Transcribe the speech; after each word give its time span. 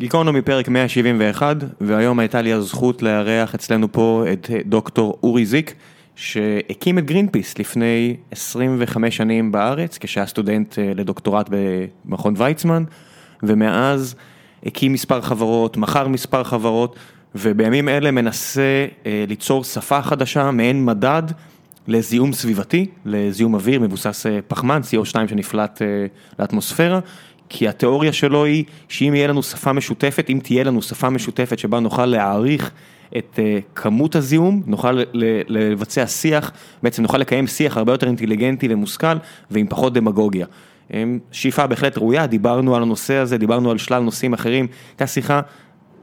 גיקונומי 0.00 0.42
פרק 0.42 0.68
171, 0.68 1.56
והיום 1.80 2.18
הייתה 2.18 2.42
לי 2.42 2.52
הזכות 2.52 3.02
לארח 3.02 3.54
אצלנו 3.54 3.92
פה 3.92 4.24
את 4.32 4.50
דוקטור 4.66 5.18
אורי 5.22 5.46
זיק, 5.46 5.74
שהקים 6.16 6.98
את 6.98 7.04
גרינפיס 7.04 7.58
לפני 7.58 8.16
25 8.30 9.16
שנים 9.16 9.52
בארץ, 9.52 9.98
כשהיה 9.98 10.26
סטודנט 10.26 10.78
אה, 10.78 10.92
לדוקטורט 10.94 11.50
במכון 11.50 12.34
ויצמן, 12.36 12.84
ומאז 13.42 14.14
הקים 14.66 14.92
מספר 14.92 15.20
חברות, 15.20 15.76
מכר 15.76 16.08
מספר 16.08 16.44
חברות, 16.44 16.96
ובימים 17.34 17.88
אלה 17.88 18.10
מנסה 18.10 18.86
אה, 19.06 19.24
ליצור 19.28 19.64
שפה 19.64 20.02
חדשה, 20.02 20.50
מעין 20.50 20.84
מדד 20.84 21.22
לזיהום 21.88 22.32
סביבתי, 22.32 22.86
לזיהום 23.04 23.54
אוויר 23.54 23.80
מבוסס 23.80 24.26
אה, 24.26 24.38
פחמן, 24.48 24.80
CO2 24.80 25.28
שנפלט 25.28 25.82
לאטמוספירה. 26.38 27.00
כי 27.48 27.68
התיאוריה 27.68 28.12
שלו 28.12 28.44
היא 28.44 28.64
שאם 28.88 29.14
יהיה 29.14 29.26
לנו 29.26 29.42
שפה 29.42 29.72
משותפת, 29.72 30.30
אם 30.30 30.40
תהיה 30.42 30.64
לנו 30.64 30.82
שפה 30.82 31.10
משותפת 31.10 31.58
שבה 31.58 31.80
נוכל 31.80 32.06
להעריך 32.06 32.70
את 33.16 33.38
uh, 33.38 33.62
כמות 33.74 34.16
הזיהום, 34.16 34.62
נוכל 34.66 35.02
לבצע 35.48 36.06
שיח, 36.06 36.52
בעצם 36.82 37.02
נוכל 37.02 37.18
לקיים 37.18 37.46
שיח 37.46 37.76
הרבה 37.76 37.92
יותר 37.92 38.06
אינטליגנטי 38.06 38.68
ומושכל 38.70 39.16
ועם 39.50 39.66
פחות 39.68 39.94
דמגוגיה. 39.94 40.46
שאיפה 41.32 41.66
בהחלט 41.66 41.98
ראויה, 41.98 42.26
דיברנו 42.26 42.76
על 42.76 42.82
הנושא 42.82 43.14
הזה, 43.14 43.38
דיברנו 43.38 43.70
על 43.70 43.78
שלל 43.78 44.02
נושאים 44.02 44.32
אחרים, 44.32 44.66
הייתה 44.90 45.06
שיחה 45.06 45.40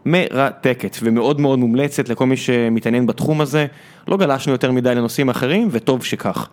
מרתקת 0.05 0.97
ומאוד 1.03 1.41
מאוד 1.41 1.59
מומלצת 1.59 2.09
לכל 2.09 2.25
מי 2.25 2.37
שמתעניין 2.37 3.07
בתחום 3.07 3.41
הזה, 3.41 3.65
לא 4.07 4.17
גלשנו 4.17 4.51
יותר 4.51 4.71
מדי 4.71 4.95
לנושאים 4.95 5.29
אחרים 5.29 5.67
וטוב 5.71 6.03
שכך. 6.03 6.49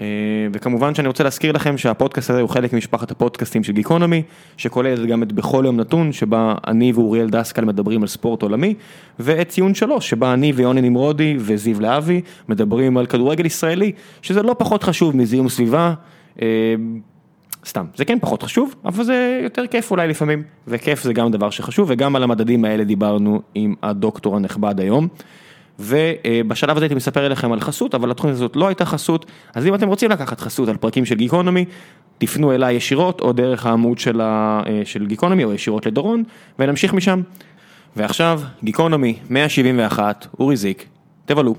אה, 0.00 0.06
וכמובן 0.52 0.94
שאני 0.94 1.08
רוצה 1.08 1.24
להזכיר 1.24 1.52
לכם 1.52 1.78
שהפודקאסט 1.78 2.30
הזה 2.30 2.40
הוא 2.40 2.48
חלק 2.48 2.72
ממשפחת 2.72 3.10
הפודקאסטים 3.10 3.64
של 3.64 3.72
גיקונומי, 3.72 4.22
שכולל 4.56 5.06
גם 5.06 5.22
את 5.22 5.32
בכל 5.32 5.62
יום 5.66 5.76
נתון, 5.76 6.12
שבה 6.12 6.54
אני 6.66 6.92
ואוריאל 6.92 7.30
דסקל 7.30 7.64
מדברים 7.64 8.02
על 8.02 8.08
ספורט 8.08 8.42
עולמי, 8.42 8.74
ואת 9.18 9.48
ציון 9.48 9.74
שלוש, 9.74 10.10
שבה 10.10 10.32
אני 10.32 10.52
ויוני 10.52 10.80
נמרודי 10.80 11.36
וזיו 11.38 11.80
להבי 11.80 12.20
מדברים 12.48 12.96
על 12.96 13.06
כדורגל 13.06 13.46
ישראלי, 13.46 13.92
שזה 14.22 14.42
לא 14.42 14.56
פחות 14.58 14.82
חשוב 14.82 15.16
מזיהום 15.16 15.48
סביבה. 15.48 15.94
אה, 16.42 16.46
סתם, 17.66 17.84
זה 17.96 18.04
כן 18.04 18.18
פחות 18.20 18.42
חשוב, 18.42 18.74
אבל 18.84 19.04
זה 19.04 19.40
יותר 19.42 19.66
כיף 19.66 19.90
אולי 19.90 20.08
לפעמים, 20.08 20.42
וכיף 20.68 21.02
זה 21.02 21.12
גם 21.12 21.30
דבר 21.30 21.50
שחשוב, 21.50 21.88
וגם 21.90 22.16
על 22.16 22.22
המדדים 22.22 22.64
האלה 22.64 22.84
דיברנו 22.84 23.42
עם 23.54 23.74
הדוקטור 23.82 24.36
הנכבד 24.36 24.80
היום. 24.80 25.08
ובשלב 25.78 26.76
הזה 26.76 26.84
הייתי 26.84 26.94
מספר 26.94 27.26
אליכם 27.26 27.52
על 27.52 27.60
חסות, 27.60 27.94
אבל 27.94 28.10
התוכנית 28.10 28.34
הזאת 28.34 28.56
לא 28.56 28.66
הייתה 28.66 28.84
חסות, 28.84 29.26
אז 29.54 29.66
אם 29.66 29.74
אתם 29.74 29.88
רוצים 29.88 30.10
לקחת 30.10 30.40
חסות 30.40 30.68
על 30.68 30.76
פרקים 30.76 31.04
של 31.04 31.14
גיקונומי, 31.14 31.64
תפנו 32.18 32.52
אליי 32.52 32.74
ישירות, 32.74 33.20
או 33.20 33.32
דרך 33.32 33.66
העמוד 33.66 33.98
של, 33.98 34.20
ה... 34.20 34.62
אה, 34.66 34.82
של 34.84 35.06
גיקונומי, 35.06 35.44
או 35.44 35.52
ישירות 35.52 35.86
לדורון, 35.86 36.22
ונמשיך 36.58 36.94
משם. 36.94 37.22
ועכשיו, 37.96 38.40
גיקונומי 38.64 39.18
171, 39.30 40.26
אורי 40.40 40.56
זיק, 40.56 40.86
תבלו. 41.26 41.54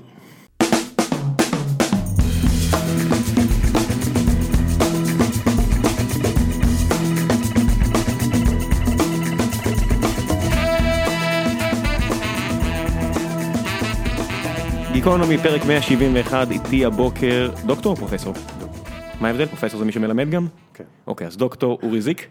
גיקונומי, 14.98 15.38
פרק 15.38 15.64
171, 15.64 16.50
איתי 16.50 16.84
הבוקר, 16.84 17.50
דוקטור 17.66 17.92
או 17.92 17.96
פרופסור? 17.96 18.34
מה 19.20 19.28
ההבדל? 19.28 19.46
פרופסור 19.46 19.78
זה 19.78 19.84
מי 19.86 19.92
שמלמד 19.92 20.30
גם? 20.30 20.46
כן. 20.74 20.84
אוקיי, 21.06 21.26
אז 21.26 21.36
דוקטור 21.36 21.78
אורי 21.82 22.00
זיק, 22.00 22.28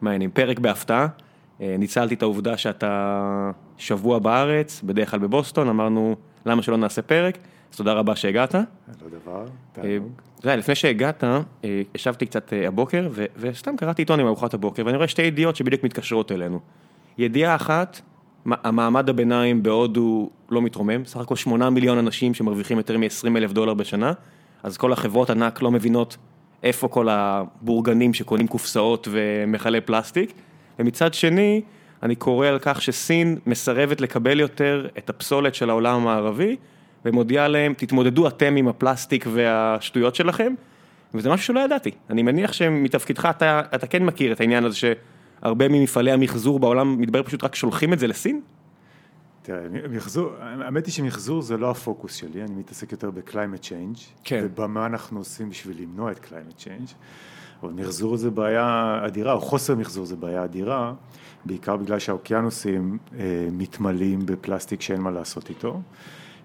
מעניינים, 0.00 0.30
פרק 0.30 0.58
בהפתעה, 0.58 1.06
אה, 1.60 1.76
ניצלתי 1.78 2.14
את 2.14 2.22
העובדה 2.22 2.56
שאתה 2.56 3.50
שבוע 3.78 4.18
בארץ, 4.18 4.82
בדרך 4.82 5.10
כלל 5.10 5.20
בבוסטון, 5.20 5.68
אמרנו 5.68 6.16
למה 6.46 6.62
שלא 6.62 6.76
נעשה 6.76 7.02
פרק, 7.02 7.38
אז 7.72 7.76
תודה 7.76 7.92
רבה 7.92 8.16
שהגעת. 8.16 8.54
לא 8.54 8.62
דבר, 9.22 9.40
אה, 9.40 9.46
תענוג. 9.72 10.10
אתה 10.38 10.46
יודע, 10.46 10.56
לפני 10.56 10.74
שהגעת, 10.74 11.24
אה, 11.24 11.40
ישבתי 11.94 12.26
קצת 12.26 12.52
הבוקר, 12.66 13.08
וסתם 13.36 13.76
קראתי 13.76 14.02
עיתון 14.02 14.20
עם 14.20 14.26
ארוחת 14.26 14.54
הבוקר, 14.54 14.82
ואני 14.86 14.96
רואה 14.96 15.08
שתי 15.08 15.22
ידיעות 15.22 15.56
שבדיוק 15.56 15.84
מתקשרות 15.84 16.32
אלינו. 16.32 16.60
ידיעה 17.18 17.56
אחת, 17.56 18.00
המעמד 18.46 19.08
הביניים 19.08 19.62
בהודו 19.62 20.30
לא 20.50 20.62
מתרומם, 20.62 21.04
סך 21.04 21.16
הכל 21.16 21.36
8 21.36 21.70
מיליון 21.70 21.98
אנשים 21.98 22.34
שמרוויחים 22.34 22.76
יותר 22.76 22.98
מ-20 22.98 23.36
אלף 23.36 23.52
דולר 23.52 23.74
בשנה, 23.74 24.12
אז 24.62 24.76
כל 24.76 24.92
החברות 24.92 25.30
ענק 25.30 25.62
לא 25.62 25.70
מבינות 25.70 26.16
איפה 26.62 26.88
כל 26.88 27.08
הבורגנים 27.10 28.14
שקונים 28.14 28.46
קופסאות 28.46 29.08
ומכלי 29.10 29.80
פלסטיק, 29.80 30.32
ומצד 30.78 31.14
שני, 31.14 31.62
אני 32.02 32.14
קורא 32.14 32.46
על 32.46 32.58
כך 32.62 32.82
שסין 32.82 33.38
מסרבת 33.46 34.00
לקבל 34.00 34.40
יותר 34.40 34.88
את 34.98 35.10
הפסולת 35.10 35.54
של 35.54 35.70
העולם 35.70 36.00
המערבי, 36.00 36.56
ומודיעה 37.04 37.48
להם, 37.48 37.74
תתמודדו 37.74 38.28
אתם 38.28 38.56
עם 38.56 38.68
הפלסטיק 38.68 39.26
והשטויות 39.32 40.14
שלכם, 40.14 40.54
וזה 41.14 41.30
משהו 41.30 41.46
שלא 41.46 41.60
ידעתי. 41.60 41.90
אני 42.10 42.22
מניח 42.22 42.52
שמתפקידך 42.52 43.28
אתה, 43.30 43.60
אתה 43.74 43.86
כן 43.86 44.04
מכיר 44.04 44.32
את 44.32 44.40
העניין 44.40 44.64
הזה 44.64 44.76
ש... 44.76 44.84
הרבה 45.42 45.68
ממפעלי 45.68 46.12
המחזור 46.12 46.58
בעולם, 46.58 47.00
מתברר 47.00 47.22
פשוט 47.22 47.44
רק 47.44 47.54
שולחים 47.54 47.92
את 47.92 47.98
זה 47.98 48.06
לסין? 48.06 48.40
תראה, 49.46 49.88
מחזור, 49.90 50.30
האמת 50.40 50.86
היא 50.86 50.92
שמחזור 50.92 51.42
זה 51.42 51.56
לא 51.56 51.70
הפוקוס 51.70 52.14
שלי, 52.14 52.42
אני 52.42 52.54
מתעסק 52.54 52.92
יותר 52.92 53.10
ב-climate 53.10 53.64
change, 53.64 54.00
כן. 54.24 54.40
ובמה 54.44 54.86
אנחנו 54.86 55.18
עושים 55.18 55.50
בשביל 55.50 55.82
למנוע 55.82 56.12
את 56.12 56.24
climate 56.24 56.62
change, 56.62 56.92
אבל 57.62 57.72
מחזור 57.72 58.16
זה 58.16 58.30
בעיה 58.30 59.00
אדירה, 59.06 59.32
או 59.32 59.40
חוסר 59.40 59.74
מחזור 59.74 60.04
זה 60.04 60.16
בעיה 60.16 60.44
אדירה, 60.44 60.92
בעיקר 61.44 61.76
בגלל 61.76 61.98
שהאוקיינוסים 61.98 62.98
אה, 63.18 63.48
מתמלאים 63.52 64.26
בפלסטיק 64.26 64.80
שאין 64.80 65.00
מה 65.00 65.10
לעשות 65.10 65.48
איתו. 65.48 65.80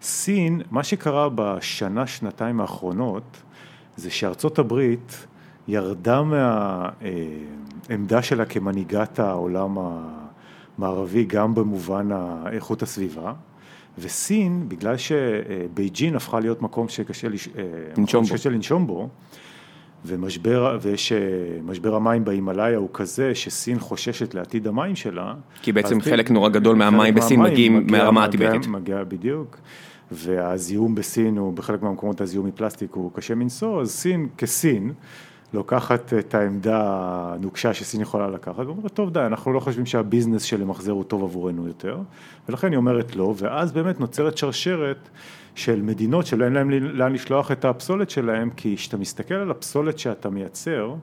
סין, 0.01 0.61
מה 0.71 0.83
שקרה 0.83 1.29
בשנה, 1.35 2.07
שנתיים 2.07 2.61
האחרונות, 2.61 3.41
זה 3.97 4.11
שארצות 4.11 4.59
הברית 4.59 5.27
ירדה 5.67 6.21
מהעמדה 7.89 8.21
שלה 8.21 8.45
כמנהיגת 8.45 9.19
העולם 9.19 9.77
המערבי 10.83 11.23
גם 11.25 11.55
במובן 11.55 12.09
איכות 12.51 12.81
הסביבה, 12.81 13.33
וסין, 13.99 14.65
בגלל 14.67 14.95
שבייג'ין 14.97 16.15
הפכה 16.15 16.39
להיות 16.39 16.61
מקום 16.61 16.89
שקשה 16.89 17.27
אה, 17.27 17.33
לנשום 17.97 18.23
בו, 18.25 18.35
לנשום 18.51 18.87
בו 18.87 19.09
ומשבר, 20.05 20.77
ושמשבר 20.81 21.95
המים 21.95 22.25
בהימאליה 22.25 22.77
הוא 22.77 22.89
כזה 22.93 23.35
שסין 23.35 23.79
חוששת 23.79 24.33
לעתיד 24.33 24.67
המים 24.67 24.95
שלה. 24.95 25.33
כי 25.61 25.71
בעצם 25.71 26.01
חלק 26.01 26.31
נורא 26.31 26.49
גדול 26.49 26.75
מהמים 26.75 27.15
בסין 27.15 27.41
מגיעים 27.41 27.87
מהרמה 27.87 28.25
הטיבטית. 28.25 28.67
מגיע 28.67 29.03
בדיוק. 29.03 29.57
והזיהום 30.11 30.95
בסין 30.95 31.37
הוא, 31.37 31.53
בחלק 31.53 31.81
מהמקומות 31.81 32.21
הזיהום 32.21 32.47
מפלסטיק 32.47 32.93
הוא 32.93 33.11
קשה 33.13 33.35
מנשוא, 33.35 33.81
אז 33.81 33.91
סין 33.91 34.27
כסין 34.37 34.91
לוקחת 35.53 36.13
את 36.13 36.35
העמדה 36.35 36.81
הנוקשה 37.33 37.73
שסין 37.73 38.01
יכולה 38.01 38.27
לקחת, 38.27 38.59
ואומרת, 38.59 38.91
טוב 38.93 39.13
די, 39.13 39.19
אנחנו 39.19 39.53
לא 39.53 39.59
חושבים 39.59 39.85
שהביזנס 39.85 40.43
של 40.43 40.61
למחזר 40.61 40.91
הוא 40.91 41.03
טוב 41.03 41.23
עבורנו 41.23 41.67
יותר, 41.67 41.99
ולכן 42.49 42.71
היא 42.71 42.77
אומרת 42.77 43.15
לא, 43.15 43.33
ואז 43.37 43.71
באמת 43.71 43.99
נוצרת 43.99 44.37
שרשרת 44.37 45.09
של 45.55 45.81
מדינות 45.81 46.25
שלא 46.25 46.45
אין 46.45 46.53
להם 46.53 46.69
לאן 46.69 47.13
לשלוח 47.13 47.51
את 47.51 47.65
הפסולת 47.65 48.09
שלהם, 48.09 48.49
כי 48.49 48.77
כשאתה 48.77 48.97
מסתכל 48.97 49.33
על 49.33 49.51
הפסולת 49.51 49.99
שאתה 49.99 50.29
מייצר, 50.29 50.95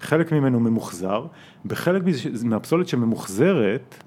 חלק 0.00 0.32
ממנו 0.32 0.60
ממוחזר, 0.60 1.26
בחלק 1.66 2.02
מהפסולת 2.44 2.88
שממוחזרת, 2.88 4.02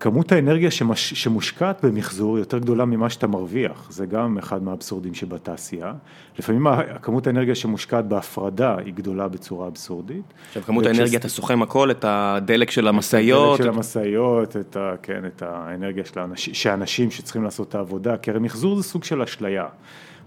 כמות 0.00 0.32
האנרגיה 0.32 0.70
שמש, 0.70 1.14
שמושקעת 1.14 1.84
במחזור 1.84 2.38
יותר 2.38 2.58
גדולה 2.58 2.84
ממה 2.84 3.10
שאתה 3.10 3.26
מרוויח, 3.26 3.86
זה 3.90 4.06
גם 4.06 4.38
אחד 4.38 4.62
מהאבסורדים 4.62 5.14
שבתעשייה. 5.14 5.92
לפעמים 6.38 6.66
כמות 7.02 7.26
האנרגיה 7.26 7.54
שמושקעת 7.54 8.08
בהפרדה 8.08 8.76
היא 8.84 8.94
גדולה 8.94 9.28
בצורה 9.28 9.66
אבסורדית. 9.66 10.24
עכשיו 10.48 10.62
כמות 10.62 10.86
האנרגיה, 10.86 11.18
אתה 11.18 11.28
סוכם 11.28 11.62
הכל, 11.62 11.90
את 11.90 12.04
הדלק 12.08 12.70
של 12.70 12.88
המשאיות. 12.88 13.60
הדלק 13.60 13.70
של 13.70 13.76
המשאיות, 13.76 14.56
את, 14.56 14.76
ה, 14.76 14.94
כן, 15.02 15.24
את 15.26 15.42
האנרגיה 15.42 16.04
של 16.04 16.20
האנשים, 16.20 16.54
שאנשים 16.54 17.10
שצריכים 17.10 17.44
לעשות 17.44 17.68
את 17.68 17.74
העבודה, 17.74 18.16
כי 18.16 18.30
הרי 18.30 18.40
מחזור 18.40 18.76
זה 18.76 18.82
סוג 18.82 19.04
של 19.04 19.22
אשליה. 19.22 19.66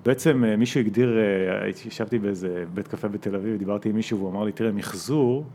בעצם 0.06 0.44
אה, 0.44 0.56
מישהו 0.56 0.80
הגדיר, 0.80 1.18
אה, 1.18 1.70
ישבתי 1.86 2.20
באיזה 2.20 2.64
בית 2.74 2.88
קפה 2.88 3.08
בתל 3.08 3.36
אביב, 3.36 3.58
דיברתי 3.58 3.90
עם 3.90 3.96
מישהו 3.96 4.18
והוא 4.18 4.32
אמר 4.32 4.44
לי, 4.44 4.52
תראה, 4.52 4.72
מחזור 4.72 5.46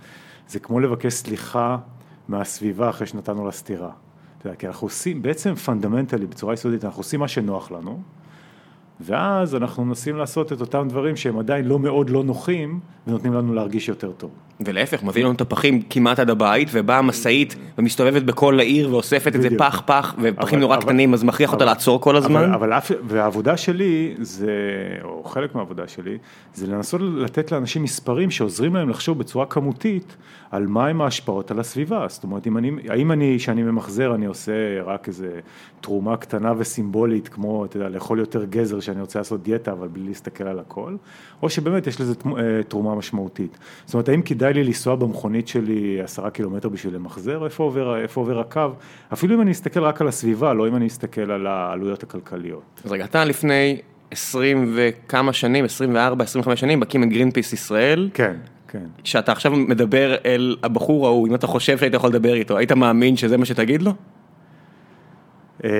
זה 0.48 0.58
כמו 0.58 0.80
לבקש 0.80 1.12
סליחה 1.12 1.76
מהסביבה 2.28 2.90
אחרי 2.90 3.06
שנתנו 3.06 3.44
לה 3.44 3.52
סטירה. 3.52 3.90
כי 4.58 4.66
אנחנו 4.66 4.86
עושים, 4.86 5.22
בעצם 5.22 5.54
פונדמנטלי, 5.54 6.26
בצורה 6.26 6.54
יסודית, 6.54 6.84
אנחנו 6.84 7.00
עושים 7.00 7.20
מה 7.20 7.28
שנוח 7.28 7.70
לנו, 7.72 8.00
ואז 9.00 9.54
אנחנו 9.54 9.84
מנסים 9.84 10.16
לעשות 10.16 10.52
את 10.52 10.60
אותם 10.60 10.86
דברים 10.88 11.16
שהם 11.16 11.38
עדיין 11.38 11.64
לא 11.64 11.78
מאוד 11.78 12.10
לא 12.10 12.24
נוחים, 12.24 12.80
ונותנים 13.06 13.32
לנו 13.32 13.54
להרגיש 13.54 13.88
יותר 13.88 14.12
טוב. 14.12 14.30
ולהפך, 14.66 15.02
מביא 15.02 15.24
לנו 15.24 15.32
את 15.32 15.40
הפחים 15.40 15.82
כמעט 15.90 16.18
עד 16.18 16.30
הבית, 16.30 16.68
ובאה 16.72 16.98
המשאית 16.98 17.56
ומסתובבת 17.78 18.22
בכל 18.22 18.58
העיר 18.60 18.92
ואוספת 18.92 19.36
את 19.36 19.42
זה. 19.42 19.48
פח 19.58 19.82
פח, 19.86 20.14
ופחים 20.22 20.32
אבל- 20.58 20.58
נורא 20.58 20.76
אבל- 20.76 20.82
קטנים, 20.84 21.14
אז 21.14 21.24
מכריח 21.24 21.52
אותה 21.52 21.64
אבל- 21.64 21.72
לעצור 21.72 22.00
כל 22.00 22.16
הזמן. 22.16 22.52
אבל, 22.52 22.72
אבל 22.72 22.96
והעבודה 23.08 23.56
שלי, 23.56 24.14
זה, 24.20 24.52
או 25.02 25.24
חלק 25.24 25.54
מהעבודה 25.54 25.88
שלי, 25.88 26.18
זה 26.54 26.66
לנסות 26.66 27.00
לתת 27.16 27.52
לאנשים 27.52 27.82
מספרים 27.82 28.30
שעוזרים 28.30 28.74
להם 28.76 28.88
לחשוב 28.88 29.18
בצורה 29.18 29.46
כמותית 29.46 30.16
על 30.54 30.66
מהם 30.66 31.00
ההשפעות 31.00 31.50
על 31.50 31.60
הסביבה. 31.60 32.06
זאת 32.08 32.24
אומרת, 32.24 32.46
אם 32.46 32.58
אני, 32.58 32.70
האם 32.88 33.12
אני, 33.12 33.34
כשאני 33.38 33.62
ממחזר, 33.62 34.14
אני 34.14 34.26
עושה 34.26 34.82
רק 34.84 35.08
איזה 35.08 35.40
תרומה 35.80 36.16
קטנה 36.16 36.52
וסימבולית, 36.58 37.28
כמו, 37.28 37.64
אתה 37.64 37.76
יודע, 37.76 37.88
לאכול 37.88 38.18
יותר 38.18 38.44
גזר 38.44 38.80
שאני 38.80 39.00
רוצה 39.00 39.18
לעשות 39.18 39.42
דיאטה, 39.42 39.72
אבל 39.72 39.88
בלי 39.88 40.02
להסתכל 40.08 40.44
על 40.44 40.58
הכל, 40.58 40.96
או 41.42 41.48
שבאמת 41.48 41.86
יש 41.86 42.00
לזה 42.00 42.14
אה, 42.26 42.62
תרומה 42.62 42.94
משמעותית. 42.94 43.58
זאת 43.84 43.94
אומרת, 43.94 44.08
האם 44.08 44.22
כדאי 44.22 44.52
לי 44.52 44.64
לנסוע 44.64 44.96
במכונית 44.96 45.48
שלי 45.48 46.00
עשרה 46.02 46.30
קילומטר 46.30 46.68
בשביל 46.68 46.94
למחזר, 46.94 47.44
איפה 47.44 47.64
עובר, 47.64 48.02
איפה 48.02 48.20
עובר 48.20 48.40
הקו, 48.40 48.68
אפילו 49.12 49.34
אם 49.34 49.40
אני 49.40 49.50
אסתכל 49.50 49.80
רק 49.80 50.00
על 50.00 50.08
הסביבה, 50.08 50.54
לא 50.54 50.68
אם 50.68 50.76
אני 50.76 50.86
אסתכל 50.86 51.30
על 51.30 51.46
העלויות 51.46 52.02
הכלכליות. 52.02 52.80
אז 52.84 52.92
רגע, 52.92 53.04
אתה 53.04 53.24
לפני 53.24 53.80
20 54.10 54.72
וכמה 54.76 55.32
שנים, 55.32 55.64
24, 55.64 56.24
25 56.24 56.60
שנים, 56.60 56.80
מקים 56.80 57.02
את 57.02 57.08
גרינפיס 57.08 57.52
ישראל. 57.52 58.10
כן, 58.14 58.36
כן. 58.74 58.86
כשאתה 59.02 59.32
עכשיו 59.32 59.52
מדבר 59.52 60.14
אל 60.24 60.56
הבחור 60.62 61.06
ההוא, 61.06 61.28
אם 61.28 61.34
אתה 61.34 61.46
חושב 61.46 61.78
שהיית 61.78 61.94
יכול 61.94 62.10
לדבר 62.10 62.34
איתו, 62.34 62.56
היית 62.56 62.72
מאמין 62.72 63.16
שזה 63.16 63.36
מה 63.36 63.44
שתגיד 63.44 63.82
לו? 63.82 63.92
אה, 65.64 65.70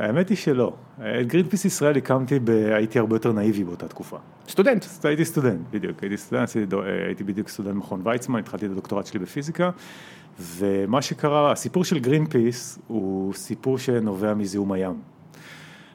האמת 0.00 0.28
היא 0.28 0.36
שלא. 0.36 0.72
את 0.98 1.26
גרינפיס 1.26 1.64
ישראל 1.64 1.96
הקמתי, 1.96 2.38
ב... 2.44 2.50
הייתי 2.50 2.98
הרבה 2.98 3.16
יותר 3.16 3.32
נאיבי 3.32 3.64
באותה 3.64 3.88
תקופה. 3.88 4.16
סטודנט. 4.48 4.84
הייתי 5.04 5.24
סטודנט, 5.24 5.60
בדיוק, 5.70 6.02
הייתי 6.02 6.16
סטודנט, 6.16 6.48
אה, 6.56 7.06
הייתי 7.06 7.24
בדיוק 7.24 7.48
סטודנט 7.48 7.74
מכון 7.74 8.00
ויצמן, 8.04 8.38
התחלתי 8.38 8.66
את 8.66 8.70
הדוקטורט 8.70 9.06
שלי 9.06 9.20
בפיזיקה, 9.20 9.70
ומה 10.40 11.02
שקרה, 11.02 11.52
הסיפור 11.52 11.84
של 11.84 11.98
גרינפיס 11.98 12.78
הוא 12.86 13.34
סיפור 13.34 13.78
שנובע 13.78 14.34
מזיהום 14.34 14.72
הים. 14.72 14.94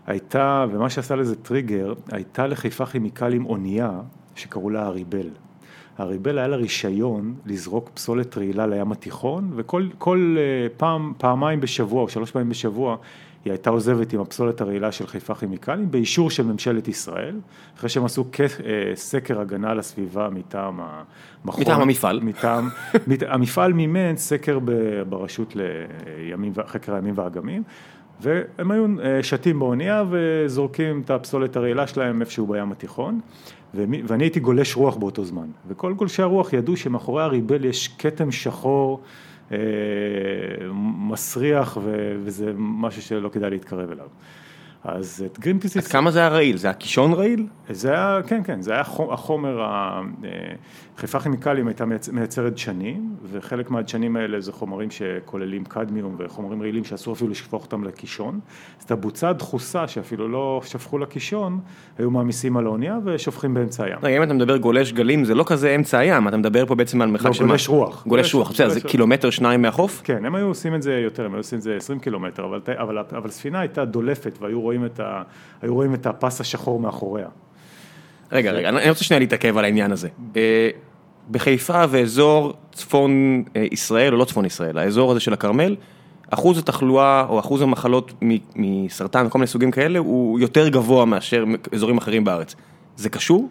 הייתה, 0.07 0.65
ומה 0.71 0.89
שעשה 0.89 1.15
לזה 1.15 1.35
טריגר, 1.35 1.93
הייתה 2.11 2.47
לחיפה 2.47 2.85
כימיקלים 2.85 3.45
אונייה 3.45 3.91
שקראו 4.35 4.69
לה 4.69 4.85
הריבל. 4.85 5.29
הריבל 5.97 6.37
היה 6.37 6.47
לה 6.47 6.55
רישיון 6.55 7.35
לזרוק 7.45 7.89
פסולת 7.93 8.37
רעילה 8.37 8.67
לים 8.67 8.91
התיכון, 8.91 9.51
וכל 9.55 9.87
כל, 9.97 10.35
אה, 10.37 10.67
פעם, 10.77 11.13
פעמיים 11.17 11.59
בשבוע 11.59 12.01
או 12.01 12.09
שלוש 12.09 12.31
פעמים 12.31 12.49
בשבוע 12.49 12.97
היא 13.45 13.51
הייתה 13.51 13.69
עוזבת 13.69 14.13
עם 14.13 14.21
הפסולת 14.21 14.61
הרעילה 14.61 14.91
של 14.91 15.07
חיפה 15.07 15.35
כימיקלים 15.35 15.91
באישור 15.91 16.29
של 16.29 16.43
ממשלת 16.43 16.87
ישראל, 16.87 17.39
אחרי 17.77 17.89
שהם 17.89 18.05
עשו 18.05 18.25
אה, 18.39 18.95
סקר 18.95 19.39
הגנה 19.39 19.71
על 19.71 19.79
הסביבה 19.79 20.29
מטעם 20.29 20.79
המכון. 20.79 21.61
מטעם 21.61 21.81
המפעל. 21.81 22.19
מטעם, 22.19 22.69
מת, 23.07 23.23
המפעל 23.27 23.73
מימן 23.73 24.17
סקר 24.17 24.59
ב, 24.65 24.71
ברשות 25.09 25.55
לימים, 25.55 26.51
ו- 26.55 26.67
חקר 26.67 26.95
הימים 26.95 27.13
והאגמים, 27.17 27.63
והם 28.21 28.71
היו 28.71 28.85
אה, 29.03 29.23
שתים 29.23 29.59
באונייה 29.59 30.03
וזורקים 30.09 31.01
את 31.05 31.09
הפסולת 31.09 31.55
הרעילה 31.55 31.87
שלהם 31.87 32.21
איפשהו 32.21 32.47
בים 32.47 32.71
התיכון, 32.71 33.19
ומי, 33.75 34.01
ואני 34.07 34.23
הייתי 34.23 34.39
גולש 34.39 34.75
רוח 34.75 34.95
באותו 34.95 35.25
זמן, 35.25 35.47
וכל 35.67 35.93
גולשי 35.93 36.21
הרוח 36.21 36.53
ידעו 36.53 36.77
שמאחורי 36.77 37.23
הריבל 37.23 37.65
יש 37.65 37.87
כתם 37.97 38.31
שחור, 38.31 39.01
אה, 39.51 39.57
מסריח, 41.09 41.77
ו, 41.83 42.15
וזה 42.23 42.51
משהו 42.57 43.01
שלא 43.01 43.29
כדאי 43.29 43.49
להתקרב 43.49 43.91
אליו. 43.91 44.07
אז 44.83 45.25
את 45.25 45.39
גרינפיס... 45.39 45.77
עד 45.77 45.83
כמה 45.83 46.11
זה 46.11 46.19
היה 46.19 46.27
רעיל? 46.27 46.57
זה 46.57 46.67
היה 46.67 46.73
קישון 46.73 47.13
רעיל? 47.13 47.47
זה 47.69 47.91
היה, 47.91 48.19
כן, 48.27 48.41
כן, 48.43 48.61
זה 48.61 48.73
היה 48.73 48.83
חו- 48.83 49.13
החומר, 49.13 49.61
ה- 49.61 50.01
אה, 50.25 50.29
חיפה 50.97 51.19
כימיקלים 51.19 51.67
הייתה 51.67 51.85
מייצ- 51.85 52.11
מייצרת 52.11 52.53
דשנים, 52.53 53.15
וחלק 53.31 53.71
מהדשנים 53.71 54.15
האלה 54.15 54.41
זה 54.41 54.51
חומרים 54.51 54.91
שכוללים 54.91 55.63
קדמיום 55.65 56.15
וחומרים 56.19 56.61
רעילים 56.61 56.83
שאסור 56.83 57.13
אפילו 57.13 57.29
לשפוך 57.31 57.63
אותם 57.63 57.83
לקישון. 57.83 58.39
אז 58.79 58.83
את 58.85 58.91
הבוצה 58.91 59.29
הדחוסה 59.29 59.87
שאפילו 59.87 60.27
לא 60.27 60.61
שפכו 60.65 60.97
לקישון, 60.97 61.59
היו 61.97 62.11
מעמיסים 62.11 62.57
על 62.57 62.65
האונייה 62.65 62.97
ושופכים 63.05 63.53
באמצע 63.53 63.83
הים. 63.83 63.97
רגע, 64.03 64.17
אם 64.17 64.23
אתה 64.23 64.33
מדבר 64.33 64.57
גולש 64.57 64.93
גלים, 64.93 65.25
זה 65.25 65.35
לא 65.35 65.43
כזה 65.47 65.75
אמצע 65.75 65.97
הים, 65.97 66.27
אתה 66.27 66.37
מדבר 66.37 66.65
פה 66.65 66.75
בעצם 66.75 67.01
על 67.01 67.09
מרחק 67.09 67.25
לא, 67.25 67.33
של... 67.33 67.45
גולש 67.47 67.69
רוח. 67.69 68.07
גולש 68.07 68.33
רוח, 68.33 68.51
בסדר, 68.51 68.69
זה 68.69 68.81
קילומטר 68.81 69.29
שניים 69.29 69.61
מהחוף? 69.61 70.01
כן, 70.03 70.25
הם 70.25 70.35
היו 70.35 70.47
עושים 70.47 70.75
את 70.75 70.81
זה 70.81 70.93
יותר, 70.93 71.25
הם 71.25 71.31
היו 71.31 71.39
עושים 71.39 71.57
את 71.57 71.63
זה 71.63 71.75
20 71.75 71.99
קילומטר, 71.99 72.45
אבל, 72.45 72.59
אבל, 72.67 72.97
אבל 72.97 73.29
ספינה 73.29 73.59
הייתה 73.59 73.85
דולפת 73.85 74.37
והיו 74.41 74.61
רואים 75.67 75.93
את 75.93 76.05
הפס 76.05 76.41
השחור 76.41 76.79
מאחוריה. 76.79 77.27
רגע, 78.31 78.51
רגע, 78.51 78.69
אני 78.69 78.89
רוצה 78.89 79.03
שנייה 79.03 79.19
להתעכב 79.19 79.57
על 79.57 79.65
העניין 79.65 79.91
הזה. 79.91 80.07
אה, 80.35 80.69
בחיפה 81.31 81.83
ואזור 81.89 82.53
צפון 82.71 83.43
אה, 83.55 83.65
ישראל, 83.71 84.13
או 84.13 84.17
לא 84.17 84.25
צפון 84.25 84.45
ישראל, 84.45 84.77
האזור 84.77 85.11
הזה 85.11 85.19
של 85.19 85.33
הכרמל, 85.33 85.75
אחוז 86.29 86.57
התחלואה 86.57 87.25
או 87.29 87.39
אחוז 87.39 87.61
המחלות 87.61 88.13
מסרטן 88.55 89.25
וכל 89.25 89.37
מיני 89.39 89.47
סוגים 89.47 89.71
כאלה 89.71 89.99
הוא 89.99 90.39
יותר 90.39 90.67
גבוה 90.67 91.05
מאשר 91.05 91.45
אזורים 91.73 91.97
אחרים 91.97 92.23
בארץ. 92.23 92.55
זה 92.95 93.09
קשור? 93.09 93.49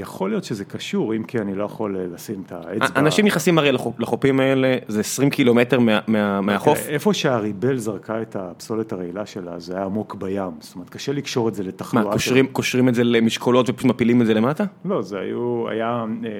יכול 0.00 0.30
להיות 0.30 0.44
שזה 0.44 0.64
קשור, 0.64 1.14
אם 1.14 1.22
כי 1.22 1.38
אני 1.38 1.54
לא 1.54 1.64
יכול 1.64 1.96
אה, 1.96 2.04
לשים 2.14 2.42
את 2.46 2.52
האצבע. 2.52 3.00
אנשים 3.00 3.26
נכנסים 3.26 3.58
הרי 3.58 3.72
לחופ- 3.72 3.94
לחופים 3.98 4.40
האלה, 4.40 4.76
זה 4.88 5.00
20 5.00 5.30
קילומטר 5.30 5.80
מה- 5.80 5.98
מה- 6.06 6.40
מהחוף. 6.40 6.78
איפה 6.88 7.14
שהריבל 7.14 7.76
זרקה 7.78 8.22
את 8.22 8.36
הפסולת 8.36 8.92
הרעילה 8.92 9.26
שלה, 9.26 9.58
זה 9.58 9.76
היה 9.76 9.84
עמוק 9.84 10.14
בים. 10.14 10.50
זאת 10.60 10.74
אומרת, 10.74 10.90
קשה 10.90 11.12
לקשור 11.12 11.48
את 11.48 11.54
זה 11.54 11.62
לתחלואה. 11.62 12.04
מה, 12.04 12.12
קושרים- 12.12 12.46
קושרים 12.46 12.88
את 12.88 12.94
זה 12.94 13.04
למשקולות 13.04 13.70
ופשוט 13.70 13.84
מפילים 13.90 14.20
את 14.22 14.26
זה 14.26 14.34
למטה? 14.34 14.64
לא, 14.84 15.02
זה 15.02 15.18
היו, 15.18 15.68
היה 15.68 16.04
אה, 16.24 16.30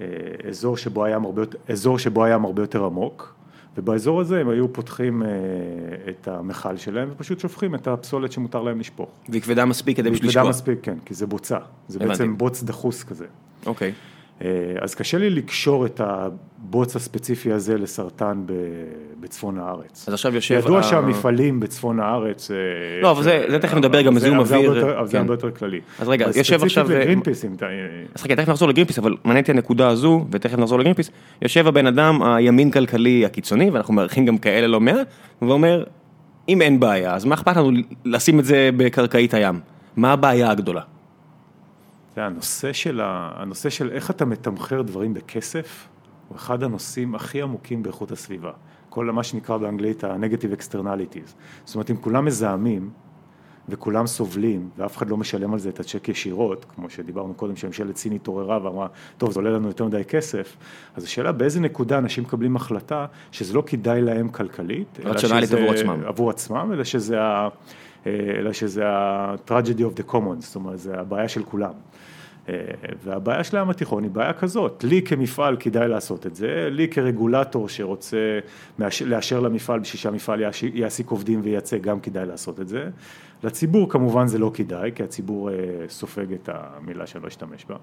אה, 0.00 0.06
אזור 0.48 0.76
שבו 0.76 1.04
אזור 1.68 1.98
הים 2.24 2.44
הרבה 2.44 2.62
יותר 2.62 2.84
עמוק, 2.84 3.33
ובאזור 3.76 4.20
הזה 4.20 4.40
הם 4.40 4.48
היו 4.48 4.72
פותחים 4.72 5.22
אה, 5.22 5.28
את 6.08 6.28
המכל 6.28 6.76
שלהם 6.76 7.08
ופשוט 7.12 7.40
שופכים 7.40 7.74
את 7.74 7.86
הפסולת 7.86 8.32
שמותר 8.32 8.62
להם 8.62 8.80
לשפוך. 8.80 9.10
והיא 9.28 9.42
כבדה 9.42 9.64
מספיק 9.64 9.96
כדי 9.96 10.10
בשביל 10.10 10.30
כבדה 10.30 10.40
לשקוע. 10.40 10.50
מספיק, 10.50 10.78
כן, 10.82 10.98
כי 11.04 11.14
זה 11.14 11.26
בוצה. 11.26 11.58
זה 11.88 11.98
הבנתי. 11.98 12.12
בעצם 12.12 12.38
בוץ 12.38 12.62
דחוס 12.62 13.04
כזה. 13.04 13.26
אוקיי. 13.66 13.88
אה, 13.88 14.13
אז 14.80 14.94
קשה 14.94 15.18
לי 15.18 15.30
לקשור 15.30 15.86
את 15.86 16.00
הבוץ 16.04 16.96
הספציפי 16.96 17.52
הזה 17.52 17.78
לסרטן 17.78 18.42
בצפון 19.20 19.58
הארץ. 19.58 20.04
אז 20.08 20.14
עכשיו 20.14 20.34
יושב... 20.34 20.60
ידוע 20.64 20.78
ה- 20.78 20.82
שהמפעלים 20.82 21.60
בצפון 21.60 22.00
הארץ... 22.00 22.50
אה, 22.50 22.56
לא, 23.02 23.10
אבל 23.10 23.22
זה- 23.22 23.44
זה 23.50 23.58
תכף 23.58 23.74
נדבר 23.76 24.02
גם 24.02 24.14
בזיהום 24.14 24.44
זה 24.44 24.54
הרבה 24.56 24.68
אוויר, 24.68 24.98
אבל 24.98 25.06
זה 25.06 25.12
כן. 25.12 25.18
הרבה 25.18 25.32
יותר 25.32 25.50
כללי. 25.50 25.80
אז 25.98 26.08
רגע, 26.08 26.26
יושב 26.36 26.62
עכשיו- 26.62 26.84
ספציפית 26.84 27.02
לגרינפיס, 27.02 27.44
אם 27.44 27.52
אתה... 27.56 27.66
אז 28.14 28.22
חכה, 28.22 28.36
תכף 28.36 28.48
נחזור 28.48 28.68
לגרינפיס, 28.68 28.98
אבל 28.98 29.14
מעניין 29.24 29.42
אותי 29.42 29.52
הנקודה 29.52 29.88
הזו, 29.88 30.26
ותכף 30.30 30.58
נחזור 30.58 30.78
לגרינפיס. 30.78 31.10
יושב 31.42 31.66
הבן 31.66 31.86
אדם 31.86 32.22
הימין 32.22 32.70
כלכלי 32.70 33.24
הקיצוני, 33.26 33.70
ואנחנו 33.70 33.94
מארחים 33.94 34.26
גם 34.26 34.38
כאלה 34.38 34.66
לא 34.66 34.80
מעט, 34.80 35.06
ואומר, 35.42 35.84
אם 36.48 36.62
אין 36.62 36.80
בעיה, 36.80 37.14
אז 37.14 37.24
מה 37.24 37.34
אכפת 37.34 37.56
לנו 37.56 37.70
לשים 38.04 38.40
את 38.40 38.44
זה 38.44 38.70
בקרקעית 38.76 39.34
הים? 39.34 39.60
מה 39.96 40.12
הבעיה 40.12 40.50
הגדולה? 40.50 40.80
זה 42.16 42.24
הנושא 42.24 42.72
של, 42.72 43.00
ה... 43.00 43.32
הנושא 43.36 43.70
של 43.70 43.90
איך 43.90 44.10
אתה 44.10 44.24
מתמחר 44.24 44.82
דברים 44.82 45.14
בכסף, 45.14 45.88
הוא 46.28 46.36
אחד 46.36 46.62
הנושאים 46.62 47.14
הכי 47.14 47.42
עמוקים 47.42 47.82
באיכות 47.82 48.12
הסביבה. 48.12 48.50
כל 48.88 49.10
מה 49.10 49.22
שנקרא 49.22 49.56
באנגלית 49.56 50.04
ה-Negative 50.04 50.60
Externalities. 50.60 51.30
זאת 51.64 51.74
אומרת, 51.74 51.90
אם 51.90 51.96
כולם 51.96 52.24
מזהמים 52.24 52.90
וכולם 53.68 54.06
סובלים, 54.06 54.68
ואף 54.76 54.96
אחד 54.96 55.10
לא 55.10 55.16
משלם 55.16 55.52
על 55.52 55.58
זה 55.58 55.68
את 55.68 55.80
הצ'ק 55.80 56.08
ישירות, 56.08 56.66
כמו 56.74 56.90
שדיברנו 56.90 57.34
קודם, 57.34 57.56
שממשלת 57.56 57.96
סין 57.96 58.12
התעוררה 58.12 58.64
ואמרה, 58.64 58.86
טוב, 59.18 59.32
זה 59.32 59.38
עולה 59.40 59.50
לנו 59.50 59.68
יותר 59.68 59.84
מדי 59.84 60.04
כסף, 60.04 60.56
אז 60.94 61.04
השאלה 61.04 61.32
באיזה 61.32 61.60
נקודה 61.60 61.98
אנשים 61.98 62.24
מקבלים 62.24 62.56
החלטה 62.56 63.06
שזה 63.32 63.54
לא 63.54 63.62
כדאי 63.66 64.02
להם 64.02 64.28
כלכלית, 64.28 65.00
אלא 65.04 65.10
רציונלית 65.10 65.48
שזה- 65.48 65.58
עבור 65.58 65.72
עצמם. 65.72 66.00
עבור 66.06 66.30
עצמם, 66.30 66.70
אלא 66.72 66.84
שזה 66.84 67.22
ה... 67.22 67.48
אלא 68.06 68.52
שזה 68.52 68.88
ה-tragedy 68.88 69.80
of 69.80 70.00
the 70.00 70.12
commons, 70.12 70.40
זאת 70.40 70.56
אומרת, 70.56 70.78
זה 70.78 71.00
הבעיה 71.00 71.28
של 71.28 71.42
כולם. 71.42 71.72
אה, 72.48 72.54
והבעיה 73.02 73.44
של 73.44 73.56
הים 73.56 73.70
התיכון 73.70 74.02
היא 74.02 74.10
בעיה 74.10 74.32
כזאת, 74.32 74.84
לי 74.84 75.02
כמפעל 75.02 75.56
כדאי 75.60 75.88
לעשות 75.88 76.26
את 76.26 76.34
זה, 76.34 76.68
לי 76.70 76.88
כרגולטור 76.88 77.68
שרוצה 77.68 78.38
לאשר 79.06 79.40
למפעל 79.40 79.80
בשביל 79.80 80.00
שהמפעל 80.00 80.40
יעסיק 80.74 81.10
עובדים 81.10 81.40
וייצא 81.42 81.78
גם 81.78 82.00
כדאי 82.00 82.26
לעשות 82.26 82.60
את 82.60 82.68
זה, 82.68 82.90
לציבור 83.44 83.90
כמובן 83.90 84.26
זה 84.26 84.38
לא 84.38 84.50
כדאי, 84.54 84.92
כי 84.94 85.02
הציבור 85.02 85.50
אה, 85.50 85.54
סופג 85.88 86.32
את 86.32 86.48
המילה 86.52 87.06
שאני 87.06 87.22
לא 87.22 87.28
אשתמש 87.28 87.64
בה, 87.64 87.76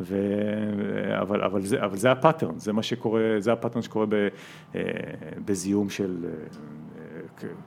ו... 0.00 0.16
אבל, 1.20 1.42
אבל, 1.42 1.62
זה, 1.62 1.84
אבל 1.84 1.96
זה 1.96 2.12
ה 2.12 2.17
pattern, 2.17 2.58
זה 2.58 2.72
מה 2.72 2.82
שקורה, 2.82 3.20
זה 3.38 3.52
ה 3.52 3.56
pattern 3.56 3.82
שקורה 3.82 4.06
ב, 4.06 4.14
אה, 4.74 4.80
בזיהום 5.44 5.90
של 5.90 6.24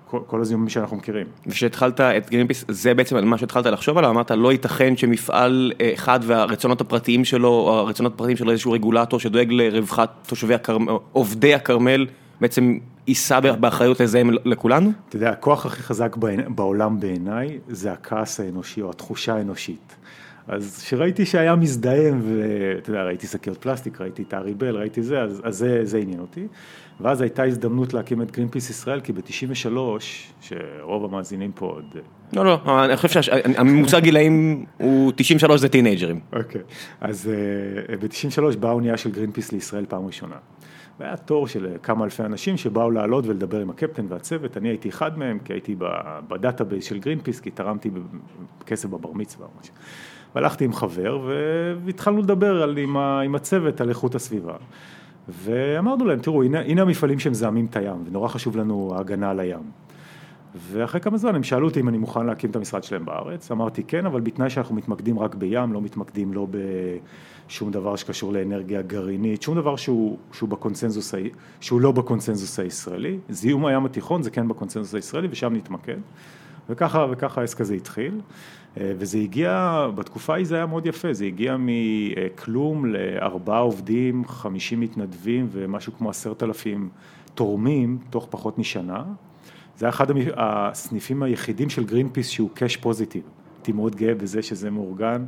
כל, 0.05 0.19
כל 0.27 0.41
הזיהומים 0.41 0.69
שאנחנו 0.69 0.97
מכירים. 0.97 1.27
וכשהתחלת 1.47 2.01
את 2.01 2.29
גרינפיס, 2.29 2.65
זה 2.67 2.93
בעצם 2.93 3.27
מה 3.27 3.37
שהתחלת 3.37 3.65
לחשוב 3.65 3.97
עליו, 3.97 4.09
אמרת 4.09 4.31
לא 4.31 4.51
ייתכן 4.51 4.97
שמפעל 4.97 5.71
אה, 5.81 5.91
אחד 5.93 6.19
והרצונות 6.23 6.81
הפרטיים 6.81 7.25
שלו, 7.25 7.49
או 7.49 7.79
הרצונות 7.79 8.13
הפרטיים 8.13 8.37
של 8.37 8.49
איזשהו 8.49 8.71
רגולטור 8.71 9.19
שדואג 9.19 9.47
לרווחת 9.51 10.09
תושבי 10.27 10.53
הכרמל, 10.53 10.93
עובדי 11.11 11.55
הכרמל, 11.55 12.07
בעצם 12.41 12.77
יישא 13.07 13.39
באחריות 13.39 13.99
לזה 13.99 14.21
לכולנו? 14.45 14.91
אתה 15.09 15.15
יודע, 15.15 15.29
הכוח 15.29 15.65
הכי 15.65 15.83
חזק 15.83 16.15
בעולם 16.47 16.99
בעיניי 16.99 17.59
זה 17.69 17.91
הכעס 17.91 18.39
האנושי 18.39 18.81
או 18.81 18.89
התחושה 18.89 19.35
האנושית. 19.35 19.95
אז 20.47 20.83
כשראיתי 20.85 21.25
שהים 21.25 21.55
מזדהם, 21.55 22.21
ואתה 22.23 22.89
יודע, 22.89 23.03
ראיתי 23.03 23.27
שקיות 23.27 23.57
פלסטיק, 23.57 24.01
ראיתי 24.01 24.23
את 24.23 24.33
הריבל, 24.33 24.75
ראיתי 24.75 25.03
זה, 25.03 25.21
אז, 25.21 25.41
אז 25.43 25.57
זה, 25.57 25.79
זה 25.83 25.97
עניין 25.97 26.19
אותי. 26.19 26.47
ואז 27.01 27.21
הייתה 27.21 27.43
הזדמנות 27.43 27.93
להקים 27.93 28.21
את 28.21 28.31
גרינפיס 28.31 28.69
ישראל, 28.69 29.01
כי 29.01 29.13
ב-93, 29.13 29.77
שרוב 30.41 31.05
המאזינים 31.05 31.51
פה 31.51 31.65
עוד... 31.65 31.95
לא, 32.33 32.45
לא, 32.45 32.85
אני 32.85 32.97
חושב 32.97 33.21
שהממוצע 33.21 33.99
גילאים 33.99 34.65
הוא 34.77 35.11
93 35.15 35.61
זה 35.61 35.69
טינאייג'רים. 35.69 36.19
אוקיי, 36.33 36.61
אז 37.01 37.29
אה, 37.89 37.95
ב-93 37.95 38.57
באה 38.57 38.71
אונייה 38.71 38.97
של 38.97 39.11
גרינפיס 39.11 39.51
לישראל 39.51 39.85
פעם 39.89 40.05
ראשונה. 40.05 40.35
והיה 40.99 41.17
תור 41.17 41.47
של 41.47 41.67
כמה 41.83 42.05
אלפי 42.05 42.23
אנשים 42.23 42.57
שבאו 42.57 42.91
לעלות 42.91 43.25
ולדבר 43.27 43.59
עם 43.59 43.69
הקפטן 43.69 44.05
והצוות, 44.09 44.57
אני 44.57 44.69
הייתי 44.69 44.89
אחד 44.89 45.17
מהם, 45.17 45.39
כי 45.39 45.53
הייתי 45.53 45.75
ב 46.27 46.34
database 46.34 46.85
של 46.85 46.99
גרינפיס, 46.99 47.39
כי 47.39 47.51
תרמתי 47.51 47.89
כסף 48.65 48.89
בבר 48.89 49.11
מצווה 49.13 49.45
או 49.45 49.51
משהו. 49.61 49.73
והלכתי 50.35 50.65
עם 50.65 50.73
חבר 50.73 51.19
והתחלנו 51.85 52.21
לדבר 52.21 52.63
על, 52.63 52.77
עם, 52.77 52.97
ה, 52.97 53.21
עם 53.21 53.35
הצוות 53.35 53.81
על 53.81 53.89
איכות 53.89 54.15
הסביבה. 54.15 54.53
ואמרנו 55.31 56.05
להם, 56.05 56.19
תראו, 56.19 56.43
הנה, 56.43 56.59
הנה 56.59 56.81
המפעלים 56.81 57.19
שמזהמים 57.19 57.65
את 57.65 57.75
הים, 57.75 58.03
ונורא 58.05 58.27
חשוב 58.27 58.57
לנו 58.57 58.93
ההגנה 58.95 59.29
על 59.29 59.39
הים. 59.39 59.63
ואחרי 60.55 61.01
כמה 61.01 61.17
זמן 61.17 61.35
הם 61.35 61.43
שאלו 61.43 61.67
אותי 61.67 61.79
אם 61.79 61.89
אני 61.89 61.97
מוכן 61.97 62.25
להקים 62.25 62.49
את 62.49 62.55
המשרד 62.55 62.83
שלהם 62.83 63.05
בארץ, 63.05 63.51
אמרתי 63.51 63.83
כן, 63.83 64.05
אבל 64.05 64.21
בתנאי 64.21 64.49
שאנחנו 64.49 64.75
מתמקדים 64.75 65.19
רק 65.19 65.35
בים, 65.35 65.73
לא 65.73 65.81
מתמקדים 65.81 66.33
לא 66.33 66.47
בשום 67.47 67.71
דבר 67.71 67.95
שקשור 67.95 68.33
לאנרגיה 68.33 68.81
גרעינית, 68.81 69.41
שום 69.41 69.55
דבר 69.55 69.75
שהוא, 69.75 70.17
שהוא, 70.33 70.49
בקונצנזוס, 70.49 71.13
שהוא 71.59 71.81
לא 71.81 71.91
בקונצנזוס 71.91 72.59
הישראלי, 72.59 73.17
זיהום 73.29 73.65
הים 73.65 73.85
התיכון 73.85 74.23
זה 74.23 74.31
כן 74.31 74.47
בקונצנזוס 74.47 74.95
הישראלי 74.95 75.27
ושם 75.31 75.53
נתמקד, 75.53 75.97
וככה 76.69 77.05
וככה 77.11 77.41
העסק 77.41 77.61
הזה 77.61 77.73
התחיל. 77.73 78.21
אה, 78.77 78.91
וזה 78.97 79.17
הגיע, 79.17 79.87
בתקופה 79.95 80.33
ההיא 80.33 80.45
זה 80.45 80.55
היה 80.55 80.65
מאוד 80.65 80.85
יפה, 80.85 81.13
זה 81.13 81.25
הגיע 81.25 81.55
מכלום 81.59 82.85
לארבעה 82.85 83.59
עובדים, 83.59 84.25
חמישים 84.27 84.79
מתנדבים 84.79 85.47
ומשהו 85.51 85.93
כמו 85.97 86.09
עשרת 86.09 86.43
אלפים 86.43 86.89
תורמים 87.35 87.97
תוך 88.09 88.27
פחות 88.29 88.57
משנה. 88.57 89.03
זה 89.77 89.85
היה 89.85 89.89
אחד 89.89 90.07
הסניפים 90.35 91.23
היחידים 91.23 91.69
של 91.69 91.85
גרינפיס 91.85 92.29
שהוא 92.29 92.49
קאש 92.53 92.77
פוזיטיב. 92.77 93.23
הייתי 93.57 93.71
מאוד 93.71 93.95
גאה 93.95 94.15
בזה 94.15 94.41
שזה 94.41 94.69
מאורגן. 94.69 95.25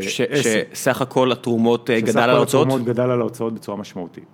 שסך 0.00 1.02
הכל 1.02 1.32
התרומות 1.32 1.90
אה, 1.90 2.00
גדל 2.00 2.20
על 2.20 2.30
ההוצאות? 2.30 2.66
שסך 2.66 2.70
הכל 2.70 2.72
התרומות 2.72 2.94
גדל 2.94 3.10
על 3.10 3.20
ההוצאות 3.20 3.54
בצורה 3.54 3.76
משמעותית. 3.78 4.24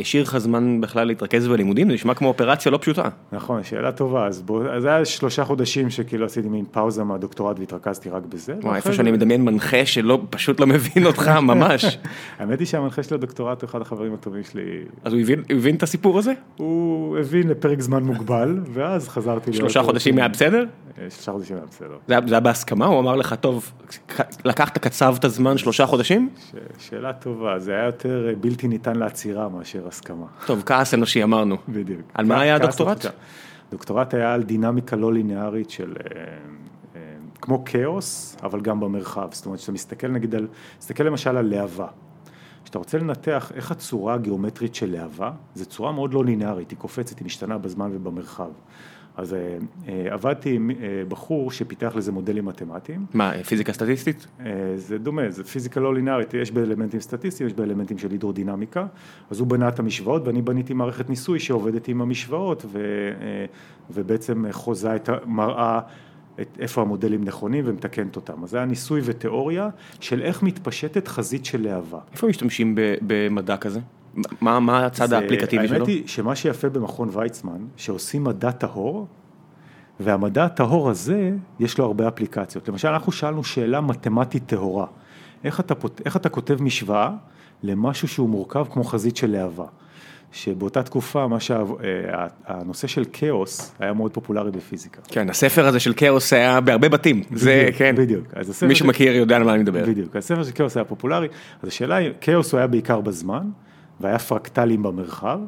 השאיר 0.00 0.22
לך 0.22 0.38
זמן 0.38 0.80
בכלל 0.80 1.06
להתרכז 1.06 1.48
בלימודים? 1.48 1.88
זה 1.88 1.94
נשמע 1.94 2.14
כמו 2.14 2.28
אופרציה 2.28 2.72
לא 2.72 2.78
פשוטה. 2.78 3.08
נכון, 3.32 3.62
שאלה 3.62 3.92
טובה, 3.92 4.26
אז 4.26 4.42
בוא, 4.42 4.64
אז 4.68 4.84
היה 4.84 5.04
שלושה 5.04 5.44
חודשים 5.44 5.90
שכאילו 5.90 6.26
עשיתי 6.26 6.48
מין 6.48 6.64
פאוזה 6.70 7.04
מהדוקטורט 7.04 7.58
והתרכזתי 7.58 8.10
רק 8.10 8.22
בזה. 8.28 8.54
וואי, 8.62 8.76
איפה 8.76 8.92
שאני 8.92 9.12
מדמיין 9.12 9.44
מנחה 9.44 9.86
שלא, 9.86 10.20
פשוט 10.30 10.60
לא 10.60 10.66
מבין 10.66 11.06
אותך 11.06 11.28
ממש. 11.42 11.98
האמת 12.38 12.58
היא 12.58 12.66
שהמנחה 12.66 13.02
של 13.02 13.14
הדוקטורט 13.14 13.62
הוא 13.62 13.68
אחד 13.68 13.80
החברים 13.80 14.14
הטובים 14.14 14.42
שלי. 14.44 14.62
אז 15.04 15.12
הוא 15.12 15.20
הבין, 15.20 15.42
הבין 15.50 15.74
את 15.74 15.82
הסיפור 15.82 16.18
הזה? 16.18 16.32
הוא 16.56 17.18
הבין 17.18 17.48
לפרק 17.48 17.80
זמן 17.80 18.02
מוגבל, 18.02 18.58
ואז 18.72 19.08
חזרתי... 19.08 19.52
שלושה 19.52 19.82
חודשים 19.82 20.18
היה 20.18 20.28
בסדר? 20.28 20.64
אה, 20.98 21.10
שלושה 21.10 21.32
חודשים 21.32 21.56
היה 21.56 21.66
בסדר. 21.70 21.96
זה 22.08 22.34
היה 22.34 22.40
בהסכמה? 22.40 22.86
הוא 22.86 23.00
אמר 23.00 23.16
לך, 23.16 23.34
טוב, 23.34 23.72
לקחת, 24.44 24.78
קצבת 24.78 25.24
זמן 25.30 25.58
שלושה 25.58 25.86
חודשים? 25.86 26.28
שאלה 26.78 27.12
טובה, 27.12 27.58
זה 27.58 27.72
היה 27.72 27.84
יותר 27.84 28.28
אה, 28.28 28.34
בלתי 28.40 28.68
ניתן 28.68 28.96
לעצירה 28.96 29.48
מאשר 29.48 29.69
הסכמה. 29.78 30.26
טוב, 30.46 30.62
כעס 30.66 30.94
אנושי 30.94 31.22
אמרנו. 31.22 31.56
בדיוק. 31.68 32.00
על 32.14 32.24
מה 32.26 32.40
היה 32.40 32.56
הדוקטורט? 32.56 33.06
דוקטורט 33.70 34.14
היה 34.14 34.34
על 34.34 34.42
דינמיקה 34.42 34.96
לא 34.96 35.12
ליניארית 35.12 35.70
של, 35.70 35.94
אה, 36.14 37.00
כמו 37.40 37.64
כאוס, 37.64 38.36
אבל 38.42 38.60
גם 38.60 38.80
במרחב. 38.80 39.28
זאת 39.32 39.46
אומרת, 39.46 39.58
כשאתה 39.58 39.72
מסתכל 39.72 40.08
נגיד 40.08 40.34
על, 40.34 40.46
מסתכל 40.78 41.04
למשל 41.04 41.36
על 41.36 41.46
להבה. 41.46 41.86
כשאתה 42.64 42.78
רוצה 42.78 42.98
לנתח 42.98 43.52
איך 43.54 43.70
הצורה 43.70 44.14
הגיאומטרית 44.14 44.74
של 44.74 44.92
להבה, 44.92 45.30
זו 45.54 45.66
צורה 45.66 45.92
מאוד 45.92 46.14
לא 46.14 46.24
ליניארית, 46.24 46.70
היא 46.70 46.78
קופצת, 46.78 47.18
היא 47.18 47.26
משתנה 47.26 47.58
בזמן 47.58 47.90
ובמרחב. 47.92 48.50
אז 49.20 49.34
אה, 49.34 49.38
אה, 49.88 50.14
עבדתי 50.14 50.54
עם 50.54 50.70
אה, 50.70 50.76
בחור 51.08 51.50
שפיתח 51.50 51.92
לזה 51.96 52.12
מודלים 52.12 52.44
מתמטיים. 52.44 53.06
מה, 53.14 53.32
פיזיקה 53.44 53.72
סטטיסטית? 53.72 54.26
זה 54.76 54.98
דומה, 54.98 55.30
זה 55.30 55.44
פיזיקה 55.44 55.80
לא 55.80 55.94
לינארית, 55.94 56.34
יש 56.34 56.50
באלמנטים 56.50 57.00
סטטיסטיים, 57.00 57.48
יש 57.48 57.54
באלמנטים 57.54 57.98
של 57.98 58.10
הידרודינמיקה, 58.10 58.86
אז 59.30 59.40
הוא 59.40 59.48
בנה 59.48 59.68
את 59.68 59.78
המשוואות 59.78 60.26
ואני 60.26 60.42
בניתי 60.42 60.74
מערכת 60.74 61.10
ניסוי 61.10 61.38
שעובדת 61.38 61.88
עם 61.88 62.00
המשוואות 62.00 62.64
ו, 62.66 62.80
ובעצם 63.90 64.44
חוזה 64.50 64.96
את, 64.96 65.08
מראה 65.26 65.80
את 66.40 66.58
איפה 66.60 66.80
המודלים 66.80 67.24
נכונים 67.24 67.64
ומתקנת 67.66 68.16
אותם. 68.16 68.44
אז 68.44 68.50
זה 68.50 68.56
היה 68.56 68.66
ניסוי 68.66 69.00
ותיאוריה 69.04 69.68
של 70.00 70.22
איך 70.22 70.42
מתפשטת 70.42 71.08
חזית 71.08 71.44
של 71.44 71.62
להבה. 71.62 71.98
איפה 72.12 72.26
משתמשים 72.26 72.74
במדע 73.02 73.56
כזה? 73.56 73.80
מה, 74.40 74.60
מה 74.60 74.86
הצד 74.86 75.12
האפליקטיבי 75.12 75.68
שלו? 75.68 75.76
האמת 75.76 75.88
היא 75.88 76.02
שמה 76.06 76.36
שיפה 76.36 76.68
במכון 76.68 77.08
ויצמן, 77.12 77.58
שעושים 77.76 78.24
מדע 78.24 78.50
טהור, 78.50 79.06
והמדע 80.00 80.44
הטהור 80.44 80.90
הזה, 80.90 81.32
יש 81.60 81.78
לו 81.78 81.84
הרבה 81.84 82.08
אפליקציות. 82.08 82.68
למשל, 82.68 82.88
אנחנו 82.88 83.12
שאלנו 83.12 83.44
שאלה 83.44 83.80
מתמטית 83.80 84.42
טהורה. 84.46 84.86
איך 85.44 85.60
אתה, 85.60 85.74
איך 86.04 86.16
אתה 86.16 86.28
כותב 86.28 86.62
משוואה 86.62 87.10
למשהו 87.62 88.08
שהוא 88.08 88.28
מורכב 88.28 88.64
כמו 88.72 88.84
חזית 88.84 89.16
של 89.16 89.30
להבה? 89.30 89.64
שבאותה 90.32 90.82
תקופה, 90.82 91.26
מה 91.26 91.40
שהנושא 91.40 92.86
של 92.86 93.04
כאוס 93.12 93.74
היה 93.78 93.92
מאוד 93.92 94.12
פופולרי 94.12 94.50
בפיזיקה. 94.50 95.00
כן, 95.08 95.30
הספר 95.30 95.66
הזה 95.66 95.80
של 95.80 95.92
כאוס 95.96 96.32
היה 96.32 96.60
בהרבה 96.60 96.88
בתים. 96.88 97.20
בדיוק, 97.20 97.38
זה, 97.38 97.68
כן. 97.76 97.94
בדיוק. 97.98 98.26
מי 98.68 98.74
שמכיר 98.74 99.16
יודע 99.16 99.36
על 99.36 99.44
מה 99.44 99.54
אני 99.54 99.62
מדבר. 99.62 99.86
בדיוק. 99.86 100.16
הספר 100.16 100.44
של 100.44 100.52
כאוס 100.52 100.76
היה 100.76 100.84
פופולרי, 100.84 101.28
אז 101.62 101.68
השאלה 101.68 101.96
היא, 101.96 102.10
כאוס 102.20 102.52
הוא 102.52 102.58
היה 102.58 102.66
בעיקר 102.66 103.00
בזמן, 103.00 103.50
והיה 104.00 104.18
פרקטלים 104.18 104.82
במרחב, 104.82 105.38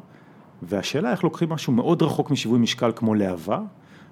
והשאלה 0.63 1.11
איך 1.11 1.25
לוקחים 1.25 1.49
משהו 1.49 1.73
מאוד 1.73 2.03
רחוק 2.03 2.31
משיווי 2.31 2.59
משקל 2.59 2.93
כמו 2.97 3.15
להבה, 3.15 3.61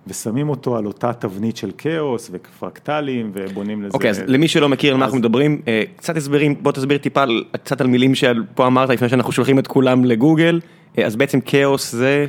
ושמים 0.07 0.49
אותו 0.49 0.77
על 0.77 0.87
אותה 0.87 1.13
תבנית 1.13 1.57
של 1.57 1.71
כאוס 1.79 2.31
ופרקטלים 2.33 3.31
ובונים 3.35 3.83
לזה. 3.83 3.95
אוקיי, 3.95 4.09
okay, 4.09 4.11
אז 4.11 4.23
למי 4.27 4.49
שלא 4.49 4.69
מכיר 4.69 4.93
על 4.93 4.99
מה 4.99 5.05
אנחנו 5.05 5.19
מדברים, 5.19 5.63
אה, 5.69 5.83
קצת 5.97 6.17
הסברים, 6.17 6.55
בוא 6.63 6.73
תסביר 6.73 6.99
טיפה 6.99 7.25
קצת 7.53 7.81
על 7.81 7.87
מילים 7.87 8.15
שפה 8.15 8.67
אמרת 8.67 8.89
לפני 8.89 9.09
שאנחנו 9.09 9.33
שולחים 9.33 9.59
את 9.59 9.67
כולם 9.67 10.05
לגוגל, 10.05 10.61
אה, 10.99 11.07
אז 11.07 11.17
בעצם 11.17 11.41
כאוס 11.41 11.93
זה... 11.93 12.27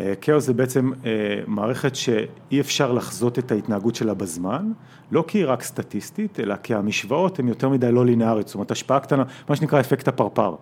אה, 0.00 0.14
כאוס 0.20 0.44
זה 0.44 0.52
בעצם 0.52 0.90
מערכת 1.46 1.96
שאי 1.96 2.60
אפשר 2.60 2.92
לחזות 2.92 3.38
את 3.38 3.52
ההתנהגות 3.52 3.94
שלה 3.94 4.14
בזמן, 4.14 4.72
לא 5.12 5.24
כי 5.28 5.38
היא 5.38 5.46
רק 5.46 5.62
סטטיסטית, 5.62 6.40
אלא 6.40 6.54
כי 6.62 6.74
המשוואות 6.74 7.38
הן 7.38 7.48
יותר 7.48 7.68
מדי 7.68 7.92
לא 7.92 8.06
לינאריות, 8.06 8.48
זאת 8.48 8.54
אומרת 8.54 8.70
השפעה 8.70 9.00
קטנה, 9.00 9.22
מה 9.48 9.56
שנקרא 9.56 9.80
אפקט 9.80 10.08
הפרפר. 10.08 10.54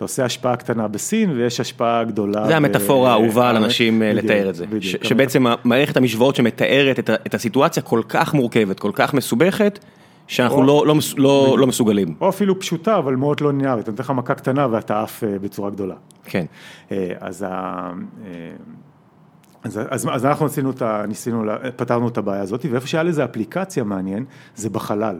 אתה 0.00 0.04
עושה 0.04 0.24
השפעה 0.24 0.56
קטנה 0.56 0.88
בסין 0.88 1.30
ויש 1.30 1.60
השפעה 1.60 2.04
גדולה. 2.04 2.46
זה 2.46 2.56
המטאפורה 2.56 3.10
האהובה 3.10 3.50
על 3.50 3.56
אנשים 3.56 4.02
אה, 4.02 4.12
לתאר 4.12 4.50
את 4.50 4.54
זה. 4.54 4.64
שבעצם 4.80 5.44
מערכת 5.64 5.96
המשוואות 5.96 6.36
שמתארת 6.36 7.10
את 7.10 7.34
הסיטואציה 7.34 7.82
כל 7.82 8.02
כך 8.08 8.34
מורכבת, 8.34 8.80
כל 8.80 8.90
כך 8.94 9.14
מסובכת. 9.14 9.78
שאנחנו 10.26 10.62
לא, 10.62 10.84
לא, 10.86 10.94
לא, 11.16 11.56
לא 11.58 11.66
מסוגלים. 11.66 12.14
או 12.20 12.28
אפילו 12.28 12.60
פשוטה, 12.60 12.98
אבל 12.98 13.16
מאוד 13.16 13.40
לא 13.40 13.50
ליניארית, 13.50 13.88
אני 13.88 13.92
נותן 13.92 14.02
לך 14.02 14.10
מכה 14.10 14.34
קטנה 14.34 14.66
ואתה 14.70 15.02
עף 15.02 15.24
אה, 15.24 15.38
בצורה 15.38 15.70
גדולה. 15.70 15.94
כן. 16.24 16.44
אה, 16.92 17.12
אז, 17.20 17.46
אז, 19.62 19.80
אז, 19.90 20.08
אז 20.12 20.24
אנחנו 20.24 20.46
ניסינו, 20.46 20.72
ניסינו, 21.08 21.44
פתרנו 21.76 22.08
את 22.08 22.18
הבעיה 22.18 22.42
הזאת, 22.42 22.66
ואיפה 22.70 22.86
שהיה 22.86 23.02
לזה 23.02 23.24
אפליקציה 23.24 23.84
מעניין, 23.84 24.24
זה 24.54 24.70
בחלל. 24.70 25.16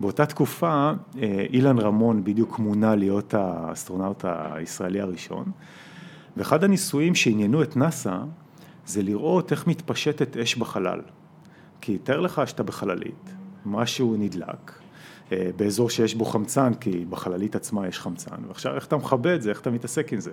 באותה 0.00 0.26
תקופה 0.26 0.92
אה, 1.18 1.46
אילן 1.52 1.78
רמון 1.78 2.24
בדיוק 2.24 2.58
מונה 2.58 2.94
להיות 2.94 3.34
האסטרונאוט 3.34 4.24
הישראלי 4.24 5.00
הראשון, 5.00 5.44
ואחד 6.36 6.64
הניסויים 6.64 7.14
שעניינו 7.14 7.62
את 7.62 7.76
נאס"א 7.76 8.18
זה 8.86 9.02
לראות 9.02 9.52
איך 9.52 9.66
מתפשטת 9.66 10.36
אש 10.36 10.56
בחלל. 10.56 11.00
כי 11.80 11.98
תאר 11.98 12.20
לך 12.20 12.42
שאתה 12.46 12.62
בחללית, 12.62 13.34
משהו 13.66 14.16
נדלק, 14.18 14.72
באזור 15.30 15.90
שיש 15.90 16.14
בו 16.14 16.24
חמצן, 16.24 16.74
כי 16.74 17.04
בחללית 17.10 17.56
עצמה 17.56 17.88
יש 17.88 17.98
חמצן, 17.98 18.36
ועכשיו 18.48 18.74
איך 18.74 18.86
אתה 18.86 18.96
מכבה 18.96 19.34
את 19.34 19.42
זה, 19.42 19.50
איך 19.50 19.60
אתה 19.60 19.70
מתעסק 19.70 20.12
עם 20.12 20.20
זה. 20.20 20.30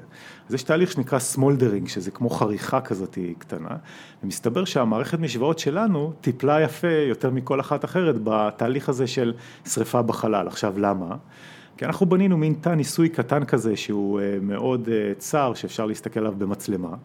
אז 0.50 0.54
יש 0.54 0.64
תהליך 0.64 0.92
שנקרא 0.92 1.20
smoldering, 1.20 1.88
שזה 1.88 2.12
כמו 2.12 2.30
חריכה 2.30 2.82
כזאת 2.82 3.18
קטנה, 3.38 3.76
ומסתבר 4.24 4.66
שהמערכת 4.66 5.20
משוואות 5.20 5.60
שלנו 5.60 6.14
טיפלה 6.22 6.62
יפה 6.62 6.92
יותר 7.10 7.30
מכל 7.30 7.60
אחת 7.60 7.86
אחרת 7.86 8.16
בתהליך 8.24 8.90
הזה 8.90 9.08
של 9.08 9.34
שריפה 9.66 10.02
בחלל. 10.02 10.48
עכשיו 10.48 10.80
למה? 10.80 11.16
כי 11.78 11.86
אנחנו 11.86 12.06
בנינו 12.06 12.38
מין 12.38 12.54
תא 12.62 12.70
ניסוי 12.70 13.10
קטן 13.10 13.46
כזה 13.46 13.76
שהוא 13.76 14.20
אה, 14.20 14.38
מאוד 14.42 14.90
אה, 14.92 15.14
צר, 15.18 15.54
שאפשר 15.54 15.86
להסתכל 15.86 16.20
עליו 16.20 16.34
במצלמה, 16.38 16.96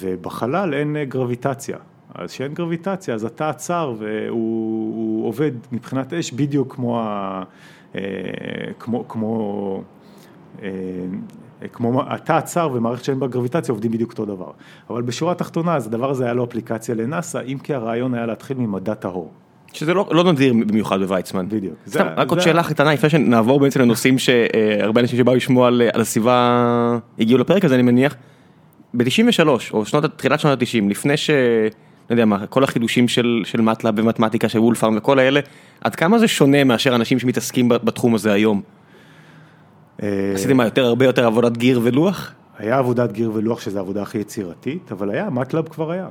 ובחלל 0.00 0.74
אין 0.74 0.96
גרביטציה. 1.08 1.76
אז 2.14 2.30
כשאין 2.32 2.54
גרביטציה 2.54 3.14
אז 3.14 3.24
התא 3.24 3.44
הצר 3.44 3.94
והוא 3.98 5.26
עובד 5.28 5.50
מבחינת 5.72 6.12
אש 6.12 6.32
בדיוק 6.32 6.74
כמו, 6.74 7.00
ה, 7.00 7.42
אה, 7.94 8.00
כמו, 8.78 9.08
כמו 9.08 9.82
אה, 10.62 10.68
כמו 11.72 12.02
התא 12.06 12.32
הצר 12.32 12.68
ומערכת 12.72 13.04
שאין 13.04 13.20
בה 13.20 13.26
גרביטציה 13.26 13.72
עובדים 13.72 13.90
בדיוק 13.90 14.10
אותו 14.10 14.24
דבר. 14.24 14.50
אבל 14.90 15.02
בשורה 15.02 15.32
התחתונה, 15.32 15.76
אז 15.76 15.86
הדבר 15.86 16.10
הזה 16.10 16.24
היה 16.24 16.34
לו 16.34 16.44
אפליקציה 16.44 16.94
לנאסא, 16.94 17.40
אם 17.46 17.58
כי 17.62 17.74
הרעיון 17.74 18.14
היה 18.14 18.26
להתחיל 18.26 18.56
ממדע 18.56 18.94
טהור. 18.94 19.30
שזה 19.72 19.94
לא, 19.94 20.08
לא 20.10 20.32
נדיר 20.32 20.52
במיוחד 20.66 21.00
בוויצמן. 21.00 21.48
בדיוק. 21.48 21.74
סתם, 21.86 21.98
זה- 21.98 22.14
רק 22.16 22.28
עוד 22.30 22.38
זה- 22.38 22.44
שאלה 22.44 22.62
קטנה 22.64 22.92
לפני 22.92 23.10
שנעבור 23.10 23.60
בעצם 23.60 23.80
לנושאים 23.80 24.18
שהרבה 24.18 25.00
אנשים 25.00 25.18
שבאו 25.18 25.34
לשמוע 25.34 25.66
על, 25.66 25.82
על 25.92 26.00
הסביבה 26.00 26.68
הגיעו 27.18 27.38
לפרק 27.38 27.64
הזה 27.64 27.74
אני 27.74 27.82
מניח. 27.82 28.16
ב-93 28.94 29.48
או 29.72 29.86
שנות, 29.86 30.04
תחילת 30.16 30.40
שנות 30.40 30.58
ה-90 30.62 30.90
לפני 30.90 31.16
ש... 31.16 31.30
לא 32.10 32.14
יודע 32.14 32.24
מה, 32.24 32.46
כל 32.46 32.64
החידושים 32.64 33.08
של, 33.08 33.42
של 33.44 33.60
מטלאב 33.60 33.94
ומתמטיקה 33.96 34.48
של 34.48 34.58
וולפארם 34.58 34.96
וכל 34.96 35.18
האלה, 35.18 35.40
עד 35.80 35.94
כמה 35.94 36.18
זה 36.18 36.28
שונה 36.28 36.64
מאשר 36.64 36.94
אנשים 36.94 37.18
שמתעסקים 37.18 37.68
בתחום 37.68 38.14
הזה 38.14 38.32
היום? 38.32 38.62
אה, 40.02 40.32
עשיתם 40.34 40.56
מה, 40.56 40.64
יותר, 40.64 40.84
הרבה 40.84 41.04
יותר 41.04 41.26
עבודת 41.26 41.56
גיר 41.56 41.80
ולוח? 41.82 42.32
היה 42.58 42.78
עבודת 42.78 43.12
גיר 43.12 43.30
ולוח, 43.34 43.60
שזו 43.60 43.78
העבודה 43.78 44.02
הכי 44.02 44.18
יצירתית, 44.18 44.92
אבל 44.92 45.10
היה, 45.10 45.30
MATLAB 45.30 45.68
כבר 45.68 45.90
היה. 45.90 46.08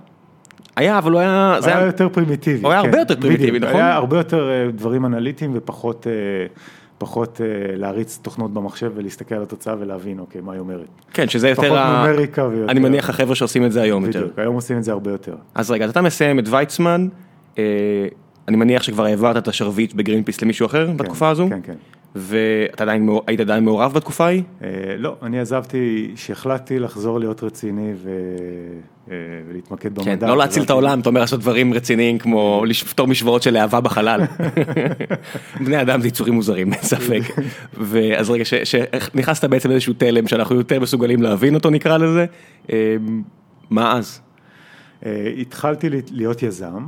היה, 0.75 0.98
אבל 0.98 1.12
הוא 1.12 1.20
היה... 1.20 1.58
זה 1.60 1.70
היה 1.70 1.77
היה... 1.77 1.86
יותר 1.86 2.10
פרימיטיבי. 2.10 2.63
הוא 2.63 2.72
היה 2.72 2.79
הרבה 2.79 2.91
כן, 2.91 3.00
יותר 3.00 3.15
פרימיטיבי. 3.22 3.60
נכון? 3.60 3.75
היה 3.75 3.94
הרבה 3.94 4.18
יותר 4.18 4.50
אה, 4.50 4.72
דברים 4.72 5.06
אנליטיים 5.06 5.51
ופחות 5.53 6.08
אה, 6.08 6.12
פחות 7.00 7.41
אה, 7.41 7.75
להריץ 7.75 8.20
תוכנות 8.22 8.53
במחשב 8.53 8.91
ולהסתכל 8.96 9.36
על 9.36 9.44
התוצאה 9.44 9.75
ולהבין, 9.79 10.20
אוקיי, 10.20 10.41
מה 10.41 10.51
היא 10.53 10.60
אומרת. 10.60 10.88
כן, 11.13 11.29
שזה 11.29 11.50
יותר... 11.50 11.62
פחות 11.62 11.77
ה- 11.77 12.03
נומריקה 12.08 12.48
ויותר... 12.48 12.72
אני 12.72 12.79
מניח 12.79 13.10
החבר'ה 13.10 13.36
שעושים 13.36 13.65
את 13.65 13.72
זה 13.72 13.82
היום 13.82 14.06
יותר. 14.06 14.20
בדיוק, 14.22 14.39
היום 14.39 14.56
עושים 14.56 14.77
את 14.77 14.84
זה 14.84 14.91
הרבה 14.91 15.12
יותר. 15.12 15.36
אז 15.56 15.72
רגע, 15.72 15.86
אז 15.86 15.91
אתה 15.91 16.01
מסיים 16.01 16.39
את 16.39 16.44
ויצמן, 16.50 17.08
אה, 17.58 17.63
אני 18.48 18.58
מניח 18.58 18.84
שכבר 18.84 19.06
העברת 19.06 19.38
את 19.38 19.48
השרביט 19.48 19.94
בגרינפיס 19.94 20.41
למישהו 20.41 20.65
אחר 20.65 20.91
בתקופה 20.96 21.29
הזו? 21.29 21.48
כן, 21.50 21.60
כן. 21.63 21.75
ואתה 22.15 22.84
עדיין, 22.84 23.10
היית 23.27 23.39
עדיין 23.39 23.65
מעורב 23.65 23.94
בתקופה 23.94 24.25
ההיא? 24.25 24.44
אה, 24.63 24.68
לא, 24.98 25.15
אני 25.24 25.39
עזבתי, 25.39 26.12
שהחלטתי 26.15 26.79
לחזור 26.79 27.20
להיות 27.20 27.44
רציני 27.44 27.94
ו... 27.96 28.10
אה, 29.12 29.16
ולהתמקד 29.50 29.96
במדע. 29.96 30.18
כן, 30.18 30.28
לא 30.28 30.38
להציל 30.38 30.63
את 30.63 30.70
העולם, 30.70 31.00
אתה 31.00 31.10
אומר 31.10 31.22
לעשות 31.22 31.39
דברים 31.39 31.74
רציניים 31.74 32.18
כמו 32.18 32.63
לפתור 32.68 33.08
משוואות 33.08 33.42
של 33.42 33.54
להבה 33.54 33.82
בחלל. 33.82 34.22
בני 35.66 35.82
אדם 35.82 36.01
זה 36.01 36.08
יצורים 36.08 36.34
מוזרים, 36.34 36.74
אין 36.74 36.82
ספק. 36.82 37.22
ואז 37.74 38.30
רגע, 38.30 38.44
שנכנסת 38.46 39.46
בעצם 39.46 39.70
לאיזשהו 39.70 39.94
תלם 39.94 40.28
שאנחנו 40.28 40.56
יותר 40.56 40.80
מסוגלים 40.80 41.22
להבין 41.22 41.56
אותו 41.56 41.70
נקרא 41.70 41.98
לזה, 41.98 42.25
אה, 42.72 42.96
מה 43.70 43.98
אז? 43.98 44.22
אה, 45.06 45.34
התחלתי 45.38 45.89
להיות 46.12 46.44
יזם, 46.44 46.86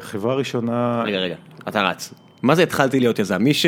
חברה 0.00 0.34
ראשונה... 0.34 1.02
רגע, 1.06 1.18
רגע, 1.18 1.34
אתה 1.68 1.82
רץ. 1.82 2.14
מה 2.42 2.54
זה 2.54 2.62
התחלתי 2.62 3.00
להיות 3.00 3.18
יזם? 3.18 3.42
מי 3.42 3.54
ש... 3.54 3.66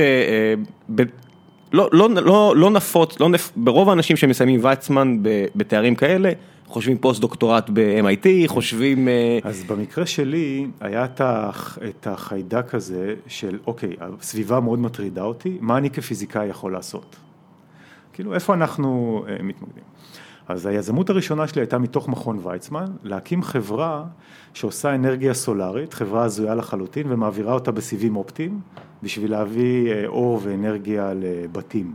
לא, 1.73 1.89
לא, 1.93 2.11
לא, 2.11 2.55
לא 2.57 2.71
נפוץ, 2.71 3.21
לא 3.21 3.29
נפ... 3.29 3.53
ברוב 3.57 3.89
האנשים 3.89 4.17
שמסיימים 4.17 4.61
ויצמן 4.65 5.19
בתארים 5.55 5.95
כאלה, 5.95 6.33
חושבים 6.73 6.99
פוסט 6.99 7.21
דוקטורט 7.21 7.71
ב-MIT, 7.73 8.26
חושבים... 8.47 9.09
אה, 9.09 9.38
אז 9.45 9.64
במקרה 9.64 10.07
שלי 10.07 10.67
היה 10.81 11.05
את 11.05 11.21
הח- 11.21 11.79
את 11.88 12.07
החיידק 12.07 12.75
הזה 12.75 13.14
של 13.26 13.59
אוקיי, 13.67 13.97
הסביבה 14.00 14.61
מאוד 14.61 14.79
מטרידה 14.79 15.23
אותי, 15.23 15.59
מה 15.61 15.76
אני 15.79 15.91
כפיזיקאי 15.91 16.47
יכול 16.47 16.73
לעשות? 16.73 17.17
כאילו 18.12 18.35
איפה 18.35 18.55
אנחנו 18.55 19.25
אה, 19.29 19.43
מתמקדים? 19.43 19.85
אז 20.49 20.67
היזמות 20.67 21.11
הראשונה 21.11 21.47
שלי 21.49 21.61
הייתה 21.62 21.79
מתוך 21.79 22.09
מכון 22.09 22.38
ויצמן, 22.43 22.85
להקים 23.02 23.43
חברה 23.43 24.05
שעושה 24.55 24.95
אנרגיה 24.95 25.35
סולארית, 25.35 25.95
חברה 25.95 26.25
הזויה 26.25 26.55
לחלוטין, 26.55 27.07
ומעבירה 27.12 27.55
אותה 27.55 27.73
בסיבים 27.73 28.17
אופטיים, 28.17 28.61
בשביל 29.02 29.31
להביא 29.31 29.93
אה, 29.93 30.07
אור 30.07 30.41
ואנרגיה 30.43 31.12
לבתים. 31.14 31.95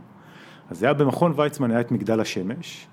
אז 0.69 0.79
זה 0.79 0.85
היה 0.85 0.93
במכון 0.93 1.33
ויצמן, 1.35 1.71
היה 1.71 1.79
את 1.79 1.91
מגדל 1.91 2.19
השמש, 2.19 2.87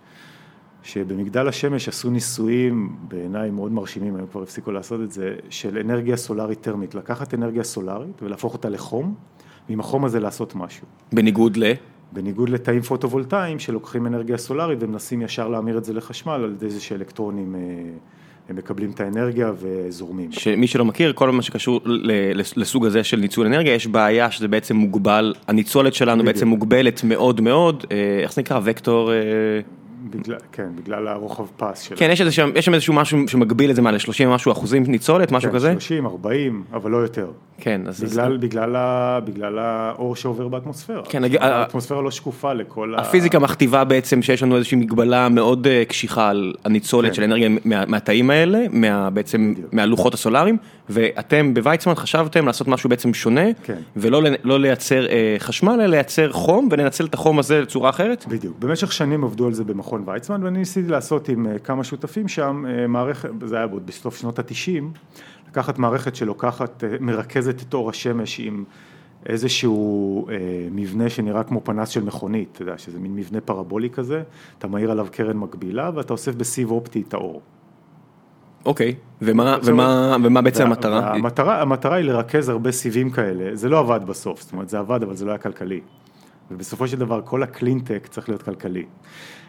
שבמגדל 0.85 1.49
השמש 1.49 1.89
עשו 1.89 2.11
ניסויים, 2.11 2.97
בעיניי 3.09 3.51
מאוד 3.51 3.73
מרשימים, 3.73 4.17
היום 4.17 4.27
כבר 4.27 4.43
הפסיקו 4.43 4.73
לעשות 4.73 5.01
את 5.01 5.13
זה, 5.13 5.35
של 5.51 5.79
אנרגיה 5.79 6.17
סולארית 6.17 6.61
טרמית, 6.61 6.95
לקחת 6.95 7.35
אנרגיה 7.35 7.65
סולארית 7.65 8.23
ולהפוך 8.23 8.53
אותה 8.53 8.69
לחום, 8.69 9.15
ועם 9.69 9.81
החום 9.81 10.05
הזה 10.05 10.21
לעשות 10.21 10.55
משהו. 10.55 10.87
בניגוד 11.13 11.57
ל... 11.57 11.73
בניגוד 12.13 12.49
לתאים 12.49 12.83
פוטו-וולטאיים 12.83 13.59
שלוקחים 13.59 14.07
אנרגיה 14.07 14.39
סולארית 14.39 14.79
ומנסים 14.83 15.23
ישר 15.23 15.49
להמיר 15.49 15.79
את 15.79 15.85
זה 15.85 15.93
לחשמל 15.93 16.33
על 16.33 16.53
ידי 16.53 16.71
זה 16.71 16.81
שאלקטרונים 16.81 17.55
אה, 17.55 17.61
הם 18.49 18.57
מקבלים 18.57 18.91
את 18.91 19.01
האנרגיה 19.01 19.53
וזורמים. 19.59 20.33
שמי 20.33 20.67
שלא 20.67 20.85
מכיר, 20.85 21.13
כל 21.13 21.31
מה 21.31 21.43
שקשור 21.43 21.81
לסוג 22.57 22.87
הזה 22.87 23.05
של 23.05 23.17
ניצול 23.17 23.47
אנרגיה, 23.47 23.75
יש 23.75 23.87
בעיה 23.87 24.31
שזה 24.31 24.49
בעצם 24.49 24.77
מוגבל, 24.77 25.35
הניצולת 25.49 25.95
שלנו 25.95 26.23
בדיוק. 26.23 26.35
בעצם 26.35 26.49
מוגבלת 26.49 27.05
מאוד 27.05 27.41
מאוד, 27.41 27.85
אה, 27.91 28.19
איך 28.23 28.33
זה 28.33 28.41
נקרא? 28.41 28.61
וקטור... 28.65 29.11
אה, 30.05 30.19
בגלל, 30.21 30.37
כן, 30.53 30.69
בגלל 30.75 31.09
הרוחב 31.09 31.47
פס 31.57 31.81
שלה. 31.81 31.97
כן, 31.97 32.09
יש 32.13 32.21
איזה 32.21 32.33
שם- 32.33 32.51
יש 32.55 32.65
שם 32.65 32.75
איזשהו 32.75 32.95
משהו 32.95 33.29
שמגביל 33.29 33.71
את 33.71 33.77
זה 33.77 33.83
מה 33.83 33.91
ל-30 33.93 34.27
משהו 34.29 34.53
אחוזים 34.53 34.83
ניצולת, 34.87 35.33
משהו 35.33 35.51
כן, 35.51 35.57
כזה? 35.57 35.73
30, 35.73 36.07
40, 36.07 36.65
אבל 36.73 36.91
לא 36.91 36.97
יותר. 36.97 37.27
כן, 37.59 37.81
אז... 37.87 38.05
אז- 38.05 38.13
בגלל, 38.13 38.37
בגלל, 38.37 38.77
ה, 38.77 39.19
בגלל 39.25 39.59
האור 39.59 40.17
שעובר 40.17 40.49
באטמוספירה. 40.49 41.03
כן, 41.09 41.23
נגיד, 41.23 41.43
ה- 41.43 41.45
האטמוספירה 41.61 42.03
לא 42.03 42.11
שקופה 42.11 42.53
לכל 42.53 42.95
ה... 42.95 42.99
הפיזיקה 43.01 43.39
מכתיבה 43.39 43.85
בעצם 43.85 44.23
שיש 44.23 44.43
לנו 44.43 44.57
איזושהי 44.57 44.77
מגבלה 44.79 45.29
מאוד 45.29 45.67
אה, 45.67 45.85
קשיחה 45.85 46.29
על 46.29 46.55
הניצולת 46.65 47.09
כן. 47.09 47.15
של 47.15 47.23
אנרגיה 47.23 47.49
מה- 47.65 47.87
מהתאים 47.87 48.31
האלה, 48.31 48.65
מה- 48.71 49.11
בעצם 49.11 49.53
בדיוק. 49.55 49.73
מהלוחות 49.75 50.15
הסולאריים, 50.15 50.57
ואתם 50.89 51.55
בוויצמן 51.55 51.95
חשבתם 51.95 52.47
לעשות 52.47 52.69
משהו 52.69 52.91
בעצם 52.91 53.15
שונה, 53.15 53.45
כן. 53.65 53.79
ולא 53.97 54.23
לא 54.45 54.61
לייצר 54.61 55.07
אה, 55.07 55.37
חשמל, 55.39 55.73
אלא 55.73 55.87
לייצר 55.87 56.33
חום 56.33 56.69
ולנצל 56.71 57.05
את 57.05 57.15
החום 57.15 57.39
הזה 57.39 57.63
בצורה 57.63 57.91
אחרת? 57.91 58.25
בדיוק. 58.29 58.57
במשך 58.59 58.93
שנים 58.93 59.25
עבדו 59.25 59.47
על 59.47 59.53
זה 59.53 59.65
במכון 59.65 59.94
ויצמן, 60.07 60.43
ואני 60.43 60.59
ניסיתי 60.59 60.89
לעשות 60.89 61.29
עם 61.29 61.47
אה, 61.47 61.59
כמה 61.59 61.85
שותפים 61.85 62.29
שם 62.29 62.65
אה, 62.69 62.87
מערכת, 62.87 63.29
זה 63.45 63.57
היה 63.57 63.65
עוד 63.65 63.87
בסוף 63.87 64.17
שנות 64.17 64.39
התשעים, 64.39 64.93
לקחת 65.49 65.79
מערכת 65.79 66.17
שלוקחת, 66.17 66.85
אה, 66.85 66.97
מרכזת 67.01 67.63
את 67.63 67.75
אור 67.75 67.91
השמש 67.91 68.41
עם 68.41 68.65
איזשהו 69.27 70.29
אה, 70.29 70.35
מבנה 70.71 71.11
שנראה 71.11 71.43
כמו 71.43 71.61
פנס 71.65 71.89
של 71.89 72.05
מכונית, 72.05 72.49
אתה 72.53 72.63
יודע, 72.63 72.79
שזה 72.79 72.99
מין 72.99 73.15
מבנה 73.15 73.41
פרבולי 73.41 73.91
כזה, 73.91 74.23
אתה 74.59 74.67
מאיר 74.67 74.91
עליו 74.91 75.07
קרן 75.13 75.37
מקבילה 75.37 75.91
ואתה 75.95 76.13
אוסף 76.13 76.35
בסיב 76.35 76.71
אופטי 76.71 77.03
את 77.09 77.15
האור. 77.15 77.43
אוקיי, 78.67 78.95
ומה, 79.23 79.57
ומה, 79.65 80.17
ומה 80.25 80.43
בעצם 80.43 80.63
וה- 80.63 80.69
המטרה? 80.69 81.11
והמטרה, 81.13 81.63
המטרה 81.63 81.97
היא 81.97 82.05
לרכז 82.05 82.49
הרבה 82.49 82.73
סיבים 82.73 83.11
כאלה, 83.11 83.57
זה 83.57 83.69
לא 83.69 83.79
עבד 83.79 84.01
בסוף, 84.07 84.43
זאת 84.43 84.53
אומרת 84.53 84.69
זה 84.69 84.79
עבד 84.79 85.03
אבל 85.03 85.15
זה 85.15 85.25
לא 85.25 85.31
היה 85.31 85.39
כלכלי. 85.39 85.81
ובסופו 86.51 86.89
של 86.89 86.99
דבר 86.99 87.21
כל 87.25 87.43
הקלינטק 87.43 88.07
צריך 88.11 88.29
להיות 88.29 88.43
כלכלי. 88.43 88.85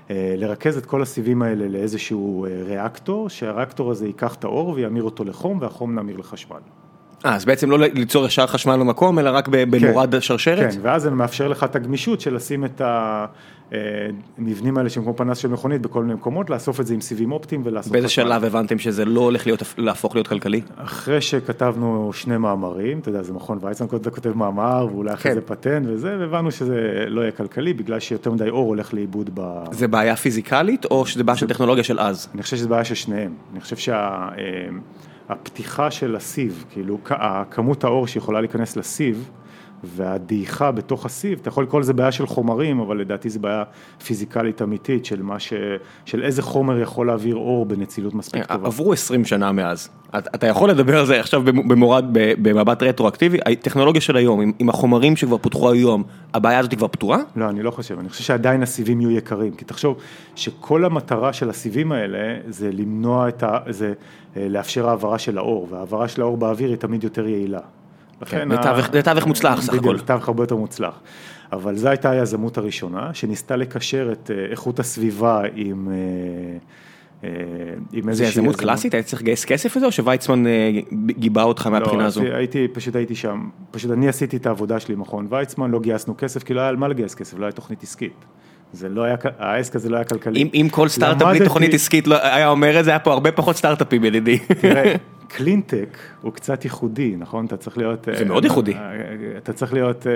אה, 0.10 0.36
לרכז 0.38 0.78
את 0.78 0.86
כל 0.86 1.02
הסיבים 1.02 1.42
האלה 1.42 1.68
לאיזשהו 1.68 2.46
אה, 2.46 2.50
ריאקטור, 2.66 3.30
שהריאקטור 3.30 3.92
הזה 3.92 4.08
ייקח 4.08 4.36
את 4.36 4.44
האור 4.44 4.70
וימיר 4.70 5.04
אותו 5.04 5.24
לחום 5.24 5.62
והחום 5.62 6.00
נמיר 6.00 6.18
לחשמל. 6.18 6.60
אה, 7.26 7.36
אז 7.36 7.46
בעצם 7.46 7.72
לא 7.72 7.78
ליצור 7.78 8.26
ישר 8.26 8.48
חשמל 8.48 8.78
במקום, 8.78 9.20
אלא 9.20 9.30
רק 9.30 9.48
ב- 9.48 9.76
במורד 9.76 10.16
השרשרת? 10.16 10.74
כן, 10.74 10.80
ואז 10.82 11.02
זה 11.02 11.12
מאפשר 11.12 11.48
לך 11.48 11.64
את 11.64 11.76
הגמישות 11.76 12.22
של 12.22 12.36
לשים 12.36 12.66
את 12.66 12.82
המבנים 14.38 14.78
האלה 14.78 14.90
שהם 14.90 15.04
כמו 15.04 15.16
פנס 15.16 15.38
של 15.38 15.48
מכונית 15.48 15.82
בכל 15.82 16.02
מיני 16.02 16.14
מקומות, 16.14 16.50
לאסוף 16.50 16.80
את 16.80 16.88
זה 16.88 16.94
עם 16.94 17.02
סיבים 17.02 17.32
אופטיים 17.32 17.62
ולעשות... 17.66 17.92
באיזה. 17.92 18.08
שלב 18.10 18.44
הבנתם 18.44 18.80
שזה 18.80 19.06
לא 19.06 19.22
הולך 19.22 19.48
להיות, 19.48 19.64
להפוך 19.78 20.16
להיות 20.16 20.28
כלכלי? 20.28 20.62
אחרי 20.76 21.22
שכתבנו 21.22 22.12
שני 22.14 22.38
מאמרים, 22.38 23.00
אתה 23.00 23.10
יודע, 23.10 23.24
זה 23.24 23.34
מכון 23.34 23.60
ויצמן 23.62 23.88
כותב, 23.88 24.34
מאמר, 24.38 24.88
ואולי 24.92 25.14
אחרי 25.14 25.32
כן. 25.32 25.36
זה 25.36 25.42
פטנט 25.42 25.88
וזה, 25.90 26.18
והבנו 26.20 26.52
שזה 26.52 27.06
לא 27.08 27.22
יהיה 27.22 27.32
כלכלי, 27.32 27.74
בגלל 27.74 28.00
שיותר 28.00 28.32
מדי 28.32 28.50
אור 28.50 28.68
הולך 28.68 28.94
לאיבוד 28.94 29.30
ב... 29.34 29.64
זה 29.72 29.88
בעיה 29.88 30.16
פיזיקלית, 30.16 30.86
או 30.86 31.06
שזה 31.06 31.24
בעיה 31.24 31.38
של 31.38 31.48
טכנולוגיה 31.48 31.84
של 31.84 32.00
אז? 32.00 32.28
אני 32.34 32.44
חושב 32.44 32.58
שזה 32.58 32.68
בעיה 32.68 32.84
של 32.86 32.96
שניהם. 32.96 33.34
אני 33.54 33.62
חושב 33.62 33.76
שהפתיחה 35.28 35.92
של 35.92 36.16
הסיב, 36.16 36.66
כאילו 36.70 36.98
כמות 37.52 37.84
האור 37.84 38.08
שיכולה 38.08 38.42
להיכנס 38.42 38.78
לסיב, 38.78 39.30
והדעיכה 39.96 40.72
בתוך 40.72 41.06
הסיב, 41.06 41.40
אתה 41.42 41.50
יכול 41.50 41.64
לקרוא 41.64 41.82
לזה 41.82 41.94
בעיה 41.94 42.12
של 42.12 42.28
חומרים, 42.28 42.80
אבל 42.80 42.98
לדעתי 42.98 43.30
זו 43.30 43.40
בעיה 43.40 43.64
פיזיקלית 44.06 44.62
אמיתית 44.62 45.06
של 45.06 45.22
מה 45.22 45.40
ש... 45.40 45.54
של 46.06 46.24
איזה 46.24 46.42
חומר 46.42 46.80
יכול 46.80 47.08
להעביר 47.08 47.36
אור 47.36 47.66
בנצילות 47.66 48.14
מספיק 48.14 48.46
טובה. 48.46 48.68
עברו 48.68 48.94
20 48.94 49.26
שנה 49.26 49.52
מאז. 49.52 49.90
אתה 50.18 50.48
יכול 50.48 50.70
לדבר 50.70 51.00
על 51.00 51.06
זה 51.06 51.20
עכשיו 51.20 51.42
במ- 51.44 51.68
במורד, 51.68 52.06
במבט 52.12 52.84
רטרואקטיבי, 52.84 53.38
הטכנולוגיה 53.46 54.02
של 54.02 54.16
היום, 54.18 54.42
עם- 54.42 54.52
עם 54.60 54.70
החומרים 54.70 55.16
שכבר 55.16 55.38
פותחו 55.38 55.72
היום, 55.72 56.04
הבעיה 56.34 56.60
הזאת 56.60 56.74
כבר 56.74 56.88
פתורה? 56.88 57.18
לא, 57.36 57.50
אני 57.50 57.64
לא 57.64 57.72
חושב, 57.72 58.00
אני 58.00 58.10
חושב 58.10 58.24
שעדיין 58.24 58.64
הסיבים 58.64 59.02
יהיו 59.02 59.12
יקרים, 59.12 59.54
כי 59.56 59.66
תחשוב 59.66 59.98
שכל 60.36 60.86
המטרה 60.86 61.34
של 61.34 61.50
הסיבים 61.50 61.92
האלה 61.92 62.18
זה 62.48 62.70
למנוע 62.74 63.28
את 63.30 63.44
ה... 63.44 63.58
זה 63.70 63.94
אה, 64.38 64.48
לאפשר 64.50 64.90
העברה 64.90 65.20
של 65.20 65.38
האור, 65.38 65.68
והעברה 65.72 66.08
של 66.08 66.22
האור 66.22 66.38
באוויר 66.38 66.70
היא 66.70 66.78
תמיד 66.78 67.04
יותר 67.04 67.28
יעילה. 67.28 67.60
לכן 68.26 68.50
זה 68.50 68.58
תווך- 69.02 69.20
זה 69.20 69.26
מוצלח 69.26 69.62
סך 69.62 69.70
בדיוק, 69.70 69.86
הכל. 69.86 69.98
זה 69.98 70.04
תווך 70.04 70.28
הרבה 70.28 70.44
יותר 70.44 70.56
מוצלח. 70.56 71.00
אבל 71.52 71.76
זו 71.76 71.88
הייתה 71.90 72.10
היזמות 72.10 72.58
הראשונה, 72.58 73.10
שניסתה 73.14 73.56
לקשר 73.56 74.10
את 74.12 74.32
אה, 74.34 74.46
איכות 74.52 74.80
הסביבה 74.80 75.42
עם... 75.56 75.90
אה, 75.92 76.58
אה, 77.24 77.30
עם 77.94 78.04
זה 78.04 78.10
איזושהי 78.10 78.28
יזמות 78.42 78.56
קלאסית? 78.56 78.94
היית 78.94 79.06
צריך 79.06 79.22
לגייס 79.22 79.46
כסף 79.46 79.76
לזה, 79.76 79.86
או 79.86 79.92
שוויצמן 79.92 80.44
גיבה 81.10 81.44
אותך 81.44 81.68
מהבחינה 81.68 82.02
לא, 82.02 82.08
הזו? 82.08 82.22
הייתי- 82.22 82.36
הייתי, 82.36 82.68
פשוט 82.74 82.96
הייתי 82.96 83.16
שם, 83.16 83.50
פשוט 83.72 83.92
אני 83.92 84.08
עשיתי 84.08 84.38
את 84.38 84.46
העבודה 84.46 84.80
שלי 84.80 84.94
עם 84.94 85.00
מכון 85.02 85.28
ויצמן, 85.30 85.72
לא 85.72 85.80
גייסנו 85.80 86.14
כסף, 86.18 86.44
כי 86.44 86.54
לא 86.54 86.60
היה 86.62 86.70
על 86.70 86.76
מה 86.76 86.88
לגייס 86.88 87.16
כסף, 87.16 87.38
לא 87.40 87.46
היה 87.46 87.52
תוכנית 87.52 87.84
עסקית. 87.84 88.26
זה 88.74 88.90
לא 88.90 89.04
היה, 89.04 89.16
העסק 89.40 89.76
הזה 89.76 89.90
לא 89.90 89.96
היה 89.96 90.06
כלכלי. 90.06 90.42
אם, 90.42 90.48
אם 90.54 90.68
כל 90.72 90.88
סטארט-אפ 90.88 91.28
בלי 91.28 91.46
תוכנית 91.46 91.74
עסקית 91.74 92.08
לא 92.08 92.16
היה 92.22 92.50
אומר 92.50 92.80
את 92.80 92.86
זה, 92.86 92.92
היה 92.92 93.00
פה 93.00 93.14
הרבה 93.14 93.32
פחות 93.32 93.56
סטארט-אפים 93.56 94.04
ידידי. 94.06 94.38
תראה, 94.62 94.96
קלינטק 95.38 95.88
הוא 96.22 96.34
קצת 96.34 96.64
ייחודי, 96.64 97.16
נכון? 97.18 97.46
אתה 97.46 97.58
צריך 97.58 97.78
להיות... 97.78 98.08
זה 98.18 98.26
מאוד 98.26 98.44
ייחודי. 98.44 98.74
אה, 98.74 98.80
אתה 99.38 99.54
צריך 99.54 99.74
להיות, 99.74 100.08
אה, 100.08 100.12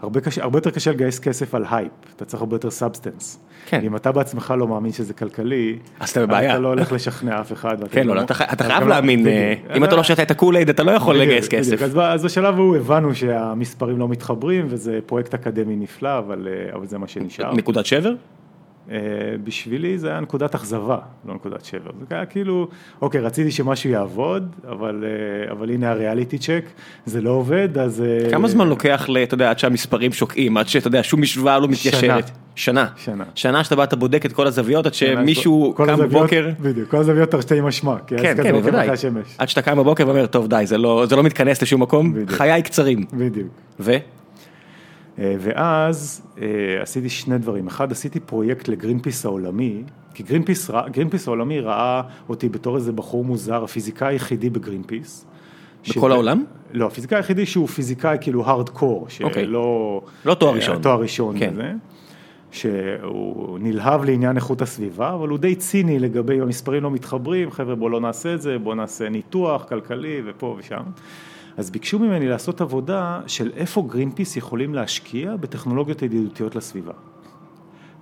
הרבה, 0.00 0.20
קשה, 0.20 0.42
הרבה 0.42 0.58
יותר 0.58 0.70
קשה 0.70 0.90
לגייס 0.90 1.18
כסף 1.18 1.54
על 1.54 1.64
הייפ, 1.70 1.90
אתה 2.16 2.24
צריך 2.24 2.40
הרבה 2.42 2.54
יותר 2.56 2.70
substance. 2.70 3.38
כן. 3.66 3.80
אם 3.84 3.96
אתה 3.96 4.12
בעצמך 4.12 4.54
לא 4.58 4.68
מאמין 4.68 4.92
שזה 4.92 5.14
כלכלי, 5.14 5.78
אז 6.00 6.10
אתה 6.10 6.26
בבעיה. 6.26 6.50
אתה 6.52 6.58
לא 6.58 6.68
הולך 6.68 6.92
לשכנע 6.92 7.40
אף 7.40 7.52
אחד. 7.52 7.76
כן, 7.90 8.06
לא, 8.06 8.20
אתה 8.22 8.34
חייב 8.34 8.80
גם- 8.82 8.88
להאמין, 8.88 9.26
אה. 9.26 9.54
אם 9.76 9.84
אתה 9.84 9.96
לא 9.96 10.02
שותה 10.02 10.22
את 10.22 10.30
ה 10.30 10.34
Kool-Aid 10.34 10.68
אתה 10.68 10.82
לא 10.82 10.90
יכול 10.90 11.16
לגייס. 11.16 11.48
כסף. 11.48 11.82
אז, 11.82 12.24
בשלב 12.24 12.54
ההוא 12.54 12.76
הבנו 12.76 13.14
שהמספרים 13.14 13.98
לא 13.98 14.08
מתחברים 14.08 14.66
וזה 14.68 14.98
פרויקט 15.06 15.34
אקדמי 15.34 15.76
נפלא, 15.76 16.18
אבל, 16.18 16.48
אה, 16.50 16.74
אבל 16.76 16.86
זה 16.86 16.98
מה 16.98 17.08
שנשאר. 17.08 17.54
נקודת 17.54 17.86
שבר? 17.86 18.12
אה, 18.90 18.98
בשבילי 19.44 19.98
זה 19.98 20.10
היה 20.10 20.20
נקודת 20.20 20.54
אכזבה, 20.54 20.98
לא 21.24 21.34
נקודת 21.34 21.64
שבר. 21.64 21.90
זה 22.08 22.14
היה 22.14 22.26
כאילו, 22.26 22.68
אוקיי, 23.02 23.20
רציתי 23.20 23.50
שמשהו 23.50 23.90
יעבוד, 23.90 24.56
אבל, 24.68 25.04
אה, 25.04 25.52
אבל 25.52 25.70
הנה 25.70 25.90
הריאליטי 25.90 26.38
צ'ק, 26.38 26.64
זה 27.06 27.20
לא 27.20 27.30
עובד, 27.30 27.78
אז... 27.78 28.02
אה, 28.02 28.30
כמה 28.30 28.48
זמן 28.48 28.68
לוקח, 28.68 29.08
אתה 29.22 29.34
יודע, 29.34 29.50
עד 29.50 29.58
שהמספרים 29.58 30.12
שוקעים, 30.12 30.56
עד 30.56 30.68
שאתה 30.68 30.88
יודע, 30.88 31.02
שום 31.02 31.22
משוואה 31.22 31.58
לא 31.58 31.68
מתיישרת? 31.68 32.30
שנה. 32.54 32.86
שנה. 32.96 33.24
שנה 33.34 33.64
שאתה 33.64 33.76
בא, 33.76 33.84
אתה 33.84 33.96
בודק 33.96 34.26
את 34.26 34.32
כל 34.32 34.46
הזוויות, 34.46 34.86
עד 34.86 34.94
שמישהו 34.94 35.74
קם 35.76 35.96
בבוקר. 35.98 36.50
בדיוק, 36.60 36.90
כל 36.90 36.96
הזוויות 36.96 37.30
תרתי 37.30 37.60
משמע, 37.60 37.96
כי 38.06 38.16
כן, 38.18 38.32
הזה 38.32 38.42
כן, 38.42 38.54
עוקב 38.54 38.64
בוודאי. 38.70 38.88
עד 39.38 39.48
שאתה 39.48 39.62
קם 39.62 39.76
בבוקר 39.76 40.06
ואומר, 40.06 40.26
טוב 40.26 40.48
די, 40.48 40.62
זה 40.64 40.78
לא 40.78 41.06
זה 41.08 41.16
לא 41.16 41.22
מתכנס 41.22 41.62
לשום 41.62 41.82
מקום, 41.82 42.12
בדיוק. 42.12 42.30
חיי 42.30 42.62
קצרים. 42.62 43.04
בדיוק. 43.12 43.48
ו? 43.80 43.96
אה, 45.22 45.34
ואז 45.38 46.26
אה, 46.42 46.82
עשיתי 46.82 47.08
שני 47.08 47.38
דברים, 47.38 47.66
אחד 47.66 47.92
עשיתי 47.92 48.20
פרויקט 48.20 48.68
לגרינפיס 48.68 49.26
העולמי, 49.26 49.82
כי 50.14 50.22
גרינפיס, 50.22 50.70
גרינפיס 50.90 51.28
העולמי 51.28 51.60
ראה 51.60 52.02
אותי 52.28 52.48
בתור 52.48 52.76
איזה 52.76 52.92
בחור 52.92 53.24
מוזר, 53.24 53.64
הפיזיקאי 53.64 54.14
היחידי 54.14 54.50
בגרינפיס. 54.50 55.26
בכל 55.88 56.12
העולם? 56.12 56.44
לא, 56.72 56.86
הפיזיקאי 56.86 57.18
היחידי 57.18 57.46
שהוא 57.46 57.68
פיזיקאי 57.68 58.18
כאילו 58.20 58.46
hard 58.46 58.68
core, 58.68 59.06
אוקיי. 59.22 59.44
שלא... 59.44 60.00
לא 60.24 60.34
תואר 60.34 60.54
ראשון. 60.54 60.82
תואר 60.82 61.00
ראשון 61.00 61.38
כן. 61.38 61.52
וזה. 61.52 61.72
שהוא 62.50 63.58
נלהב 63.58 64.04
לעניין 64.04 64.36
איכות 64.36 64.62
הסביבה, 64.62 65.14
אבל 65.14 65.28
הוא 65.28 65.38
די 65.38 65.54
ציני 65.54 65.98
לגבי 65.98 66.40
המספרים 66.40 66.82
לא 66.82 66.90
מתחברים, 66.90 67.50
חבר'ה 67.50 67.74
בואו 67.74 67.90
לא 67.90 68.00
נעשה 68.00 68.34
את 68.34 68.42
זה, 68.42 68.58
בואו 68.58 68.74
נעשה 68.74 69.08
ניתוח 69.08 69.64
כלכלי 69.64 70.22
ופה 70.26 70.56
ושם. 70.58 70.82
אז 71.56 71.70
ביקשו 71.70 71.98
ממני 71.98 72.28
לעשות 72.28 72.60
עבודה 72.60 73.20
של 73.26 73.50
איפה 73.56 73.82
גרינפיס 73.88 74.36
יכולים 74.36 74.74
להשקיע 74.74 75.36
בטכנולוגיות 75.36 76.02
ידידותיות 76.02 76.56
לסביבה. 76.56 76.92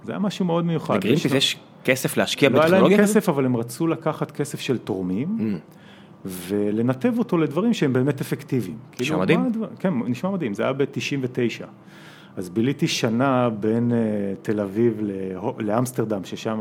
זה 0.04 0.12
היה 0.12 0.18
משהו 0.18 0.44
מאוד 0.44 0.64
מיוחד. 0.64 0.96
לגרינפיס 0.96 1.32
יש 1.32 1.56
כסף 1.84 2.16
להשקיע 2.16 2.48
לא 2.48 2.54
היה 2.54 2.62
להם 2.62 2.70
בטכנולוגיה 2.72 2.98
כזאת? 2.98 3.16
כסף, 3.16 3.28
אבל 3.28 3.44
הם 3.46 3.56
רצו 3.56 3.86
לקחת 3.86 4.30
כסף 4.30 4.60
של 4.60 4.78
תורמים. 4.78 5.36
ממ. 5.38 5.76
ולנתב 6.26 7.14
אותו 7.18 7.38
לדברים 7.38 7.74
שהם 7.74 7.92
באמת 7.92 8.20
אפקטיביים. 8.20 8.76
נשמע 8.92 9.04
כאילו, 9.06 9.18
מדהים. 9.18 9.44
הדבר- 9.46 9.68
כן, 9.78 9.94
נשמע 10.06 10.30
מדהים, 10.30 10.54
זה 10.54 10.62
היה 10.62 10.72
ב-99. 10.72 11.64
אז 12.36 12.50
ביליתי 12.50 12.88
שנה 12.88 13.50
בין 13.50 13.92
אה, 13.92 13.98
תל 14.42 14.60
אביב 14.60 15.00
לאמסטרדם, 15.58 16.24
ששם 16.24 16.60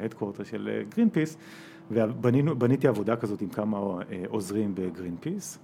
ה 0.00 0.04
headquarter 0.04 0.44
של 0.44 0.70
אה, 0.72 0.82
גרינפיס, 0.94 1.36
ובניתי 1.90 2.88
עבודה 2.88 3.16
כזאת 3.16 3.40
עם 3.40 3.48
כמה 3.48 3.78
אה, 3.78 4.24
עוזרים 4.28 4.74
בגרינפיס. 4.74 5.58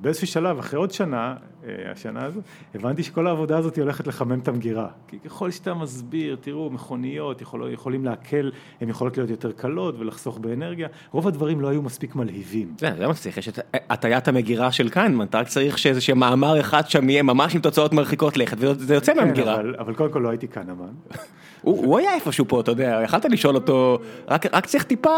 באיזשהו 0.00 0.26
שלב, 0.26 0.58
אחרי 0.58 0.78
עוד 0.78 0.90
שנה, 0.90 1.34
אה, 1.64 1.92
השנה 1.92 2.24
הזו, 2.24 2.40
הבנתי 2.74 3.02
שכל 3.02 3.26
העבודה 3.26 3.58
הזאת 3.58 3.78
הולכת 3.78 4.06
לחמם 4.06 4.38
את 4.38 4.48
המגירה. 4.48 4.88
כי 5.08 5.18
ככל 5.18 5.50
שאתה 5.50 5.74
מסביר, 5.74 6.36
תראו, 6.40 6.70
מכוניות 6.70 7.42
יכול, 7.42 7.72
יכולים 7.72 8.04
להקל, 8.04 8.50
הן 8.80 8.88
יכולות 8.88 9.16
להיות 9.16 9.30
יותר 9.30 9.52
קלות 9.52 9.94
ולחסוך 9.98 10.38
באנרגיה, 10.38 10.88
רוב 11.10 11.28
הדברים 11.28 11.60
לא 11.60 11.68
היו 11.68 11.82
מספיק 11.82 12.14
מלהיבים. 12.14 12.74
זה 12.78 12.90
זה 12.98 13.06
מה 13.06 13.14
שצריך, 13.14 13.38
יש 13.38 13.48
את 13.48 13.58
הטיית 13.90 14.28
המגירה 14.28 14.72
של 14.72 14.88
קנמן, 14.88 15.26
אתה 15.26 15.38
רק 15.38 15.48
צריך 15.48 15.78
שאיזשהו 15.78 16.16
מאמר 16.16 16.60
אחד 16.60 16.88
שם 16.90 17.10
יהיה 17.10 17.22
ממש 17.22 17.54
עם 17.54 17.60
תוצאות 17.60 17.92
מרחיקות 17.92 18.36
לכת, 18.36 18.56
וזה 18.60 18.94
יוצא 18.94 19.14
כן, 19.14 19.18
מהמגירה. 19.18 19.54
אבל, 19.54 19.74
אבל 19.78 19.94
קודם 19.94 20.12
כל 20.12 20.18
לא 20.18 20.28
הייתי 20.28 20.46
קנמן. 20.46 20.92
הוא 21.62 21.86
הוא 21.86 21.98
היה 21.98 22.14
איפשהו 22.14 22.44
פה, 22.48 22.60
אתה 22.60 22.70
יודע, 22.70 23.00
יכלת 23.04 23.24
לשאול 23.24 23.54
אותו, 23.54 23.98
רק 24.28 24.54
רק 24.54 24.66
צריך 24.66 24.84
טיפה 24.84 25.10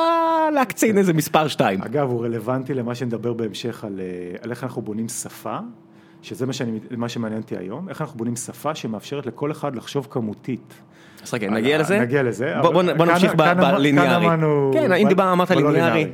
להקצין 0.54 0.98
איזה 0.98 1.12
מספר 1.12 1.48
שתיים. 1.48 1.82
אגב, 1.82 2.10
הוא 2.10 2.24
רלוונטי 2.24 2.74
למה 2.74 2.94
שנדבר 2.94 3.32
בהמשך 3.32 3.84
על, 3.84 4.00
אה, 4.00 4.36
על 4.42 4.50
איך 4.50 4.64
אנחנו 4.64 4.71
בונים 4.80 5.08
שפה, 5.08 5.58
שזה 6.22 6.46
מה, 6.46 6.52
שאני, 6.52 6.78
מה 6.96 7.08
שמעניין 7.08 7.40
אותי 7.42 7.56
היום, 7.56 7.88
איך 7.88 8.00
אנחנו 8.00 8.18
בונים 8.18 8.36
שפה 8.36 8.74
שמאפשרת 8.74 9.26
לכל 9.26 9.50
אחד 9.50 9.76
לחשוב 9.76 10.06
כמותית. 10.10 10.74
אז 11.22 11.34
רגע, 11.34 11.50
נגיע 11.50 11.78
לזה? 11.78 12.00
נגיע 12.00 12.22
לזה, 12.22 12.54
בוא- 12.62 12.82
נמשיך 12.82 13.34
בליניארי. 13.34 14.08
כאן 14.08 14.24
אמרנו- 14.24 14.70
כן, 14.74 14.92
אם 14.92 15.04
ב- 15.04 15.08
דיבר, 15.08 15.32
אמרת 15.32 15.50
ליניארי, 15.50 16.12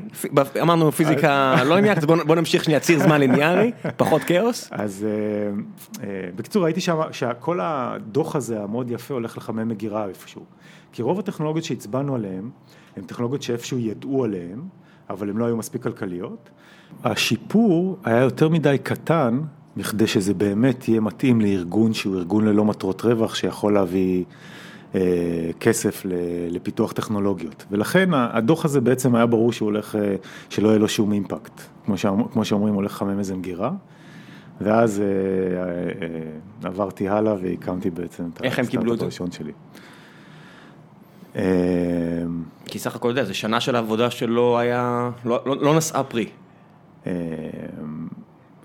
אמרנו 0.62 0.92
פיזיקה 0.92 1.54
לא 1.68 1.74
ליניארית, 1.74 1.98
אז 1.98 2.04
בוא 2.04 2.36
נמשיך 2.36 2.64
שנייה, 2.64 2.80
ציר 2.80 2.98
זמן 2.98 3.20
ליניארי, 3.20 3.72
פחות 3.96 4.22
כאוס. 4.24 4.68
אז 4.72 5.06
אה, 5.08 6.06
אה, 6.06 6.28
בקיצור, 6.36 6.64
ראיתי 6.64 6.80
שכל 7.12 7.58
הדוח 7.62 8.36
הזה 8.36 8.62
המאוד 8.62 8.90
יפה 8.90 9.14
הולך 9.14 9.36
לחמם 9.38 9.68
מגירה 9.68 10.06
איפשהו. 10.06 10.42
כי 10.92 11.02
רוב 11.02 11.18
הטכנולוגיות 11.18 11.64
שהצבענו 11.64 12.14
עליהן, 12.14 12.50
הן 12.96 13.02
טכנולוגיות 13.02 13.42
שאיפשהו 13.42 13.78
ידעו 13.78 14.24
עליהן, 14.24 14.60
אבל 15.10 15.30
הן 15.30 15.36
לא 15.36 15.44
היו 15.44 15.56
מספיק 15.56 15.82
כלכליות. 15.82 16.50
השיפור 17.04 17.96
היה 18.04 18.20
יותר 18.22 18.48
מדי 18.48 18.76
קטן, 18.82 19.40
בכדי 19.76 20.06
שזה 20.06 20.34
באמת 20.34 20.88
יהיה 20.88 21.00
מתאים 21.00 21.40
לארגון 21.40 21.94
שהוא 21.94 22.16
ארגון 22.16 22.44
ללא 22.44 22.64
מטרות 22.64 23.02
רווח, 23.04 23.34
שיכול 23.34 23.74
להביא 23.74 24.24
אה, 24.94 25.00
כסף 25.60 26.02
ל- 26.04 26.10
לפיתוח 26.50 26.92
טכנולוגיות. 26.92 27.64
ולכן 27.70 28.08
הדוח 28.14 28.64
הזה 28.64 28.80
בעצם 28.80 29.14
היה 29.14 29.26
ברור 29.26 29.52
שהוא 29.52 29.66
הולך, 29.66 29.96
אה, 29.96 30.14
שלא 30.48 30.68
יהיה 30.68 30.78
לו 30.78 30.88
שום 30.88 31.12
אימפקט. 31.12 31.52
כמו, 31.86 31.98
שאמר, 31.98 32.24
כמו 32.32 32.44
שאומרים, 32.44 32.74
הולך 32.74 32.92
לחמם 32.92 33.18
איזה 33.18 33.36
מגירה. 33.36 33.70
ואז 34.60 35.00
אה, 35.00 35.04
אה, 35.04 35.62
אה, 36.62 36.68
עברתי 36.68 37.08
הלאה 37.08 37.34
והקמתי 37.42 37.90
בעצם 37.90 38.24
את 38.94 38.98
זה? 38.98 39.04
הראשון 39.04 39.30
שלי. 39.30 39.52
כי 42.66 42.78
סך 42.78 42.96
הכל, 42.96 43.10
אתה 43.10 43.20
יודע, 43.20 43.28
זה 43.28 43.34
שנה 43.34 43.60
של 43.60 43.76
עבודה 43.76 44.10
שלא 44.10 44.58
היה, 44.58 45.10
לא- 45.24 45.40
לא 45.46 45.56
לא 45.56 45.76
נשאה 45.76 46.02
פרי. 46.04 46.26
אה, 47.08 47.14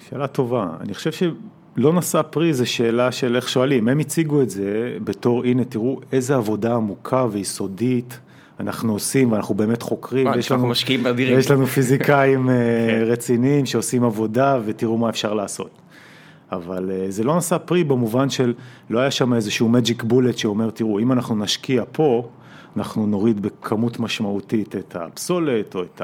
שאלה 0.10 0.28
טובה. 0.28 0.68
אני 0.82 0.94
חושב 0.94 1.12
שלא 1.12 1.94
נשא 1.94 2.22
פרי 2.22 2.54
זה 2.54 2.66
שאלה 2.66 3.12
של 3.12 3.36
איך 3.36 3.50
שואלים. 3.50 3.88
הם 3.88 4.00
הציגו 4.00 4.42
את 4.42 4.50
זה 4.50 4.98
בתור, 5.04 5.44
הנה 5.44 5.64
תראו 5.64 6.00
איזה 6.12 6.36
עבודה 6.36 6.76
עמוקה 6.76 7.26
ויסודית 7.32 8.20
אנחנו 8.60 8.94
עושים 8.94 9.32
ואנחנו 9.32 9.56
באמת 9.56 9.82
חוקרים. 9.82 10.28
ויש 10.36 10.52
לנו- 10.52 10.68
משקיעים 10.68 11.08
אדירים. 11.08 11.36
ויש 11.36 11.52
לנו 11.52 11.66
פיזיקאים 11.68 12.50
אה, 12.50 12.54
כן. 12.90 13.04
רציניים 13.12 13.66
שעושים 13.66 14.04
עבודה 14.04 14.60
ותראו 14.66 14.98
מה 14.98 15.10
אפשר 15.10 15.34
לעשות. 15.34 15.70
אבל 16.52 16.92
אה, 16.92 17.06
זה 17.10 17.24
לא 17.24 17.38
נשא 17.38 17.58
פרי 17.58 17.84
במובן 17.84 18.30
של, 18.30 18.54
לא 18.90 19.00
היה 19.00 19.12
שם 19.12 19.34
איזשהו 19.34 19.72
magic 19.74 20.04
bullet 20.04 20.38
שאומר, 20.38 20.70
תראו, 20.70 21.00
אם 21.00 21.12
אנחנו 21.12 21.36
נשקיע 21.36 21.84
פה, 21.92 22.28
אנחנו 22.78 23.08
נוריד 23.08 23.42
בכמות 23.42 24.00
משמעותית 24.00 24.76
את 24.76 24.96
הפסולת, 24.96 25.76
או 25.76 25.84
את 25.84 26.02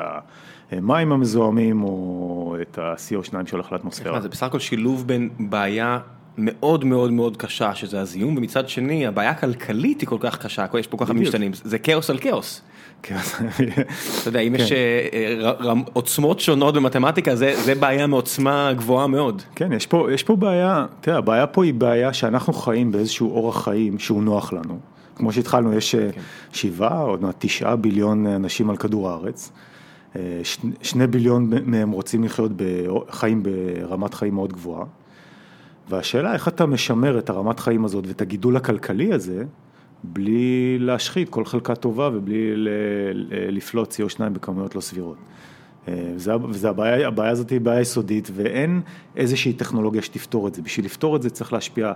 המים 0.71 1.11
המזוהמים, 1.11 1.83
או 1.83 2.55
את 2.61 2.77
ה-CO2 2.77 3.33
שהולך 3.45 3.71
לאטמוספירה. 3.71 4.21
זה 4.21 4.29
בסך 4.29 4.43
הכל 4.43 4.59
שילוב 4.59 5.07
בין 5.07 5.29
בעיה 5.39 5.99
מאוד 6.37 6.85
מאוד 6.85 7.11
מאוד 7.11 7.37
קשה, 7.37 7.75
שזה 7.75 8.01
הזיהום, 8.01 8.37
ומצד 8.37 8.69
שני, 8.69 9.07
הבעיה 9.07 9.29
הכלכלית 9.29 10.01
היא 10.01 10.07
כל 10.07 10.17
כך 10.19 10.37
קשה, 10.37 10.65
יש 10.79 10.87
פה 10.87 10.97
כל 10.97 11.05
כך. 11.05 11.11
משתנים, 11.11 11.51
זה 11.53 11.79
כאוס 11.79 12.09
על 12.09 12.17
כאוס. 12.17 12.61
כן, 13.03 13.17
אתה 14.21 14.29
יודע, 14.29 14.39
אם 14.39 14.57
כן. 14.57 14.63
יש 14.63 14.71
אה, 14.71 15.07
אה, 15.13 15.73
עוצמות 15.93 16.39
שונות 16.39 16.75
במתמטיקה, 16.75 17.35
זה 17.35 17.53
זה 17.63 17.75
בעיה 17.75 18.07
מעוצמה 18.07 18.73
גבוהה 18.73 19.07
מאוד. 19.07 19.41
כן, 19.55 19.73
יש 19.73 19.87
פה, 19.87 20.07
יש 20.13 20.23
פה 20.23 20.35
בעיה, 20.35 20.85
תראה, 21.01 21.17
הבעיה 21.17 21.47
פה 21.47 21.63
היא 21.63 21.73
בעיה 21.73 22.13
שאנחנו 22.13 22.53
חיים 22.53 22.91
באיזשהו 22.91 23.31
אורח 23.31 23.63
חיים 23.63 23.99
שהוא 23.99 24.23
נוח 24.23 24.53
לנו. 24.53 24.79
כמו 25.15 25.33
שהתחלנו, 25.33 25.73
יש 25.73 25.95
כן. 25.95 26.21
שבעה, 26.53 27.01
עוד 27.01 27.21
מעט 27.21 27.35
תשעה 27.39 27.75
ביליון 27.75 28.27
אנשים 28.27 28.69
על 28.69 28.77
כדור 28.77 29.09
הארץ. 29.09 29.51
אה, 30.15 30.41
שני, 30.81 31.07
ביליון 31.07 31.49
מהם 31.65 31.91
רוצים 31.91 32.23
לחיות 32.23 32.51
בחיים 32.55 33.43
ברמת 33.43 34.13
חיים 34.13 34.33
מאוד 34.33 34.53
גבוהה. 34.53 34.85
והשאלה 35.89 36.33
איך 36.33 36.47
אתה 36.47 36.65
משמר 36.65 37.19
את 37.19 37.29
הרמת 37.29 37.59
חיים 37.59 37.85
הזאת 37.85 38.07
ואת 38.07 38.21
הגידול 38.21 38.57
הכלכלי 38.57 39.13
הזה, 39.13 39.43
בלי 40.03 40.77
להשחית 40.79 41.29
כל 41.29 41.45
חלקה 41.45 41.75
טובה 41.75 42.09
ובלי 42.13 42.51
לפלוט 43.51 43.93
CO2 43.93 44.29
בכמויות 44.29 44.75
לא 44.75 44.81
סבירות. 44.81 45.17
אה, 45.87 46.11
וזה, 46.15 46.35
וזה 46.49 46.69
הבעיה, 46.69 47.07
הבעיה 47.07 47.31
הזאת 47.31 47.49
היא 47.49 47.61
בעיה 47.61 47.81
יסודית 47.81 48.29
ואין 48.33 48.81
איזושהי 49.15 49.53
טכנולוגיה 49.53 50.01
שתפתור 50.01 50.47
את 50.47 50.55
זה. 50.55 50.61
בשביל 50.61 50.85
לפתור 50.85 51.15
את 51.15 51.21
זה 51.21 51.29
צריך 51.29 51.53
להשפיע 51.53 51.93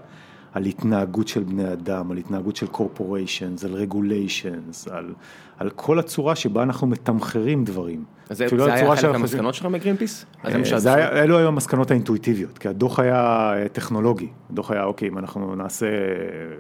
על 0.54 0.66
התנהגות 0.66 1.28
של 1.28 1.44
בני 1.44 1.74
אדם, 1.74 2.12
על 2.12 2.18
התנהגות 2.18 2.56
של 2.56 2.66
corporations, 2.74 3.66
על 3.66 3.88
regulations, 3.88 4.94
על, 4.94 5.14
על 5.58 5.70
כל 5.70 6.00
הצורה 6.00 6.36
שבה 6.36 6.64
אנחנו 6.64 6.88
מתמחרים 6.88 7.64
דברים. 7.64 8.04
אז 8.30 8.38
זה, 8.38 8.46
אפילו 8.46 8.64
זה 8.64 8.74
היה 8.74 8.96
חלק 8.96 9.12
מהמסקנות 9.12 9.54
שלך 9.54 9.66
מגרינפיס? 9.66 10.26
אז 10.74 10.88
אה, 10.88 11.24
אלו 11.24 11.38
היו 11.38 11.48
המסקנות 11.48 11.92
האינטואיטיביות, 11.92 12.58
כי 12.58 12.68
הדוח 12.68 13.00
היה 13.00 13.54
אה, 13.56 13.68
טכנולוגי, 13.68 14.28
הדוח 14.50 14.72
היה 14.72 14.84
אוקיי, 14.84 15.08
אם 15.08 15.18
אנחנו 15.18 15.56
נעשה, 15.56 15.86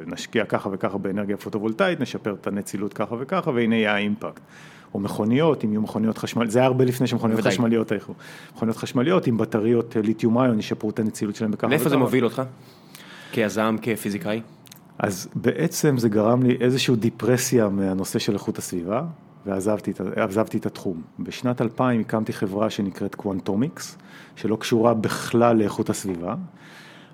נשקיע 0.06 0.46
ככה 0.46 0.70
וככה 0.72 0.98
באנרגיה 0.98 1.38
פוטו-וולטאית, 1.38 2.00
נשפר 2.00 2.36
את 2.42 2.48
הנצילות 2.48 2.94
ככה 2.94 3.16
וככה, 3.20 3.52
והנה 3.52 3.76
יהיה 3.76 3.94
האימפקט. 3.94 4.42
או 4.94 5.00
מכוניות, 5.00 5.64
אם 5.64 5.72
יהיו 5.72 5.82
מכוניות 5.82 6.18
חשמליות, 6.18 6.52
זה 6.52 6.60
היה 6.60 6.66
הרבה 6.66 6.86
לפני 6.86 7.08
שמכוניות. 7.08 7.42
חשמליות 7.42 7.92
היו. 7.92 8.00
מכוניות 8.56 8.78
חשמליות 8.78 9.28
עם 9.28 9.38
בטריות 9.38 9.98
אה, 9.98 10.02
lithium 10.02 10.38
ion, 10.38 10.60
ישפרו 10.60 10.90
את 10.90 11.00
הנצילות 11.00 11.36
שלהם 11.36 11.52
בככה 11.52 11.68
לאיפה 11.68 11.84
זה 11.84 11.96
וככה. 11.96 12.06
מוביל 12.06 12.24
אותך? 12.24 12.42
כיזם, 13.34 13.76
כפיזיקאי? 13.82 14.42
אז 15.00 15.28
בעצם 15.36 15.98
זה 15.98 16.10
גרם 16.10 16.44
לי 16.44 16.58
איזושהי 16.62 16.96
דיפרסיה 16.96 17.70
מהנושא 17.70 18.20
של 18.20 18.34
איכות 18.34 18.58
הסביבה, 18.58 19.04
ועזבתי 19.46 20.58
את, 20.58 20.66
התחום. 20.66 21.02
בשנת 21.20 21.62
2000 21.62 22.02
הקמתי 22.02 22.34
חברה 22.34 22.70
שנקראת 22.70 23.16
QuantomiX, 23.16 23.98
שלא 24.36 24.56
קשורה 24.56 24.94
בכלל 24.94 25.58
לאיכות 25.58 25.90
הסביבה. 25.90 26.36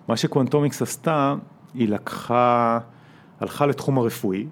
מה 0.08 0.17
ש 0.17 0.29
QuantomiX 0.29 0.81
עשתה, 0.82 1.36
היא 1.73 1.89
לקחה, 1.89 2.79
הלכה 3.39 3.65
לתחום 3.65 3.97
הרפואי, 3.97 4.47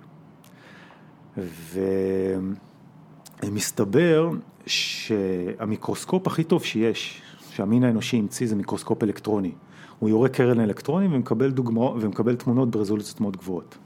ומסתבר 3.43 4.29
שהמיקרוסקופ 4.65 6.27
הכי 6.27 6.43
טוב 6.43 6.63
שיש, 6.63 7.21
שהמין 7.49 7.83
האנושי 7.83 8.17
המציא, 8.17 8.47
זה 8.47 8.55
מיקרוסקופ 8.55 9.03
אלקטרוני. 9.03 9.51
הוא 9.99 10.09
יורה 10.09 10.29
קרן 10.29 10.59
אלקטרונים 10.59 11.13
ומקבל, 11.13 11.51
דוגמא, 11.51 11.79
ומקבל 11.79 12.35
תמונות 12.35 12.71
ברזולוציות 12.71 13.21
מאוד 13.21 13.37
גבוהות. 13.37 13.77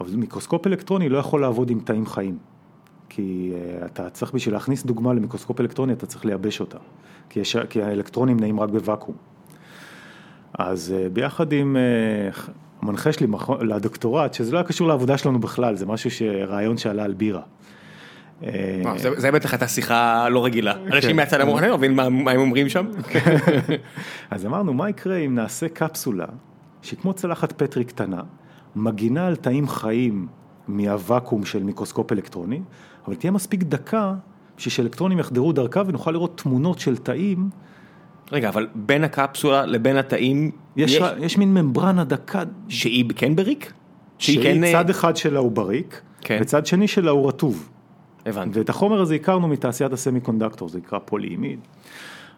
אבל 0.00 0.16
מיקרוסקופ 0.16 0.66
אלקטרוני 0.66 1.08
לא 1.08 1.18
יכול 1.18 1.40
לעבוד 1.40 1.70
עם 1.70 1.80
תאים 1.80 2.06
חיים. 2.06 2.38
כי 3.08 3.52
אה, 3.52 3.86
אתה 3.86 4.10
צריך 4.10 4.32
בשביל 4.34 4.54
להכניס 4.54 4.86
דוגמה 4.86 5.12
למיקרוסקופ 5.12 5.60
אלקטרוני, 5.60 5.92
אתה 5.92 6.06
צריך 6.06 6.24
לייבש 6.24 6.60
אותה. 6.60 6.78
כי, 7.28 7.40
יש, 7.40 7.56
כי 7.70 7.82
האלקטרונים 7.82 8.40
נעים 8.40 8.60
רק 8.60 8.70
בוואקום. 8.70 9.14
אז 10.58 10.94
uh, 10.96 11.08
ביחד 11.08 11.52
עם 11.52 11.76
המנחה 12.82 13.12
שלי 13.12 13.26
מכו- 13.26 13.64
לדוקטורט, 13.64 14.34
שזה 14.34 14.52
לא 14.52 14.58
היה 14.58 14.66
קשור 14.66 14.88
לעבודה 14.88 15.18
שלנו 15.18 15.40
בכלל, 15.40 15.76
זה 15.76 15.86
משהו 15.86 16.10
שרעיון 16.10 16.76
שעלה 16.76 17.04
על 17.04 17.12
בירה. 17.14 17.42
אה, 18.42 18.82
זה- 19.16 19.30
בטח 19.32 19.52
הייתה 19.52 19.68
שיחה 19.68 20.28
לא 20.28 20.44
רגילה. 20.44 20.74
אנשים 20.92 21.16
מהצד 21.16 21.40
אמרו, 21.40 21.58
אני 21.58 21.68
לא 21.68 21.78
מבין 21.78 21.94
מה 21.94 22.30
הם 22.30 22.40
אומרים 22.40 22.68
שם. 22.68 22.86
אז 24.30 24.46
אמרנו, 24.46 24.74
מה 24.74 24.88
יקרה 24.90 25.16
אם 25.16 25.34
נעשה 25.34 25.68
קפסולה 25.68 26.26
שהיא 26.82 26.98
כמו 26.98 27.12
צלחת 27.12 27.52
פטרי 27.62 27.84
קטנה, 27.84 28.20
מגינה 28.76 29.26
על 29.26 29.36
תאים 29.36 29.68
חיים 29.68 30.26
מהוואקום 30.68 31.44
של 31.44 31.62
מיקרוסקופ 31.62 32.12
אלקטרוני, 32.12 32.60
אבל 33.06 33.14
תהיה 33.14 33.30
מספיק 33.30 33.62
דקה 33.62 34.14
בשביל 34.56 34.72
שאלקטרונים 34.72 35.18
יחדרו 35.18 35.52
דרכה 35.52 35.82
ונוכל 35.86 36.10
לראות 36.10 36.40
תמונות 36.42 36.78
של 36.78 36.96
תאים. 36.96 37.50
רגע, 38.32 38.48
אבל 38.48 38.68
בין 38.74 39.04
הקפסולה 39.04 39.66
לבין 39.66 39.96
התאים, 39.96 40.50
יש, 40.76 40.92
יש... 40.92 41.02
יש 41.20 41.38
מין 41.38 41.54
ממברנה 41.54 42.04
דקה, 42.04 42.42
שהיא 42.68 43.04
כן 43.16 43.36
בריק? 43.36 43.72
שהיא 44.18 44.42
שהיא 44.42 44.54
כן... 44.54 44.64
אה, 44.64 44.72
צד 44.72 44.90
אחד 44.90 45.16
שלה 45.16 45.38
הוא 45.38 45.52
בריק, 45.52 46.00
כן. 46.20 46.38
וצד 46.40 46.66
שני 46.66 46.88
שלה 46.88 47.10
הוא 47.10 47.28
רטוב. 47.28 47.68
הבנתי. 48.26 48.58
ואת 48.58 48.68
החומר 48.68 49.00
הזה 49.00 49.14
הכרנו 49.14 49.48
מתעשיית 49.48 49.92
הסמי 49.92 50.20
קונדקטור, 50.20 50.68
זה 50.68 50.78
נקרא 50.78 50.98
פוליאמיד. 51.04 51.58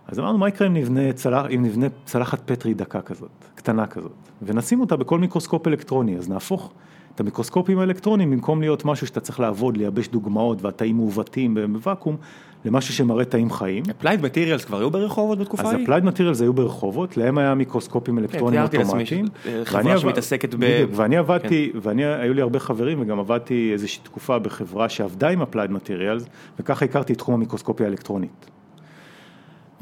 אז 0.09 0.19
אמרנו, 0.19 0.39
מה 0.39 0.49
יקרה 0.49 0.69
אם 0.69 0.75
נבנה, 0.75 1.13
צלח, 1.13 1.47
אם 1.55 1.63
נבנה 1.63 1.87
צלחת 2.05 2.51
פטרי 2.51 2.75
דקה 2.75 3.01
כזאת, 3.01 3.45
קטנה 3.55 3.87
כזאת, 3.87 4.13
ונשים 4.43 4.81
אותה 4.81 4.97
בכל 4.97 5.19
מיקרוסקופ 5.19 5.67
אלקטרוני, 5.67 6.17
אז 6.17 6.29
נהפוך 6.29 6.73
את 7.17 7.21
המיקרוסקופים 7.21 7.79
האלקטרוניים, 7.79 8.31
במקום 8.31 8.61
להיות 8.61 8.85
משהו 8.85 9.07
שאתה 9.07 9.21
צריך 9.21 9.41
לעבוד, 9.41 9.77
לייבש 9.77 10.09
דוגמאות 10.09 10.63
והתאים 10.63 10.97
מעוותים 10.97 11.55
בוואקום, 11.73 12.17
למשהו 12.65 12.95
שמראה 12.95 13.25
תאים 13.25 13.51
חיים. 13.51 13.83
Applied 13.91 14.21
Materials 14.23 14.65
כבר 14.65 14.79
היו 14.79 14.91
ברחובות 14.91 15.39
בתקופה 15.39 15.63
אז 15.63 15.73
ההיא? 15.73 15.83
Applied 15.83 16.05
Materials 16.05 16.41
היו 16.41 16.53
ברחובות, 16.53 17.17
להם 17.17 17.39
היה 17.39 17.55
מיקרוסקופים 17.55 18.27
תיארתי 18.27 18.57
לעצמי 18.79 18.83
אוטומטיים. 18.93 19.27
ש- 19.27 19.47
אה, 19.47 19.53
ואני 19.53 19.65
חברה 19.65 19.93
עבד- 19.93 19.99
שמתעסקת 20.01 20.55
ב- 20.59 20.85
ואני 20.91 21.17
עבדתי, 21.17 21.73
ואני, 21.83 22.05
היו 22.05 22.35
לי 22.35 22.43
הרבה 22.43 22.59
חברים 22.59 23.01
וגם 23.01 23.19
עבדתי 23.19 23.71
איזושהי 23.73 24.03
תקופה 24.03 24.39
בחברה 24.39 24.89
שעבדה 24.89 25.29
עם 25.29 25.43
Applied 25.43 25.71
Materials, 25.71 26.27
וככה 26.61 26.85
הכרתי 26.85 27.13
את 27.13 27.19
תחום 27.19 27.35
המיקרוסקופיה 27.35 27.87
האלקטרונית. 27.87 28.51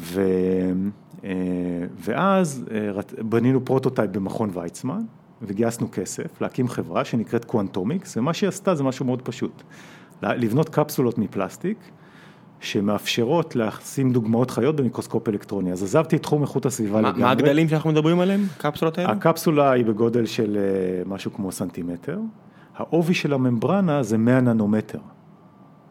ו, 0.00 0.22
אה, 1.24 1.30
ואז 2.04 2.64
אה, 2.70 2.90
בנינו 3.22 3.64
prototype 3.64 4.10
במכון 4.10 4.50
ויצמן, 4.52 5.00
וגייסנו 5.46 5.88
כסף 5.92 6.40
להקים 6.40 6.68
חברה 6.68 7.04
שנקראת 7.04 7.44
QuantomiX, 7.44 8.16
ומה 8.16 8.34
שהיא 8.34 8.48
עשתה 8.48 8.74
זה 8.74 8.82
משהו 8.84 9.04
מאוד 9.04 9.22
פשוט, 9.22 9.62
לבנות 10.22 10.68
קפסולות 10.68 11.18
מפלסטיק, 11.18 11.78
שמאפשרות 12.60 13.56
לשים 13.56 14.12
דוגמאות 14.12 14.50
חיות 14.50 14.76
במיקרוסקופ 14.76 15.28
אלקטרוני. 15.28 15.72
אז 15.72 15.82
עזבתי 15.82 16.16
את 16.16 16.22
תחום 16.22 16.42
איכות 16.42 16.66
הסביבה 16.66 17.00
מה- 17.00 17.08
לגמרי. 17.08 17.22
מה 17.22 17.30
הגדלים 17.30 17.68
שאנחנו 17.68 17.90
מדברים 17.90 18.20
עליהם? 18.20 18.40
קפסולות 18.58 18.98
האלה? 18.98 19.10
הקפסולה 19.12 19.70
היא 19.70 19.84
בגודל 19.84 20.26
של 20.26 20.56
אה, 20.60 21.02
משהו 21.06 21.32
כמו 21.32 21.52
סנטימטר, 21.52 22.18
העובי 22.76 23.14
של 23.14 23.32
הממברנה 23.32 24.02
זה 24.02 24.18
100 24.18 24.40
ננומטר. 24.40 24.98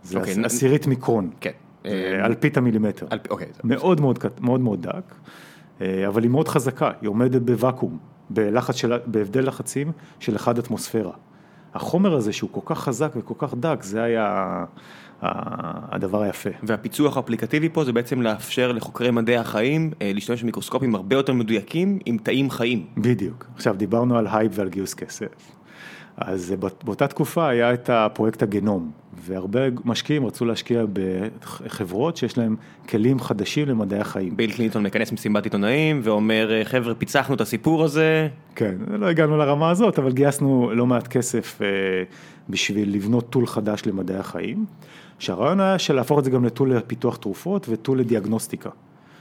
זה 0.03 0.17
אוקיי, 0.17 0.31
עש- 0.31 0.37
נ- 0.37 0.45
עשירית 0.45 0.87
מיקרון, 0.87 1.29
כן. 1.41 1.51
אה, 1.85 2.25
אלפית 2.25 2.57
המילימטר. 2.57 3.07
על- 3.09 3.19
אוקיי. 3.29 3.47
זה- 3.55 3.61
מאוד 3.63 4.01
מאוד, 4.01 4.19
מאוד 4.41 4.59
מאוד 4.61 4.81
דק, 4.81 5.13
אה, 5.81 6.07
אבל 6.07 6.23
היא 6.23 6.31
מאוד 6.31 6.47
חזקה, 6.47 6.91
היא 7.01 7.09
עומדת 7.09 7.41
בוואקום, 7.41 7.97
בלחץ 8.29 8.75
של, 8.75 8.93
בהבדל 9.05 9.47
לחצים 9.47 9.91
של 10.19 10.35
אחד 10.35 10.59
אטמוספירה. 10.59 11.11
החומר 11.73 12.13
הזה 12.13 12.33
שהוא 12.33 12.49
כל 12.53 12.61
כך 12.65 12.79
חזק 12.79 13.11
וכל 13.15 13.33
כך 13.37 13.53
דק, 13.55 13.79
זה 13.83 14.03
היה 14.03 14.65
הדבר 15.21 16.21
היפה. 16.21 16.49
והפיצוח 16.63 17.17
האפליקטיבי 17.17 17.69
פה 17.69 17.83
זה 17.83 17.93
בעצם 17.93 18.21
לאפשר 18.21 18.71
לחוקרי 18.71 19.11
מדעי 19.11 19.37
החיים 19.37 19.91
אה, 20.01 20.11
להשתמש 20.13 20.41
במיקרוסקופים 20.43 20.95
הרבה 20.95 21.15
יותר 21.15 21.33
מדויקים 21.33 21.99
עם 22.05 22.17
תאים 22.17 22.49
חיים. 22.49 22.85
בדיוק. 22.97 23.45
עכשיו 23.55 23.75
דיברנו 23.77 24.17
על 24.17 24.27
הייפ 24.31 24.51
ועל 24.55 24.69
גיוס 24.69 24.93
כסף. 24.93 25.27
אז 26.17 26.51
אה, 26.51 26.57
באות- 26.57 26.83
באותה 26.83 27.07
תקופה 27.07 27.47
היה 27.47 27.73
את 27.73 27.89
הפרויקט 27.89 28.43
הגנום, 28.43 28.91
והרבה 29.21 29.59
משקיעים 29.85 30.25
רצו 30.25 30.45
להשקיע 30.45 30.85
בחברות 30.93 32.17
שיש 32.17 32.37
להם 32.37 32.55
כלים 32.89 33.19
חדשים 33.19 33.69
למדעי 33.69 33.99
החיים. 33.99 34.37
ביל 34.37 34.51
קלינטון 34.51 34.83
מכנס 34.83 35.11
מסיבת 35.11 35.43
עיתונאים 35.43 35.99
ואומר, 36.03 36.53
אה, 36.53 36.65
חבר'ה, 36.65 36.95
פיצחנו 36.95 37.35
את 37.35 37.41
הסיפור 37.41 37.83
הזה, 37.83 38.27
כן, 38.55 38.75
לא 38.87 39.07
הגענו 39.07 39.37
לרמה 39.37 39.69
הזאת, 39.69 39.99
אבל 39.99 40.11
גייסנו 40.11 40.71
לא 40.75 40.85
מעט 40.85 41.07
כסף 41.07 41.61
אה, 41.61 41.67
בשביל 42.49 42.95
לבנות 42.95 43.29
טול 43.29 43.47
חדש 43.47 43.81
למדעי 43.85 44.17
החיים, 44.17 44.65
שהרעיון 45.19 45.59
היה 45.59 45.79
של 45.79 45.95
להפוך 45.95 46.19
את 46.19 46.23
זה 46.23 46.29
גם 46.31 46.45
לטול 46.45 46.73
לפיתוח 46.73 47.15
תרופות 47.15 47.65
וטול 47.69 47.99
לדיאגנוסטיקה. 47.99 48.69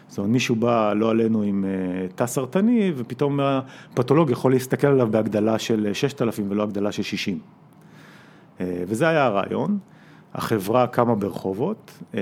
זאת 0.08 0.18
אומרת, 0.18 0.30
מישהו 0.30 0.56
בא, 0.56 0.92
לא 0.92 1.10
עלינו, 1.10 1.42
עם 1.42 1.64
אה, 1.64 2.08
תא 2.14 2.26
סרטני, 2.26 2.92
ופתאום 2.96 3.40
הפתולוג 3.40 4.30
יכול 4.30 4.52
להסתכל 4.52 4.86
עליו 4.86 5.08
בהגדלה 5.10 5.58
של 5.58 5.90
6,000 5.92 6.46
ולא 6.48 6.62
הגדלה 6.62 6.92
של 6.92 7.02
60. 7.02 7.61
אה, 8.60 8.84
וזה 8.86 9.08
היה 9.08 9.24
הרעיון. 9.24 9.78
החברה 10.34 10.86
קמה 10.86 11.14
ברחובות, 11.14 11.98
אה, 12.14 12.20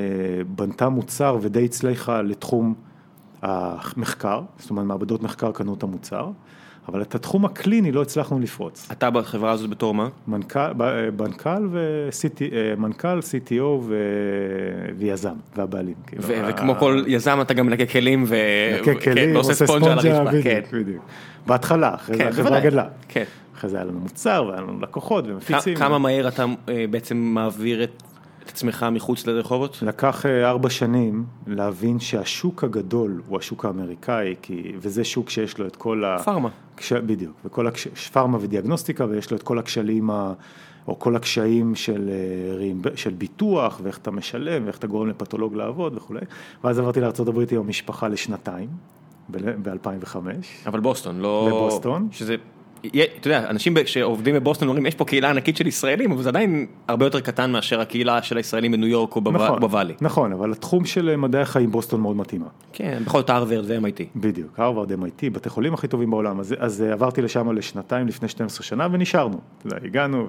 בנתה 0.56 0.88
מוצר 0.88 1.38
ודי 1.40 1.64
הצליחה 1.64 2.22
לתחום 2.22 2.74
המחקר, 3.42 4.42
זאת 4.58 4.70
אומרת 4.70 4.86
מעבדות 4.86 5.22
מחקר 5.22 5.52
קנו 5.52 5.74
את 5.74 5.82
המוצר, 5.82 6.30
אבל 6.88 7.02
את 7.02 7.14
התחום 7.14 7.44
הקליני 7.44 7.92
לא 7.92 8.02
הצלחנו 8.02 8.40
לפרוץ. 8.40 8.88
אתה 8.92 9.10
בחברה 9.10 9.50
הזאת 9.50 9.70
בתור 9.70 9.94
מה? 9.94 10.08
מנכ"ל, 10.28 10.72
ב- 10.76 11.22
מנכ"ל 11.22 11.68
ו-CT, 11.70 12.42
אה, 12.52 12.74
מנכ"ל, 12.78 13.18
CTO 13.18 13.62
ו... 13.62 13.94
ויזם, 14.98 15.34
והבעלים. 15.56 15.94
כאילו, 16.06 16.22
ו- 16.26 16.44
ה- 16.44 16.48
וכמו 16.50 16.74
כל 16.74 17.04
יזם 17.06 17.38
אתה 17.40 17.54
גם 17.54 17.66
מנקה 17.66 17.86
כלים 17.86 18.24
ו... 18.26 18.36
מנקה 18.78 18.94
כן, 18.94 19.12
כלים, 19.12 19.34
ועושה 19.34 19.50
עושה 19.52 19.66
ספונג'ה 19.66 19.92
על 19.92 19.98
הרצפה, 19.98 20.24
בדיוק, 20.24 20.44
כן. 20.44 20.60
בדיוק. 20.72 21.04
בהתחלה, 21.46 21.94
אחרי 21.94 22.16
זה 22.16 22.22
כן, 22.22 22.28
החברה 22.28 22.44
בוודאי. 22.44 22.70
גדלה. 22.70 22.84
כן. 23.08 23.24
אחרי 23.56 23.70
זה 23.70 23.76
היה 23.76 23.84
לנו 23.84 24.00
מוצר, 24.00 24.44
והיה 24.48 24.60
לנו 24.60 24.80
לקוחות 24.80 25.24
ומפיצים. 25.28 25.76
כמה 25.76 25.98
מהר 25.98 26.28
אתה 26.28 26.44
אה, 26.68 26.84
בעצם 26.90 27.16
מעביר 27.16 27.82
את 27.84 28.02
את 28.50 28.54
עצמך 28.54 28.86
מחוץ 28.92 29.26
לרחובות? 29.26 29.78
לקח 29.82 30.26
אה, 30.26 30.48
ארבע 30.48 30.70
שנים 30.70 31.24
להבין 31.46 32.00
שהשוק 32.00 32.64
הגדול 32.64 33.22
הוא 33.28 33.38
השוק 33.38 33.64
האמריקאי, 33.64 34.34
כי, 34.42 34.72
וזה 34.78 35.04
שוק 35.04 35.30
שיש 35.30 35.58
לו 35.58 35.66
את 35.66 35.76
כל 35.76 36.04
ה... 36.04 36.18
פארמה. 36.18 36.48
כש... 36.76 36.92
בדיוק, 36.92 37.32
וכל 37.44 37.66
הקש... 37.66 37.88
פארמה 38.12 38.38
ודיאגנוסטיקה, 38.40 39.04
ויש 39.04 39.30
לו 39.30 39.36
את 39.36 39.42
כל 39.42 39.58
הכשלים, 39.58 40.10
ה... 40.10 40.32
או 40.88 40.98
כל 40.98 41.16
הקשיים 41.16 41.74
של, 41.74 42.10
אה, 42.86 42.96
של 42.96 43.10
ביטוח, 43.10 43.80
ואיך 43.82 43.98
אתה 43.98 44.10
משלם, 44.10 44.64
ואיך 44.64 44.78
אתה 44.78 44.86
גורם 44.86 45.08
לפתולוג 45.08 45.54
לעבוד 45.54 45.96
וכולי. 45.96 46.20
ואז 46.64 46.78
עברתי 46.78 47.00
לארה"ב 47.00 47.44
עם 47.50 47.60
המשפחה 47.60 48.08
לשנתיים, 48.08 48.68
ב-2005. 49.30 50.16
אבל 50.66 50.80
בוסטון, 50.80 51.20
לא... 51.20 51.46
לבוסטון. 51.48 52.08
שזה 52.12 52.36
אתה 52.86 53.28
יודע, 53.28 53.50
אנשים 53.50 53.74
שעובדים 53.86 54.34
בבוסטון 54.34 54.68
אומרים, 54.68 54.86
יש 54.86 54.94
פה 54.94 55.04
קהילה 55.04 55.30
ענקית 55.30 55.56
של 55.56 55.66
ישראלים, 55.66 56.12
אבל 56.12 56.22
זה 56.22 56.28
עדיין 56.28 56.66
הרבה 56.88 57.06
יותר 57.06 57.20
קטן 57.20 57.52
מאשר 57.52 57.80
הקהילה 57.80 58.22
של 58.22 58.36
הישראלים 58.36 58.72
בניו 58.72 58.88
יורק 58.88 59.16
או 59.16 59.20
בוואלי. 59.60 59.94
נכון, 60.00 60.32
אבל 60.32 60.52
התחום 60.52 60.84
של 60.84 61.16
מדעי 61.16 61.42
החיים 61.42 61.70
בוסטון 61.70 62.00
מאוד 62.00 62.16
מתאימה. 62.16 62.46
כן, 62.72 63.02
בכל 63.06 63.18
זאת 63.18 63.30
הרווארד 63.30 63.64
זה 63.64 63.78
MIT. 63.78 64.02
בדיוק, 64.16 64.60
הרווארד, 64.60 64.92
MIT, 64.92 65.30
בתי 65.32 65.48
חולים 65.48 65.74
הכי 65.74 65.88
טובים 65.88 66.10
בעולם, 66.10 66.40
אז 66.40 66.80
עברתי 66.92 67.22
לשם 67.22 67.52
לשנתיים 67.52 68.06
לפני 68.06 68.28
12 68.28 68.66
שנה 68.66 68.88
ונשארנו. 68.92 69.40
הגענו 69.64 70.26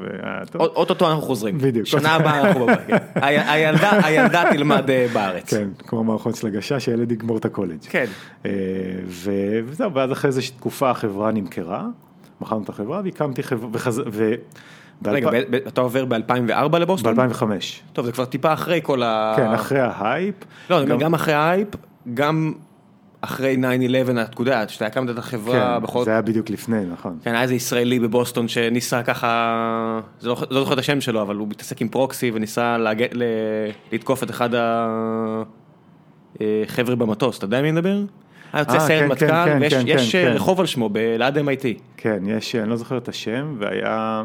טוב. 0.52 0.62
אוטוטו 0.62 1.10
אנחנו 1.10 1.22
חוזרים. 1.22 1.58
בדיוק. 1.58 1.86
שנה 1.86 2.16
הבאה 2.16 2.42
אנחנו 2.42 2.66
בבית. 2.66 2.78
כן. 2.88 2.98
הילדה 4.04 4.44
תלמד 4.52 4.90
אה, 4.90 5.08
בארץ. 5.14 5.54
כן, 5.54 5.70
כמו 5.78 6.04
מערכות 6.04 6.36
של 6.36 6.48
הגשה, 6.48 6.80
שהילד 6.80 7.12
יגמור 7.12 7.38
את 7.38 7.46
הקולג'. 7.46 7.80
כן. 7.90 8.06
אה, 8.46 8.52
וזהו, 9.06 9.94
ואז 9.94 10.12
אחרי 10.12 10.28
איזושהי 10.28 10.56
תקופה 10.56 10.90
החברה 10.90 11.32
נמכרה. 11.32 11.88
מכרנו 12.42 12.64
את 12.64 12.70
החברה 12.70 13.02
והקמתי 13.04 13.44
חברה, 13.44 13.70
ו... 14.12 14.34
רגע, 15.06 15.30
אתה 15.68 15.82
עובר 15.82 16.06
ב-2004 16.06 16.78
לבוסטון? 16.78 17.16
ב-2005. 17.16 17.44
טוב, 17.94 18.06
זה 18.06 18.12
כבר 18.12 18.26
טיפה 18.26 18.54
אחרי 18.54 18.80
כל 18.84 19.04
ה... 19.04 19.34
כן, 19.38 19.54
אחרי 19.54 19.80
ההייפ. 19.80 20.36
לא, 20.70 20.86
גם 20.98 21.14
אחרי 21.14 21.34
ההייפ, 21.34 21.68
גם 22.14 22.54
אחרי 23.22 23.58
9-11, 24.08 24.12
אתה 24.22 24.42
יודע, 24.42 24.68
שאתה 24.68 24.86
הקמת 24.86 25.10
את 25.10 25.18
החברה 25.18 25.80
בכל... 25.80 26.00
כן, 26.00 26.06
זה 26.06 26.12
היה 26.12 26.22
בדיוק 26.22 26.50
לפני, 26.50 26.86
נכון. 26.94 27.18
כן, 27.24 27.34
היה 27.34 27.42
איזה 27.42 27.54
ישראלי 27.54 28.00
בבוסטון 28.00 28.48
שניסה 28.48 29.04
ככה, 29.04 30.00
לא, 30.24 30.38
לא 30.50 30.60
זוכר 30.60 30.74
את 30.74 30.80
השם 30.80 31.02
שלו, 31.02 31.22
אבל 31.22 31.36
הוא 31.36 31.48
מתעסק 31.48 31.82
עם 31.82 31.88
פרוקסי 31.88 32.32
וניסה 32.34 32.78
לתקוף 33.92 34.24
את 34.24 34.30
אחד 34.30 34.50
החבר'ה 36.42 36.96
במטוס, 36.96 37.38
אתה 37.38 37.46
יודע 37.46 37.62
מי 37.62 37.72
מדבר? 37.72 37.98
היה 38.54 38.62
יוצא 38.62 38.80
סיירת 38.80 39.04
כן, 39.04 39.12
מטכ"ל, 39.12 39.46
כן, 39.46 39.58
ויש 39.86 40.16
כן, 40.16 40.32
רחוב 40.36 40.60
על 40.60 40.66
שמו, 40.66 40.90
ליד 41.20 41.38
MIT. 41.38 41.82
כן, 41.98 42.24
יש, 42.28 42.56
אני 42.56 42.70
לא 42.70 42.76
זוכר 42.76 42.98
את 42.98 43.08
השם, 43.08 43.56
והיה 43.60 44.24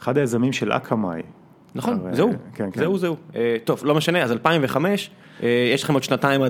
אחד 0.00 0.18
היזמים 0.18 0.52
של 0.52 0.72
אקמאי. 0.72 1.22
נכון, 1.74 2.00
זהו, 2.12 2.32
זהו, 2.74 2.98
זהו. 2.98 3.16
טוב, 3.64 3.80
לא 3.84 3.94
משנה, 3.94 4.22
אז 4.22 4.32
2005, 4.32 5.10
יש 5.42 5.84
לכם 5.84 5.94
עוד 5.94 6.02
שנתיים 6.02 6.42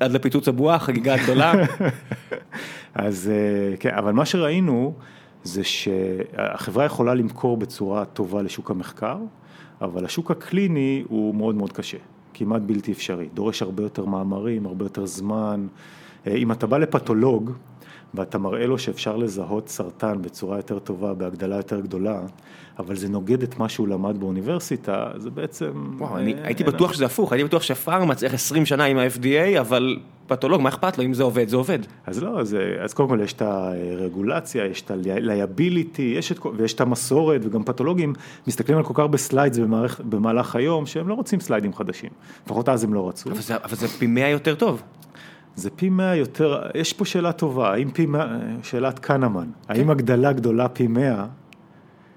עד 0.00 0.12
לפיצוץ 0.12 0.48
הבועה, 0.48 0.78
חגיגה 0.78 1.16
גדולה. 1.16 1.52
אז 2.94 3.30
כן, 3.80 3.94
אבל 3.94 4.12
מה 4.12 4.24
שראינו 4.24 4.94
זה 5.42 5.64
שהחברה 5.64 6.84
יכולה 6.84 7.14
למכור 7.14 7.56
בצורה 7.56 8.04
טובה 8.04 8.42
לשוק 8.42 8.70
המחקר, 8.70 9.16
אבל 9.80 10.04
השוק 10.04 10.30
הקליני 10.30 11.04
הוא 11.08 11.34
מאוד 11.34 11.54
מאוד 11.54 11.72
קשה, 11.72 11.98
כמעט 12.34 12.62
בלתי 12.62 12.92
אפשרי, 12.92 13.28
דורש 13.34 13.62
הרבה 13.62 13.82
יותר 13.82 14.04
מאמרים, 14.04 14.66
הרבה 14.66 14.84
יותר 14.84 15.06
זמן. 15.06 15.66
אה, 16.26 16.34
אם 16.34 16.52
אתה 16.52 16.66
בא 16.66 16.78
לפתולוג 16.78 17.52
ואתה 18.14 18.38
מראה 18.38 18.66
לו 18.66 18.78
שאפשר 18.78 19.16
לזהות 19.16 19.68
סרטן 19.68 20.22
בצורה 20.22 20.56
יותר 20.56 20.78
טובה, 20.78 21.14
בהגדלה 21.14 21.56
יותר 21.56 21.80
גדולה, 21.80 22.20
אבל 22.78 22.96
זה 22.96 23.08
נוגד 23.08 23.42
את 23.42 23.58
מה 23.58 23.68
שהוא 23.68 23.88
למד 23.88 24.20
באוניברסיטה, 24.20 25.10
זה 25.16 25.30
בעצם... 25.30 25.94
וואו, 25.98 26.18
אני 26.18 26.34
אה, 26.34 26.38
הייתי 26.44 26.64
בטוח 26.64 26.92
שזה 26.92 27.06
הפוך, 27.06 27.32
הייתי 27.32 27.44
בטוח 27.44 27.62
שפארמה 27.62 28.14
צריך 28.14 28.34
20 28.34 28.66
שנה 28.66 28.84
עם 28.84 28.98
ה-FDA, 28.98 29.60
אבל 29.60 29.98
פתולוג, 30.26 30.60
מה 30.60 30.68
אכפת 30.68 30.98
לו? 30.98 31.04
אם 31.04 31.14
זה 31.14 31.22
עובד, 31.22 31.48
זה 31.48 31.56
עובד. 31.56 31.78
אז 32.06 32.22
לא, 32.22 32.40
אז, 32.40 32.56
אז 32.84 32.94
קודם 32.94 33.08
כל 33.08 33.20
יש 33.22 33.32
את 33.32 33.42
הרגולציה, 33.42 34.66
יש 34.66 34.82
את 34.82 34.90
ה-liability, 34.90 36.02
יש 36.02 36.32
את, 36.32 36.38
ויש 36.56 36.74
את 36.74 36.80
המסורת, 36.80 37.40
וגם 37.44 37.64
פתולוגים 37.64 38.12
מסתכלים 38.46 38.78
על 38.78 38.84
כל 38.84 38.94
כך 38.94 39.00
הרבה 39.00 39.18
slides 39.18 39.58
במערכ, 39.58 40.00
במהלך 40.00 40.56
היום, 40.56 40.86
שהם 40.86 41.08
לא 41.08 41.14
רוצים 41.14 41.40
slideים 41.40 41.74
חדשים. 41.74 42.10
לפחות 42.46 42.68
אז 42.68 42.84
הם 42.84 42.94
לא 42.94 43.08
רצו. 43.08 43.30
אבל 43.30 43.40
זה, 43.40 43.56
אבל 43.56 43.76
זה 43.76 43.88
פי 43.88 44.06
100 44.06 44.28
יותר 44.28 44.54
טוב. 44.54 44.82
זה 45.58 45.70
פי 45.70 45.88
מאה 45.88 46.16
יותר, 46.16 46.62
יש 46.74 46.92
פה 46.92 47.04
שאלה 47.04 47.32
טובה, 47.32 47.72
האם 47.72 47.90
פי 47.90 48.06
מאה, 48.06 48.26
שאלת 48.62 48.98
כהנמן, 48.98 49.48
כן. 49.66 49.74
האם 49.74 49.90
הגדלה 49.90 50.32
גדולה 50.32 50.68
פי 50.68 50.86
מאה 50.86 51.26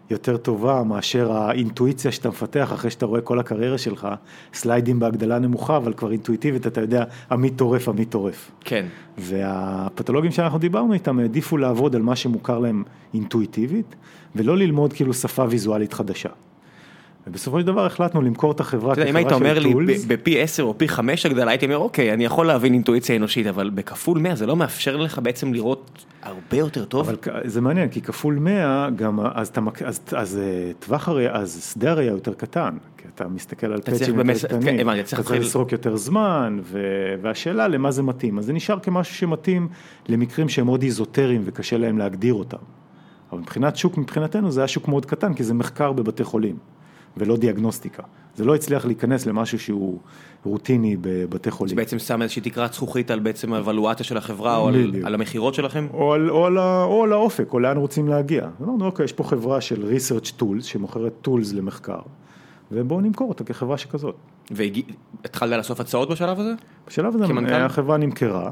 יותר 0.10 0.38
טובה 0.38 0.84
מאשר 0.84 1.32
האינטואיציה 1.32 2.12
שאתה 2.12 2.30
מפתח 2.30 2.70
אחרי 2.74 2.92
שאתה 2.92 3.06
רואה 3.06 3.22
כל 3.22 3.40
הקריירה 3.40 3.78
שלך, 3.78 4.08
slideים 4.54 5.00
בהגדלה 5.00 5.40
נמוכה, 5.40 5.78
אבל 5.78 5.94
כבר 5.94 6.12
אינטואיטיבית 6.12 6.68
אתה 6.68 6.82
יודע, 6.82 7.04
עמית 7.32 7.56
טורף, 7.56 7.90
עמית 7.90 8.10
טורף. 8.10 8.52
כן. 8.60 8.86
והפתולוגים 9.18 10.32
שאנחנו 10.32 10.60
דיברנו 10.60 10.94
איתם 10.94 11.20
העדיפו 11.20 11.58
לעבוד 11.58 11.96
על 11.96 12.02
מה 12.02 12.16
שמוכר 12.16 12.60
להם 12.60 12.84
אינטואיטיבית, 13.14 13.96
ולא 14.36 14.58
ללמוד 14.58 14.94
כאילו 14.94 15.14
שפה 15.14 15.46
ויזואלית 15.50 15.94
חדשה. 15.94 16.30
ובסופו 17.28 17.60
של 17.60 17.66
דבר 17.66 17.86
החלטנו 17.86 18.22
למכור 18.22 18.52
את 18.52 18.60
החברה 18.60 18.96
כחברה 18.96 18.96
של 18.96 19.02
טולס. 19.02 19.10
אם 19.10 19.16
היית 19.16 19.32
אומר 19.32 19.60
לי 19.60 19.98
בפי 20.08 20.42
10 20.42 20.64
או 20.64 20.78
פי 20.78 20.88
5 20.88 21.26
הגדלה, 21.26 21.52
הייתי 21.52 21.66
אומר 21.66 21.78
אוקיי, 21.78 22.14
אני 22.14 22.26
יכול 22.26 22.48
להבין 22.48 22.74
אינטואיציה 22.74 23.16
אנושית, 23.16 23.48
אבל 23.48 23.70
בכפול 23.70 24.20
100 24.20 24.36
זה 24.36 24.46
לא 24.46 24.56
מאפשר 24.56 24.98
לך 24.98 25.20
בעצם 25.20 25.54
לראות 25.54 26.06
הרבה 26.24 26.58
יותר 26.58 26.86
טוב? 26.86 27.10
אבל 27.10 27.18
זה 27.44 27.62
מעניין, 27.62 27.90
כי 27.90 28.02
כפול 28.02 28.36
100, 28.36 28.90
גם 28.96 29.20
אז, 29.34 29.48
אתה, 29.48 29.62
אז, 29.86 30.00
אז 30.12 30.38
אה, 30.38 30.72
טווח 30.80 31.10
הראייה, 31.10 31.34
אז 31.34 31.72
שדה 31.74 31.92
הראייה 31.92 32.12
יותר 32.12 32.34
קטן, 32.34 32.78
כי 32.98 33.08
אתה 33.16 33.28
מסתכל 33.28 33.68
על 33.68 33.82
פצ'ים 33.82 34.20
יותר 34.20 34.48
קטנים, 34.48 34.78
כן, 34.78 35.00
אתה 35.00 35.04
צריך 35.04 35.32
לסרוק 35.32 35.72
יותר 35.72 35.96
זמן, 35.96 36.60
והשאלה 37.22 37.68
למה 37.68 37.92
זה 37.92 38.04
מתאים, 38.04 38.40
אז 38.40 38.46
זה 38.46 38.54
נשאר 38.54 38.80
כמשהו 38.80 39.16
שמתאים 39.16 39.68
למקרים 40.10 40.50
שהם 40.50 40.66
מאוד 40.66 40.84
איזוטריים 40.84 41.42
וקשה 41.46 41.78
להם 41.78 41.98
להגדיר 41.98 42.34
אותם. 42.34 42.58
אבל 43.32 43.40
מבחינת 43.40 43.78
שוק, 43.78 43.98
מבחינתנו 43.98 44.52
זה 44.52 44.62
היה 44.62 44.68
שוק 44.68 44.88
מאוד 44.88 45.06
קטן, 45.06 45.34
כי 45.34 45.44
זה 45.44 45.54
מחקר 45.54 45.92
בבתי 45.92 46.24
חולים. 46.24 46.56
ולא 47.18 47.38
דיאגנוסטיקה. 47.38 48.04
זה 48.36 48.46
לא 48.46 48.56
הצליח 48.56 48.86
להיכנס 48.86 49.26
למשהו 49.26 49.60
שהוא 49.60 50.00
רוטיני 50.44 50.98
בבתי 51.02 51.52
חולים. 51.52 51.70
זה 51.70 51.76
בעצם 51.76 52.00
שם 52.00 52.22
איזושהי 52.22 52.42
תקרת 52.42 52.74
זכוכית 52.74 53.12
על 53.12 53.20
בעצם 53.20 53.54
האבלואציה 53.54 54.06
של 54.06 54.18
החברה 54.18 54.58
או 54.58 54.68
על, 54.68 54.92
על 55.04 55.14
המכירות 55.14 55.54
שלכם? 55.54 55.88
או 55.94 56.14
על, 56.14 56.30
או, 56.30 56.46
על, 56.46 56.58
או 56.60 57.04
על 57.04 57.14
האופק, 57.14 57.54
או 57.54 57.60
לאן 57.60 57.78
רוצים 57.78 58.08
להגיע. 58.08 58.48
אמרנו, 58.62 58.86
אוקיי, 58.86 59.06
יש 59.06 59.14
פה 59.14 59.24
חברה 59.24 59.62
של 59.62 59.96
research 59.96 60.42
tools 60.42 60.64
שמוכרת 60.64 61.28
tools 61.28 61.56
למחקר, 61.56 62.00
ובואו 62.72 63.02
נמכור 63.02 63.30
אותה 63.30 63.44
כחברה 63.44 63.78
שכזאת. 63.78 64.16
והתחלת 64.52 65.58
לאסוף 65.58 65.80
הצעות 65.80 66.10
בשלב 66.10 66.40
הזה? 66.40 66.54
בשלב 66.88 67.16
הזה 67.16 67.28
כמנכ"ל? 67.28 67.54
החברה 67.54 67.98
נמכרה. 67.98 68.52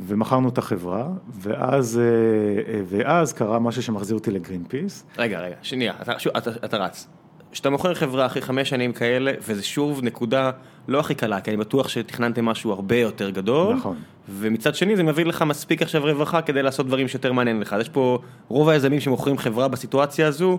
ומכרנו 0.00 0.48
את 0.48 0.58
החברה, 0.58 1.08
ואז, 1.40 2.00
אה, 2.00 2.80
ואז 2.86 3.32
קרה 3.32 3.58
משהו 3.58 3.82
שמחזיר 3.82 4.16
אותי 4.16 4.30
לגרין 4.30 4.64
פיס. 4.68 5.04
רגע, 5.18 5.40
רגע, 5.40 5.56
שנייה, 5.62 5.94
אתה, 6.02 6.12
אתה, 6.38 6.50
אתה 6.64 6.76
רץ. 6.76 7.08
כשאתה 7.56 7.70
מוכר 7.70 7.94
חברה 7.94 8.26
אחרי 8.26 8.42
חמש 8.42 8.68
שנים 8.68 8.92
כאלה, 8.92 9.32
וזה 9.40 9.62
שוב 9.62 10.00
נקודה 10.02 10.50
לא 10.88 11.00
הכי 11.00 11.14
קלה, 11.14 11.40
כי 11.40 11.50
אני 11.50 11.56
בטוח 11.56 11.88
שתכננתם 11.88 12.44
משהו 12.44 12.72
הרבה 12.72 12.96
יותר 12.96 13.30
גדול. 13.30 13.74
נכון. 13.74 13.96
ומצד 14.28 14.74
שני 14.74 14.96
זה 14.96 15.02
מביא 15.02 15.24
לך 15.24 15.42
מספיק 15.42 15.82
עכשיו 15.82 16.02
רווחה 16.02 16.42
כדי 16.42 16.62
לעשות 16.62 16.86
דברים 16.86 17.08
שיותר 17.08 17.32
מעניין 17.32 17.60
לך. 17.60 17.76
יש 17.80 17.88
פה 17.88 18.18
רוב 18.48 18.68
היזמים 18.68 19.00
שמוכרים 19.00 19.38
חברה 19.38 19.68
בסיטואציה 19.68 20.26
הזו, 20.26 20.58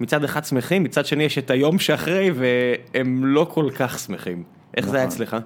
מצד 0.00 0.24
אחד 0.24 0.44
שמחים, 0.44 0.82
מצד 0.82 1.06
שני 1.06 1.24
יש 1.24 1.38
את 1.38 1.50
היום 1.50 1.78
שאחרי, 1.78 2.30
והם 2.34 3.24
לא 3.24 3.46
כל 3.50 3.70
כך 3.74 3.98
שמחים. 3.98 4.42
איך 4.76 4.84
נכון. 4.84 4.92
זה 4.92 4.98
היה 4.98 5.06
נכון. 5.06 5.16
אצלך? 5.24 5.36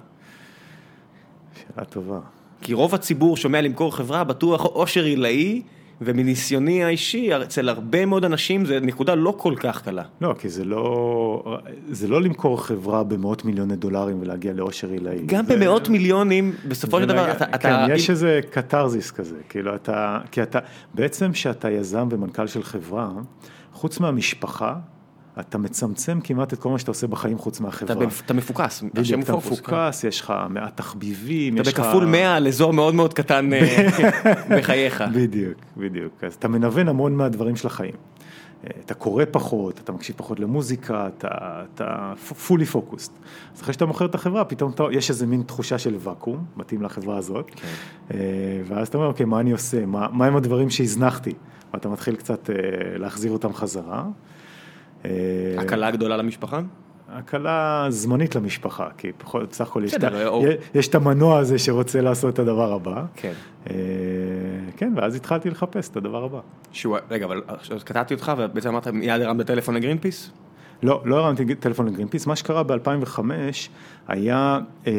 שאלה 1.55 1.85
טובה. 1.85 2.19
כי 2.61 2.73
רוב 2.73 2.95
הציבור 2.95 3.37
שומע 3.37 3.61
למכור 3.61 3.95
חברה, 3.95 4.23
בטוח 4.23 4.65
אושר 4.65 5.03
עילאי. 5.03 5.61
ומניסיוני 6.01 6.83
האישי, 6.83 7.29
אצל 7.43 7.69
הרבה 7.69 8.05
מאוד 8.05 8.25
אנשים 8.25 8.65
זה 8.65 8.79
נקודה 8.79 9.15
לא 9.15 9.33
כל 9.37 9.53
כך 9.59 9.81
קלה. 9.81 10.03
לא, 10.21 10.35
כי 10.39 10.49
זה 10.49 10.65
לא, 10.65 11.57
זה 11.89 12.07
לא 12.07 12.21
למכור 12.21 12.63
חברה 12.63 13.03
במאות 13.03 13.45
מיליוני 13.45 13.75
דולרים 13.75 14.21
ולהגיע 14.21 14.53
לאושר 14.53 14.89
עילאי. 14.89 15.25
גם 15.25 15.45
זה... 15.45 15.55
במאות 15.55 15.89
מיליונים, 15.89 16.53
בסופו 16.67 16.99
של 16.99 17.05
דבר 17.05 17.31
אתה... 17.31 17.45
כן, 17.45 17.53
אתה... 17.55 17.85
יש 17.89 18.09
איזה 18.09 18.39
קתרזיס 18.49 19.11
כזה, 19.11 19.37
כאילו 19.49 19.75
אתה, 19.75 20.19
כי 20.31 20.43
אתה, 20.43 20.59
בעצם 20.93 21.33
שאתה 21.33 21.71
יזם 21.71 22.07
ומנכ"ל 22.11 22.47
של 22.47 22.63
חברה, 22.63 23.09
חוץ 23.73 23.99
מהמשפחה, 23.99 24.75
אתה 25.39 25.57
מצמצם 25.57 26.19
כמעט 26.23 26.53
את 26.53 26.59
כל 26.59 26.69
מה 26.69 26.79
שאתה 26.79 26.91
עושה 26.91 27.07
בחיים 27.07 27.37
חוץ 27.37 27.59
מהחברה. 27.59 28.07
אתה 28.25 28.33
מפוקס, 28.33 28.83
בדיוק, 28.93 29.23
אתה 29.23 29.35
מפוקס, 29.35 30.03
יש 30.03 30.21
לך 30.21 30.33
מעט 30.49 30.77
תחביבים, 30.77 31.61
אתה 31.61 31.69
בכפול 31.69 32.05
100 32.05 32.35
על 32.35 32.47
אזור 32.47 32.73
מאוד 32.73 32.95
מאוד 32.95 33.13
קטן 33.13 33.53
אה, 33.53 33.87
בחייך. 34.57 35.03
בדיוק, 35.13 35.57
בדיוק, 35.77 36.23
אז 36.23 36.33
אתה 36.33 36.47
מנוון 36.47 36.87
המון 36.87 37.15
מהדברים 37.15 37.55
של 37.55 37.67
החיים. 37.67 37.93
אה, 38.63 38.69
אתה 38.85 38.93
קורא 38.93 39.23
פחות, 39.31 39.79
אתה 39.83 39.91
מקשיב 39.91 40.15
פחות 40.17 40.39
למוזיקה, 40.39 41.07
אתה, 41.07 41.27
אתה 41.73 42.13
fully 42.47 42.73
focused. 42.73 43.11
אז 43.55 43.61
אחרי 43.61 43.73
שאתה 43.73 43.85
מוכר 43.85 44.05
את 44.05 44.15
החברה, 44.15 44.45
פתאום 44.45 44.71
אתה, 44.71 44.83
יש 44.91 45.09
איזה 45.09 45.27
מין 45.27 45.41
תחושה 45.41 45.77
של 45.77 45.95
ואקום, 45.99 46.45
מתאים 46.57 46.81
לחברה 46.81 47.17
הזאת, 47.17 47.51
כן. 47.55 47.67
אה, 48.13 48.17
ואז 48.67 48.87
אתה 48.87 48.97
אומר, 48.97 49.07
אוקיי, 49.07 49.25
מה 49.25 49.39
אני 49.39 49.51
עושה? 49.51 49.85
מה, 49.85 50.07
מה 50.11 50.25
הם 50.25 50.35
הדברים 50.35 50.69
שהזנחתי? 50.69 51.33
ואתה 51.73 51.89
מתחיל 51.89 52.15
קצת 52.15 52.49
להחזיר 52.99 53.31
אותם 53.31 53.53
חזרה. 53.53 54.05
אה, 55.05 55.61
הקלה 55.61 55.91
גדולה 55.91 56.17
למשפחה? 56.17 56.61
הקלה 57.09 57.85
זמנית 57.89 58.35
למשפחה, 58.35 58.87
כי 58.97 59.11
פחות, 59.17 59.49
בסך 59.49 59.67
הכל 59.67 59.83
יש, 59.83 59.95
יש 60.75 60.87
את 60.87 60.95
המנוע 60.95 61.37
הזה 61.37 61.59
שרוצה 61.59 62.01
לעשות 62.01 62.33
את 62.33 62.39
הדבר 62.39 62.73
הבא. 62.73 63.03
כן. 63.15 63.33
אה, 63.69 63.75
כן, 64.77 64.93
ואז 64.95 65.15
התחלתי 65.15 65.49
לחפש 65.49 65.89
את 65.89 65.97
הדבר 65.97 66.23
הבא. 66.23 66.39
שהוא, 66.71 66.97
רגע, 67.11 67.25
אבל 67.25 67.41
קטעתי 67.83 68.13
אותך 68.13 68.31
ובעצם 68.37 68.69
אמרת 68.69 68.87
מיד 68.87 69.21
הרמת 69.21 69.47
טלפון 69.47 69.75
לגרינפיס? 69.75 70.31
לא, 70.83 71.01
לא 71.05 71.17
הרמתי 71.25 71.55
טלפון 71.55 71.87
לגרינפיס, 71.87 72.27
מה 72.27 72.35
שקרה 72.35 72.63
ב-2005 72.63 73.19
היה 74.07 74.59
אה, 74.87 74.93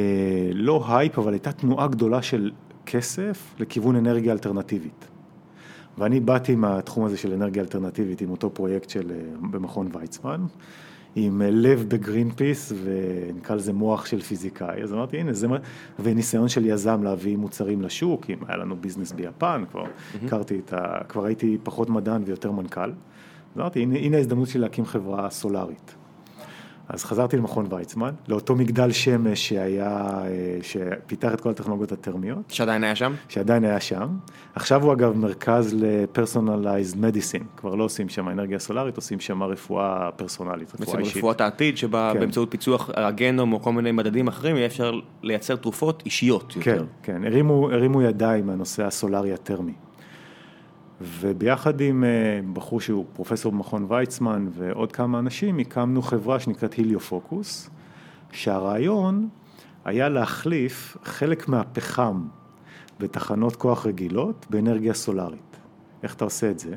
לא 0.53 0.85
הייפ, 0.89 1.19
אבל 1.19 1.33
הייתה 1.33 1.53
תנועה 1.53 1.89
גדולה 1.89 2.23
של 2.23 2.51
כסף 2.87 3.55
לכיוון 3.59 3.97
אנרגיה 3.97 4.33
אלטרנטיבית. 4.33 5.09
ואני 5.99 6.21
באתי 6.21 6.55
מהתחום 6.55 7.05
הזה 7.05 7.17
של 7.17 7.33
אנרגיה 7.33 7.63
אלטרנטיבית 7.63 8.21
עם 8.21 8.31
אותו 8.31 8.51
פרויקט 8.51 8.91
של, 8.91 9.13
אה, 9.13 9.49
במכון 9.51 9.89
ויצמן, 9.93 10.45
עם 11.15 11.43
אה, 11.43 11.51
לב 11.51 11.85
בגרינפיס 11.89 12.73
ונקרא 12.85 13.57
לזה 13.57 13.73
מוח 13.73 14.07
של 14.07 14.21
פיזיקאי, 14.21 14.83
אז 14.83 14.93
אמרתי 14.93 15.19
הנה 15.19 15.33
זה, 15.33 15.49
מה, 15.49 15.57
וניסיון 15.99 16.49
של 16.49 16.67
יזם 16.67 17.03
להביא 17.03 17.37
מוצרים 17.37 17.83
לשוק, 17.83 18.31
אם 18.31 18.37
היה 18.49 18.57
לנו 18.57 18.77
business 18.77 19.13
ביפן, 19.13 19.65
כבר 19.71 19.85
הכרתי 20.25 20.59
את 20.59 20.73
ה... 20.73 21.05
כבר 21.09 21.25
הייתי 21.25 21.59
פחות 21.63 21.91
מדען 21.91 22.23
ויותר 22.27 22.51
מנכ"ל, 22.51 22.91
אז 23.55 23.61
אמרתי 23.61 23.83
הנה, 23.83 23.99
הנה 23.99 24.17
ההזדמנות 24.17 24.49
שלי 24.49 24.61
להקים 24.61 24.85
חברה 24.85 25.31
סולארית. 25.31 25.95
אז 26.89 27.05
חזרתי 27.05 27.37
למכון 27.37 27.67
ויצמן, 27.71 28.11
לאותו 28.29 28.55
מגדל 28.55 28.93
שמש 28.93 29.49
שהיה, 29.49 30.09
אה, 30.09 30.59
שפיתח 30.63 31.35
את 31.35 31.41
כל 31.41 31.51
הטכנולוגיות 31.51 31.93
הטרמיות. 31.93 32.39
שעדיין 32.49 32.85
היה 32.85 32.97
שם? 32.97 33.13
שעדיין 33.29 33.65
היה 33.65 33.81
שם. 33.81 34.09
עכשיו 34.55 34.83
הוא 34.83 34.93
אגב 34.93 35.17
מרכז 35.17 35.75
ל-personalized 35.75 36.95
medicine, 36.95 37.45
כבר 37.57 37.75
לא 37.75 37.85
עושים 37.85 38.09
שם 38.09 38.29
אנרגיה 38.29 38.59
סולארית, 38.59 38.97
עושים 38.97 39.21
שם 39.21 39.43
רפואה 39.43 40.11
פרסונלית, 40.17 40.75
רפואה 40.75 40.87
בעצם 40.87 40.99
אישית. 40.99 41.17
רפואת 41.17 41.41
העתיד, 41.41 41.77
שבה 41.77 42.11
כן. 42.15 42.21
באמצעות 42.21 42.51
פיצוח 42.51 42.91
הגנום 42.95 43.53
או 43.53 43.63
כל 43.63 43.73
מיני 43.73 43.93
מדדים 43.93 44.29
אחרים, 44.29 44.57
יהיה 44.57 44.67
אפשר 44.67 45.01
לייצר 45.23 45.57
תרופות 45.57 46.03
אישיות 46.07 46.57
כן, 46.61 46.71
יותר. 46.71 46.85
כן, 47.03 47.25
הרימו, 47.25 47.71
הרימו 47.71 48.03
ידיים 48.03 48.47
מהנושא 48.47 48.87
הסולארי 48.87 49.33
הטרמי. 49.33 49.73
וביחד 51.01 51.81
עם 51.81 52.05
אה, 52.05 52.41
בחור 52.53 52.81
שהוא 52.81 53.05
פרופסור 53.13 53.53
במכון 53.53 53.87
ויצמן 53.89 54.47
ועוד 54.53 54.93
כמה 54.93 55.19
אנשים, 55.19 55.59
הקמנו 55.59 56.03
חברה 56.03 56.41
שנקראת 56.41 56.75
היליופוקוס, 56.75 57.71
שהרעיון 58.33 59.29
היה 59.85 60.09
להחליף 60.09 60.97
חלק 61.05 61.49
מהפחם 61.49 62.23
בתחנות 63.01 63.57
כוח 63.57 63.87
רגילות 63.87 64.47
באנרגיה 64.51 64.95
סולארית. 64.95 65.57
איך 66.03 66.15
אתה 66.15 66.25
עושה 66.25 66.51
את 66.51 66.59
זה? 66.59 66.77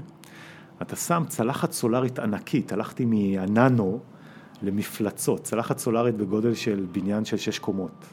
אתה 0.81 0.95
שם 0.95 1.23
צלחת 1.27 1.71
סולארית 1.71 2.19
ענקית, 2.19 2.71
הלכתי 2.71 3.05
מהננו 3.05 3.99
למפלצות, 4.61 5.43
צלחת 5.43 5.77
סולארית 5.77 6.15
בגודל 6.15 6.53
של 6.53 6.85
בניין 6.91 7.25
של 7.25 7.37
שש 7.37 7.59
קומות, 7.59 8.05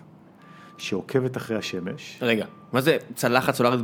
שעוקבת 0.78 1.36
אחרי 1.36 1.56
השמש. 1.56 2.18
רגע, 2.22 2.46
מה 2.72 2.80
זה 2.80 2.96
צלחת 3.14 3.54
סולארית 3.54 3.80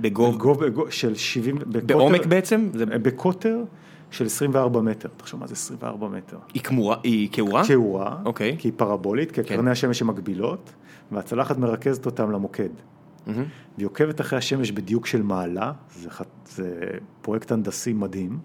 בגובה 0.00 0.66
בגו- 0.66 0.90
של 0.90 1.14
70, 1.14 1.56
בקוטר- 1.58 1.86
בעומק 1.86 2.26
בעצם? 2.26 2.68
זה- 2.74 2.86
בקוטר 2.86 3.58
של 4.10 4.26
24 4.26 4.80
מטר, 4.80 5.08
תחשוב 5.16 5.40
מה 5.40 5.46
זה 5.46 5.52
24 5.52 6.08
מטר. 6.08 6.36
היא 6.54 6.62
כמורה, 6.62 6.96
היא 7.02 7.28
כעורה? 7.32 7.62
כעורה, 7.68 8.16
אוקיי. 8.24 8.56
כי 8.58 8.68
היא 8.68 8.72
פרבולית, 8.76 9.32
כי 9.32 9.42
כן. 9.44 9.56
קרני 9.56 9.70
השמש 9.70 10.02
הן 10.02 10.08
מקבילות, 10.08 10.72
והצלחת 11.12 11.58
מרכזת 11.58 12.06
אותם 12.06 12.30
למוקד. 12.30 12.68
והיא 13.26 13.86
עוקבת 13.86 14.20
אחרי 14.20 14.38
השמש 14.38 14.70
בדיוק 14.70 15.06
של 15.06 15.22
מעלה, 15.22 15.72
זה, 15.94 16.08
זה 16.50 16.80
פרויקט 17.22 17.52
הנדסי 17.52 17.92
מדהים, 17.92 18.38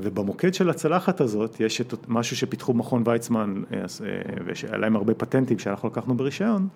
ובמוקד 0.00 0.54
של 0.54 0.70
הצלחת 0.70 1.20
הזאת 1.20 1.60
יש 1.60 1.80
את 1.80 1.94
משהו 2.08 2.36
שפיתחו 2.36 2.72
במכון 2.72 3.02
ויצמן, 3.06 3.62
אה, 3.72 3.78
אה, 3.78 3.84
והיה 4.44 4.76
להם 4.76 4.96
הרבה 4.96 5.14
פטנטים 5.14 5.58
שאנחנו 5.58 5.88
לקחנו 5.88 6.16
ברישיון, 6.16 6.68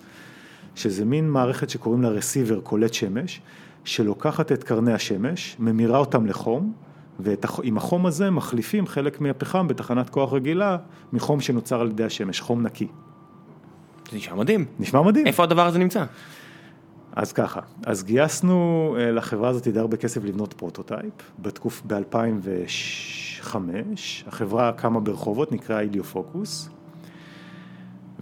שזה 0.74 1.04
מין 1.04 1.30
מערכת 1.30 1.70
שקוראים 1.70 2.02
לה 2.02 2.08
רסיבר 2.08 2.60
קולט 2.60 2.94
שמש, 2.94 3.40
שלוקחת 3.84 4.52
את 4.52 4.64
קרני 4.64 4.92
השמש, 4.92 5.56
ממירה 5.58 5.98
אותם 5.98 6.26
לחום, 6.26 6.72
ועם 7.20 7.76
החום 7.76 8.06
הזה 8.06 8.30
מחליפים 8.30 8.86
חלק 8.86 9.20
מהפחם 9.20 9.68
בתחנת 9.68 10.10
כוח 10.10 10.32
רגילה 10.32 10.76
מחום 11.12 11.40
שנוצר 11.40 11.80
על 11.80 11.88
ידי 11.88 12.04
השמש, 12.04 12.40
חום 12.40 12.62
נקי. 12.62 12.86
זה 14.10 14.16
נשמע 14.16 14.34
מדהים. 14.34 14.64
נשמע 14.78 15.02
מדהים. 15.02 15.26
איפה 15.26 15.42
הדבר 15.42 15.66
הזה 15.66 15.78
נמצא? 15.78 16.04
אז 17.16 17.32
ככה, 17.32 17.60
אז 17.86 18.04
גייסנו 18.04 18.56
אה, 19.00 19.10
לחברה 19.10 19.48
הזאת 19.48 19.68
די 19.68 19.78
הרבה 19.80 19.96
כסף 19.96 20.24
לבנות 20.24 20.52
prototype, 20.52 21.12
בתקופ, 21.38 21.82
ב-2005, 21.86 23.56
החברה 24.26 24.72
קמה 24.72 25.00
ברחובות, 25.00 25.52
נקראה 25.52 25.80
היליופוקוס, 25.80 26.68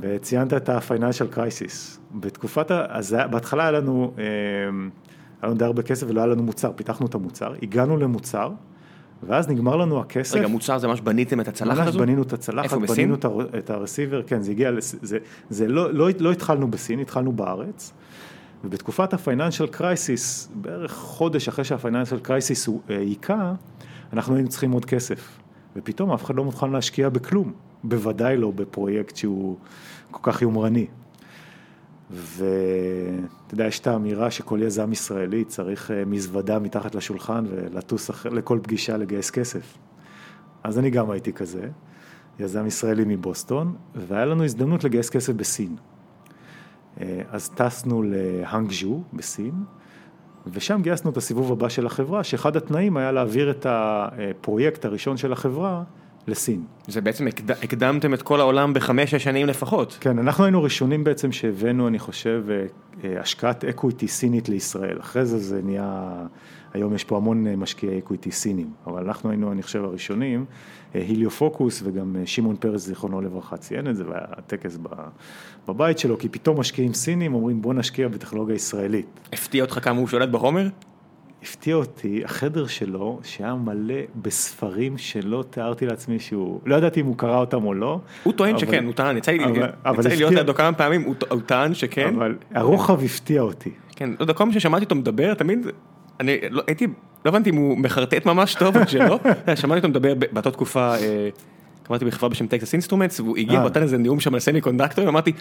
וציינת 0.00 0.54
את 0.54 0.68
ה-financial 0.68 1.36
crisis. 1.36 1.98
בתקופת, 2.14 2.70
ה... 2.70 2.84
אז 2.88 3.16
בהתחלה 3.30 3.62
היה 3.62 3.70
לנו, 3.72 4.12
אה, 4.18 4.24
היה 5.42 5.50
לנו 5.50 5.54
די 5.58 5.64
הרבה 5.64 5.82
כסף 5.82 6.06
ולא 6.10 6.20
היה 6.20 6.26
לנו 6.26 6.42
מוצר, 6.42 6.72
פיתחנו 6.76 7.06
את 7.06 7.14
המוצר, 7.14 7.54
הגענו 7.62 7.96
למוצר, 7.96 8.50
ואז 9.22 9.48
נגמר 9.48 9.76
לנו 9.76 10.00
הכסף. 10.00 10.36
רגע, 10.36 10.46
מוצר 10.48 10.78
זה 10.78 10.88
ממש 10.88 11.00
בניתם 11.00 11.40
את 11.40 11.48
הצלחת 11.48 11.78
ממש 11.78 11.88
הזו? 11.88 11.98
בנינו 11.98 12.22
את 12.22 12.32
הצלחת, 12.32 12.64
איפה, 12.64 12.78
בסין? 12.78 12.94
בנינו 12.96 13.14
את 13.14 13.24
הר- 13.24 13.58
את 13.58 13.70
הרסיבר, 13.70 14.22
כן, 14.22 14.42
זה 14.42 14.50
הגיע, 14.50 14.70
לס- 14.70 14.96
זה, 15.02 15.18
זה 15.50 15.68
לא, 15.68 15.94
לא, 15.94 16.08
לא 16.18 16.32
התחלנו 16.32 16.70
בסין, 16.70 17.00
התחלנו 17.00 17.32
בארץ, 17.32 17.92
ובתקופת 18.64 19.14
ה-financial 19.14 19.76
crisis, 19.80 20.48
בערך 20.54 20.92
חודש 20.92 21.48
אחרי 21.48 21.64
crisis 22.26 22.66
הוא 22.66 22.80
אה, 22.90 22.98
היכה, 22.98 23.52
אנחנו 24.12 24.34
היינו 24.34 24.48
צריכים 24.48 24.72
עוד 24.72 24.84
כסף, 24.84 25.38
ופתאום 25.76 26.12
אף 26.12 26.24
אחד 26.24 26.34
לא 26.34 26.44
מוכן 26.44 26.70
להשקיע 26.70 27.08
בכלום, 27.08 27.52
בוודאי 27.84 28.36
לא 28.36 28.50
בפרויקט 28.50 29.16
שהוא 29.16 29.56
כל 30.10 30.32
כך 30.32 30.42
יומרני. 30.42 30.86
ואתה 32.10 32.46
יודע, 33.54 33.66
יש 33.66 33.78
את 33.80 33.86
האמירה 33.86 34.30
שכל 34.30 34.58
יזם 34.62 34.92
ישראלי 34.92 35.44
צריך 35.44 35.90
אה, 35.90 36.04
מזוודה 36.04 36.58
מתחת 36.58 36.94
לשולחן 36.94 37.44
ולטוס 37.50 38.10
אח- 38.10 38.26
לכל 38.26 38.58
פגישה 38.62 38.96
לגייס 38.96 39.30
כסף. 39.30 39.78
אז 40.64 40.78
אני 40.78 40.90
גם 40.90 41.10
הייתי 41.10 41.32
כזה, 41.32 41.68
יזם 42.38 42.66
ישראלי 42.66 43.04
מבוסטון, 43.06 43.76
והיה 43.94 44.24
לנו 44.24 44.44
הזדמנות 44.44 44.84
לגייס 44.84 45.10
כסף 45.10 45.32
בסין. 45.32 45.76
אה, 47.00 47.20
אז 47.30 47.48
טסנו 47.48 48.02
להאנגז'ו 48.02 49.02
בסין, 49.12 49.54
ושם 50.52 50.80
גייסנו 50.82 51.10
את 51.10 51.16
הסיבוב 51.16 51.52
הבא 51.52 51.68
של 51.68 51.86
החברה, 51.86 52.24
שאחד 52.24 52.56
התנאים 52.56 52.96
היה 52.96 53.12
להעביר 53.12 53.50
את 53.50 53.66
הפרויקט 53.68 54.84
הראשון 54.84 55.16
של 55.16 55.32
החברה 55.32 55.82
לסין. 56.26 56.64
זה 56.86 57.00
בעצם 57.00 57.26
הקד... 57.26 57.50
הקדמתם 57.50 58.14
את 58.14 58.22
כל 58.22 58.40
העולם 58.40 58.74
בחמש-שש 58.74 59.24
שנים 59.24 59.46
לפחות. 59.46 59.98
כן, 60.00 60.18
אנחנו 60.18 60.44
היינו 60.44 60.62
ראשונים 60.62 61.04
בעצם 61.04 61.32
שהבאנו, 61.32 61.88
אני 61.88 61.98
חושב, 61.98 62.44
אה, 62.50 62.64
אה, 63.04 63.20
השקעת 63.20 63.64
equity 63.64 64.08
סינית 64.08 64.48
לישראל. 64.48 65.00
אחרי 65.00 65.26
זה 65.26 65.38
זה 65.38 65.60
נהיה, 65.64 66.12
היום 66.74 66.94
יש 66.94 67.04
פה 67.04 67.16
המון 67.16 67.48
משקיעי 67.48 67.98
equity 67.98 68.30
סינים, 68.30 68.70
אבל 68.86 69.04
אנחנו 69.04 69.30
היינו, 69.30 69.52
אני 69.52 69.62
חושב, 69.62 69.84
הראשונים. 69.84 70.44
אה, 70.96 71.02
היליופוקוס 71.08 71.82
וגם 71.84 72.16
אה, 72.16 72.26
שמעון 72.26 72.56
פרס, 72.56 72.86
זיכרונו 72.86 73.20
לברכה, 73.20 73.56
ציין 73.56 73.88
את 73.90 73.96
זה, 73.96 74.04
והיה 74.08 74.26
טקס 74.46 74.78
בבית 75.68 75.98
שלו, 75.98 76.18
כי 76.18 76.28
פתאום 76.28 76.60
משקיעים 76.60 76.94
סינים 76.94 77.34
אומרים 77.34 77.62
בוא 77.62 77.74
נשקיע 77.74 78.08
בטכנולוגיה 78.08 78.54
ישראלית. 78.54 79.06
הפתיע 79.32 79.64
אותך 79.64 79.78
כמה 79.82 79.98
הוא 79.98 80.08
שולט 80.08 80.28
בחומר? 80.28 80.68
הפתיע 81.42 81.74
אותי 81.76 82.24
החדר 82.24 82.66
שלו, 82.66 83.20
שהיה 83.22 83.54
מלא 83.54 83.94
בספרים 84.22 84.98
שלא 84.98 85.44
תיארתי 85.50 85.86
לעצמי 85.86 86.18
שהוא, 86.18 86.60
לא 86.66 86.74
ידעתי 86.76 87.00
אם 87.00 87.06
הוא 87.06 87.16
קרא 87.16 87.38
אותם 87.38 87.64
או 87.64 87.74
לא. 87.74 88.00
הוא 88.22 88.32
טוען 88.32 88.50
אבל- 88.50 88.58
שכן, 88.60 88.84
הוא 88.84 88.92
טען, 88.94 89.16
יצא 89.16 89.32
לי 89.32 89.44
אבל- 89.44 89.70
אבל 89.84 90.08
לי 90.08 90.16
להיות 90.16 90.32
לידו 90.32 90.54
כמה 90.54 90.72
פעמים, 90.72 91.02
הוא 91.02 91.14
הוא 91.30 91.40
טען 91.46 91.74
שכן. 91.74 92.14
אבל 92.16 92.36
הרוחב 92.54 93.02
הפתיע 93.04 93.42
אותי. 93.42 93.70
כן, 93.96 94.10
לא 94.10 94.16
יודע, 94.20 94.32
כל 94.32 94.38
פעם 94.38 94.52
ששמעתי 94.52 94.84
אותו 94.84 94.94
מדבר, 94.94 95.34
תמיד, 95.34 95.66
אני 96.20 96.36
לא, 96.50 96.62
הייתי, 96.66 96.86
לא 97.24 97.30
הבנתי 97.30 97.50
אם 97.50 97.56
הוא 97.56 97.78
מחרטט 97.78 98.26
ממש 98.26 98.54
טוב 98.54 98.76
או 98.76 98.88
שלא, 98.88 99.18
שמעתי 99.60 99.78
אותו 99.78 99.88
מדבר 99.88 100.14
באותה 100.32 100.50
תקופה, 100.50 100.94
אה, 100.94 101.28
עבדתי 101.82 102.04
בחברה 102.04 102.28
בשם 102.28 102.46
Texas 102.46 102.72
Instruments, 102.72 103.20
והוא 103.20 103.36
הגיע 103.36 103.58
אה. 103.58 103.64
ונתן 103.64 103.82
איזה 103.82 103.98
נאום 103.98 104.20
שם 104.20 104.34
על 104.34 104.40
semiconductorים, 104.40 105.08
אמרתי, 105.08 105.32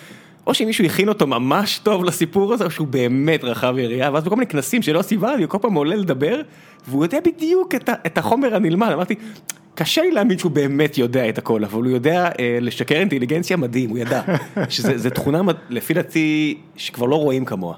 או 0.48 0.54
שמישהו 0.54 0.86
הכין 0.86 1.10
אותו 1.10 1.28
ממש 1.28 1.80
טוב 1.84 2.04
לסיפור 2.04 2.54
הזה, 2.54 2.66
או 2.66 2.72
שהוא 2.72 2.88
באמת 2.88 3.44
רחב 3.44 3.78
יריעה, 3.78 4.14
ואז 4.14 4.24
בכל 4.24 4.36
מיני 4.36 4.48
כנסים 4.48 4.82
שלא 4.82 5.02
סיבה, 5.02 5.36
הוא 5.36 5.48
כל 5.48 5.58
פעם 5.62 5.74
עולה 5.74 5.96
לדבר, 5.96 6.42
והוא 6.88 7.06
יודע 7.06 7.20
בדיוק 7.26 7.76
את, 7.76 7.90
ה, 7.90 7.94
את 8.06 8.18
החומר 8.18 8.56
הנלמד, 8.56 8.92
אמרתי, 8.92 9.16
קשה 9.76 10.02
לי 10.02 10.12
להאמין 10.12 10.38
שהוא 10.38 10.52
באמת 10.52 10.98
יודע 10.98 11.30
את 11.30 11.38
הכל, 11.38 11.64
אבל 11.64 11.84
הוא 11.84 11.92
יודע 11.92 12.30
אה, 12.40 12.58
לשקר 12.62 12.96
אינטליגנציה 12.96 13.58
מדהים, 13.58 13.90
הוא 13.90 13.98
ידע, 13.98 14.22
שזה 14.70 14.98
זה 14.98 15.10
תכונה, 15.10 15.42
לפי 15.70 15.94
דעתי, 15.94 16.58
שכבר 16.76 17.06
לא 17.06 17.16
רואים 17.16 17.46
כמוה. 17.46 17.76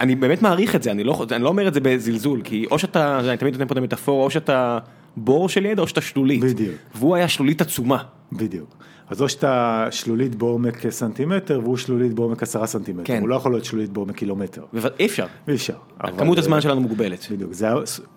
אני 0.00 0.14
באמת 0.14 0.42
מעריך 0.42 0.74
את 0.74 0.82
זה, 0.82 0.90
אני 0.90 1.04
לא, 1.04 1.26
אני 1.30 1.42
לא 1.42 1.48
אומר 1.48 1.68
את 1.68 1.74
זה 1.74 1.80
בזלזול, 1.80 2.40
כי 2.44 2.66
או 2.70 2.78
שאתה, 2.78 3.20
אני 3.20 3.36
תמיד 3.36 3.54
נותן 3.54 3.68
פה 3.68 3.72
את 3.72 3.78
המטאפורה, 3.78 4.24
או 4.24 4.30
שאתה 4.30 4.78
בור 5.16 5.48
של 5.48 5.66
ידע 5.66 5.82
או 5.82 5.88
שאתה 5.88 6.00
שלולית. 6.00 6.40
בדיוק. 6.40 6.74
והוא 6.94 7.16
היה 7.16 7.28
שלולית 7.28 7.60
עצומה. 7.60 8.02
בדיוק. 8.32 8.76
אז 9.10 9.22
או 9.22 9.28
שאתה 9.28 9.86
שלולית 9.90 10.34
בעומק 10.34 10.90
סנטימטר 10.90 11.60
והוא 11.64 11.76
שלולית 11.76 12.12
בעומק 12.12 12.42
עשרה 12.42 12.66
סנטימטר. 12.66 13.04
כן. 13.04 13.20
הוא 13.20 13.28
לא 13.28 13.34
יכול 13.34 13.52
להיות 13.52 13.64
שלולית 13.64 13.90
בעומק 13.90 14.16
קילומטר. 14.16 14.64
אי 14.98 15.06
אפשר. 15.06 15.26
אי 15.48 15.54
אפשר. 15.54 15.74
כמות 16.18 16.38
הזמן 16.38 16.60
שלנו 16.60 16.80
מוגבלת. 16.80 17.26
בדיוק. 17.30 17.52
זה 17.52 17.68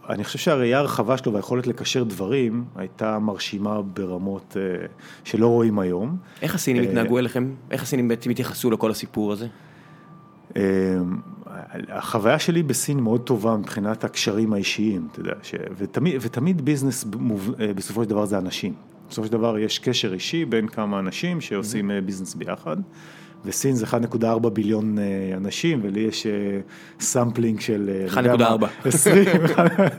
אני 0.09 0.23
חושב 0.23 0.39
שהראייה 0.39 0.79
הרחבה 0.79 1.17
שלו 1.17 1.33
והיכולת 1.33 1.67
לקשר 1.67 2.03
דברים 2.03 2.63
הייתה 2.75 3.19
מרשימה 3.19 3.81
ברמות 3.81 4.57
אה, 4.59 4.85
שלא 5.23 5.47
רואים 5.47 5.79
היום. 5.79 6.17
איך 6.41 6.55
הסינים 6.55 6.83
אה, 6.83 6.89
התנהגו 6.89 7.19
אליכם? 7.19 7.51
איך 7.71 7.83
הסינים 7.83 8.07
בעצם 8.07 8.29
התייחסו 8.29 8.71
לכל 8.71 8.91
הסיפור 8.91 9.31
הזה? 9.31 9.47
אה, 10.57 10.97
החוויה 11.89 12.39
שלי 12.39 12.63
בסין 12.63 12.99
מאוד 12.99 13.21
טובה 13.21 13.57
מבחינת 13.57 14.03
הקשרים 14.03 14.53
האישיים, 14.53 15.07
אתה 15.11 15.19
יודע, 15.19 15.33
ש... 15.43 15.55
ותמיד, 15.77 16.15
ותמיד 16.21 16.61
business 16.65 17.05
מוב- 17.19 17.53
אה, 17.59 17.73
בסופו 17.73 18.03
של 18.03 18.09
דבר 18.09 18.25
זה 18.25 18.37
אנשים. 18.37 18.73
בסופו 19.09 19.27
של 19.27 19.31
דבר 19.33 19.57
יש 19.59 19.79
קשר 19.79 20.13
אישי 20.13 20.45
בין 20.45 20.67
כמה 20.67 20.99
אנשים 20.99 21.41
שעושים 21.41 21.91
אה, 21.91 22.01
business 22.01 22.35
ביחד, 22.35 22.77
וסין 23.45 23.75
זה 23.75 23.85
1.4 23.85 24.49
billion 24.49 24.99
אה, 24.99 25.37
אנשים, 25.37 25.79
ולי 25.83 25.99
יש 25.99 26.27
sampling 26.99 27.59
של... 27.59 28.05
1.4. 28.07 28.65
20, 28.85 29.25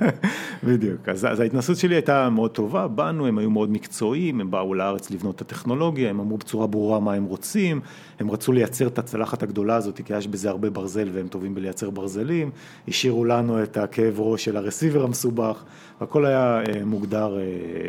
בדיוק. 0.66 1.08
אז, 1.08 1.26
אז 1.30 1.40
ההתנסות 1.40 1.76
שלי 1.76 1.94
הייתה 1.94 2.30
מאוד 2.30 2.50
טובה, 2.50 2.88
באנו, 2.88 3.26
הם 3.26 3.38
היו 3.38 3.50
מאוד 3.50 3.70
מקצועיים, 3.70 4.40
הם 4.40 4.50
באו 4.50 4.74
לארץ 4.74 5.10
לבנות 5.10 5.36
את 5.36 5.40
הטכנולוגיה, 5.40 6.10
הם 6.10 6.20
אמרו 6.20 6.38
בצורה 6.38 6.66
ברורה 6.66 7.00
מה 7.00 7.14
הם 7.14 7.24
רוצים, 7.24 7.80
הם 8.20 8.30
רצו 8.30 8.52
לייצר 8.52 8.86
את 8.86 8.98
הצלחת 8.98 9.42
הגדולה 9.42 9.76
הזאת, 9.76 10.00
כי 10.04 10.16
יש 10.16 10.26
בזה 10.26 10.50
הרבה 10.50 10.70
ברזל 10.70 11.08
והם 11.12 11.28
טובים 11.28 11.54
בלייצר 11.54 11.90
ברזלים, 11.90 12.50
השאירו 12.88 13.24
לנו 13.24 13.62
את 13.62 13.76
הכאב 13.76 14.20
ראש 14.20 14.44
של 14.44 14.56
ה 14.56 14.62
receiver 14.62 15.04
המסובך, 15.04 15.62
הכל 16.00 16.26
היה 16.26 16.62
מוגדר 16.84 17.38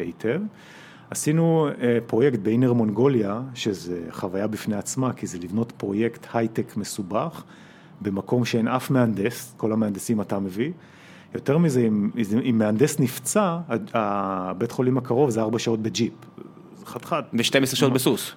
היטב. 0.05 0.41
עשינו 1.13 1.67
פרויקט 2.07 2.39
באינר 2.39 2.73
מונגוליה, 2.73 3.41
שזה 3.53 4.01
חוויה 4.11 4.47
בפני 4.47 4.75
עצמה, 4.75 5.13
כי 5.13 5.27
זה 5.27 5.37
לבנות 5.37 5.71
פרויקט 5.77 6.27
הייטק 6.33 6.77
מסובך, 6.77 7.43
במקום 8.01 8.45
שאין 8.45 8.67
אף 8.67 8.91
מהנדס, 8.91 9.53
כל 9.57 9.71
המהנדסים 9.71 10.21
אתה 10.21 10.39
מביא. 10.39 10.71
יותר 11.33 11.57
מזה, 11.57 11.81
אם, 11.87 12.09
אם 12.49 12.57
מהנדס 12.57 12.99
נפצע, 12.99 13.57
הבית 13.93 14.71
חולים 14.71 14.97
הקרוב 14.97 15.29
זה 15.29 15.41
ארבע 15.41 15.59
שעות 15.59 15.79
בג'יפ. 15.79 16.13
חתיכת. 16.85 17.23
ו-12 17.33 17.75
שעות 17.75 17.93
בסוס. 17.93 18.35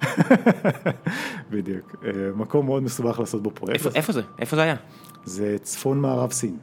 בדיוק. 1.53 2.05
מקום 2.37 2.67
מאוד 2.67 2.83
מסובך 2.83 3.21
לעשות 3.21 3.43
בו 3.43 3.51
פרויקט. 3.51 3.87
איפה 3.95 4.13
זה? 4.13 4.21
איפה 4.39 4.57
זה 4.57 4.63
היה? 4.63 4.77
זה 5.25 5.57
צפון 5.63 6.01
מערב 6.01 6.33
סין. 6.33 6.57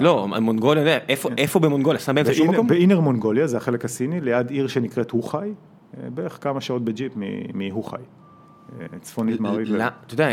לא, 0.00 0.28
מונגוליה, 0.40 0.98
איפה 1.38 1.60
במונגוליה? 1.60 2.00
שם 2.00 2.14
באמצע 2.14 2.34
שום 2.34 2.50
מקום? 2.50 2.66
באינר 2.66 3.00
מונגוליה, 3.00 3.46
זה 3.46 3.56
החלק 3.56 3.84
הסיני, 3.84 4.20
ליד 4.20 4.50
עיר 4.50 4.66
שנקראת 4.66 5.10
הוחאי, 5.10 5.52
בערך 6.14 6.38
כמה 6.40 6.60
שעות 6.60 6.84
בג'יפ 6.84 7.12
מהוחאי. 7.54 8.02
צפונית 9.00 9.40
מערבית. 9.40 9.68
אתה 10.06 10.14
יודע, 10.14 10.28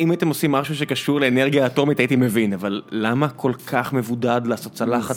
אם 0.00 0.10
הייתם 0.10 0.28
עושים 0.28 0.52
משהו 0.52 0.76
שקשור 0.76 1.20
לאנרגיה 1.20 1.66
אטומית 1.66 1.98
הייתי 1.98 2.16
מבין, 2.16 2.52
אבל 2.52 2.82
למה 2.90 3.28
כל 3.28 3.52
כך 3.52 3.92
מבודד 3.92 4.40
לעשות 4.44 4.72
צלחת... 4.72 5.16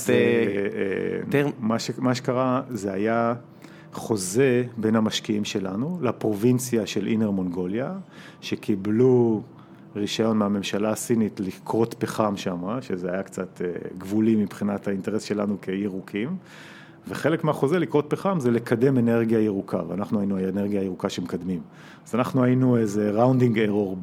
מה 1.99 2.15
שקרה 2.15 2.61
זה 2.69 2.93
היה 2.93 3.33
חוזה 3.93 4.63
בין 4.77 4.95
המשקיעים 4.95 5.45
שלנו 5.45 5.99
לפרובינציה 6.01 6.85
של 6.85 7.07
אינר 7.07 7.31
מונגוליה, 7.31 7.93
שקיבלו 8.41 9.41
רישיון 9.95 10.37
מהממשלה 10.37 10.89
הסינית 10.89 11.39
לכרות 11.39 11.95
פחם 11.99 12.37
שם, 12.37 12.63
שזה 12.81 13.11
היה 13.11 13.23
קצת 13.23 13.61
גבולי 13.97 14.35
מבחינת 14.35 14.87
האינטרס 14.87 15.23
שלנו 15.23 15.61
כירוקים. 15.61 16.35
וחלק 17.07 17.43
מהחוזה 17.43 17.79
לכרות 17.79 18.05
פחם 18.07 18.39
זה 18.39 18.51
לקדם 18.51 18.97
אנרגיה 18.97 19.39
ירוקה, 19.39 19.81
ואנחנו 19.87 20.19
היינו 20.19 20.37
האנרגיה 20.37 20.81
הירוקה 20.81 21.09
שמקדמים. 21.09 21.61
אז 22.07 22.15
אנחנו 22.15 22.43
היינו 22.43 22.77
איזה 22.77 23.11
rounding 23.11 23.59
error, 23.59 23.97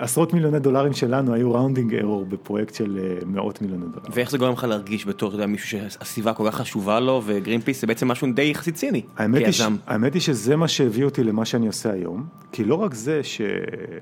עשרות 0.00 0.32
מיליוני 0.32 0.58
דולרים 0.58 0.92
שלנו 0.92 1.34
היו 1.34 1.52
rounding 1.52 1.94
error 1.94 2.24
בפרויקט 2.24 2.74
של 2.74 2.98
מאות 3.26 3.62
מיליוני 3.62 3.86
דולרים. 3.86 4.12
ואיך 4.12 4.30
זה 4.30 4.38
גורם 4.38 4.52
לך 4.52 4.64
להרגיש 4.64 5.06
בתור, 5.06 5.28
אתה 5.28 5.36
יודע, 5.36 5.46
מישהו 5.46 5.68
שהסביבה 5.68 6.34
כל 6.34 6.44
כך 6.50 6.54
חשובה 6.54 7.00
לו, 7.00 7.22
וגרינפיס 7.24 7.80
זה 7.80 7.86
בעצם 7.86 8.08
משהו 8.08 8.32
די 8.34 8.42
יחסית 8.42 8.74
ציני, 8.74 9.02
כיזם. 9.44 9.76
האמת 9.86 10.14
היא 10.14 10.22
שזה 10.22 10.56
מה 10.56 10.68
שהביא 10.68 11.04
אותי 11.04 11.24
למה 11.24 11.44
שאני 11.44 11.66
עושה 11.66 11.92
היום, 11.92 12.26
כי 12.52 12.64
לא 12.64 12.74
רק 12.74 12.94
זה, 12.94 13.20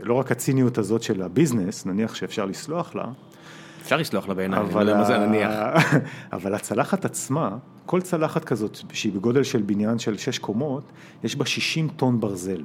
לא 0.03 0.15
רק 0.15 0.33
הציניות 0.33 0.79
הזאת 0.79 1.03
של 1.03 1.23
הביזנס, 1.23 1.87
נניח 1.87 2.15
שאפשר 2.15 2.45
לסלוח 2.45 2.95
לה, 2.95 3.05
אפשר 3.87 3.97
לסלוח 3.97 4.29
לה 4.29 4.35
בעיניי, 4.35 4.61
אבל 4.61 4.95
מה 4.95 5.05
זה 5.05 5.19
נניח. 5.19 5.51
אבל 6.33 6.55
הצלחת 6.55 7.05
עצמה, 7.05 7.57
כל 7.87 8.01
צלחת 8.01 8.45
כזאת 8.45 8.79
שהיא 8.93 9.13
בגודל 9.13 9.43
של 9.43 9.63
בניין 9.63 9.99
של 9.99 10.17
6 10.17 10.39
קומות, 10.39 10.93
יש 11.25 11.37
בה 11.37 11.47
60 11.47 11.89
טון 11.89 12.21
ברזל. 12.21 12.63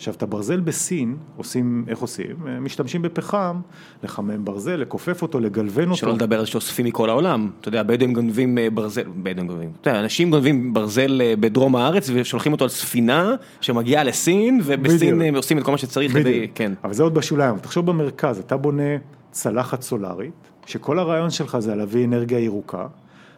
עכשיו, 0.00 0.14
את 0.14 0.22
הברזל 0.22 0.60
בסין 0.60 1.16
עושים, 1.36 1.84
איך 1.88 1.98
עושים? 1.98 2.36
משתמשים 2.60 3.02
בפחם, 3.02 3.60
לחמם 4.02 4.44
ברזל, 4.44 4.76
לכופף 4.76 5.22
אותו, 5.22 5.40
לגלוון 5.40 5.84
אותו. 5.84 5.96
שלא 5.96 6.12
לדבר 6.12 6.38
על 6.38 6.44
שאוספים 6.44 6.86
מכל 6.86 7.10
העולם, 7.10 7.50
אתה 7.60 7.68
יודע, 7.68 7.82
בדואים 7.82 8.12
גונבים 8.12 8.58
ברזל, 8.74 9.02
בדואים 9.22 9.46
גונבים, 9.48 9.70
אתה 9.80 9.90
יודע, 9.90 10.00
אנשים 10.00 10.30
גונבים 10.30 10.74
ברזל 10.74 11.20
בדרום 11.40 11.76
הארץ 11.76 12.10
ושולחים 12.14 12.52
אותו 12.52 12.64
על 12.64 12.68
ספינה 12.68 13.34
שמגיעה 13.60 14.04
לסין, 14.04 14.60
ובסין 14.64 15.36
עושים 15.36 15.58
את 15.58 15.64
כל 15.64 15.70
מה 15.70 15.78
שצריך. 15.78 16.14
בדיוק, 16.14 16.50
כן. 16.54 16.72
אבל 16.84 16.92
זה 16.92 17.02
עוד 17.02 17.14
בשוליים, 17.14 17.58
תחשוב 17.58 17.86
במרכז, 17.86 18.38
אתה 18.38 18.56
בונה 18.56 18.96
צלחת 19.30 19.82
סולארית, 19.82 20.32
שכל 20.66 20.98
הרעיון 20.98 21.30
שלך 21.30 21.58
זה 21.58 21.74
להביא 21.74 22.04
אנרגיה 22.04 22.38
ירוקה, 22.38 22.86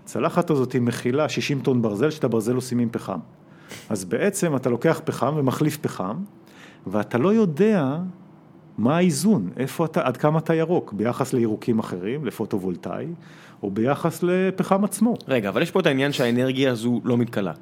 צלחת 0.04 0.50
הזאת 0.50 0.76
מכילה 0.76 1.28
60 1.28 1.60
טון 1.60 1.82
ברזל, 1.82 2.10
שאת 2.10 2.24
הברזל 2.24 2.54
עושים 2.54 2.78
עם 2.78 2.88
פחם. 2.92 3.18
אז 3.88 4.04
בעצם 4.04 4.56
אתה 4.56 4.70
לוקח 4.70 5.00
פחם 5.04 5.34
ומחליף 5.36 5.76
פחם, 5.76 6.16
ואתה 6.87 7.18
לא 7.18 7.35
יודע 7.35 7.97
מה 8.78 8.97
האיזון, 8.97 9.51
איפה 9.57 9.85
אתה, 9.85 10.01
עד 10.05 10.16
כמה 10.16 10.39
אתה 10.39 10.55
ירוק, 10.55 10.93
ביחס 10.93 11.33
לירוקים 11.33 11.78
אחרים, 11.78 12.24
לפוטו-וולטאי, 12.24 13.07
או 13.62 13.70
ביחס 13.70 14.22
לפחם 14.22 14.85
עצמו. 14.85 15.14
רגע, 15.28 15.49
אבל 15.49 15.62
יש 15.62 15.70
פה 15.70 15.80
את 15.80 15.87
העניין 15.87 16.12
שהאנרגיה 16.12 16.70
הזו 16.70 17.01
לא 17.05 17.16
מתכלה. 17.18 17.53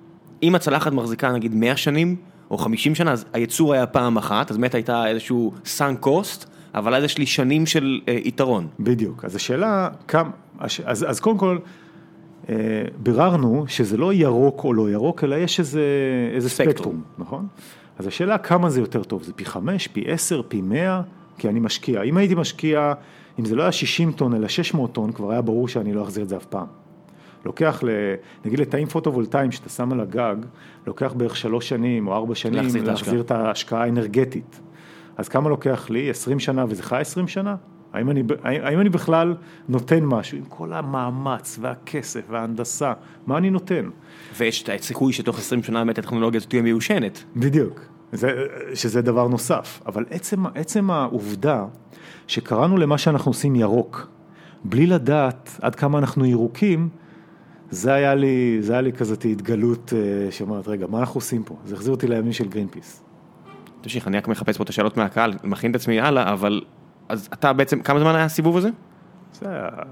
אם 0.42 0.54
הצלחת 0.54 0.92
מחזיקה 0.92 1.32
נגיד 1.32 1.54
100 1.54 1.76
שנים, 1.76 2.16
או 2.50 2.58
50 2.58 2.94
שנה, 2.94 3.12
אז 3.12 3.24
הייצור 3.32 3.72
היה 3.72 3.86
פעם 3.86 4.16
אחת, 4.16 4.50
אז 4.50 4.56
באמת 4.56 4.74
הייתה 4.74 5.06
איזשהו 5.06 5.52
סאנק 5.64 6.00
קוסט, 6.00 6.50
אבל 6.74 6.94
אז 6.94 7.04
יש 7.04 7.18
לי 7.18 7.26
שנים 7.26 7.66
של 7.66 8.00
אה, 8.08 8.18
יתרון. 8.24 8.68
בדיוק, 8.80 9.24
אז 9.24 9.36
השאלה, 9.36 9.88
כמה, 10.08 10.30
אז, 10.58 11.06
אז 11.08 11.20
קודם 11.20 11.38
כל, 11.38 11.58
אה, 12.48 12.54
ביררנו 12.96 13.64
שזה 13.68 13.96
לא 13.96 14.12
ירוק 14.12 14.64
או 14.64 14.74
לא 14.74 14.90
ירוק, 14.90 15.24
אלא 15.24 15.36
יש 15.36 15.58
איזה, 15.58 15.82
איזה 16.34 16.50
ספקטרום, 16.50 16.74
ספקטרום, 16.74 17.02
נכון? 17.18 17.46
אז 18.00 18.06
השאלה 18.06 18.38
כמה 18.38 18.70
זה 18.70 18.80
יותר 18.80 19.02
טוב, 19.02 19.22
זה 19.22 19.32
פי 19.32 19.44
חמש, 19.44 19.86
פי 19.86 20.04
עשר, 20.06 20.42
פי 20.48 20.60
מאה, 20.60 21.02
כי 21.38 21.48
אני 21.48 21.60
משקיע. 21.60 22.02
אם 22.02 22.16
הייתי 22.16 22.34
משקיע, 22.34 22.92
אם 23.38 23.44
זה 23.44 23.56
לא 23.56 23.62
היה 23.62 23.72
60 23.72 24.12
טון 24.12 24.34
אלא 24.34 24.48
600 24.48 24.92
טון, 24.92 25.12
כבר 25.12 25.30
היה 25.30 25.40
ברור 25.40 25.68
שאני 25.68 25.92
לא 25.94 26.02
אחזיר 26.02 26.24
את 26.24 26.28
זה 26.28 26.36
אף 26.36 26.44
פעם. 26.44 26.66
לוקח, 27.44 27.82
נגיד 28.44 28.60
לתאים 28.60 28.86
פוטו-וולטאיים 28.86 29.52
שאתה 29.52 29.68
שם 29.68 29.92
על 29.92 30.00
הגג, 30.00 30.36
לוקח 30.86 31.12
בערך 31.12 31.36
שלוש 31.36 31.68
שנים 31.68 32.08
או 32.08 32.14
ארבע 32.14 32.34
שנים 32.34 32.54
להחזיר, 32.54 32.84
להחזיר 32.84 33.20
את 33.20 33.30
ההשקעה 33.30 33.82
האנרגטית. 33.82 34.60
אז 35.16 35.28
כמה 35.28 35.48
לוקח 35.48 35.90
לי? 35.90 36.10
20 36.10 36.40
שנה 36.40 36.64
וזה 36.68 36.82
חי 36.82 37.00
20 37.00 37.28
שנה? 37.28 37.56
האם 37.92 38.10
אני, 38.10 38.22
האם 38.42 38.80
אני 38.80 38.88
בכלל 38.88 39.34
נותן 39.68 40.04
משהו 40.04 40.38
עם 40.38 40.44
כל 40.44 40.72
המאמץ 40.72 41.58
והכסף 41.60 42.20
וההנדסה, 42.28 42.92
מה 43.26 43.38
אני 43.38 43.50
נותן? 43.50 43.88
ויש 44.38 44.62
את 44.62 44.70
הסיכוי 44.80 45.12
שתוך 45.12 45.38
20 45.38 45.62
שנה 45.62 45.84
באמת 45.84 45.98
הטכנולוגיה 45.98 46.38
הזאת 46.38 46.50
תהיה 46.50 46.62
מיושנת. 46.62 47.24
בדיוק, 47.36 47.80
זה, 48.12 48.46
שזה 48.74 49.02
דבר 49.02 49.28
נוסף, 49.28 49.82
אבל 49.86 50.04
עצם, 50.10 50.46
עצם 50.46 50.90
העובדה 50.90 51.64
שקראנו 52.26 52.76
למה 52.76 52.98
שאנחנו 52.98 53.30
עושים 53.30 53.56
ירוק, 53.56 54.08
בלי 54.64 54.86
לדעת 54.86 55.58
עד 55.62 55.74
כמה 55.74 55.98
אנחנו 55.98 56.26
ירוקים, 56.26 56.88
זה 57.70 57.92
היה 57.92 58.14
לי, 58.14 58.58
זה 58.60 58.72
היה 58.72 58.82
לי 58.82 58.92
כזאת 58.92 59.24
התגלות 59.24 59.92
שאומרת, 60.30 60.68
רגע, 60.68 60.86
מה 60.86 61.00
אנחנו 61.00 61.18
עושים 61.18 61.42
פה? 61.42 61.56
זה 61.64 61.74
החזיר 61.74 61.92
אותי 61.92 62.06
לימים 62.06 62.32
של 62.32 62.48
גרין 62.48 62.68
פיס. 62.68 63.02
תמשיך, 63.80 64.08
אני 64.08 64.16
רק 64.16 64.28
מחפש 64.28 64.56
פה 64.56 64.62
את 64.62 64.68
השאלות 64.68 64.96
מהקהל, 64.96 65.34
מכין 65.44 65.70
את 65.70 65.76
עצמי 65.76 66.00
הלאה, 66.00 66.32
אבל 66.32 66.62
אז 67.08 67.28
אתה 67.32 67.52
בעצם, 67.52 67.82
כמה 67.82 68.00
זמן 68.00 68.14
היה 68.14 68.24
הסיבוב 68.24 68.56
הזה? 68.56 68.68
זה, 69.32 69.46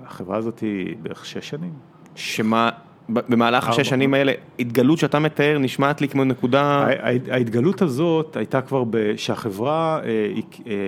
החברה 0.06 0.36
הזאת 0.36 0.58
היא 0.58 0.96
בערך 1.02 1.26
שש 1.26 1.48
שנים. 1.48 1.72
שמה, 2.14 2.70
במהלך 3.08 3.68
השש 3.68 3.88
שנים 3.88 4.14
האלה, 4.14 4.32
התגלות 4.58 4.98
שאתה 4.98 5.18
מתאר 5.18 5.58
נשמעת 5.58 6.00
לי 6.00 6.08
כמו 6.08 6.24
נקודה... 6.24 6.86
ההתגלות 7.30 7.82
הזאת 7.82 8.36
הייתה 8.36 8.60
כבר, 8.60 8.84
כשהחברה 9.16 10.00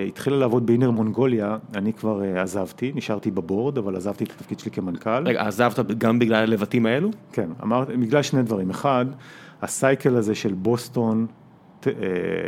התחילה 0.07 0.37
לעבוד 0.37 0.65
באינר 0.65 0.91
מונגוליה, 0.91 1.57
אני 1.75 1.93
כבר 1.93 2.21
עזבתי, 2.35 2.91
נשארתי 2.95 3.31
בבורד, 3.31 3.77
אבל 3.77 3.95
עזבתי 3.95 4.23
את 4.23 4.31
התפקיד 4.31 4.59
שלי 4.59 4.71
כמנכ"ל. 4.71 5.27
רגע, 5.27 5.47
עזבת 5.47 5.79
גם 5.97 6.19
בגלל 6.19 6.43
הלבטים 6.43 6.85
האלו? 6.85 7.09
כן, 7.31 7.49
אמרתי, 7.63 7.97
בגלל 7.97 8.21
שני 8.21 8.43
דברים. 8.43 8.69
אחד, 8.69 9.05
הסייקל 9.61 10.15
הזה 10.15 10.35
של 10.35 10.53
בוסטון, 10.53 11.25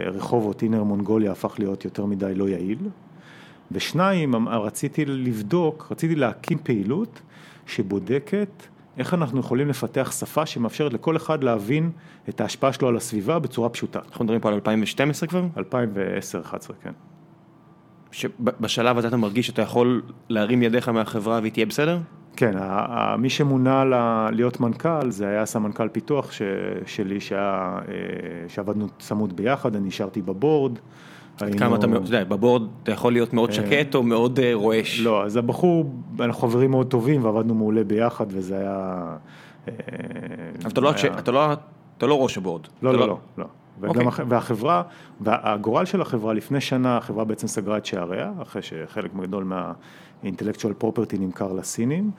רחובות, 0.05 0.63
אינר 0.63 0.83
מונגוליה, 0.83 1.31
הפך 1.31 1.55
להיות 1.59 1.85
יותר 1.85 2.05
מדי 2.05 2.35
לא 2.35 2.49
יעיל. 2.49 2.77
ושניים, 3.71 4.47
רציתי 4.49 5.05
לבדוק, 5.05 5.87
רציתי 5.91 6.15
להקים 6.15 6.57
פעילות 6.63 7.21
שבודקת 7.65 8.63
איך 8.97 9.13
אנחנו 9.13 9.39
יכולים 9.39 9.69
לפתח 9.69 10.11
שפה 10.19 10.45
שמאפשרת 10.45 10.93
לכל 10.93 11.17
אחד 11.17 11.43
להבין 11.43 11.91
את 12.29 12.41
ההשפעה 12.41 12.73
שלו 12.73 12.87
על 12.87 12.97
הסביבה 12.97 13.39
בצורה 13.39 13.69
פשוטה. 13.69 13.99
אנחנו 14.09 14.25
מדברים 14.25 14.41
פה 14.41 14.49
על 14.49 14.53
2012 14.55 15.29
כבר? 15.29 15.45
2010-2011, 15.55 15.59
כן. 16.83 16.91
שבשלב 18.11 18.97
הזה 18.97 19.07
אתה 19.07 19.17
מרגיש 19.17 19.47
שאתה 19.47 19.61
יכול 19.61 20.01
להרים 20.29 20.63
ידיך 20.63 20.89
מהחברה 20.89 21.39
והיא 21.39 21.51
תהיה 21.51 21.65
בסדר? 21.65 21.99
כן, 22.35 22.53
מי 23.17 23.29
שמונה 23.29 23.83
להיות 24.31 24.59
מנכ"ל 24.59 25.09
זה 25.09 25.27
היה 25.27 25.45
סמנכ"ל 25.45 25.87
פיתוח 25.87 26.31
שלי 26.85 27.17
שעבדנו 28.47 28.87
צמוד 28.99 29.35
ביחד, 29.35 29.75
אני 29.75 29.87
נשארתי 29.87 30.21
בבורד. 30.21 30.79
כמה 31.37 31.75
אתה, 31.75 31.87
אתה 31.87 31.95
יודע, 31.97 32.23
בבורד 32.23 32.63
אתה 32.83 32.91
יכול 32.91 33.13
להיות 33.13 33.33
מאוד 33.33 33.51
שקט 33.51 33.95
או 33.95 34.03
מאוד 34.03 34.39
רועש. 34.53 34.99
לא, 34.99 35.23
אז 35.25 35.37
הבחור, 35.37 35.93
אנחנו 36.19 36.47
חברים 36.47 36.71
מאוד 36.71 36.87
טובים 36.87 37.23
ועבדנו 37.23 37.55
מעולה 37.55 37.83
ביחד 37.83 38.25
וזה 38.29 38.57
היה... 38.59 39.05
אבל 40.63 40.71
אתה 41.97 42.07
לא 42.07 42.23
ראש 42.23 42.37
הבורד. 42.37 42.61
לא, 42.81 42.93
לא, 42.93 43.17
לא. 43.37 43.45
וגם 43.79 43.89
אוקיי. 43.89 44.07
הח- 44.07 44.19
והחברה, 44.27 44.83
והגורל 45.21 45.85
של 45.85 46.01
החברה, 46.01 46.33
לפני 46.33 46.61
שנה 46.61 46.97
החברה 46.97 47.23
בעצם 47.25 47.47
סגרה 47.47 47.77
את 47.77 47.85
שעריה, 47.85 48.31
אחרי 48.41 48.61
שחלק 48.61 49.11
גדול 49.21 49.43
מה-intellectual 49.43 50.83
property 50.83 51.19
נמכר 51.19 51.53
לסינים, 51.53 52.11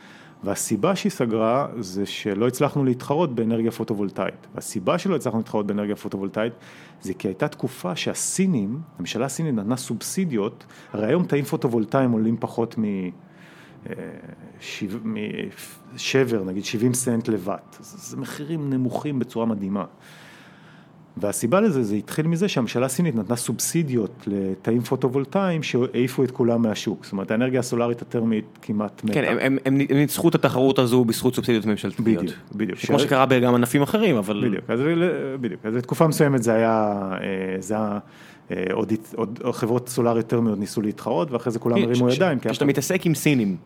והסיבה 0.44 0.96
שהיא 0.96 1.10
סגרה 1.12 1.66
זה 1.78 2.06
שלא 2.06 2.46
הצלחנו 2.48 2.84
להתחרות 2.84 3.34
באנרגיה 3.34 3.70
פוטו-וולטאית. 3.70 4.46
והסיבה 4.54 4.98
שלא 4.98 5.16
הצלחנו 5.16 5.38
להתחרות 5.38 5.66
באנרגיה 5.66 5.96
פוטו-וולטאית 5.96 6.52
זה 7.00 7.14
כי 7.14 7.28
הייתה 7.28 7.48
תקופה 7.48 7.96
שהסינים, 7.96 8.80
הממשלה 8.98 9.26
הסינית 9.26 9.54
נתנה 9.54 9.76
סובסידיות, 9.76 10.64
הרי 10.92 11.06
היום 11.06 11.26
תאים 11.26 11.44
פוטו-וולטאיים 11.44 12.10
עולים 12.10 12.36
פחות 12.40 12.78
מ... 12.78 12.84
אה, 12.84 13.94
משבר, 15.94 16.44
נגיד 16.44 16.64
70 16.64 16.94
סנט 16.94 17.28
זה, 17.80 17.98
זה 17.98 18.16
מחירים 18.16 18.70
נמוכים 18.70 19.18
בצורה 19.18 19.46
מדהימה. 19.46 19.84
והסיבה 21.16 21.60
לזה, 21.60 21.82
זה 21.82 21.94
התחיל 21.94 22.26
מזה 22.26 22.48
שהממשלה 22.48 22.86
הסינית 22.86 23.14
נתנה 23.16 23.36
סובסידיות 23.36 24.10
לתאים 24.26 24.80
פוטו-וולטאיים 24.80 25.62
שהעיפו 25.62 26.24
את 26.24 26.30
כולם 26.30 26.62
מהשוק. 26.62 27.04
זאת 27.04 27.12
אומרת, 27.12 27.30
האנרגיה 27.30 27.60
הסולארית 27.60 28.02
הטרמית 28.02 28.44
כמעט 28.62 29.04
מתה. 29.04 29.12
כן, 29.14 29.24
הם- 29.24 29.38
הם- 29.40 29.58
הם 29.64 29.80
הם 29.90 29.96
ניצחו 29.96 30.28
את 30.28 30.34
התחרות 30.34 30.78
הזו 30.78 31.04
בזכות 31.04 31.34
סובסידיות 31.34 31.66
ממשלתיות. 31.66 32.00
בדיוק, 32.08 32.34
בדיוק. 32.54 32.78
כמו 32.78 32.98
שקרה 32.98 33.26
גם 33.26 33.54
ענפים 33.54 33.82
אחרים, 33.82 34.16
אבל... 34.16 34.44
בדיוק, 34.48 34.64
אז, 34.70 34.80
בדיוק, 35.40 35.60
אז 35.66 35.74
לתקופה 35.74 36.06
מסוימת 36.06 36.42
זה 36.42 36.54
היה, 36.54 36.92
אה, 37.20 37.56
זה 37.60 37.74
היה, 37.74 37.98
אה, 38.50 38.64
עוד, 38.72 38.92
הת- 38.92 39.14
עוד 39.16 39.40
חברות 39.52 39.88
סולאריות 39.88 40.26
טרמיות 40.26 40.58
ניסו 40.58 40.82
להתחרות, 40.82 41.30
ואחרי 41.30 41.52
זה 41.52 41.58
כולם 41.58 41.76
הרימו 41.82 42.10
ש- 42.10 42.16
ידיים. 42.16 42.38
כשאתה 42.38 42.64
מתעסק 42.64 43.06
עם 43.06 43.14
סינים, 43.14 43.56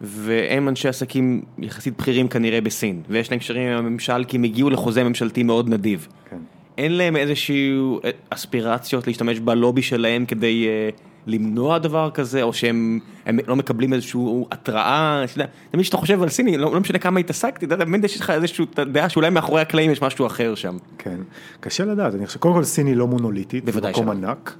והם 0.00 0.68
אנשי 0.68 0.88
עסקים 0.88 1.42
יחסית 1.58 1.96
בכירים 1.98 2.28
כנראה 2.28 2.60
בסין, 2.60 3.02
ויש 3.08 3.30
להם 3.30 3.40
קשרים 3.40 3.68
עם 3.72 3.86
הממשל 3.86 4.24
כי 4.24 4.36
הם 4.36 4.42
הגיעו 4.44 4.70
לחוזה 4.70 5.04
ממשלתי 5.04 5.42
מאוד 5.42 5.68
נדיב. 5.68 6.08
כן. 6.30 6.36
אין 6.78 6.92
להם 6.92 7.16
איזשהו 7.16 8.00
אה, 8.04 8.10
אספירציות 8.30 9.06
להשתמש 9.06 9.40
בלובי 9.40 9.82
שלהם 9.82 10.26
כדי 10.26 10.66
אה, 10.68 10.88
למנוע 11.26 11.78
דבר 11.78 12.10
כזה, 12.10 12.42
או 12.42 12.52
שהם 12.52 12.98
הם 13.26 13.38
לא 13.46 13.56
מקבלים 13.56 13.92
איזושהי 13.92 14.20
התראה, 14.50 15.24
תמיד 15.70 15.82
כשאתה 15.82 15.96
חושב 15.96 16.22
על 16.22 16.28
סיני, 16.28 16.56
לא, 16.56 16.74
לא 16.74 16.80
משנה 16.80 16.98
כמה 16.98 17.20
התעסקתי, 17.20 17.66
אתה 17.66 17.74
יודע, 17.74 17.84
יש 18.04 18.20
לך 18.20 18.30
איזושהי 18.30 18.64
דעה 18.92 19.08
שאולי 19.08 19.30
מאחורי 19.30 19.60
הקלעים 19.60 19.90
יש 19.90 20.02
משהו 20.02 20.26
אחר 20.26 20.54
שם. 20.54 20.76
כן, 20.98 21.20
קשה 21.60 21.84
לדעת, 21.84 22.14
אני 22.14 22.26
חושב, 22.26 22.38
קודם 22.38 22.54
כל 22.54 22.64
סין 22.64 22.86
היא 22.86 22.96
לא 22.96 23.06
מונוליטית, 23.06 23.64
בוודאי 23.64 23.94
זה 23.94 24.02
מקום 24.02 24.16
שלא. 24.16 24.28
ענק, 24.28 24.56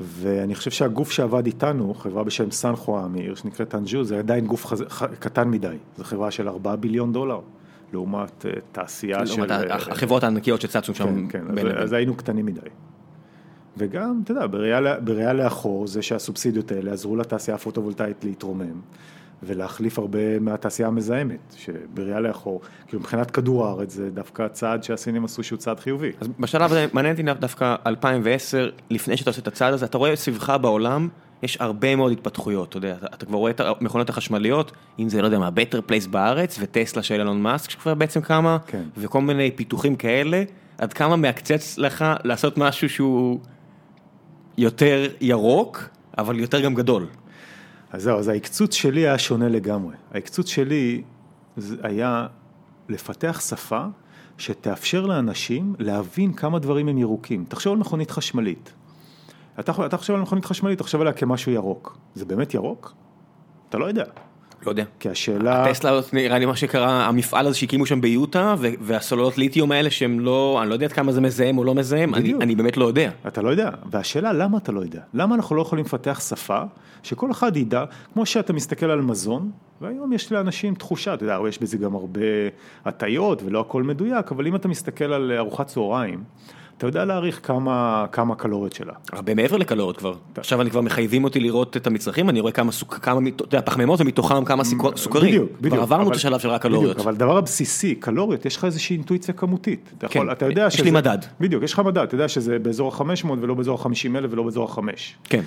ואני 0.00 0.54
חושב 0.54 0.70
שהגוף 0.70 1.10
שעבד 1.10 1.46
איתנו, 1.46 1.94
חברה 1.94 2.24
בשם 2.24 2.50
סנחואה 2.50 3.08
מעיר 3.08 3.34
שנקראת 3.34 3.68
טנג'ו, 3.68 4.04
זה 4.04 4.18
עדיין 4.18 4.46
גוף 4.46 4.66
חז... 4.66 4.84
ח... 4.88 5.02
קטן 5.18 5.50
מדי, 5.50 5.76
זו 5.98 6.04
חברה 6.04 6.30
של 6.30 6.48
4 6.48 6.76
ביליון 6.76 7.12
דולר, 7.12 7.40
לעומת 7.92 8.44
uh, 8.44 8.60
תעשייה 8.72 9.26
של... 9.26 9.32
לעומת 9.36 9.50
ה- 9.50 9.74
החברות 9.74 10.24
הענקיות 10.24 10.60
שצצו 10.60 10.94
שם. 10.94 11.28
כן, 11.28 11.38
כן, 11.46 11.54
בין 11.54 11.66
אז, 11.66 11.92
היינו 11.92 12.14
קטנים 12.14 12.46
מדי. 12.46 12.60
וגם, 13.76 14.20
אתה 14.24 14.32
יודע, 14.32 14.46
בראייה 15.04 15.32
לאחור, 15.32 15.86
זה 15.86 16.02
שהסובסידיות 16.02 16.72
האלה 16.72 16.92
עזרו 16.92 17.16
לתעשייה 17.16 17.54
הפוטו-וולטאית 17.54 18.24
להתרומם, 18.24 18.80
ולהחליף 19.42 19.98
הרבה 19.98 20.38
מהתעשייה 20.38 20.88
המזהמת, 20.88 21.54
שבראייה 21.56 22.20
לאחור, 22.20 22.60
כאילו 22.86 23.00
מבחינת 23.00 23.30
כדור 23.30 23.66
הארץ 23.66 23.92
זה 23.92 24.10
דווקא 24.10 24.48
צעד 24.48 24.82
שהסינים 24.82 25.24
עשו 25.24 25.42
שהוא 25.42 25.58
צעד 25.58 25.80
חיובי. 25.80 26.12
אז 26.20 26.28
בשלב 26.40 26.70
הזה 26.70 26.86
מעניין 26.92 27.12
אותי 27.12 27.40
דווקא 27.40 27.74
2010, 27.86 28.70
לפני 28.90 29.16
שאתה 29.16 29.30
עושה 29.30 29.40
את 29.42 29.48
הצעד 29.48 29.74
הזה, 29.74 29.86
אתה 29.86 29.98
רואה 29.98 30.16
סביבך 30.16 30.56
בעולם, 30.60 31.08
יש 31.42 31.56
הרבה 31.60 31.96
מאוד 31.96 32.12
התפתחויות, 32.12 32.68
אתה 32.68 32.76
יודע, 32.76 32.96
אתה, 33.14 33.26
כבר 33.26 33.38
רואה 33.38 33.50
את 33.50 33.60
המכונות 33.60 34.08
החשמליות, 34.10 34.72
אם 34.98 35.08
זה, 35.08 35.22
לא 35.22 35.26
יודע 35.26 35.38
מה, 35.38 35.50
Better 35.50 35.80
Place 35.86 36.06
בארץ, 36.06 36.58
וטסלה 36.60 37.02
של 37.02 37.14
אילון 37.14 37.42
מאסק 37.42 37.70
שכבר 37.70 37.94
בעצם 37.94 38.20
קמה, 38.20 38.58
כן. 38.66 38.82
וכל 38.96 39.20
מיני 39.20 39.50
פיתוחים 39.50 39.96
כאלה, 39.96 40.42
עד 40.78 40.92
כמה 40.92 41.16
מעקצץ 41.16 41.78
לך 41.78 42.04
לעשות 42.24 42.58
משהו 42.58 42.88
שהוא 42.88 43.40
יותר 44.58 45.06
ירוק, 45.20 45.88
אבל 46.18 46.38
יותר 46.38 46.60
גם 46.60 46.74
גדול. 46.74 47.06
אז 47.92 48.02
זהו, 48.02 48.18
אז 48.18 48.28
ההקצוץ 48.28 48.74
שלי 48.74 49.00
היה 49.00 49.18
שונה 49.18 49.48
לגמרי. 49.48 49.94
ההקצוץ 50.14 50.48
שלי 50.48 51.02
היה 51.82 52.26
לפתח 52.88 53.40
שפה 53.48 53.84
שתאפשר 54.38 55.06
לאנשים 55.06 55.74
להבין 55.78 56.32
כמה 56.32 56.58
דברים 56.58 56.88
הם 56.88 56.98
ירוקים. 56.98 57.44
תחשוב 57.48 57.72
על 57.72 57.78
מכונית 57.78 58.10
חשמלית. 58.10 58.72
אתה, 59.60 59.86
אתה 59.86 59.96
חושב 59.96 60.14
על 60.14 60.20
מכונית 60.20 60.44
חשמלית, 60.44 60.78
תחשוב 60.78 61.00
עליה 61.00 61.12
כמשהו 61.12 61.52
ירוק. 61.52 61.98
זה 62.14 62.24
באמת 62.24 62.54
ירוק? 62.54 62.94
אתה 63.68 63.78
לא 63.78 63.84
יודע. 63.84 64.04
לא 64.66 64.70
יודע. 64.70 64.84
כי 65.00 65.08
השאלה... 65.08 65.64
טסלה 65.70 66.00
נראה 66.12 66.38
לי 66.38 66.46
מה 66.46 66.56
שקרה, 66.56 67.06
המפעל 67.06 67.46
הזה 67.46 67.56
שהקימו 67.56 67.86
שם 67.86 68.00
ביוטה, 68.00 68.54
והסוללות 68.80 69.38
ליתיום 69.38 69.72
האלה 69.72 69.90
שהם 69.90 70.20
לא, 70.20 70.58
אני 70.62 70.68
לא 70.68 70.74
יודע 70.74 70.86
עד 70.86 70.92
כמה 70.92 71.12
זה 71.12 71.20
מזהם 71.20 71.58
או 71.58 71.64
לא 71.64 71.74
מזהם, 71.74 72.14
אני. 72.14 72.34
אני 72.40 72.54
באמת 72.54 72.76
לא 72.76 72.84
יודע. 72.84 73.10
אתה 73.26 73.42
לא 73.42 73.48
יודע, 73.48 73.70
והשאלה 73.90 74.32
למה 74.32 74.58
אתה 74.58 74.72
לא 74.72 74.80
יודע? 74.80 75.00
למה 75.14 75.34
אנחנו 75.34 75.56
לא 75.56 75.62
יכולים 75.62 75.84
לפתח 75.84 76.20
שפה 76.28 76.62
שכל 77.02 77.30
אחד 77.30 77.56
ידע, 77.56 77.84
כמו 78.14 78.26
שאתה 78.26 78.52
מסתכל 78.52 78.86
על 78.86 79.00
מזון, 79.00 79.50
והיום 79.80 80.12
יש 80.12 80.32
לאנשים 80.32 80.74
תחושה, 80.74 81.14
אתה 81.14 81.24
יודע, 81.24 81.38
יש 81.48 81.58
בזה 81.58 81.78
גם 81.78 81.94
הרבה 81.94 82.20
הטיות 82.84 83.42
ולא 83.42 83.60
הכל 83.60 83.82
מדויק, 83.82 84.32
אבל 84.32 84.46
אם 84.46 84.56
אתה 84.56 84.68
מסתכל 84.68 85.12
על 85.12 85.32
ארוחת 85.32 85.66
צהריים, 85.66 86.24
אתה 86.80 86.88
יודע 86.88 87.04
להעריך 87.04 87.40
כמה, 87.42 88.06
כמה 88.12 88.34
קלוריות 88.34 88.72
שלה. 88.72 88.92
הרבה 89.12 89.34
מעבר 89.34 89.56
לקלוריות 89.56 89.96
כבר. 89.96 90.14
עכשיו 90.36 90.60
אני 90.60 90.70
כבר 90.70 90.80
מחייבים 90.80 91.24
אותי 91.24 91.40
לראות 91.40 91.76
את 91.76 91.86
המצרכים, 91.86 92.28
אני 92.30 92.40
רואה 92.40 92.52
כמה 92.52 92.72
סוכר, 92.72 92.98
כמה, 92.98 93.20
אתה 93.28 93.44
יודע, 93.44 93.60
פחמימות 93.64 94.00
ומתוכם 94.00 94.44
כמה 94.44 94.64
סיכו- 94.64 94.96
סוכרים. 94.96 95.28
בדיוק, 95.30 95.50
בדיוק. 95.58 95.74
כבר 95.74 95.82
עברנו 95.82 96.02
את 96.02 96.06
אבל- 96.06 96.16
השלב 96.16 96.38
של 96.40 96.48
רק 96.48 96.62
קלוריות. 96.62 96.90
בדיוק, 96.90 97.06
אבל 97.06 97.14
הדבר 97.14 97.36
הבסיסי, 97.36 97.94
קלוריות, 97.94 98.46
יש 98.46 98.56
לך 98.56 98.64
איזושהי 98.64 98.96
אינטואיציה 98.96 99.34
כמותית. 99.34 99.92
אתה, 99.98 100.06
יכול, 100.06 100.26
כן, 100.26 100.32
אתה 100.32 100.46
יודע 100.46 100.66
יש 100.66 100.74
שזה... 100.74 100.84
לי 100.84 100.90
מדד. 100.90 101.18
בדיוק, 101.40 101.62
יש 101.62 101.72
לך 101.72 101.78
מדד, 101.78 101.98
אתה 102.02 102.14
יודע 102.14 102.28
שזה 102.28 102.58
באזור 102.58 102.92
ה-500 102.94 103.04
ולא 103.40 103.54
באזור 103.54 103.78
ה-50 103.80 103.88
אלף 104.18 104.30
ולא 104.32 104.42
באזור 104.42 104.70
ה-5. 104.70 104.80
כן. 105.24 105.42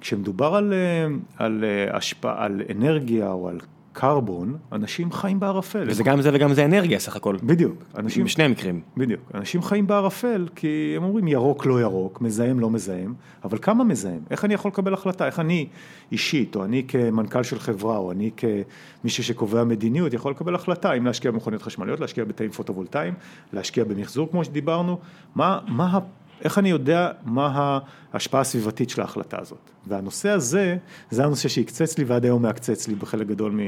כשמדובר 0.00 0.54
על, 0.54 0.72
אה, 0.72 1.14
על 1.46 1.64
אה, 1.64 1.96
השפעה, 1.96 2.44
על 2.44 2.62
אנרגיה 2.76 3.30
או 3.32 3.48
על 3.48 3.58
קרבון, 3.98 4.56
אנשים 4.72 5.12
חיים 5.12 5.40
בערפל. 5.40 5.84
וזה 5.86 6.02
גם 6.02 6.20
זה 6.20 6.30
וגם 6.34 6.54
זה 6.54 6.64
אנרגיה 6.64 6.98
סך 6.98 7.16
הכל. 7.16 7.36
בדיוק, 7.42 7.84
אנשים, 7.98 8.24
בשני 8.24 8.44
המקרים. 8.44 8.80
בדיוק, 8.96 9.20
אנשים 9.34 9.62
חיים 9.62 9.86
בערפל 9.86 10.48
כי 10.54 10.94
הם 10.96 11.04
אומרים 11.04 11.28
ירוק 11.28 11.66
לא 11.66 11.80
ירוק, 11.80 12.20
מזהם 12.20 12.60
לא 12.60 12.70
מזהם, 12.70 13.14
אבל 13.44 13.58
כמה 13.62 13.84
מזהם? 13.84 14.20
איך 14.30 14.44
אני 14.44 14.54
יכול 14.54 14.68
לקבל 14.70 14.94
החלטה? 14.94 15.26
איך 15.26 15.40
אני 15.40 15.66
אישית, 16.12 16.56
או 16.56 16.64
אני 16.64 16.84
כמנכ"ל 16.88 17.42
של 17.42 17.58
חברה, 17.58 17.96
או 17.96 18.12
אני 18.12 18.30
כמישהו 18.36 19.24
שקובע 19.24 19.64
מדיניות, 19.64 20.14
יכול 20.14 20.30
לקבל 20.30 20.54
החלטה 20.54 20.92
אם 20.92 21.06
להשקיע 21.06 21.30
במכוניות 21.30 21.62
חשמליות, 21.62 22.00
להשקיע 22.00 22.24
בתאים 22.24 22.50
פוטו-וולטאיים, 22.50 23.14
להשקיע 23.52 23.84
במחזור 23.84 24.30
כמו 24.30 24.44
שדיברנו, 24.44 24.98
מה, 25.34 25.58
מה, 25.68 25.98
איך 26.44 26.58
אני 26.58 26.70
יודע 26.70 27.10
מה 27.24 27.78
ההשפעה 28.12 28.40
הסביבתית 28.40 28.90
של 28.90 29.00
ההחלטה 29.00 29.36
הזאת? 29.40 29.70
והנושא 29.86 30.28
הזה, 30.28 30.76
זה 31.10 31.24
הנושא 31.24 31.48
שהקצץ 31.48 31.98
לי 31.98 32.04
ועד 32.04 32.24
היום 32.24 32.42
מעקצץ 32.42 32.88
לי 32.88 32.94
בחלק 32.94 33.26
גדול 33.26 33.60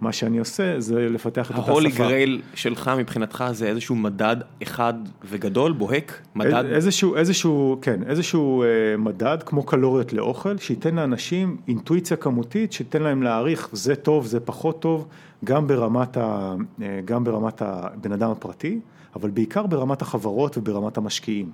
ממה 0.00 0.12
שאני 0.12 0.38
עושה, 0.38 0.80
זה 0.80 1.08
לפתח 1.08 1.50
את 1.50 1.50
אותה 1.50 1.62
שפה. 1.62 1.70
ההולי 1.70 1.90
גרייל 1.90 2.42
שלך 2.54 2.90
מבחינתך 2.98 3.44
זה 3.52 3.66
איזשהו 3.66 3.94
מדד 3.94 4.36
אחד 4.62 4.94
וגדול, 5.24 5.72
בוהק, 5.72 6.20
מדד, 6.34 6.64
איזשהו, 6.64 7.16
איזשהו, 7.16 7.78
כן, 7.82 8.00
איזשהו 8.06 8.62
אה, 8.62 8.68
מדד 8.98 9.38
כמו 9.46 9.62
קלוריות 9.62 10.12
לאוכל, 10.12 10.58
שייתן 10.58 10.94
לאנשים 10.94 11.56
אינטואיציה 11.68 12.16
כמותית, 12.16 12.72
שייתן 12.72 13.02
להם 13.02 13.22
להעריך 13.22 13.68
זה 13.72 13.94
טוב, 13.94 14.26
זה 14.26 14.40
פחות 14.40 14.80
טוב, 14.80 15.06
גם 15.44 15.66
ברמת, 15.66 16.16
ה, 16.16 16.54
אה, 16.82 17.00
גם 17.04 17.24
ברמת 17.24 17.62
הבן 17.62 18.12
אדם 18.12 18.30
הפרטי, 18.30 18.80
אבל 19.16 19.30
בעיקר 19.30 19.66
ברמת 19.66 20.02
החברות 20.02 20.58
וברמת 20.58 20.96
המשקיעים. 20.96 21.50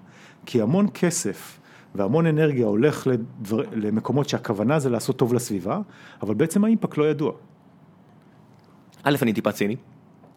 כי 0.47 0.63
המון 0.63 0.87
כסף 0.95 1.59
והמון 1.95 2.27
אנרגיה 2.27 2.67
הולך 2.67 3.07
לדבר, 3.07 3.63
למקומות 3.73 4.29
שהכוונה 4.29 4.79
זה 4.79 4.91
לעשות 4.91 5.17
טוב 5.17 5.35
לסביבה, 5.35 5.79
אבל 6.23 6.35
בעצם 6.35 6.65
האימפקט 6.65 6.99
לא 6.99 7.05
ידוע. 7.11 7.33
א', 9.03 9.17
אני 9.23 9.33
טיפה 9.33 9.53
ציני. 9.53 9.77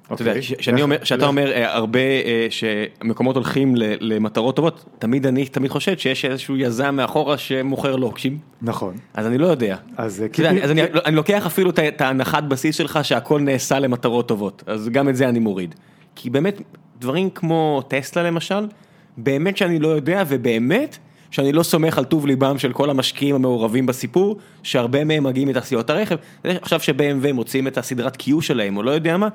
אתה 0.05 0.11
אוקיי. 0.13 0.27
יודע, 0.27 0.41
שאני 0.41 0.77
לך- 0.77 0.83
אומר, 0.83 0.97
אומר 1.27 1.51
אה, 1.51 1.75
הרבה 1.75 1.99
אה, 1.99 2.47
שמקומות 2.49 3.35
הולכים 3.35 3.73
למטרות 3.99 4.55
טובות, 4.55 4.85
תמיד 4.99 5.25
אני 5.27 5.45
תמיד 5.45 5.71
חושב 5.71 5.97
שיש 5.97 6.25
איזשהו 6.25 6.57
יזם 6.57 6.95
מאחורה 6.95 7.37
שמוכר 7.37 7.95
לוקשים, 7.95 8.37
נכון. 8.61 8.95
אז 9.13 9.27
אני 9.27 9.37
לא 9.37 9.47
יודע. 9.47 9.77
אז 9.97 10.19
אה, 10.21 10.25
יודע, 10.25 10.33
קיפי- 10.53 10.63
אז 10.63 10.71
אני, 10.71 10.81
אני 11.05 11.15
לוקח 11.15 11.45
אפילו 11.45 11.69
את 11.69 12.01
ההנחת 12.01 12.43
בסיס 12.43 12.75
שלך 12.75 12.99
שהכל 13.03 13.41
נעשה 13.41 13.79
למטרות 13.79 14.27
טובות, 14.27 14.63
אז 14.67 14.89
גם 14.89 15.09
את 15.09 15.15
זה 15.15 15.29
אני 15.29 15.39
מוריד. 15.39 15.75
כי 16.15 16.29
באמת, 16.29 16.61
דברים 16.99 17.29
כמו 17.29 17.81
טסלה 17.87 18.23
למשל, 18.23 18.67
באמת 19.17 19.57
שאני 19.57 19.79
לא 19.79 19.87
יודע, 19.87 20.23
ובאמת 20.27 20.97
שאני 21.31 21.51
לא 21.51 21.63
סומך 21.63 21.97
על 21.97 22.05
טוב 22.05 22.27
ליבם 22.27 22.59
של 22.59 22.73
כל 22.73 22.89
המשקיעים 22.89 23.35
המעורבים 23.35 23.85
בסיפור, 23.85 24.37
שהרבה 24.63 25.03
מהם 25.03 25.23
מגיעים 25.23 25.47
מתעשיות 25.47 25.89
הרכב. 25.89 26.15
עכשיו 26.43 26.79
ש-BMW 26.79 27.31
מוצאים 27.33 27.67
את 27.67 27.77
הסדרת 27.77 28.21
Q 28.21 28.41
שלהם, 28.41 28.77
או 28.77 28.83
לא 28.83 28.91
יודע 28.91 29.17
מה, 29.17 29.27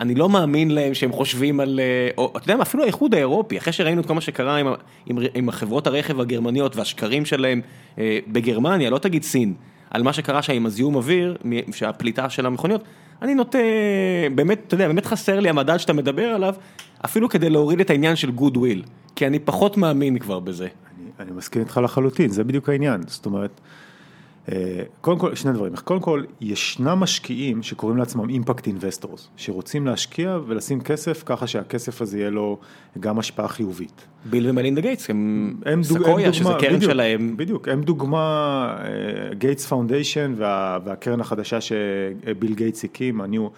אני 0.00 0.14
לא 0.14 0.28
מאמין 0.28 0.70
להם 0.70 0.94
שהם 0.94 1.12
חושבים 1.12 1.60
על, 1.60 1.80
אה, 1.80 2.10
או 2.18 2.32
אתה 2.36 2.44
יודע 2.44 2.56
מה, 2.56 2.62
אפילו 2.62 2.82
האיחוד 2.82 3.14
האירופי, 3.14 3.58
אחרי 3.58 3.72
שראינו 3.72 4.00
את 4.00 4.06
כל 4.06 4.14
מה 4.14 4.20
שקרה 4.20 4.56
עם, 4.56 4.66
עם, 5.06 5.18
עם 5.34 5.48
החברות 5.48 5.86
הרכב 5.86 6.20
הגרמניות 6.20 6.76
והשקרים 6.76 7.24
שלהם 7.24 7.60
אה, 7.98 8.18
בגרמניה, 8.28 8.90
לא 8.90 8.98
תגיד 8.98 9.22
סין, 9.22 9.54
על 9.90 10.02
מה 10.02 10.12
שקרה 10.12 10.42
שם 10.42 10.52
עם 10.52 10.66
הזיהום 10.66 10.94
אוויר, 10.94 11.36
שהפליטה 11.72 12.30
של 12.30 12.46
המכוניות, 12.46 12.84
אני 13.22 13.34
נוטה, 13.34 13.58
באמת, 14.34 14.60
אתה 14.66 14.74
יודע, 14.74 14.86
באמת 14.86 15.06
חסר 15.06 15.40
לי 15.40 15.48
המדד 15.48 15.76
שאתה 15.76 15.92
מדבר 15.92 16.22
עליו, 16.22 16.54
אפילו 17.04 17.28
כדי 17.28 17.50
להוריד 17.50 17.80
את 17.80 17.90
העניין 17.90 18.16
של 18.16 18.30
good 18.30 18.56
will, 18.56 18.82
כי 19.16 19.26
אני 19.26 19.38
פחות 19.38 19.76
מאמין 19.76 20.18
כבר 20.18 20.40
בזה. 20.40 20.64
אני, 20.64 21.10
אני 21.20 21.30
מסכים 21.36 21.62
איתך 21.62 21.80
לחלוטין, 21.84 22.28
זה 22.30 22.44
בדיוק 22.44 22.68
העניין, 22.68 23.00
זאת 23.06 23.26
אומרת, 23.26 23.60
קודם 25.00 25.18
כל, 25.18 25.34
שני 25.34 25.52
דברים, 25.52 25.72
קודם 25.84 26.00
כל, 26.00 26.24
ישנם 26.40 26.88
משקיעים 26.88 27.62
שקוראים 27.62 27.98
לעצמם 27.98 28.28
impact 28.28 28.66
investors, 28.66 29.28
שרוצים 29.36 29.86
להשקיע 29.86 30.38
ולשים 30.46 30.80
כסף 30.80 31.22
ככה 31.26 31.46
שהכסף 31.46 32.02
הזה 32.02 32.18
יהיה 32.18 32.30
לו 32.30 32.58
גם 33.00 33.18
השפעה 33.18 33.48
חיובית. 33.48 34.06
ביל 34.24 34.50
ומלינדה 34.50 34.80
גייטס, 34.80 35.10
הם, 35.10 35.54
הם 35.64 35.82
סקויה, 35.82 36.32
שזה 36.32 36.50
קרן 36.60 36.76
בדיוק, 36.76 36.92
שלהם, 36.92 37.36
בדיוק, 37.36 37.68
הם 37.68 37.82
דוגמה, 37.82 38.76
Gates 39.38 39.66
Foundation 39.66 40.34
והקרן 40.84 41.20
החדשה 41.20 41.60
שביל 41.60 42.54
גייטס 42.54 42.84
הקים, 42.84 43.20
ה-New 43.20 43.50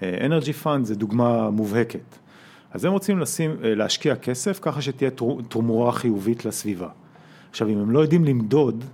Energy 0.00 0.64
Fund, 0.64 0.82
זה 0.82 0.94
דוגמה 0.94 1.50
מובהקת. 1.50 2.18
אז 2.70 2.84
הם 2.84 2.92
רוצים 2.92 3.18
לשים, 3.18 3.50
אה, 3.64 3.74
להשקיע 3.74 4.16
כסף 4.16 4.58
ככה 4.62 4.82
שתהיה 4.82 5.10
תמורה 5.48 5.92
חיובית 5.92 6.44
לסביבה. 6.44 6.88
עכשיו, 7.50 7.68
אם 7.68 7.78
הם 7.78 7.90
לא 7.90 8.00
יודעים 8.00 8.24
למדוד, 8.24 8.84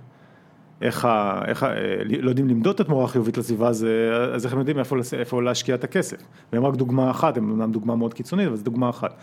איך, 0.83 1.05
ה, 1.05 1.41
איך 1.47 1.63
ה, 1.63 1.67
אה, 1.67 1.73
לא 2.21 2.29
יודעים 2.29 2.47
למדוד 2.47 2.73
את 2.75 2.79
התמורה 2.79 3.05
החיובית 3.05 3.37
לסביבה, 3.37 3.67
אז, 3.67 3.83
אה, 3.85 4.35
אז 4.35 4.45
איך 4.45 4.53
הם 4.53 4.59
יודעים 4.59 4.79
איפה, 4.79 4.95
איפה 5.17 5.41
להשקיע 5.41 5.75
את 5.75 5.83
הכסף? 5.83 6.17
והם 6.53 6.65
רק 6.65 6.75
דוגמה 6.75 7.11
אחת, 7.11 7.37
הם 7.37 7.49
אומנם 7.49 7.71
דוגמה 7.71 7.95
מאוד 7.95 8.13
קיצונית, 8.13 8.47
אבל 8.47 8.55
זו 8.55 8.63
דוגמה 8.63 8.89
אחת. 8.89 9.13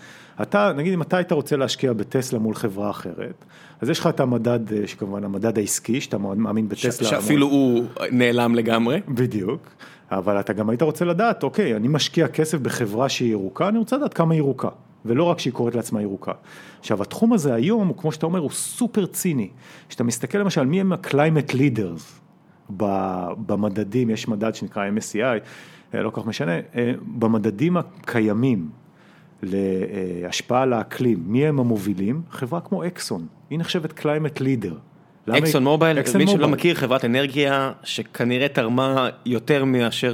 אתה, 0.42 0.72
נגיד 0.76 0.92
אם 0.92 1.02
אתה 1.02 1.16
היית 1.16 1.32
רוצה 1.32 1.56
להשקיע 1.56 1.92
בטסלה 1.92 2.38
מול 2.38 2.54
חברה 2.54 2.90
אחרת, 2.90 3.44
אז 3.80 3.90
יש 3.90 4.00
לך 4.00 4.06
את 4.06 4.20
המדד, 4.20 4.72
אה, 4.72 4.86
שכמובן 4.86 5.24
המדד 5.24 5.58
העסקי, 5.58 6.00
שאתה 6.00 6.18
מאמין 6.18 6.68
ש- 6.74 6.86
בטסלה. 6.86 7.08
שאפילו 7.08 7.46
הוא 7.46 7.84
נעלם 8.12 8.54
לגמרי. 8.54 9.00
בדיוק, 9.08 9.68
אבל 10.10 10.40
אתה 10.40 10.52
גם 10.52 10.70
היית 10.70 10.82
רוצה 10.82 11.04
לדעת, 11.04 11.42
אוקיי, 11.42 11.76
אני 11.76 11.88
משקיע 11.88 12.28
כסף 12.28 12.58
בחברה 12.58 13.08
שהיא 13.08 13.30
ירוקה, 13.32 13.68
אני 13.68 13.78
רוצה 13.78 13.96
לדעת 13.96 14.14
כמה 14.14 14.34
היא 14.34 14.38
ירוקה, 14.38 14.68
ולא 15.04 15.24
רק 15.24 15.38
שהיא 15.38 15.52
קוראת 15.52 15.74
לעצמה 15.74 16.02
ירוקה. 16.02 16.32
עכשיו, 16.80 17.02
התחום 17.02 17.32
הזה 17.32 17.54
היום, 17.54 17.92
כמו 17.96 18.12
שאתה 18.12 18.26
אומר, 18.26 18.38
הוא 18.38 18.50
סופר 18.50 19.06
ציני. 19.06 19.48
כשאתה 19.88 20.04
מסתכל 20.04 20.38
למשל, 20.38 20.66
מי 20.66 20.80
הם 20.80 20.92
ה-climate 20.92 21.52
leaders 21.52 22.02
במדדים, 23.46 24.10
יש 24.10 24.28
מדד 24.28 24.54
שנקרא 24.54 24.90
MSCI, 24.90 25.40
אה, 25.94 26.02
לא 26.02 26.10
כל 26.10 26.20
כך 26.20 26.26
משנה, 26.26 26.52
אה, 26.52 26.92
במדדים 27.18 27.76
הקיימים 27.76 28.70
להשפעה 29.42 30.62
על 30.62 30.72
האקלים, 30.72 31.24
מי 31.26 31.46
הם 31.46 31.60
המובילים? 31.60 32.22
חברה 32.30 32.60
כמו 32.60 32.86
אקסון, 32.86 33.26
היא 33.50 33.58
נחשבת 33.58 34.00
climate 34.00 34.38
leader. 34.38 34.89
אקסון 35.28 35.64
מובייל, 35.64 35.98
מי 36.18 36.26
שלא 36.26 36.48
מכיר, 36.48 36.74
חברת 36.74 37.04
אנרגיה 37.04 37.72
שכנראה 37.84 38.48
תרמה 38.48 39.08
יותר 39.26 39.64
מאשר 39.64 40.12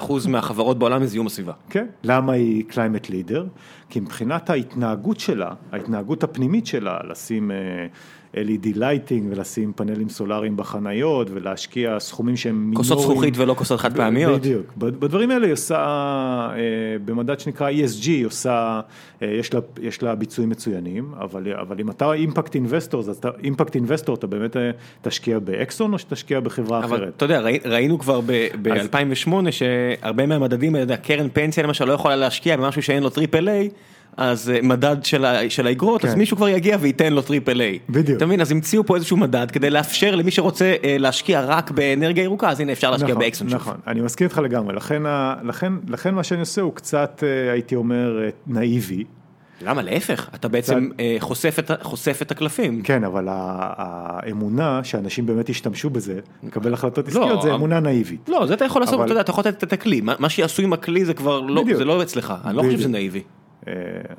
99.9% 0.00 0.28
מהחברות 0.28 0.78
בעולם 0.78 1.02
מזיהום 1.02 1.26
הסביבה. 1.26 1.52
כן. 1.70 1.86
למה 2.04 2.32
היא 2.32 2.64
climate 2.70 3.06
leader? 3.10 3.42
כי 3.88 4.00
מבחינת 4.00 4.50
ההתנהגות 4.50 5.20
שלה, 5.20 5.50
ההתנהגות 5.72 6.22
הפנימית 6.22 6.66
שלה, 6.66 6.98
לשים 7.10 7.50
אה, 7.50 7.56
LED 8.34 8.78
lighting 8.78 9.26
ולשים 9.30 9.72
פאנלים 9.76 10.08
סולאריים 10.08 10.56
בחניות 10.56 11.28
ולהשקיע 11.32 12.00
סכומים 12.00 12.36
שהם 12.36 12.54
מינוריים. 12.54 12.76
כוסות 12.76 12.98
זכוכית 13.00 13.34
ולא 13.38 13.54
כוסות 13.54 13.80
חד 13.80 13.96
פעמיות. 13.96 14.40
בדיוק. 14.40 14.66
בדברים 14.76 15.30
האלה 15.30 15.44
היא 15.46 15.52
עושה, 15.52 15.76
אה, 15.76 16.56
במדד 17.04 17.40
שנקרא 17.40 17.70
ESG, 17.70 18.06
היא 18.06 18.26
עושה, 18.26 18.80
אה, 19.22 19.26
יש 19.28 19.54
לה, 19.54 19.60
יש 19.82 20.02
לה 20.02 20.14
ביצועים 20.14 20.50
מצוינים, 20.50 21.12
אבל, 21.20 21.52
אבל 21.60 21.80
אם 21.80 21.90
אתה 21.90 22.12
impact 22.12 22.54
investor, 22.54 23.00
אז 23.00 23.08
אתה 23.08 23.28
impact 23.44 23.74
investor, 23.74 24.14
אתה 24.14 24.26
באמת 24.26 24.56
אה, 24.56 24.70
תשקיע 25.02 25.38
באקסון 25.38 25.92
או 25.92 25.98
שתשקיע 25.98 26.40
בחברה 26.40 26.78
אבל 26.84 26.96
אחרת? 26.96 27.12
אתה 27.16 27.24
יודע, 27.24 27.40
ראי- 27.40 27.60
ראינו 27.64 27.98
כבר 27.98 28.20
ב-2008 28.62 29.30
שהרבה 29.50 30.26
מהמדדים, 30.26 30.76
קרן 31.02 31.28
פנסיה 31.32 31.62
למשל 31.64 31.84
לא 31.84 31.92
יכולה 31.92 32.16
להשקיע 32.16 32.56
במשהו 32.56 32.82
שאין 32.82 33.02
לו 33.02 33.10
triple 33.10 33.48
A, 33.48 33.68
אז 34.16 34.50
אה, 34.50 34.58
מדד 34.62 34.96
של 35.48 35.66
האגרות, 35.66 36.04
אז 36.04 36.12
כן. 36.12 36.18
מישהו 36.18 36.36
כבר 36.36 36.48
יגיע 36.48 36.76
וייתן 36.80 37.12
לו 37.12 37.22
triple 37.22 37.60
A. 37.60 37.78
בדיוק. 37.88 38.16
אתה 38.16 38.26
מבין, 38.26 38.40
אז 38.40 38.52
המציאו 38.52 38.86
פה 38.86 38.96
איזשהו 38.96 39.16
מדד 39.16 39.50
כדי 39.50 39.70
לאפשר 39.70 40.14
למי 40.14 40.30
שרוצה 40.30 40.74
אה, 40.84 40.96
להשקיע 40.98 41.40
רק 41.40 41.70
באנרגיה 41.70 42.24
ירוקה, 42.24 42.48
אז 42.48 42.60
הנה 42.60 42.72
אפשר 42.72 42.90
להשקיע 42.90 43.08
נכון, 43.08 43.22
באקסון 43.22 43.48
שוב. 43.48 43.60
נכון, 43.60 43.76
אני 43.86 44.00
מסכים 44.00 44.26
איתך 44.26 44.38
לגמרי, 44.38 44.74
לכן, 44.74 45.02
לכן, 45.42 45.72
לכן 45.88 46.14
מה 46.14 46.24
שאני 46.24 46.40
עושה 46.40 46.62
הוא 46.62 46.74
קצת, 46.74 47.22
אה, 47.26 47.52
הייתי 47.52 47.74
אומר, 47.74 48.18
נאיבי. 48.46 49.04
למה 49.62 49.82
להפך, 49.82 50.28
אתה 50.34 50.48
בעצם 50.48 50.88
אה, 51.00 51.16
חושף 51.18 51.56
את 51.58 51.70
חושף 51.82 52.18
את 52.22 52.30
הקלפים. 52.30 52.82
כן, 52.82 53.04
אבל 53.04 53.28
האמונה 53.30 54.84
שאנשים 54.84 55.26
באמת 55.26 55.48
ישתמשו 55.48 55.90
בזה, 55.90 56.20
לקבל 56.42 56.74
החלטות 56.74 57.08
עסקיות, 57.08 57.28
לא, 57.28 57.42
זה 57.42 57.54
אמונה 57.54 57.80
נאיבית. 57.80 58.28
לא, 58.28 58.46
זה 58.46 58.54
אתה 58.54 58.64
יכול 58.64 58.82
לעשות, 58.82 59.00
אתה 59.04 59.12
יודע, 59.12 59.20
אתה 59.20 59.30
יכול 59.30 59.44
לתת 59.46 59.64
את 59.64 59.72
הכלי, 59.72 60.00
מה 60.18 60.28
שיעשו 60.28 60.62
עם 60.62 60.72
הכלי 60.72 61.04
זה 61.04 61.14
כבר 61.14 61.40
לא. 61.40 61.64
זה 61.74 61.84
לא 61.84 62.02
אצלך, 62.02 62.34
אני 62.44 62.56
לא 62.56 62.62
חושב 62.62 62.78
שזה. 62.78 62.88
נאיבי. 62.88 63.22
אה, 63.68 63.72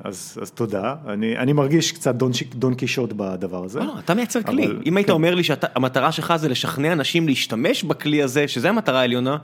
אז, 0.04 0.38
אז 0.42 0.50
תודה, 0.50 0.94
אני, 1.08 1.38
אני 1.38 1.52
מרגיש 1.52 1.92
קצת 1.92 2.14
דון, 2.14 2.30
דון 2.54 2.74
קישוט 2.74 3.12
בדבר 3.16 3.64
הזה. 3.64 3.80
לא, 3.80 3.94
אתה 3.98 4.14
מייצר 4.14 4.42
כלי. 4.42 4.66
אבל- 4.66 4.82
אם 4.86 4.96
היית 4.96 5.06
כן. 5.06 5.12
אומר 5.12 5.34
לי 5.34 5.42
שהמטרה 5.44 6.12
שלך 6.12 6.34
זה 6.36 6.48
לשכנע 6.48 6.92
אנשים 6.92 7.26
להשתמש 7.28 7.84
בכלי 7.84 8.22
הזה, 8.22 8.48
שזה 8.48 8.68
המטרה 8.68 9.00
העליונה, 9.00 9.36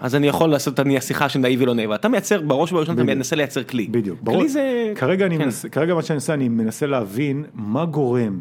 אז 0.00 0.14
אני 0.14 0.26
יכול 0.28 0.50
לעשות, 0.50 0.80
אני 0.80 0.96
השיחה 0.98 1.28
של 1.28 1.38
נאיבי 1.38 1.66
לא 1.66 1.74
נאיבה. 1.74 1.94
אתה 1.94 2.08
מייצר, 2.08 2.40
בראש 2.40 2.72
ובראשונה 2.72 3.02
אתה. 3.02 3.14
מנסה 3.14 3.36
לייצר 3.36 3.62
כלי. 3.62 3.86
בדיוק, 3.90 4.18
ברור. 4.22 4.38
כלי 4.38 4.48
זה... 4.48 4.92
כרגע, 4.94 5.26
אני 5.26 5.38
כן. 5.38 5.44
מנסה, 5.44 5.68
כרגע 5.68 5.94
מה 5.94 6.02
שאני 6.02 6.14
עושה, 6.14 6.34
אני 6.34 6.48
מנסה 6.48 6.86
להבין 6.86 7.44
מה 7.54 7.84
גורם, 7.84 8.40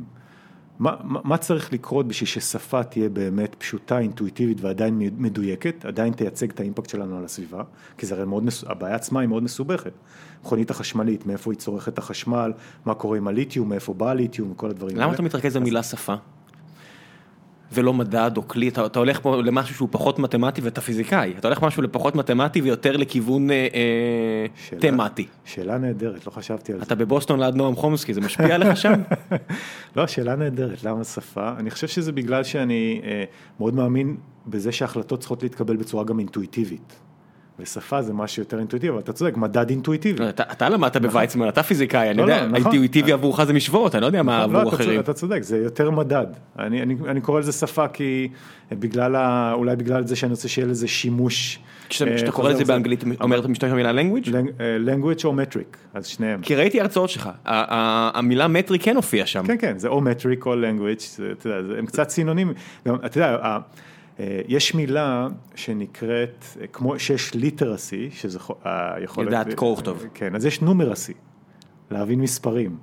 מה, 0.80 0.96
מה, 1.04 1.38
צריך 1.38 1.74
לקרות 1.74 2.08
בשביל 2.08 2.28
ששפה 2.28 2.84
תהיה 2.84 3.10
באמת 3.10 3.56
פשוטה, 3.56 4.00
אינטואיטיבית 4.00 4.62
ועדיין 4.62 5.02
מדויקת, 5.18 5.86
עדיין 5.86 6.14
תייצג 6.14 6.50
את 6.50 6.60
האימפקט 6.60 6.90
שלנו 6.90 7.18
על 7.18 7.26
הסביבה, 7.26 7.64
כי 7.98 8.06
זה 8.06 8.16
הרי 8.16 8.26
מאוד, 8.26 8.44
הבעיה 8.68 8.96
עצמה 8.96 9.20
היא 9.20 9.30
מאוד 9.30 9.44
מסובכת. 9.44 9.92
מכונית 10.42 10.72
החשמלית, 10.72 11.26
מאיפה 11.26 11.52
היא 11.52 11.60
צורכת 11.60 11.94
את 11.94 11.98
החשמל, 11.98 12.54
מה 12.86 12.94
קורה 12.94 13.18
עם 13.18 13.28
הליתיום, 13.28 13.70
מאיפה 13.70 13.94
בא 13.94 14.10
הליתיום 14.10 14.52
וכל 14.52 14.70
הדברים 14.70 14.98
למה 14.98 15.14
אתה 15.14 15.22
מתרכז 15.22 15.58
במילה 15.58 15.84
שפה? 15.84 16.16
ולא 17.74 17.94
מדד 17.94 18.32
או 18.38 18.48
כלי, 18.48 18.68
אתה, 18.68 18.86
אתה 18.86 19.00
הולך 19.00 19.20
פה 19.22 19.36
למשהו 19.42 19.76
שהוא 19.76 19.90
פחות 19.92 20.20
מתמטי 20.20 20.62
ואתה 20.62 20.82
פיזיקאי, 20.82 21.34
אתה 21.38 21.48
הולך 21.48 21.62
משהו 21.64 21.84
לפחות 21.84 22.16
מתמטי 22.16 22.62
ויותר 22.62 22.98
לכיוון 22.98 23.52
אה, 23.52 23.68
אה, 23.74 24.46
שאלה- 24.56 24.82
תמטי. 24.82 25.26
שאלה 25.46 25.78
נהדרת, 25.78 26.26
לא 26.26 26.32
חשבתי 26.32 26.72
על 26.74 26.80
זה. 26.80 26.86
אתה 26.86 26.96
בבוסטון 26.96 27.40
ליד 27.40 27.56
נועם 27.56 27.76
חומסקי, 27.76 28.14
זה 28.14 28.22
משפיע 28.22 28.56
עליך 28.56 28.78
שם? 28.84 28.94
לא, 29.96 30.08
שאלה 30.08 30.36
נהדרת, 30.36 30.84
למה 30.84 31.04
שפה? 31.04 31.50
אני 31.58 31.72
חושב 31.72 31.88
שזה 31.88 32.12
בגלל 32.12 32.44
שאני 32.44 33.02
אה, 33.04 33.24
מאוד 33.60 33.74
מאמין 33.76 34.16
בזה 34.48 34.72
שהחלטות 34.72 35.20
צריכות 35.20 35.44
להתקבל 35.44 35.76
בצורה 35.76 36.04
גם 36.04 36.20
אינטואיטיבית. 36.20 36.96
ושפה 37.60 38.02
זה 38.02 38.14
משהו 38.14 38.42
יותר 38.42 38.60
אינטואיטיבי, 38.60 38.92
אבל 38.92 39.00
אתה 39.00 39.14
צודק, 39.14 39.38
מדד 39.38 39.70
אינטואיטיבי. 39.70 40.30
אתה, 40.30 40.44
אתה 40.52 40.70
למדת 40.70 40.98
בוויצמן, 40.98 41.48
אתה 41.48 41.64
פיזיקאי, 41.64 42.10
אני 42.10 42.18
לא, 42.18 42.24
יודע, 42.24 42.42
לא, 42.42 42.48
נכון. 42.48 42.56
האינטואיטיבי 42.56 43.12
עבורך 43.12 43.44
זה 43.44 43.54
משוואות, 43.54 43.96
אני 43.96 44.02
לא 44.02 44.06
יודע 44.06 44.24
מה 44.24 44.38
לא, 44.38 44.44
עבור 44.44 44.72
צודק, 44.72 44.74
אחרים. 44.74 45.00
אתה 45.00 45.14
צודק, 45.14 45.44
זה 45.44 45.58
יותר 45.58 45.92
מדד. 45.92 46.26
אני, 46.60 46.82
אני, 46.82 46.96
אני 47.08 47.22
קורא 47.22 47.40
לזה 47.40 47.52
שפה 47.52 47.88
כי 47.88 48.30
בגלל, 48.72 49.16
ה, 49.16 49.54
אולי 49.54 49.76
בגלל 49.76 50.08
זה 50.08 50.16
שאני 50.16 50.32
רוצה 50.32 50.48
שיהיה 50.48 50.68
לזה 50.68 50.88
שימוש. 50.88 51.60
כשאתה 51.90 52.26
אה, 52.26 52.32
קורא 52.32 52.50
לזה 52.50 52.66
באנגלית, 52.66 53.04
אומר 53.22 53.40
אתה 53.40 53.48
משתמש 53.48 53.72
במילה 53.72 53.92
language? 53.92 54.30
אה, 54.36 54.78
language 54.86 55.26
או 55.26 55.34
metric, 55.34 55.78
אז 55.94 56.08
שניהם. 56.08 56.42
כי 56.42 56.56
ראיתי 56.56 56.82
הרצאות 56.82 57.10
שלך, 57.10 57.30
המילה 57.46 58.48
מטרי 58.48 58.80
כן 58.80 58.96
הופיעה 58.96 59.28
שם. 59.28 59.48
כן, 59.48 59.56
כן, 59.60 59.78
זה 59.78 59.88
או 59.88 60.02
metric 60.02 60.46
או 60.46 60.54
language, 60.54 61.22
אתה 61.32 61.50
יודע, 61.50 61.80
הם 61.80 61.86
קצת 61.86 62.10
סינונים. 62.10 62.54
אתה 63.06 63.18
יודע, 63.18 63.58
יש 64.48 64.76
מילה 64.76 65.28
שנקראת, 65.56 66.46
אה, 66.62 66.68
כמו 66.68 67.00
שיש 67.00 67.34
ליטרסי, 67.34 68.10
שזה 68.12 68.40
היכולת... 68.64 69.28
לדעת 69.28 69.54
קרוא 69.54 69.74
וכתוב. 69.74 70.06
כן, 70.14 70.36
אז 70.36 70.46
יש 70.46 70.62
נומרסי, 70.62 71.14
להבין 71.92 72.22
מספרים. 72.22 72.78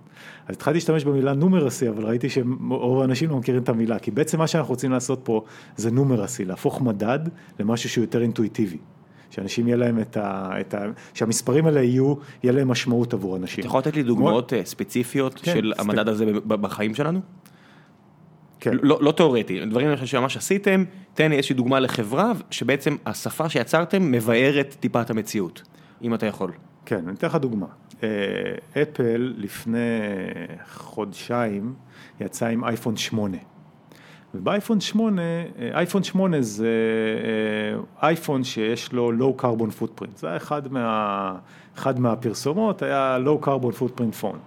אז 0.48 0.54
התחלתי 0.54 0.76
להשתמש 0.76 1.04
במילה 1.04 1.32
נומרסי, 1.32 1.88
אבל 1.88 2.04
ראיתי 2.04 2.28
שרוב 2.30 3.00
האנשים 3.00 3.30
לא 3.30 3.36
מכירים 3.36 3.62
את 3.62 3.68
המילה, 3.68 3.98
כי 3.98 4.10
בעצם 4.10 4.38
מה 4.38 4.46
שאנחנו 4.46 4.70
רוצים 4.70 4.90
לעשות 4.92 5.20
פה 5.24 5.44
זה 5.76 5.90
נומרסי, 5.90 6.44
להפוך 6.44 6.80
מדד 6.80 7.18
למשהו 7.58 7.90
שהוא 7.90 8.02
יותר 8.02 8.22
אינטואיטיבי. 8.22 8.78
שאנשים 9.30 9.66
יהיה 9.66 9.76
להם 9.76 10.00
את 10.00 10.16
ה... 10.16 10.50
את 10.60 10.74
ה 10.74 10.78
שהמספרים 11.14 11.66
האלה 11.66 11.82
יהיו, 11.82 12.14
יהיה 12.42 12.52
להם 12.52 12.68
משמעות 12.68 13.14
עבור 13.14 13.36
אנשים. 13.36 13.60
אתה 13.60 13.66
יכול 13.66 13.80
לתת 13.80 13.96
לי 13.96 14.02
דוגמאות 14.02 14.52
אה, 14.52 14.64
ספציפיות 14.64 15.34
כן, 15.34 15.52
של 15.52 15.72
ספק. 15.74 15.80
המדד 15.80 16.08
הזה 16.08 16.32
בחיים 16.46 16.94
שלנו? 16.94 17.20
כן. 18.60 18.70
לא 18.82 18.98
לא 19.00 19.12
תיאורטי, 19.12 19.66
דברים 19.66 20.06
שממש 20.06 20.36
עשיתם, 20.36 20.84
תן 21.14 21.30
לי 21.30 21.36
איזושהי 21.36 21.54
דוגמה 21.54 21.80
לחברה 21.80 22.32
שבעצם 22.50 22.96
השפה 23.06 23.48
שיצרתם 23.48 24.12
מבארת 24.12 24.76
טיפה 24.80 25.00
את 25.02 25.10
המציאות, 25.10 25.62
אם 26.02 26.14
אתה 26.14 26.26
יכול. 26.26 26.52
כן, 26.86 27.08
אני 27.08 27.14
אתן 27.14 27.26
לך 27.26 27.34
דוגמה. 27.34 27.66
אה, 28.02 28.08
אפל 28.82 29.34
לפני 29.36 29.78
חודשיים 30.72 31.74
יצא 32.20 32.46
עם 32.46 32.64
אייפון 32.64 32.96
8. 32.96 33.36
ובאייפון 34.34 34.80
8, 34.80 35.22
אה, 35.22 35.70
אייפון 35.74 36.02
8 36.02 36.42
זה 36.42 36.68
אה, 38.02 38.08
אייפון 38.08 38.44
שיש 38.44 38.92
לו 38.92 39.12
low 39.18 39.42
carbon 39.42 39.82
footprint. 39.82 40.16
זה 40.16 40.26
היה 40.26 40.36
אחד, 40.36 40.72
מה, 40.72 41.36
אחד 41.76 42.00
מהפרסומות, 42.00 42.82
היה 42.82 43.18
low 43.24 43.44
carbon 43.44 43.80
footprint 43.80 44.22
phone. 44.22 44.38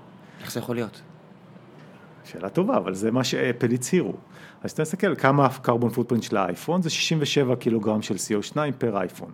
איך 0.41 0.51
זה 0.51 0.59
יכול 0.59 0.75
להיות? 0.75 1.01
שאלה 2.33 2.49
טובה, 2.49 2.77
אבל 2.77 2.93
זה 2.93 3.11
מה 3.11 3.23
שאפל 3.23 3.71
הצהירו. 3.73 4.13
אז 4.63 4.71
אתה 4.71 4.81
מסתכל 4.81 5.15
כמה 5.15 5.45
ה-carbon 5.45 5.97
footprint 5.97 6.21
של 6.21 6.37
האייפון, 6.37 6.81
זה 6.81 6.89
67 6.89 7.55
קילוגרם 7.55 8.01
של 8.01 8.15
CO2 8.15 8.55
פר 8.77 8.97
אייפון. 8.97 9.31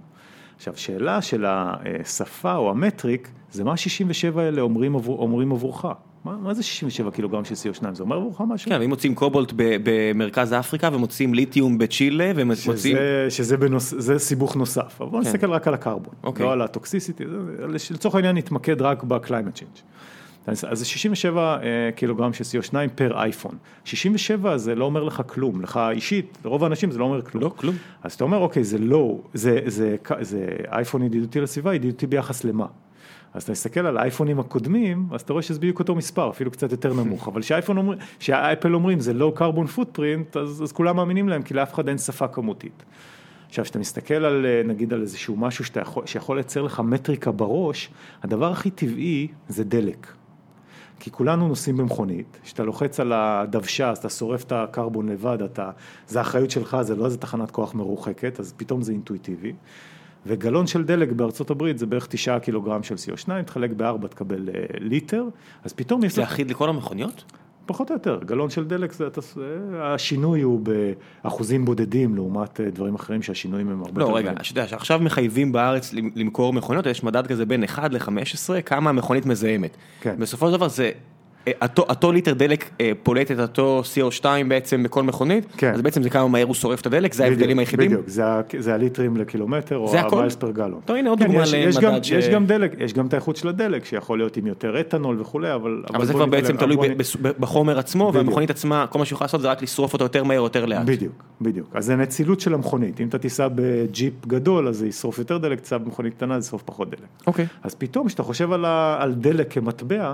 עכשיו, 0.56 0.74
שאלה 0.78 1.22
של 1.22 1.45
השפה 1.47 2.56
או 2.56 2.70
המטריק, 2.70 3.30
זה 3.52 3.64
מה 3.64 3.72
ה-67 3.72 4.39
האלה 4.39 4.62
אומרים, 4.62 4.95
עבור, 4.95 5.20
אומרים 5.20 5.52
עבורך. 5.52 5.86
מה, 6.26 6.38
מה 6.38 6.54
זה 6.54 6.64
67 6.64 7.12
קילוגרם 7.12 7.45
של 7.45 7.54
CO2? 7.56 7.93
זה 7.93 8.04
אומר 8.04 8.16
עבורך 8.16 8.41
משהו? 8.41 8.72
כן, 8.72 8.82
אם 8.82 8.89
מוצאים 8.89 9.16
קובולט 9.16 9.54
במרכז 9.56 10.54
אפריקה 10.54 10.89
ומוצאים 10.93 11.34
ליתיום 11.34 11.78
בצ'ילה 11.78 12.32
ומוצאים... 12.36 12.78
שזה, 12.78 13.26
שזה 13.30 13.58
בנוס, 13.58 13.93
זה 13.97 14.20
סיבוך 14.20 14.56
נוסף, 14.56 15.02
אבל 15.02 15.10
בוא 15.10 15.22
כן. 15.22 15.28
נסתכל 15.28 15.52
רק 15.52 15.68
על 15.68 15.74
הקרבון, 15.74 16.14
אוקיי. 16.24 16.45
לא 16.45 16.52
על 16.54 16.62
הטוקסיסיטי, 16.62 17.24
לצורך 17.91 18.16
העניין 18.16 18.38
נתמקד 18.38 18.82
רק 18.82 19.04
ב-climate 19.04 19.58
change. 19.58 19.82
אז 20.48 20.66
זה 20.74 20.86
67 20.86 21.42
אה, 21.42 21.90
קילוגרם 21.96 22.34
של 22.34 22.44
CO2 22.44 22.74
פר 22.96 23.18
אייפון. 23.22 23.58
67 23.86 24.58
זה 24.58 24.76
לא 24.76 24.86
אומר 24.86 25.04
לך 25.04 25.22
כלום, 25.28 25.62
לך 25.62 25.80
אישית, 25.92 26.38
לרוב 26.46 26.64
האנשים 26.64 26.92
זה 26.92 27.00
לא 27.00 27.04
אומר 27.04 27.22
כלום. 27.22 27.44
לא, 27.44 27.50
כלום. 27.56 27.76
אז 28.04 28.14
אתה 28.14 28.24
אומר, 28.24 28.38
אוקיי, 28.38 28.64
זה 28.64 28.78
לא, 28.78 29.18
זה, 29.34 29.60
זה, 29.66 29.96
זה 30.22 30.48
אייפון 30.72 31.04
ידידותי 31.04 31.42
לסביבה, 31.42 31.76
ידידותי 31.76 32.08
ביחס 32.08 32.44
למה? 32.44 32.66
אז 33.34 33.44
אתה 33.44 33.52
מסתכל 33.52 33.80
על 33.80 33.98
האייפונים 33.98 34.40
הקודמים, 34.40 35.08
אז 35.12 35.22
אתה 35.22 35.34
רואה 35.34 35.44
שזה 35.44 35.60
בדיוק 35.60 35.80
אותו 35.80 35.96
מספר, 35.96 36.30
אפילו 36.30 36.52
קצת 36.52 36.72
יותר 36.72 36.94
נמוך, 36.94 37.28
אבל 37.28 37.42
כשאייפון 37.42 37.78
אומר, 37.78 37.96
כשאפל 38.20 38.76
אומרים 38.76 39.00
זה 39.00 39.14
לא 39.14 39.32
קרבון 39.36 39.68
פוטפרינט, 39.68 40.38
אז, 40.38 40.64
אז 40.64 40.72
כולם 40.72 40.96
מאמינים 40.96 41.30
להם, 41.30 41.42
כי 41.42 41.54
לאף 41.54 41.74
אחד 41.74 41.88
אין 41.88 41.98
שפה 41.98 42.28
כמותית. 42.28 42.84
עכשיו, 43.48 43.64
כשאתה 43.64 43.80
מסתכל 43.80 44.14
על, 44.14 44.46
אה, 44.46 44.62
נגיד, 44.66 44.94
על 44.94 45.02
איזשהו 45.02 45.36
משהו 45.38 45.66
שאתה 45.66 45.80
יכול, 45.80 46.06
שיכול 46.06 46.38
לייצר 46.38 46.62
לך 46.62 46.80
מטריקה 46.80 47.32
בראש, 47.32 47.90
הדבר 48.24 48.52
הכי 48.52 48.70
טבעי 48.70 49.28
זה 49.48 49.64
דלק. 49.64 50.08
כי 51.00 51.12
כולנו 51.12 51.47
נוסעים 51.47 51.78
במכונית, 51.78 52.39
כשאתה 52.43 52.64
לוחץ 52.64 53.00
על 53.00 53.14
הדוושה, 53.14 53.89
אז 53.89 53.97
אתה 53.97 54.10
שורף 54.10 54.43
את 54.43 54.52
הקרבון 54.52 55.10
לבד, 55.10 55.38
אתה, 55.41 55.72
זה 56.08 56.20
האחריות 56.20 56.52
שלך, 56.52 56.78
זה 56.82 56.95
לא 56.95 57.06
איזה 57.06 57.18
תחנת 57.18 57.52
כוח 57.52 57.76
מרוחקת, 57.76 58.39
אז 58.39 58.54
פתאום 58.58 58.82
זה 58.82 58.91
אינטואיטיבי. 58.91 59.54
וגלון 60.26 60.68
של 60.68 60.84
דלק 60.84 61.12
בארצות 61.12 61.50
הברית 61.50 61.78
זה 61.78 61.86
בערך 61.86 62.08
תשעה 62.08 62.39
קילוגרם 62.39 62.84
של 62.84 62.95
CO2, 62.95 63.43
תחלק 63.45 63.72
בארבע 63.72 64.08
תקבל 64.08 64.50
אה, 64.50 64.66
ליטר, 64.80 65.24
אז 65.64 65.74
פתאום 65.74 66.04
יש 66.04 66.16
זה 66.16 66.24
אחיד 66.24 66.52
לכל 66.52 66.70
המכוניות? 66.70 67.24
פחות 67.70 67.89
או 67.91 67.95
יותר, 67.95 68.20
גלון 68.26 68.49
של 68.49 68.65
דלק, 68.67 68.93
זה, 68.93 69.07
אתה, 69.07 69.22
השינוי 69.82 70.41
הוא 70.41 70.61
באחוזים 71.24 71.65
בודדים 71.65 72.15
לעומת 72.15 72.59
אה, 72.61 72.70
דברים 72.70 72.95
אחרים 72.95 73.22
שהשינויים 73.22 73.70
הם 73.70 73.82
הרבה 73.82 73.99
לא, 73.99 74.05
יותר 74.05 74.15
רגע, 74.15 74.28
גדולים. 74.30 74.43
שאתה 74.43 74.59
יודע 74.59 74.67
שעכשיו 74.70 74.99
מחייבים 74.99 75.51
בארץ 75.51 75.93
למ- 75.93 76.09
למכור 76.15 76.53
מכוניות, 76.53 76.86
יש 76.86 77.03
מדד 77.03 77.28
כזה 77.28 77.45
בין 77.45 77.63
1 77.63 77.93
ל-15, 77.93 78.09
כמה 78.65 78.89
המכונית 78.89 79.26
מזהמת. 79.26 79.78
כן. 80.01 80.15
בסופו 80.20 80.47
של 80.47 80.53
דבר 80.53 80.67
זה, 80.67 80.91
אותו, 81.62 81.82
אותו 81.89 82.12
ליטר 82.12 82.34
דלק 82.34 82.70
אה, 82.82 82.91
פולט 83.04 83.32
את 83.32 83.39
אותו 83.39 83.82
CO2 83.95 84.26
בעצם 84.47 84.84
בכל 84.84 85.04
מכונית, 85.04 85.45
כן. 85.58 85.74
אז 85.74 85.82
בעצם 85.82 86.04
זה 86.04 86.10
כמה 86.10 86.28
מהר 86.28 86.45
הוא 86.45 86.54
שורף 86.56 86.82
את 86.82 86.86
הדלק, 86.86 87.14
זה 87.14 87.24
ההבדלים 87.24 87.60
היחידים? 87.60 87.88
בדיוק, 87.91 88.08
זה, 88.10 88.24
זה 88.60 88.74
הליטרים 88.74 89.18
לקילומטר, 89.18 89.78
או 89.78 89.88
זה 89.88 90.00
הכל? 90.00 90.16
ה 90.16 90.19
miles 90.19 90.36
per 90.36 90.51
gallon. 90.51 90.80
טוב, 90.86 90.95
הנה 90.95 91.10
עוד 91.10 91.20
כן, 91.20 91.26
דוגמה 91.28 91.39
למדד 91.54 92.04
ש- 92.04 92.12
יש 92.12 92.30
גם 92.30 92.45
דלק, 92.45 92.72
יש 92.80 92.93
גם 92.93 93.08
את 93.08 93.14
האיכות 93.14 93.36
של 93.36 93.47
הדלק, 93.47 93.86
שיכול 93.86 94.18
להיות 94.18 94.38
עם 94.38 94.47
יותר 94.47 94.80
אתנול 94.80 95.22
וכולי, 95.22 95.54
אבל... 95.54 95.84
אבל 95.93 96.06
זה 96.06 96.14
בוא 96.14 96.20
כבר 96.20 96.30
בעצם 96.30 96.54
אבל 96.58 96.60
תלוי 96.66 96.76
ב- 96.78 96.97
בס- 96.97 97.16
ב- 97.22 97.28
בחומר 97.39 97.80
עצמו, 97.80 98.10
בדיוק. 98.10 98.26
והמכונית 98.26 98.50
עצמה, 98.50 98.86
כל 98.89 99.00
מה 99.00 99.06
שהיא 99.06 99.16
יכולה 99.16 99.26
לעשות 99.26 99.41
זה 99.41 99.52
רק 99.52 99.62
לשרוף 99.64 99.93
אותו 99.93 100.06
יותר 100.06 100.24
מהר, 100.24 100.38
יותר 100.38 100.66
לאט. 100.66 100.86
בדיוק, 100.86 101.14
בדיוק. 101.41 101.68
אז 101.74 101.86
זה 101.86 101.95
נצילות 101.95 102.39
של 102.39 102.54
המכונית. 102.54 103.02
אם 103.02 103.08
אתה 103.08 103.18
תיסע 103.18 103.47
בג'יפ 103.56 104.26
גדול, 104.28 104.68
אז 104.68 104.78
זה 104.78 104.88
ישרוף 104.88 105.20
יותר 105.20 105.38
דלק, 105.38 105.60
תיסע 105.60 105.78
במכונית 105.78 106.14
קטנה, 106.14 106.39
זה 106.39 106.47
ישרוף 106.47 106.64
פחות 106.66 106.89
דלק. 106.89 107.00
אוקיי. 107.28 107.45
אז 107.64 107.76
פתאום, 107.76 108.08
כשאתה 108.08 108.24
חושב 108.24 108.52
על, 108.52 108.66
על 109.00 109.14
דלק 109.14 109.54
כמטבע, 109.54 110.14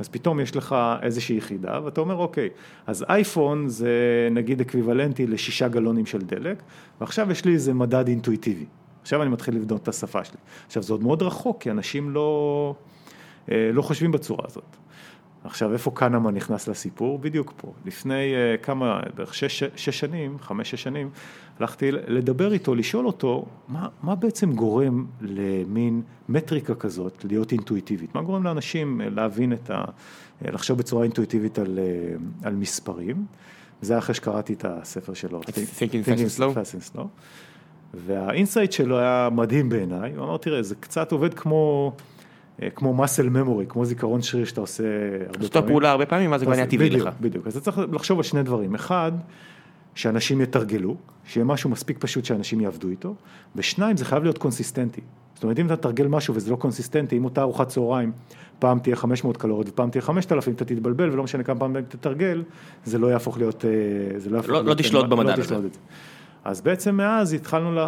אז 0.00 0.08
פתאום 0.08 0.40
יש 0.40 0.56
לך 0.56 0.76
איזושהי 1.02 1.36
יחידה, 1.36 1.80
ואתה 1.84 2.00
אומר, 2.00 2.16
אוקיי, 2.16 2.48
אז 2.86 3.04
אייפון 3.08 3.68
זה 3.68 3.88
נגיד 4.30 4.60
אקוויוולנטי 4.60 5.26
לשישה 5.26 5.68
גלונים 5.68 6.06
של 6.06 6.22
דלק, 6.22 6.62
ועכשיו 7.00 7.30
יש 7.30 7.44
לי 7.44 7.52
איזה 7.52 7.74
מדד 7.74 8.08
אינטואיטיבי. 8.08 8.66
עכשיו 9.02 9.22
אני 9.22 9.30
מתחיל 9.30 9.54
לבנות 9.54 9.82
את 9.82 9.88
השפה 9.88 10.24
שלי. 10.24 10.36
עכשיו, 10.66 10.82
זה 10.82 10.92
עוד 10.92 11.02
מאוד 11.02 11.22
רחוק, 11.22 11.62
כי 11.62 11.70
אנשים 11.70 12.10
לא, 12.10 12.74
אה, 13.50 13.70
לא 13.72 13.82
חושבים 13.82 14.12
בצורה 14.12 14.44
הזאת. 14.48 14.76
עכשיו, 15.44 15.72
איפה 15.72 15.90
קנמה 15.90 16.30
נכנס 16.30 16.68
לסיפור? 16.68 17.18
בדיוק 17.18 17.52
פה. 17.56 17.72
לפני 17.86 18.34
uh, 18.34 18.64
כמה, 18.64 19.00
בערך 19.14 19.34
שש, 19.34 19.64
שש 19.76 20.00
שנים, 20.00 20.38
חמש-שש 20.38 20.82
שנים, 20.82 21.10
הלכתי 21.60 21.92
לדבר 21.92 22.52
איתו, 22.52 22.74
לשאול 22.74 23.06
אותו, 23.06 23.44
מה, 23.68 23.88
מה 24.02 24.14
בעצם 24.14 24.52
גורם 24.52 25.06
למין 25.20 26.02
מטריקה 26.28 26.74
כזאת 26.74 27.24
להיות 27.24 27.52
אינטואיטיבית? 27.52 28.14
מה 28.14 28.22
גורם 28.22 28.44
לאנשים 28.44 29.00
אה, 29.00 29.08
להבין 29.08 29.52
את 29.52 29.70
ה... 29.70 29.84
אה, 30.44 30.50
לחשוב 30.50 30.78
בצורה 30.78 31.02
אינטואיטיבית 31.02 31.58
על, 31.58 31.78
אה, 31.78 32.16
על 32.48 32.54
מספרים? 32.54 33.26
זה 33.82 33.98
אחרי 33.98 34.14
שקראתי 34.14 34.52
את 34.52 34.64
הספר 34.68 35.14
שלו. 35.14 35.40
Thinking 35.40 36.08
Fast 36.54 36.94
and 36.94 36.96
Slow. 36.96 37.00
והאינסייט 37.94 38.72
שלו 38.72 38.98
היה 38.98 39.28
מדהים 39.32 39.68
בעיניי, 39.68 40.12
הוא 40.16 40.24
אמר, 40.24 40.36
תראה, 40.36 40.62
זה 40.62 40.74
קצת 40.74 41.12
עובד 41.12 41.34
כמו... 41.34 41.92
כמו 42.74 43.04
muscle 43.04 43.36
memory, 43.36 43.66
כמו 43.68 43.84
זיכרון 43.84 44.22
שריר 44.22 44.44
שאתה 44.44 44.60
עושה 44.60 44.84
הרבה 45.26 45.38
אז 45.38 45.44
אותה 45.44 45.62
פעולה 45.62 45.90
הרבה 45.90 46.06
פעמים, 46.06 46.32
אז 46.32 46.40
זה 46.40 46.46
כבר 46.46 46.54
נהיה 46.54 46.66
טבעי 46.66 46.90
לך. 46.90 47.08
בדיוק, 47.20 47.46
אז 47.46 47.56
אתה 47.56 47.64
צריך 47.64 47.80
לחשוב 47.92 48.18
על 48.18 48.22
שני 48.22 48.42
דברים, 48.42 48.74
אחד, 48.74 49.12
שאנשים 50.00 50.40
יתרגלו, 50.40 50.96
שיהיה 51.24 51.44
משהו 51.44 51.70
מספיק 51.70 51.98
פשוט 51.98 52.24
שאנשים 52.24 52.60
יעבדו 52.60 52.88
איתו, 52.88 53.14
ושניים, 53.56 53.96
זה 53.96 54.04
חייב 54.04 54.22
להיות 54.22 54.38
קונסיסטנטי. 54.38 55.00
זאת 55.34 55.42
אומרת, 55.42 55.58
אם 55.58 55.66
אתה 55.66 55.76
תרגל 55.76 56.06
משהו 56.06 56.34
וזה 56.34 56.50
לא 56.50 56.56
קונסיסטנטי, 56.56 57.16
אם 57.16 57.24
אותה 57.24 57.40
ארוחת 57.40 57.68
צהריים, 57.68 58.12
פעם 58.58 58.78
תהיה 58.78 58.96
500 58.96 59.36
קלוריות 59.36 59.68
ופעם 59.68 59.90
תהיה 59.90 60.02
5,000, 60.02 60.54
אתה 60.54 60.64
תתבלבל, 60.64 61.10
ולא 61.10 61.22
משנה 61.22 61.42
כמה 61.42 61.60
פעמים 61.60 61.82
תתרגל, 61.88 62.42
זה 62.84 62.98
לא 62.98 63.06
יהפוך 63.06 63.38
להיות, 63.38 63.64
אה, 63.64 63.70
זה 64.20 64.30
לא 64.30 64.40
לא-. 64.48 64.62
לא 64.62 64.74
תשלוט 64.74 65.06
במדד 65.06 65.38
לא 65.38 65.56
הזה. 65.56 65.68
אז 66.44 66.60
בעצם 66.60 66.96
מאז 66.96 67.32
התחלנו, 67.32 67.80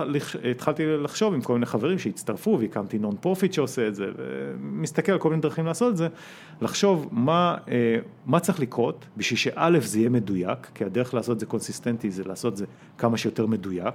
התחלתי 0.50 0.86
לחשוב 0.86 1.34
עם 1.34 1.40
כל 1.40 1.52
מיני 1.52 1.66
חברים 1.66 1.98
שהצטרפו 1.98 2.58
והקמתי 2.60 2.98
non 2.98 3.16
profit 3.20 3.52
שעושה 3.52 3.88
את 3.88 3.94
זה, 3.94 4.06
ומסתכל 4.16 5.12
על 5.12 5.18
כל 5.18 5.30
מיני 5.30 5.42
דרכים 5.42 5.66
לעשות 5.66 5.92
את 5.92 5.96
זה, 5.96 6.08
לחשוב 6.60 7.08
מה, 7.10 7.56
אה, 7.68 7.98
מה 8.26 8.40
צריך 8.40 8.60
לקרות 8.60 9.04
בשביל 9.16 9.38
שא' 9.38 9.80
זה 9.80 9.98
יהיה 9.98 10.08
מדויק, 10.08 10.70
כי 10.74 10.84
הדרך 10.84 11.14
לעשות 11.14 11.34
את 11.34 11.40
זה 11.40 11.46
קונסיסטנטי 11.46 12.10
זה 12.10 12.24
לעשות 12.24 12.52
את 12.52 12.56
זה 12.56 12.64
כמה 12.98 13.16
שיותר 13.16 13.46
מדויק 13.46 13.94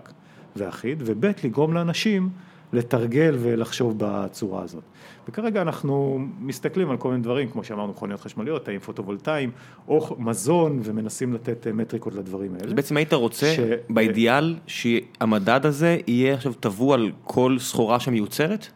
ואחיד, 0.55 1.03
וב' 1.05 1.25
לגרום 1.43 1.73
לאנשים 1.73 2.29
לתרגל 2.73 3.35
ולחשוב 3.39 3.93
בצורה 3.97 4.63
הזאת. 4.63 4.83
וכרגע 5.29 5.61
אנחנו 5.61 6.19
מסתכלים 6.39 6.89
על 6.89 6.97
כל 6.97 7.09
מיני 7.09 7.23
דברים, 7.23 7.49
כמו 7.49 7.63
שאמרנו, 7.63 7.91
מכוניות 7.91 8.21
חשמליות, 8.21 8.65
תאים 8.65 8.79
פוטו-וולטאיים, 8.79 9.51
או 9.87 10.15
מזון, 10.19 10.79
ומנסים 10.83 11.33
לתת 11.33 11.67
אה, 11.67 11.73
מטריקות 11.73 12.15
לדברים 12.15 12.53
האלה. 12.53 12.67
אז 12.67 12.73
בעצם 12.73 12.97
היית 12.97 13.13
רוצה, 13.13 13.53
ש- 13.55 13.59
באידיאל, 13.89 14.55
שהמדד 14.67 15.65
הזה 15.65 15.97
יהיה 16.07 16.33
עכשיו 16.33 16.53
טבוע 16.53 16.95
על 16.95 17.11
כל 17.23 17.57
סחורה 17.59 17.99
שמיוצרת? 17.99 18.67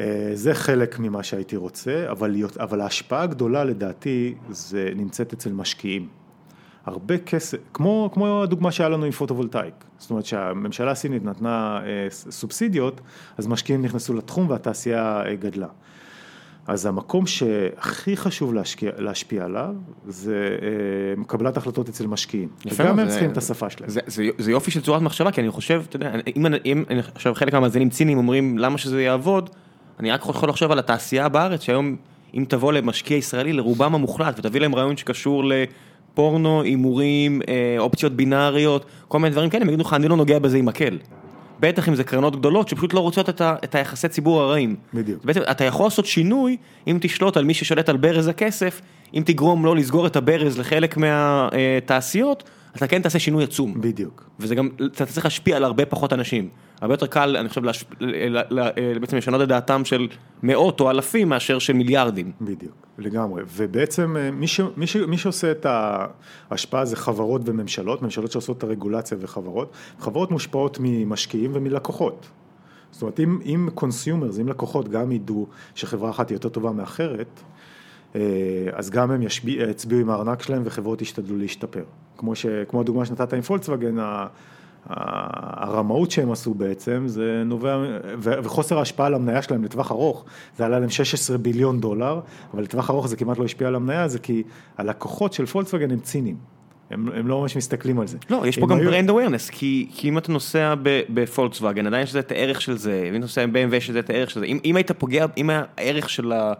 אה, 0.00 0.30
זה 0.34 0.54
חלק 0.54 0.98
ממה 0.98 1.22
שהייתי 1.22 1.56
רוצה, 1.56 2.04
אבל, 2.10 2.36
אבל 2.60 2.80
ההשפעה 2.80 3.22
הגדולה 3.22 3.64
לדעתי 3.64 4.34
זה 4.50 4.92
נמצאת 4.96 5.32
אצל 5.32 5.52
משקיעים. 5.52 6.08
הרבה 6.86 7.18
כסף, 7.18 7.58
כמו, 7.74 8.10
כמו 8.14 8.42
הדוגמה 8.42 8.72
שהיה 8.72 8.88
לנו 8.88 9.04
עם 9.04 9.10
פוטו-וולטאיק, 9.10 9.74
זאת 9.98 10.10
אומרת 10.10 10.24
שהממשלה 10.24 10.90
הסינית 10.90 11.24
נתנה 11.24 11.80
אה, 11.84 12.06
סובסידיות, 12.10 13.00
אז 13.38 13.46
משקיעים 13.46 13.82
נכנסו 13.82 14.14
לתחום 14.14 14.50
והתעשייה 14.50 15.22
אה, 15.26 15.34
גדלה. 15.34 15.68
אז 16.66 16.86
המקום 16.86 17.26
שהכי 17.26 18.16
חשוב 18.16 18.54
להשקיע, 18.54 18.90
להשפיע 18.98 19.44
עליו 19.44 19.74
זה 20.06 20.48
אה, 20.62 21.24
קבלת 21.24 21.56
החלטות 21.56 21.88
אצל 21.88 22.06
משקיעים. 22.06 22.48
יפה 22.64 22.84
וגם 22.84 22.98
הם 22.98 23.08
צריכים 23.08 23.30
את 23.30 23.36
השפה 23.36 23.70
שלהם. 23.70 23.90
זה, 23.90 24.00
זה, 24.06 24.24
זה 24.38 24.50
יופי 24.50 24.70
של 24.70 24.80
צורת 24.80 25.02
מחשבה, 25.02 25.32
כי 25.32 25.40
אני 25.40 25.50
חושב, 25.50 25.82
אתה 25.88 25.96
יודע, 25.96 26.12
אם, 26.36 26.46
אם 26.64 26.84
עכשיו 27.14 27.34
חלק 27.34 27.52
מהמאזינים 27.52 27.90
ציניים 27.90 28.18
אומרים 28.18 28.58
למה 28.58 28.78
שזה 28.78 29.02
יעבוד, 29.02 29.50
אני 30.00 30.10
רק 30.10 30.20
יכול 30.20 30.48
לחשוב 30.48 30.72
על 30.72 30.78
התעשייה 30.78 31.28
בארץ, 31.28 31.60
שהיום 31.60 31.96
אם 32.34 32.44
תבוא 32.48 32.72
למשקיע 32.72 33.16
ישראלי, 33.16 33.52
לרובם 33.52 33.94
המוחלט, 33.94 34.38
ותביא 34.38 34.60
להם 34.60 34.74
רעיון 34.74 34.96
שקשור 34.96 35.44
לפורנו, 36.12 36.62
הימורים, 36.62 37.42
אה, 37.48 37.76
אופציות 37.78 38.12
בינאריות, 38.12 38.84
כל 39.08 39.18
מיני 39.18 39.32
דברים 39.32 39.50
כאלה, 39.50 39.62
הם 39.62 39.68
יגידו 39.68 39.82
לך, 39.82 39.92
אני 39.92 40.08
לא 40.08 40.16
נוגע 40.16 40.38
בזה 40.38 40.58
עם 40.58 40.66
מקל. 40.66 40.98
בטח 41.60 41.88
אם 41.88 41.94
זה 41.94 42.04
קרנות 42.04 42.36
גדולות 42.36 42.68
שפשוט 42.68 42.94
לא 42.94 43.00
רוצות 43.00 43.28
את, 43.28 43.40
ה, 43.40 43.54
את 43.64 43.74
היחסי 43.74 44.08
ציבור 44.08 44.40
הרעים. 44.40 44.76
בדיוק. 44.94 45.24
בעצם 45.24 45.40
אתה 45.50 45.64
יכול 45.64 45.86
לעשות 45.86 46.06
שינוי 46.06 46.56
אם 46.86 46.98
תשלוט 47.00 47.36
על 47.36 47.44
מי 47.44 47.54
ששולט 47.54 47.88
על 47.88 47.96
ברז 47.96 48.28
הכסף, 48.28 48.80
אם 49.14 49.22
תגרום 49.26 49.64
לו 49.64 49.74
לסגור 49.74 50.06
את 50.06 50.16
הברז 50.16 50.58
לחלק 50.58 50.96
מהתעשיות, 50.96 52.44
אתה 52.76 52.86
כן 52.86 53.02
תעשה 53.02 53.18
שינוי 53.18 53.44
עצום. 53.44 53.80
בדיוק. 53.80 54.30
וזה 54.38 54.54
גם, 54.54 54.68
אתה 54.86 55.06
צריך 55.06 55.24
להשפיע 55.24 55.56
על 55.56 55.64
הרבה 55.64 55.86
פחות 55.86 56.12
אנשים. 56.12 56.48
הרבה 56.80 56.94
יותר 56.94 57.06
קל, 57.06 57.36
אני 57.36 57.48
חושב, 57.48 57.64
להשפ... 57.64 57.86
ל- 58.00 58.38
ל- 58.38 58.60
ל- 58.60 58.98
בעצם 58.98 59.16
לשנות 59.16 59.42
את 59.42 59.48
דעתם 59.48 59.84
של 59.84 60.08
מאות 60.42 60.80
או 60.80 60.90
אלפים 60.90 61.28
מאשר 61.28 61.58
של 61.58 61.72
מיליארדים. 61.72 62.32
בדיוק, 62.40 62.86
לגמרי. 62.98 63.42
ובעצם 63.56 64.16
אה, 64.16 64.30
מי, 64.30 64.46
ש, 64.46 64.60
מי, 64.76 64.86
ש, 64.86 64.96
מי 64.96 65.18
שעושה 65.18 65.50
את 65.50 65.66
ההשפעה 66.50 66.84
זה 66.84 66.96
חברות 66.96 67.42
וממשלות, 67.44 68.02
ממשלות 68.02 68.32
שעושות 68.32 68.58
את 68.58 68.62
הרגולציה 68.62 69.18
וחברות. 69.20 69.72
חברות 69.98 70.30
מושפעות 70.30 70.78
ממשקיעים 70.80 71.50
ומלקוחות. 71.54 72.26
זאת 72.90 73.02
אומרת, 73.02 73.20
אם, 73.20 73.38
אם 73.44 73.68
consumers, 73.74 74.38
אם 74.38 74.48
לקוחות 74.48 74.88
גם 74.88 75.12
ידעו 75.12 75.46
שחברה 75.74 76.10
אחת 76.10 76.28
היא 76.28 76.36
יותר 76.36 76.48
טובה 76.48 76.72
מאחרת, 76.72 77.40
אה, 78.14 78.20
אז 78.72 78.90
גם 78.90 79.10
הם 79.10 79.22
יצביעו 79.46 80.00
עם 80.00 80.10
הארנק 80.10 80.42
שלהם 80.42 80.62
וחברות 80.64 81.02
ישתדלו 81.02 81.36
להשתפר. 81.36 81.84
כמו, 82.22 82.34
ש, 82.34 82.46
כמו 82.68 82.80
הדוגמה 82.80 83.04
שנתת 83.04 83.32
עם 83.32 83.40
פולקסווגן, 83.40 83.96
הרמאות 84.86 86.10
שהם 86.10 86.32
עשו 86.32 86.54
בעצם, 86.54 87.02
זה 87.06 87.42
נובע, 87.46 87.84
וחוסר 88.18 88.78
ההשפעה 88.78 89.06
על 89.06 89.14
המניה 89.14 89.42
שלהם 89.42 89.64
לטווח 89.64 89.90
ארוך, 89.92 90.24
זה 90.58 90.66
עלה 90.66 90.78
להם 90.78 90.90
16 90.90 91.38
billion 91.38 91.80
דולר, 91.80 92.20
אבל 92.54 92.62
לטווח 92.62 92.90
ארוך 92.90 93.08
זה 93.08 93.16
כמעט 93.16 93.38
לא 93.38 93.44
השפיע 93.44 93.68
על 93.68 93.74
המניה, 93.74 94.08
זה 94.08 94.18
כי 94.18 94.42
הלקוחות 94.78 95.32
של 95.32 95.46
פולקסווגן 95.46 95.90
הם 95.90 96.00
ציניים. 96.00 96.36
הם, 96.90 97.08
הם 97.14 97.28
לא 97.28 97.40
ממש 97.40 97.56
מסתכלים 97.56 98.00
על 98.00 98.06
זה. 98.06 98.18
לא, 98.30 98.46
יש 98.46 98.58
פה 98.58 98.66
גם 98.66 98.78
ברנד 98.78 99.10
אווירנס, 99.10 99.50
כי, 99.50 99.88
כי 99.94 100.08
אם 100.08 100.18
אתה 100.18 100.32
נוסע 100.32 100.74
בפולקסווגן, 101.08 101.86
עדיין 101.86 102.02
יש 102.02 102.10
לזה 102.10 102.18
את 102.18 102.32
הערך 102.32 102.60
של 102.60 102.76
זה, 102.76 103.04
אם 103.08 103.14
אתה 103.14 103.18
נוסע 103.18 103.42
עם 103.42 103.50
BMW 103.54 103.74
יש 103.74 103.90
לזה 103.90 103.98
את 103.98 104.10
הערך 104.10 104.30
של 104.30 104.40
זה, 104.40 104.46
אם, 104.46 104.58
אם 104.64 104.76
היית 104.76 104.92
פוגע, 104.92 105.26
אם 105.36 105.50
הערך 105.52 106.10
של 106.10 106.32
ה... 106.32 106.52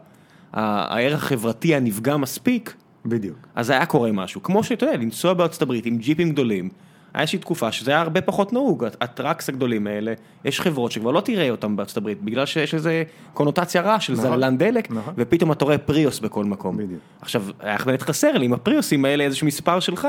הערך 0.53 1.25
החברתי 1.25 1.75
הנפגע 1.75 2.17
מספיק, 2.17 2.75
בדיוק. 3.07 3.37
אז 3.55 3.71
היה 3.71 3.87
קורה 3.87 4.13
משהו. 4.13 4.43
כמו 4.43 4.65
שאתה 4.65 4.87
יודע, 4.87 4.97
לנסוע 4.97 5.35
בארצות 5.35 5.63
הברית 5.63 5.87
עם 5.87 5.99
ג'יפים 5.99 6.31
גדולים, 6.31 6.69
היה 7.15 7.21
איזושהי 7.21 7.39
תקופה 7.39 7.73
שזה 7.73 7.91
היה 7.91 8.01
הרבה 8.01 8.21
פחות 8.21 8.53
נהוג, 8.53 8.85
הטראקס 9.01 9.49
הגדולים 9.49 9.87
האלה, 9.87 10.13
יש 10.45 10.61
חברות 10.61 10.93
שכבר 10.93 11.11
לא 11.11 11.21
תראה 11.21 11.51
אותם 11.51 11.77
בארצות 11.77 11.97
הברית, 11.97 12.23
בגלל 12.23 12.47
שיש 12.47 12.75
איזה 12.75 13.03
קונוטציה 13.35 13.83
רעה 13.83 14.01
של 14.01 14.13
נכון, 14.13 14.25
זללן 14.25 14.59
דלק, 14.59 14.91
נכון. 14.91 15.15
ופתאום 15.17 15.53
אתה 15.53 15.65
רואה 15.65 15.79
פריוס 15.79 16.21
בכל 16.21 16.45
מקום. 16.45 16.77
בדיוק. 16.77 17.01
עכשיו, 17.21 17.45
היה 17.61 17.79
באמת 17.87 18.03
חסר 18.03 18.33
לי 18.33 18.45
עם 18.45 18.53
הפריוסים 18.53 19.05
האלה 19.05 19.25
איזשהו 19.25 19.47
מספר 19.47 19.81
שלך, 19.81 20.09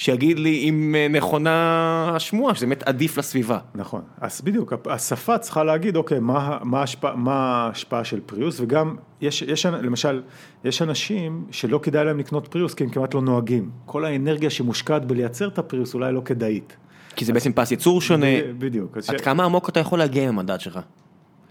שיגיד 0.00 0.38
לי 0.38 0.68
אם 0.68 0.94
אה, 0.98 1.08
נכונה 1.08 2.12
השמועה, 2.14 2.54
שזה 2.54 2.66
באמת 2.66 2.82
עדיף 2.82 3.18
לסביבה. 3.18 3.58
נכון, 3.74 4.02
אז 4.20 4.40
בדיוק, 4.40 4.72
השפה 4.90 5.38
צריכה 5.38 5.64
להגיד, 5.64 5.96
אוקיי, 5.96 6.20
מה, 6.20 6.58
מה, 6.62 6.82
השפע, 6.82 7.14
מה 7.14 7.34
ההשפעה 7.34 8.04
של 8.04 8.20
פריוס, 8.26 8.60
וגם, 8.60 8.96
יש, 9.20 9.42
יש, 9.42 9.66
למשל, 9.66 10.22
יש 10.64 10.82
אנשים 10.82 11.44
שלא 11.50 11.80
כדאי 11.82 12.04
להם 12.04 12.18
לקנות 12.18 12.48
פריוס, 12.48 12.74
כי 12.74 12.84
הם 12.84 12.90
כמעט 12.90 13.14
לא 13.14 13.22
נוהגים. 13.22 13.70
כל 13.86 14.04
האנרגיה 14.04 14.50
שמושקעת 14.50 15.04
בלייצר 15.04 15.48
את 15.48 15.58
הפריוס 15.58 15.94
אולי 15.94 16.12
לא 16.12 16.22
כדאית. 16.24 16.76
כי 17.16 17.24
זה 17.24 17.32
בעצם 17.32 17.52
פס 17.52 17.70
ייצור 17.70 18.00
שונה. 18.00 18.26
בדיוק. 18.58 18.96
עד 18.96 19.18
ש... 19.18 19.22
כמה 19.22 19.44
עמוק 19.44 19.68
אתה 19.68 19.80
יכול 19.80 19.98
להגיע 19.98 20.22
עם 20.22 20.28
המדד 20.28 20.60
שלך? 20.60 20.78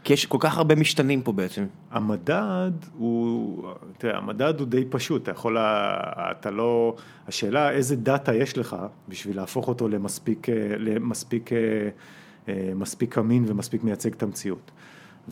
כי 0.04 0.14
יש 0.14 0.26
כל 0.26 0.38
כך 0.40 0.58
הרבה 0.58 0.76
משתנים 0.76 1.22
פה 1.22 1.32
בעצם. 1.32 1.66
המדד 1.92 2.72
הוא, 2.98 3.64
תראה, 3.98 4.18
המדד 4.18 4.60
הוא 4.60 4.68
די 4.68 4.86
פשוט, 4.90 5.24
אתה 5.24 5.32
יכול, 5.32 5.58
אתה 5.60 6.52
לא, 6.52 6.96
השאלה 7.28 7.72
איזה 7.72 7.96
דאטה 7.96 8.36
יש 8.36 8.58
לך 8.58 8.76
בשביל 9.10 9.36
להפוך 9.38 9.68
אותו 9.68 9.88
למספיק, 9.88 10.48
למספיק, 10.80 11.50
אה, 11.54 12.54
מספיק 12.76 13.18
אמין 13.18 13.46
ומספיק 13.48 13.84
מייצג 13.84 14.14
את 14.14 14.24
המציאות. 14.24 14.72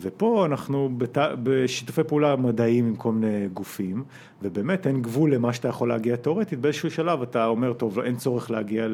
ופה 0.00 0.46
אנחנו 0.46 0.90
בת... 0.98 1.18
בשיתופי 1.42 2.04
פעולה 2.04 2.36
מדעיים 2.36 2.86
עם 2.86 2.96
כל 2.96 3.12
מיני 3.12 3.48
גופים, 3.48 4.04
ובאמת 4.42 4.86
אין 4.86 5.02
גבול 5.02 5.34
למה 5.34 5.52
שאתה 5.52 5.68
יכול 5.68 5.88
להגיע 5.88 6.16
תאורטית, 6.16 6.60
באיזשהו 6.60 6.90
שלב 6.90 7.22
אתה 7.22 7.46
אומר, 7.46 7.72
טוב, 7.72 7.98
אין 7.98 8.16
צורך 8.16 8.50
להגיע 8.50 8.86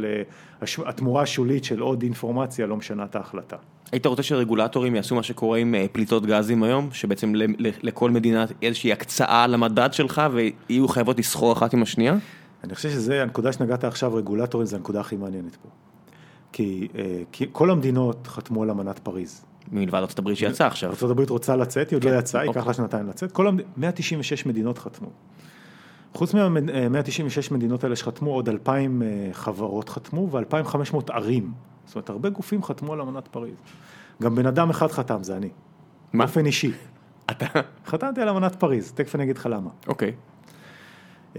לתמורה 0.87 1.22
השולית 1.22 1.64
של 1.64 1.81
עוד 1.81 2.03
אינפורמציה, 2.03 2.66
לא 2.66 2.77
משנה 2.77 3.05
את 3.05 3.16
ההחלטה. 3.16 3.57
היית 3.93 4.07
רוצה 4.07 4.22
שרגולטורים 4.22 4.95
יעשו 4.95 5.14
מה 5.14 5.22
שקורה 5.22 5.59
עם 5.59 5.74
אה, 5.74 5.87
פליטות 5.93 6.26
גזים 6.26 6.62
היום, 6.62 6.89
שבעצם 6.93 7.32
לכל 7.59 8.11
מדינה 8.11 8.45
איזושהי 8.62 8.93
הקצאה 8.93 9.47
למדד 9.47 9.93
שלך 9.93 10.22
ויהיו 10.32 10.89
חייבות 10.89 11.18
לסחור 11.18 11.53
אחת 11.53 11.74
עם 11.74 11.82
השנייה? 11.82 12.16
אני 12.64 12.74
חושב 12.74 12.91
שזה 12.91 13.22
הנקודה 13.22 13.53
שנגעת 13.53 13.85
עכשיו, 13.85 14.14
רגולטורים, 14.14 14.66
זה 14.66 14.76
הנקודה 14.76 15.01
הכי 15.01 15.16
מעניינת 15.16 15.57
פה. 15.57 15.68
כי, 16.53 16.89
אה, 16.99 17.22
כי 17.32 17.47
כל 17.53 17.70
המדינות 17.70 18.26
חתמו 18.26 18.62
על 18.62 18.70
אמנת 18.70 18.99
פריז. 18.99 19.45
מלבד 19.72 19.99
ארצות 19.99 20.18
הברית 20.18 20.39
שיצאה 20.39 20.66
עכשיו. 20.66 20.91
ארצות 20.91 21.11
הברית 21.11 21.30
רוצה 21.30 21.57
לצאת, 21.57 21.91
היא 21.91 21.97
עוד 21.97 22.05
לא 22.05 22.11
כן, 22.11 22.18
יצאה, 22.18 22.45
ייקח 22.45 22.57
אוקיי. 22.57 22.68
לה 22.68 22.74
שנתיים 22.74 23.09
לצאת. 23.09 23.32
כל 23.32 23.47
ה-196 23.47 24.49
מדינות 24.49 24.78
חתמו. 24.78 25.09
חוץ 26.14 26.35
מה-196 26.35 27.55
מדינות 27.55 27.85
האלה 27.85 27.97
שחתמו, 27.97 28.30
עוד 28.30 28.49
2,000 28.49 29.03
אה, 29.03 29.09
חברות 29.32 29.89
חתמו 29.89 30.28
ו-2,500 30.30 31.12
ערים. 31.12 31.53
זאת 31.87 31.95
אומרת, 31.95 32.11
הרבה 32.11 32.28
גופים 32.28 32.62
חתמו 32.62 32.93
על 32.93 33.01
אמנת 33.01 33.28
פריז. 33.28 33.57
גם 34.22 34.35
בן 34.35 34.47
אדם 34.47 34.70
אחד 34.70 34.91
חתם, 34.91 35.22
זה 35.22 35.37
אני. 35.37 35.49
מה? 36.12 36.24
באופן 36.24 36.47
אישי. 36.47 36.72
אתה? 37.30 37.47
חתמתי 37.87 38.20
על 38.20 38.28
אמנת 38.28 38.55
פריז, 38.55 38.93
תכף 38.93 39.14
אני 39.14 39.24
אגיד 39.24 39.39
לך 39.39 39.47
למה. 39.51 39.70
אוקיי. 39.87 40.12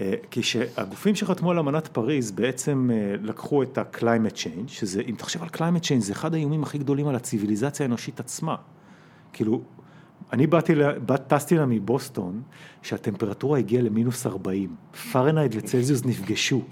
אה, 0.00 0.14
כי 0.30 0.42
שהגופים 0.42 1.14
שחתמו 1.14 1.50
על 1.50 1.58
אמנת 1.58 1.86
פריז 1.86 2.30
בעצם 2.30 2.90
אה, 2.92 3.14
לקחו 3.22 3.62
את 3.62 3.78
ה-climate 3.78 4.36
change, 4.36 4.68
שזה, 4.68 5.02
אם 5.08 5.14
תחשב 5.18 5.42
על 5.42 5.48
climate 5.48 5.82
change, 5.82 6.00
זה 6.00 6.12
אחד 6.12 6.34
האיומים 6.34 6.62
הכי 6.62 6.78
גדולים 6.78 7.08
על 7.08 7.16
הציוויליזציה 7.16 7.86
האנושית 7.86 8.20
עצמה. 8.20 8.56
כאילו, 9.32 9.62
אני 10.32 10.46
באתי, 10.46 10.74
טסתי 11.26 11.56
לה 11.56 11.66
מבוסטון, 11.66 12.42
שהטמפרטורה 12.82 13.58
הגיעה 13.58 13.82
למינוס 13.82 14.26
40, 14.26 14.68
פארנהייד 15.12 15.54
וצלזיוס 15.58 16.04
נפגשו, 16.04 16.62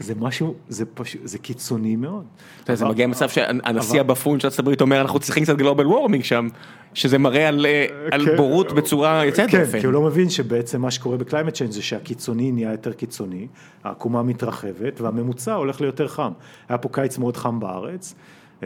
זה 0.00 0.14
משהו, 0.14 0.54
זה 0.68 0.84
פשוט, 0.94 1.20
זה 1.24 1.38
קיצוני 1.38 1.96
מאוד. 1.96 2.24
זה 2.72 2.84
מגיע 2.84 3.06
למצב 3.06 3.28
שהנשיא 3.28 4.00
ה 4.00 4.05
buffoon 4.05 4.40
של 4.40 4.46
ארצות 4.46 4.58
הברית 4.58 4.80
אומר 4.80 5.00
אנחנו 5.00 5.18
צריכים 5.18 5.44
קצת 5.44 5.56
global 5.56 5.86
warming 5.86 6.24
שם, 6.24 6.48
שזה 6.94 7.18
מראה 7.18 7.48
על 7.48 7.66
כן. 8.10 8.36
בורות 8.36 8.72
בצורה 8.72 9.24
יוצאת 9.24 9.50
דופן. 9.50 9.72
כן, 9.72 9.80
כי 9.80 9.86
הוא 9.86 9.92
לא 9.92 10.02
מבין 10.02 10.30
שבעצם 10.30 10.80
מה 10.80 10.90
שקורה 10.90 11.16
ב 11.16 11.21
climate 11.21 11.54
change 11.54 11.72
זה 11.72 11.82
שהקיצוני 11.82 12.52
נהיה 12.52 12.72
יותר 12.72 12.92
קיצוני, 12.92 13.46
העקומה 13.84 14.22
מתרחבת 14.22 15.00
והממוצע 15.00 15.54
הולך 15.54 15.80
ליותר 15.80 16.08
חם. 16.08 16.32
היה 16.68 16.78
פה 16.78 16.88
קיץ 16.88 17.18
מאוד 17.18 17.36
חם 17.36 17.60
בארץ. 17.60 18.14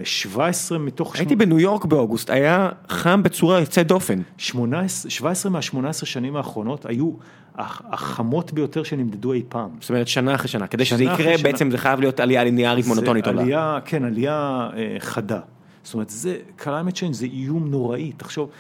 17 0.05 0.79
מתוך... 0.79 1.17
הייתי 1.17 1.37
בניו 1.37 1.61
יורק 1.61 1.85
באוגוסט, 1.85 2.31
היה 2.31 2.69
חם 2.89 3.23
בצורה 3.23 3.61
יוצאת 3.61 3.87
דופן. 3.87 4.21
17 4.39 5.51
מה-18 5.51 5.93
שנים 5.93 6.37
האחרונות 6.37 6.87
היו 6.87 7.13
החמות 7.57 8.53
ביותר 8.53 8.83
שנמדדו 8.83 9.33
אי 9.33 9.43
פעם. 9.49 9.71
זאת 9.81 9.91
אומרת 9.91 10.09
שנה 10.09 10.35
אחרי 10.35 10.49
שנה, 10.49 10.67
כדי 10.67 10.85
שזה 10.85 11.05
יקרה 11.05 11.35
בעצם 11.43 11.71
זה 11.71 11.79
חייב 11.79 12.01
להיות 12.01 12.21
עלייה 12.21 12.45
ליניארית 12.45 12.87
מונוטונית 12.87 13.27
עולה. 13.27 13.43
עלייה, 13.43 13.79
כן, 13.85 14.05
עלייה 14.05 14.69
אה, 14.77 14.97
חדה. 14.99 15.41
זאת 15.83 15.95
אומרת, 15.95 16.11
זה, 16.11 16.37
climate 16.59 16.95
change 16.95 17.13
זה 17.13 17.27
איום 17.27 17.69
נוראי, 17.71 18.13
תחשוב, 18.17 18.51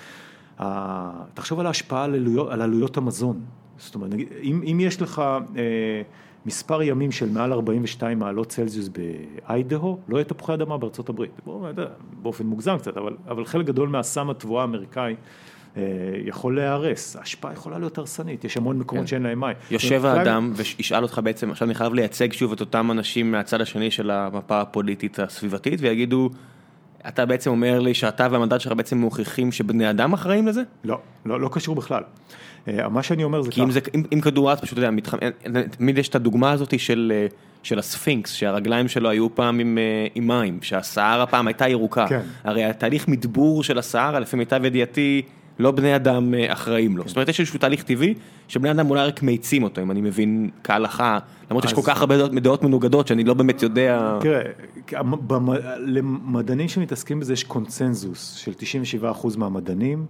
אה, 0.61 1.11
תחשוב 1.35 1.61
על 1.61 1.67
ההשפעה 1.67 2.05
על 2.05 2.15
עלויות, 2.15 2.51
על 2.51 2.63
עלויות 2.63 2.97
המזון. 2.97 3.41
זאת 3.79 3.95
אומרת, 3.95 4.11
אם, 4.43 4.63
אם 4.73 4.79
יש 4.81 5.03
לך... 5.03 5.23
אה, 5.57 5.63
מספר 6.47 6.83
ימים 6.83 7.13
של 7.13 7.29
מעל 7.29 7.53
42 7.53 8.19
מעלות 8.19 8.49
צלזיוס 8.49 8.89
באיידהו, 8.89 9.99
לא 10.09 10.17
יהיה 10.17 10.25
תפוחי 10.25 10.55
אדמה 10.55 10.79
בארצות 10.79 11.09
הברית. 11.09 11.31
בוא, 11.45 11.69
באופן 12.23 12.47
מוגזם 12.47 12.79
קצת, 12.79 12.97
אבל, 12.97 13.17
אבל 13.29 13.45
חלק 13.45 13.67
גדול 13.67 13.89
מהסם 13.89 14.31
התבואה 14.31 14.63
האמריקאי 14.63 15.15
אה, 15.77 15.83
יכול 16.25 16.57
להיהרס, 16.57 17.17
ההשפעה 17.17 17.53
יכולה 17.53 17.79
להיות 17.79 17.99
הרסנית, 17.99 18.45
יש 18.45 18.57
המון 18.57 18.79
מקומות 18.79 19.03
כן. 19.03 19.07
שאין 19.07 19.23
להם 19.23 19.41
מים. 19.41 19.57
יושב 19.71 20.05
האדם 20.05 20.53
וישאל 20.57 21.03
אותך 21.03 21.21
בעצם, 21.25 21.51
עכשיו 21.51 21.67
אני 21.69 21.75
חייב 21.75 21.95
לייצג 21.95 22.33
שוב 22.33 22.53
את 22.53 22.61
אותם 22.61 22.91
אנשים 22.91 23.33
מהצד 23.33 23.61
השני 23.61 23.91
של 23.91 24.11
המפה 24.11 24.61
הפוליטית 24.61 25.19
הסביבתית, 25.19 25.81
ויגידו, 25.83 26.31
אתה 27.09 27.27
בעצם 27.27 27.51
אומר 27.51 27.81
לי 27.81 27.95
שאתה 27.95 28.29
והמדד 28.31 28.61
שלך 28.61 28.73
בעצם 28.73 28.99
מוכיחים 28.99 29.53
שבני 29.53 29.91
אדם 29.91 30.13
אחראים 30.13 30.47
לזה? 30.47 30.63
לא, 30.85 30.99
לא, 31.27 31.41
לא 31.41 31.49
קשור 31.53 31.75
בכלל. 31.75 32.03
אה, 32.69 32.89
מה 32.89 33.03
שאני 33.03 33.25
אומר 33.25 33.43
זה 33.43 33.51
כי 33.51 33.61
כך. 33.61 33.79
כי 33.85 33.91
אם 34.15 34.21
כדור 34.21 34.49
הארץ 34.49 34.61
פשוט, 34.61 34.73
אתה 34.73 34.81
יודע, 34.81 34.91
מתחמ... 34.91 35.19
תמיד 35.71 35.99
יש 35.99 36.09
את 36.09 36.15
הדוגמה 36.15 36.51
הזאת 36.51 36.81
של 36.81 37.13
אה, 37.15 37.27
של 37.63 37.79
הספינקס, 37.79 38.33
שהרגליים 38.33 38.89
שלו 38.89 39.11
היו 39.11 39.35
פעם 39.35 39.59
עם 39.59 39.79
אה, 39.79 40.07
עם 40.15 40.27
מים, 40.27 40.59
שהסהרה 40.63 41.27
פעם 41.27 41.47
הייתה 41.47 41.69
ירוקה. 41.69 42.07
כן. 42.09 42.21
הרי 42.45 42.65
התהליך 42.65 43.09
מדבור 43.09 43.63
של 43.63 43.79
הסהרה, 43.79 44.21
לפי 44.21 44.37
מיטב 44.37 44.65
ידיעתי, 44.65 45.23
לא 45.59 45.71
בני 45.71 45.97
אדם 45.97 46.35
אחראים 46.49 46.97
לו. 46.97 47.03
כן. 47.03 47.09
זאת 47.09 47.17
אומרת, 47.17 47.29
יש 47.29 47.41
איזשהו 47.41 47.59
תהליך 47.59 47.83
טבעי, 47.83 48.15
שבני 48.49 48.71
אדם 48.71 48.91
אולי 48.91 49.07
רק 49.07 49.23
מאיצים 49.23 49.63
אותו, 49.63 49.83
אם 49.83 49.91
אני 49.91 50.01
מבין 50.01 50.51
כהלכה, 50.65 51.19
למרות 51.51 51.65
שיש 51.65 51.73
כל 51.73 51.83
כך 51.85 52.01
הרבה 52.01 52.29
דעות 52.29 52.63
מנוגדות, 52.63 53.07
שאני 53.07 53.25
לא 53.25 53.35
באמת 53.35 53.63
יודע... 53.63 54.19
תראה, 54.21 54.43
למדענים 55.79 56.69
שמתעסקים 56.69 57.21
בזה 57.21 57.33
יש 57.33 57.45
קונצנזוס 57.45 58.35
של 58.35 58.53
97% 59.23 59.39
מהמדענים. 59.39 60.07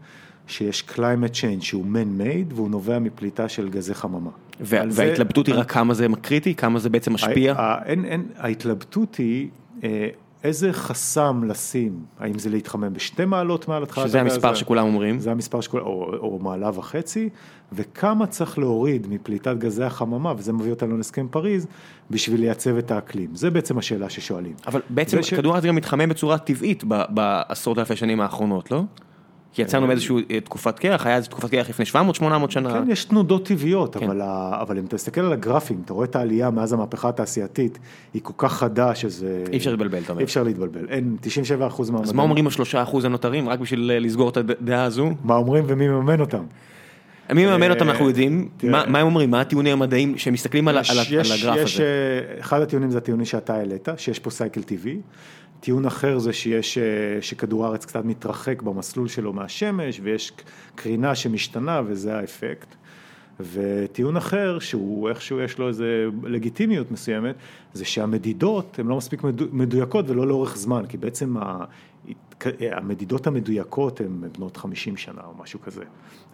שיש 0.52 0.84
climate 0.88 1.34
change 1.34 1.60
שהוא 1.60 1.84
man-made 1.84 2.54
והוא 2.54 2.70
נובע 2.70 2.98
מפליטה 2.98 3.48
של 3.48 3.68
גזי 3.68 3.94
חממה. 3.94 4.30
וההתלבטות 4.60 5.46
היא 5.46 5.54
רק 5.54 5.72
כמה 5.72 5.94
זה 5.94 6.06
קריטי, 6.22 6.54
כמה 6.54 6.78
זה 6.78 6.90
בעצם 6.90 7.12
משפיע? 7.12 7.54
ההתלבטות 8.36 9.14
היא 9.16 9.48
אה, 9.84 10.08
איזה 10.44 10.72
חסם 10.72 11.40
לשים, 11.46 11.92
האם 12.20 12.38
זה 12.38 12.50
להתחמם 12.50 12.92
בשתי 12.92 13.24
מעלות 13.24 13.68
מעל 13.68 13.82
התחלת? 13.82 14.08
שזה 14.08 14.20
המספר 14.20 14.54
שכולם 14.54 14.86
אומרים. 14.86 15.20
זה 15.20 15.30
המספר 15.30 15.60
שכולם, 15.60 15.84
או, 15.84 16.14
או 16.16 16.38
מעלה 16.42 16.70
וחצי, 16.74 17.28
וכמה 17.72 18.26
צריך 18.26 18.58
להוריד 18.58 19.06
מפליטת 19.10 19.56
גזי 19.58 19.84
החממה, 19.84 20.32
וזה 20.36 20.52
מביא 20.52 20.70
אותנו 20.70 20.96
להסכם 20.96 21.26
פריז, 21.30 21.66
בשביל 22.10 22.40
לייצב 22.40 22.76
את 22.76 22.90
האקלים. 22.90 23.34
זה 23.34 23.50
בעצם 23.50 23.78
השאלה 23.78 24.10
ששואלים. 24.10 24.54
אבל 24.66 24.80
בעצם 24.90 25.18
כדור 25.36 25.52
הארץ 25.52 25.64
גם 25.64 25.76
מתחמם 25.76 26.08
בצורה 26.08 26.38
טבעית 26.38 26.84
בעשרות 27.08 27.78
אלפי 27.78 27.96
שנים 27.96 28.20
האחרונות, 28.20 28.70
לא? 28.70 28.82
כי 29.52 29.62
יצאנו 29.62 29.86
מאיזושהי 29.86 30.16
אה, 30.30 30.40
תקופת 30.40 30.78
קרח, 30.78 31.06
היה 31.06 31.16
איזו 31.16 31.28
תקופת 31.28 31.50
קרח 31.50 31.68
לפני 31.68 31.84
700-800 32.20 32.50
שנה. 32.50 32.72
כן, 32.72 32.90
יש 32.90 33.04
תנודות 33.04 33.46
טבעיות, 33.46 33.96
כן. 33.96 34.06
אבל, 34.06 34.20
אבל 34.60 34.78
אם 34.78 34.84
אתה 34.84 34.94
מסתכל 34.94 35.20
על 35.20 35.32
הגרפים, 35.32 35.82
אתה 35.84 35.92
רואה 35.92 36.04
את 36.04 36.16
העלייה 36.16 36.50
מאז 36.50 36.72
המהפכה 36.72 37.08
התעשייתית, 37.08 37.78
היא 38.14 38.22
כל 38.22 38.32
כך 38.36 38.52
חדה 38.52 38.94
שזה... 38.94 39.44
אי 39.52 39.56
אפשר 39.56 39.70
להתבלבל, 39.70 39.98
אתה 39.98 40.12
אומר. 40.12 40.20
אי 40.20 40.24
אפשר 40.24 40.42
להתבלבל, 40.42 40.86
אין 40.88 41.16
97 41.20 41.66
אחוז 41.66 41.90
מהמדעים. 41.90 42.08
אז 42.08 42.12
מה 42.12 42.22
אומרים 42.22 42.46
השלושה 42.46 42.82
אחוז 42.82 43.04
הנותרים, 43.04 43.48
רק 43.48 43.58
בשביל 43.58 43.90
אה, 43.94 43.98
לסגור 43.98 44.28
את 44.28 44.36
הדעה 44.36 44.84
הזו? 44.84 45.10
מה 45.24 45.36
אומרים 45.36 45.64
ומי 45.66 45.88
מממן 45.88 46.20
אותם? 46.20 46.42
מי 47.34 47.46
מממן 47.46 47.70
אותם 47.70 47.90
אנחנו 47.90 48.08
יודעים, 48.08 48.48
מה 48.62 48.98
הם 48.98 49.06
אומרים, 49.06 49.30
מה 49.30 49.40
הטיעונים 49.40 49.72
המדעיים 49.72 50.18
שמסתכלים 50.18 50.68
על 50.68 50.78
הגרף 50.78 51.58
הזה? 51.58 51.84
אחד 52.40 52.60
הטיעונים 52.60 52.90
זה 52.90 52.98
הטיעונים 52.98 53.26
שאתה 53.26 53.54
העלית, 53.54 53.88
שיש 53.96 54.18
פה 54.18 54.30
סייקל 54.30 54.62
טבעי. 54.62 55.00
טיעון 55.60 55.86
אחר 55.86 56.18
זה 56.18 56.32
שיש, 56.32 56.78
אה, 56.78 56.82
שכדור 57.20 57.66
הארץ 57.66 57.84
קצת 57.84 58.04
מתרחק 58.04 58.62
במסלול 58.62 59.08
שלו 59.08 59.32
מהשמש 59.32 60.00
ויש 60.02 60.32
קרינה 60.74 61.14
שמשתנה 61.14 61.80
וזה 61.86 62.16
האפקט. 62.16 62.74
וטיעון 63.40 64.16
אחר, 64.16 64.58
שהוא 64.58 65.08
איכשהו 65.08 65.40
יש 65.40 65.58
לו 65.58 65.68
איזה 65.68 66.06
לגיטימיות 66.24 66.90
מסוימת, 66.90 67.34
זה 67.72 67.84
שהמדידות 67.84 68.78
הן 68.78 68.86
לא 68.86 68.96
מספיק 68.96 69.22
מדויקות 69.52 70.10
ולא 70.10 70.26
לאורך 70.26 70.56
זמן, 70.56 70.86
כי 70.88 70.96
בעצם 70.96 71.34
המדידות 72.72 73.26
המדויקות 73.26 74.00
הן 74.00 74.20
בנות 74.36 74.56
50 74.56 74.96
שנה 74.96 75.20
או 75.26 75.42
משהו 75.42 75.60
כזה. 75.60 75.82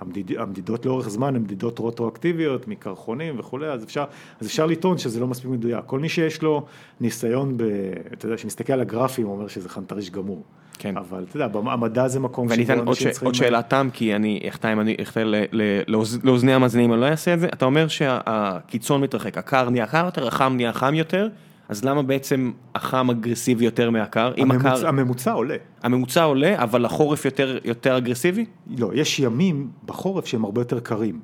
המדיד, 0.00 0.32
המדידות 0.38 0.86
לאורך 0.86 1.08
זמן 1.08 1.36
הן 1.36 1.42
מדידות 1.42 1.80
רטרואקטיביות 1.80 2.68
מקרחונים 2.68 3.38
וכולי, 3.38 3.66
אז 3.66 3.84
אפשר, 3.84 4.04
אז 4.40 4.46
אפשר 4.46 4.66
לטעון 4.66 4.98
שזה 4.98 5.20
לא 5.20 5.26
מספיק 5.26 5.50
מדויק. 5.50 5.84
כל 5.86 5.98
מי 5.98 6.08
שיש 6.08 6.42
לו 6.42 6.66
ניסיון, 7.00 7.56
ב, 7.56 7.62
אתה 8.12 8.26
יודע, 8.26 8.38
שמסתכל 8.38 8.72
על 8.72 8.80
הגרפים, 8.80 9.26
אומר 9.26 9.48
שזה 9.48 9.68
חנטריש 9.68 10.10
גמור. 10.10 10.42
כן. 10.78 10.96
אבל 10.96 11.24
אתה 11.28 11.36
יודע, 11.36 11.58
המדע 11.70 12.08
זה 12.08 12.20
מקום 12.20 12.48
שבו 12.48 12.72
אנשים 12.72 13.10
צריכים... 13.10 13.26
עוד 13.26 13.34
שאלה 13.34 13.62
תם, 13.62 13.88
כי 13.92 14.14
אני 14.16 14.40
אחטא 14.48 14.72
אם 14.72 14.80
אני 14.80 14.96
אחטא 15.02 15.24
לאוזני 16.24 16.54
המאזינים, 16.54 16.92
אני 16.92 17.00
לא 17.00 17.06
אעשה 17.06 17.34
את 17.34 17.40
זה. 17.40 17.46
אתה 17.46 17.64
אומר 17.64 17.88
שהקיצון 17.88 19.00
מתרחק, 19.00 19.38
הקר 19.38 19.70
נהיה 19.70 19.86
קר 19.86 20.04
יותר, 20.04 20.26
החם 20.26 20.52
נהיה 20.56 20.72
חם 20.72 20.94
יותר. 20.94 21.28
אז 21.68 21.84
למה 21.84 22.02
בעצם 22.02 22.52
החם 22.74 23.10
אגרסיבי 23.10 23.64
יותר 23.64 23.90
מהקר? 23.90 24.32
הממוצע, 24.36 24.72
הקר... 24.72 24.88
הממוצע 24.88 25.32
עולה. 25.32 25.56
הממוצע 25.82 26.24
עולה, 26.24 26.62
אבל 26.62 26.84
החורף 26.84 27.24
יותר, 27.24 27.58
יותר 27.64 27.96
אגרסיבי? 27.96 28.44
לא, 28.78 28.90
יש 28.94 29.18
ימים 29.18 29.70
בחורף 29.86 30.26
שהם 30.26 30.44
הרבה 30.44 30.60
יותר 30.60 30.80
קרים. 30.80 31.20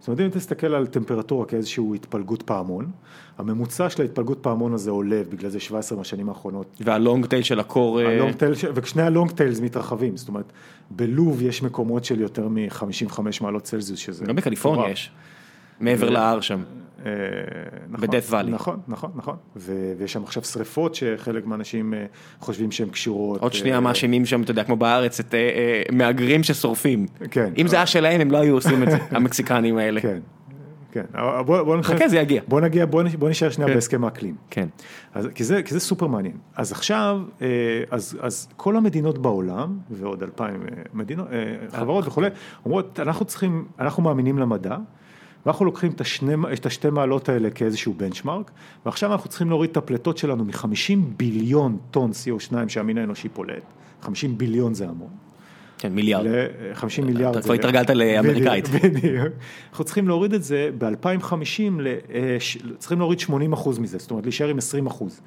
זאת 0.00 0.08
אומרת, 0.08 0.20
אם 0.20 0.28
תסתכל 0.28 0.74
על 0.74 0.86
טמפרטורה 0.86 1.46
כאיזושהי 1.46 1.84
התפלגות 1.94 2.42
פעמון, 2.42 2.90
הממוצע 3.38 3.90
של 3.90 4.02
ההתפלגות 4.02 4.38
פעמון 4.40 4.74
הזה 4.74 4.90
עולה 4.90 5.22
בגלל 5.28 5.50
זה 5.50 5.60
17 5.60 5.98
מהשנים 5.98 6.28
האחרונות. 6.28 6.66
והלונג 6.80 7.26
טייל 7.26 7.42
של 7.42 7.60
הקור... 7.60 8.00
אה, 8.00 8.08
הלונג 8.08 8.34
טייל, 8.34 8.52
ושני 8.74 9.02
הלונג 9.02 9.30
טיילס 9.30 9.60
מתרחבים, 9.60 10.16
זאת 10.16 10.28
אומרת, 10.28 10.52
בלוב 10.90 11.42
יש 11.42 11.62
מקומות 11.62 12.04
של 12.04 12.20
יותר 12.20 12.48
מ-55 12.48 13.20
מעלות 13.40 13.62
צלזיוס, 13.62 14.00
שזה... 14.00 14.24
גם 14.24 14.36
בקליפורניה 14.36 14.90
יש, 14.90 15.10
מעבר 15.80 16.10
להר 16.10 16.40
שם. 16.40 16.62
אה, 17.06 17.12
נכון, 17.88 18.08
בדף 18.08 18.26
ואלי. 18.30 18.50
נכון, 18.50 18.80
נכון, 18.88 19.10
נכון, 19.14 19.36
ויש 19.56 20.12
שם 20.12 20.24
עכשיו 20.24 20.44
שריפות 20.44 20.94
שחלק 20.94 21.46
מהאנשים 21.46 21.94
אה, 21.94 22.04
חושבים 22.40 22.72
שהן 22.72 22.88
קשורות. 22.88 23.40
עוד 23.40 23.52
שנייה 23.52 23.80
מאשימים 23.80 24.26
שם, 24.26 24.42
אתה 24.42 24.50
יודע, 24.50 24.64
כמו 24.64 24.76
בארץ, 24.76 25.20
את 25.20 25.34
מהגרים 25.92 26.42
ששורפים. 26.42 27.06
כן. 27.30 27.52
אם 27.58 27.66
זה 27.66 27.76
היה 27.76 27.86
שלהם, 27.86 28.20
הם 28.20 28.30
לא 28.30 28.38
היו 28.38 28.54
עושים 28.54 28.82
את 28.82 28.90
זה, 28.90 28.96
המקסיקנים 29.16 29.78
האלה. 29.78 30.00
כן. 30.00 30.18
כן, 30.96 31.04
בוא, 31.46 31.62
בוא 31.62 31.82
חכה 31.82 32.08
זה 32.08 32.18
יגיע. 32.18 32.42
בוא 32.48 32.60
נגיע, 32.60 32.86
בוא, 32.86 33.28
נשאר 33.30 33.50
שנייה 33.50 33.68
כן. 33.68 33.74
בהסכם 33.74 34.04
האקלים. 34.04 34.34
כן. 34.50 34.68
כי, 35.34 35.44
זה, 35.44 35.80
סופר 35.80 36.06
מעניין. 36.06 36.36
אז 36.56 36.72
עכשיו, 36.72 37.20
אה, 37.42 37.48
אז, 37.90 38.48
כל 38.56 38.76
המדינות 38.76 39.18
בעולם, 39.18 39.78
ועוד 39.90 40.22
אלפיים 40.22 40.62
אה, 40.62 40.82
מדינות, 40.94 41.26
אה, 41.32 41.78
חברות 41.78 42.06
וכולי, 42.06 42.28
אומרות, 42.64 43.00
אנחנו 43.00 43.24
צריכים, 43.24 43.64
אנחנו 43.78 44.02
מאמינים 44.02 44.38
למדע, 44.38 44.76
ואנחנו 45.46 45.64
לוקחים 45.64 45.92
את, 45.92 46.00
השני, 46.00 46.34
את 46.52 46.66
השתי 46.66 46.90
מעלות 46.90 47.28
האלה 47.28 47.50
כאיזשהו 47.50 47.94
בנצ'מארק, 47.96 48.50
ועכשיו 48.86 49.12
אנחנו 49.12 49.30
צריכים 49.30 49.48
להוריד 49.48 49.70
את 49.70 49.76
הפליטות 49.76 50.18
שלנו 50.18 50.44
מ-50 50.44 50.98
ביליון 51.16 51.78
טון 51.90 52.10
CO2 52.10 52.54
שהמין 52.68 52.98
האנושי 52.98 53.28
פולט, 53.28 53.62
50 54.02 54.38
ביליון 54.38 54.74
זה 54.74 54.88
המון. 54.88 55.08
כן, 55.78 55.92
מיליארד. 55.92 56.26
ל-50 56.26 57.04
מיליארד. 57.04 57.36
אתה 57.36 57.44
כבר 57.44 57.54
התרגלת 57.54 57.90
לאמריקאית. 57.90 58.68
בדיוק. 58.68 59.28
אנחנו 59.70 59.84
צריכים 59.84 60.08
להוריד 60.08 60.32
את 60.32 60.42
זה 60.42 60.70
ב-2050, 60.78 61.34
אה, 62.14 62.36
צריכים 62.78 62.98
להוריד 62.98 63.20
80 63.20 63.52
אחוז 63.52 63.78
מזה, 63.78 63.98
זאת 63.98 64.10
אומרת 64.10 64.24
להישאר 64.24 64.48
עם 64.48 64.58
20 64.58 64.86
אחוז. 64.86 65.20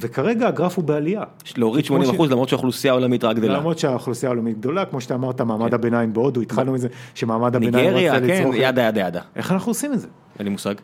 וכרגע 0.00 0.48
הגרף 0.48 0.76
הוא 0.76 0.84
בעלייה. 0.84 1.22
להוריד 1.56 1.84
80 1.84 2.10
אחוז 2.10 2.30
למרות 2.30 2.48
שהאוכלוסייה 2.48 2.92
העולמית 2.92 3.24
רק 3.24 3.36
גדלה. 3.36 3.58
למרות 3.58 3.78
שהאוכלוסייה 3.78 4.32
העולמית 4.32 4.58
גדולה, 4.58 4.84
כמו 4.84 5.00
שאתה 5.00 5.14
אמרת, 5.14 5.40
מעמד 5.40 5.68
כן. 5.68 5.74
הביניים 5.74 6.12
בהודו, 6.12 6.40
התחלנו 6.40 6.72
מזה 6.72 6.88
שמעמד 7.14 7.56
הביניים 7.56 7.84
ניגריה, 7.84 8.20
כן, 8.20 8.50
ידה 8.54 8.82
ידה 8.82 9.00
ידה. 9.00 9.20
איך 9.36 9.52
אנחנו 9.52 9.70
עושים 9.70 9.92
את 9.92 10.00
זה? 10.00 10.08
אין 10.38 10.44
לי 10.46 10.50
מושג. 10.50 10.74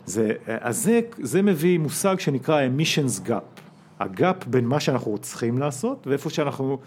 אז 0.60 0.90
זה 1.18 1.42
מביא 1.42 1.78
מושג 1.78 2.20
שנקרא 2.20 2.62
emissions 2.66 3.28
gap. 3.28 3.60
ה 4.00 4.12
gap 4.12 4.46
בין 4.46 4.64
מה 4.64 4.80
שאנחנו 4.80 5.18
צריכים 5.18 5.58
לעשות 5.58 6.06
ואיפה 6.06 6.30
שאנחנו, 6.30 6.78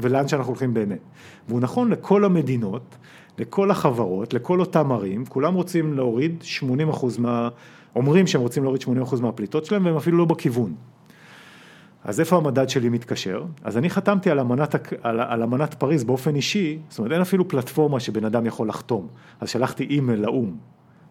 ולאן 0.00 0.28
שאנחנו 0.28 0.50
הולכים 0.50 0.74
באמת. 0.74 0.98
והוא 1.48 1.60
נכון 1.60 1.90
לכל 1.90 2.24
המדינות, 2.24 2.96
לכל 3.38 3.70
החברות, 3.70 4.34
לכל 4.34 4.60
אותם 4.60 4.92
ערים, 4.92 5.24
כולם 5.24 5.54
רוצים 5.54 5.94
להוריד 5.94 6.42
80 6.42 6.88
אחוז 6.88 7.18
מה, 7.18 7.48
אומרים 7.96 8.26
שהם 8.26 8.40
רוצים 8.40 8.62
להוריד 8.62 8.80
80 8.80 9.02
אחוז 9.02 9.20
מהפליטות 9.20 9.64
שלהם 9.64 9.86
והם 9.86 9.96
אפילו 9.96 10.18
לא 10.18 10.24
בכיוון. 10.24 10.74
אז 12.04 12.20
איפה 12.20 12.36
המדד 12.36 12.68
שלי 12.68 12.88
מתקשר? 12.88 13.44
אז 13.64 13.78
אני 13.78 13.90
חתמתי 13.90 14.30
על 14.30 14.40
אמנת, 14.40 14.74
על, 15.02 15.20
על 15.20 15.42
אמנת 15.42 15.74
פריז 15.74 16.04
באופן 16.04 16.36
אישי, 16.36 16.78
זאת 16.88 16.98
אומרת 16.98 17.12
אין 17.12 17.20
אפילו 17.20 17.48
פלטפורמה 17.48 18.00
שבן 18.00 18.24
אדם 18.24 18.46
יכול 18.46 18.68
לחתום, 18.68 19.08
אז 19.40 19.48
שלחתי 19.48 19.84
אימייל 19.84 20.20
לאו"ם. 20.20 20.56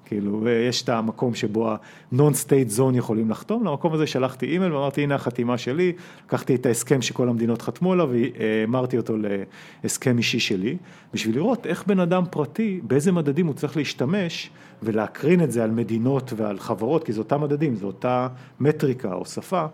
כאילו, 0.06 0.50
יש 0.50 0.84
את 0.84 0.90
המקום 0.90 1.36
שבו 1.36 1.72
ה-non-state 1.72 2.78
zone 2.78 2.96
יכולים 2.96 3.30
לחתום, 3.30 3.64
למקום 3.64 3.94
הזה 3.94 4.08
שלחתי 4.08 4.46
אימייל 4.46 4.74
ואמרתי, 4.74 5.04
הנה 5.04 5.16
החתימה 5.16 5.58
שלי, 5.58 5.94
לקחתי 6.26 6.56
את 6.56 6.66
ההסכם 6.66 7.02
שכל 7.02 7.30
המדינות 7.30 7.62
חתמו 7.62 7.94
עליו 7.94 8.10
והמרתי 8.12 8.98
אותו 8.98 9.16
להסכם 9.84 10.18
אישי 10.18 10.40
שלי, 10.40 10.78
בשביל 11.14 11.36
לראות 11.36 11.68
איך 11.68 11.88
בן 11.88 12.00
אדם 12.00 12.24
פרטי, 12.30 12.80
באיזה 12.84 13.12
מדדים 13.12 13.48
הוא 13.48 13.56
צריך 13.56 13.78
להשתמש 13.78 14.50
ולהקרין 14.84 15.44
את 15.44 15.52
זה 15.52 15.64
על 15.64 15.72
מדינות 15.72 16.34
ועל 16.36 16.60
חברות, 16.60 17.04
כי 17.04 17.14
זה 17.14 17.20
אותם 17.20 17.42
מדדים, 17.42 17.76
זו 17.76 17.88
אותה 17.88 18.28
מטריקה 18.60 19.14
או 19.14 19.26
שפה. 19.26 19.66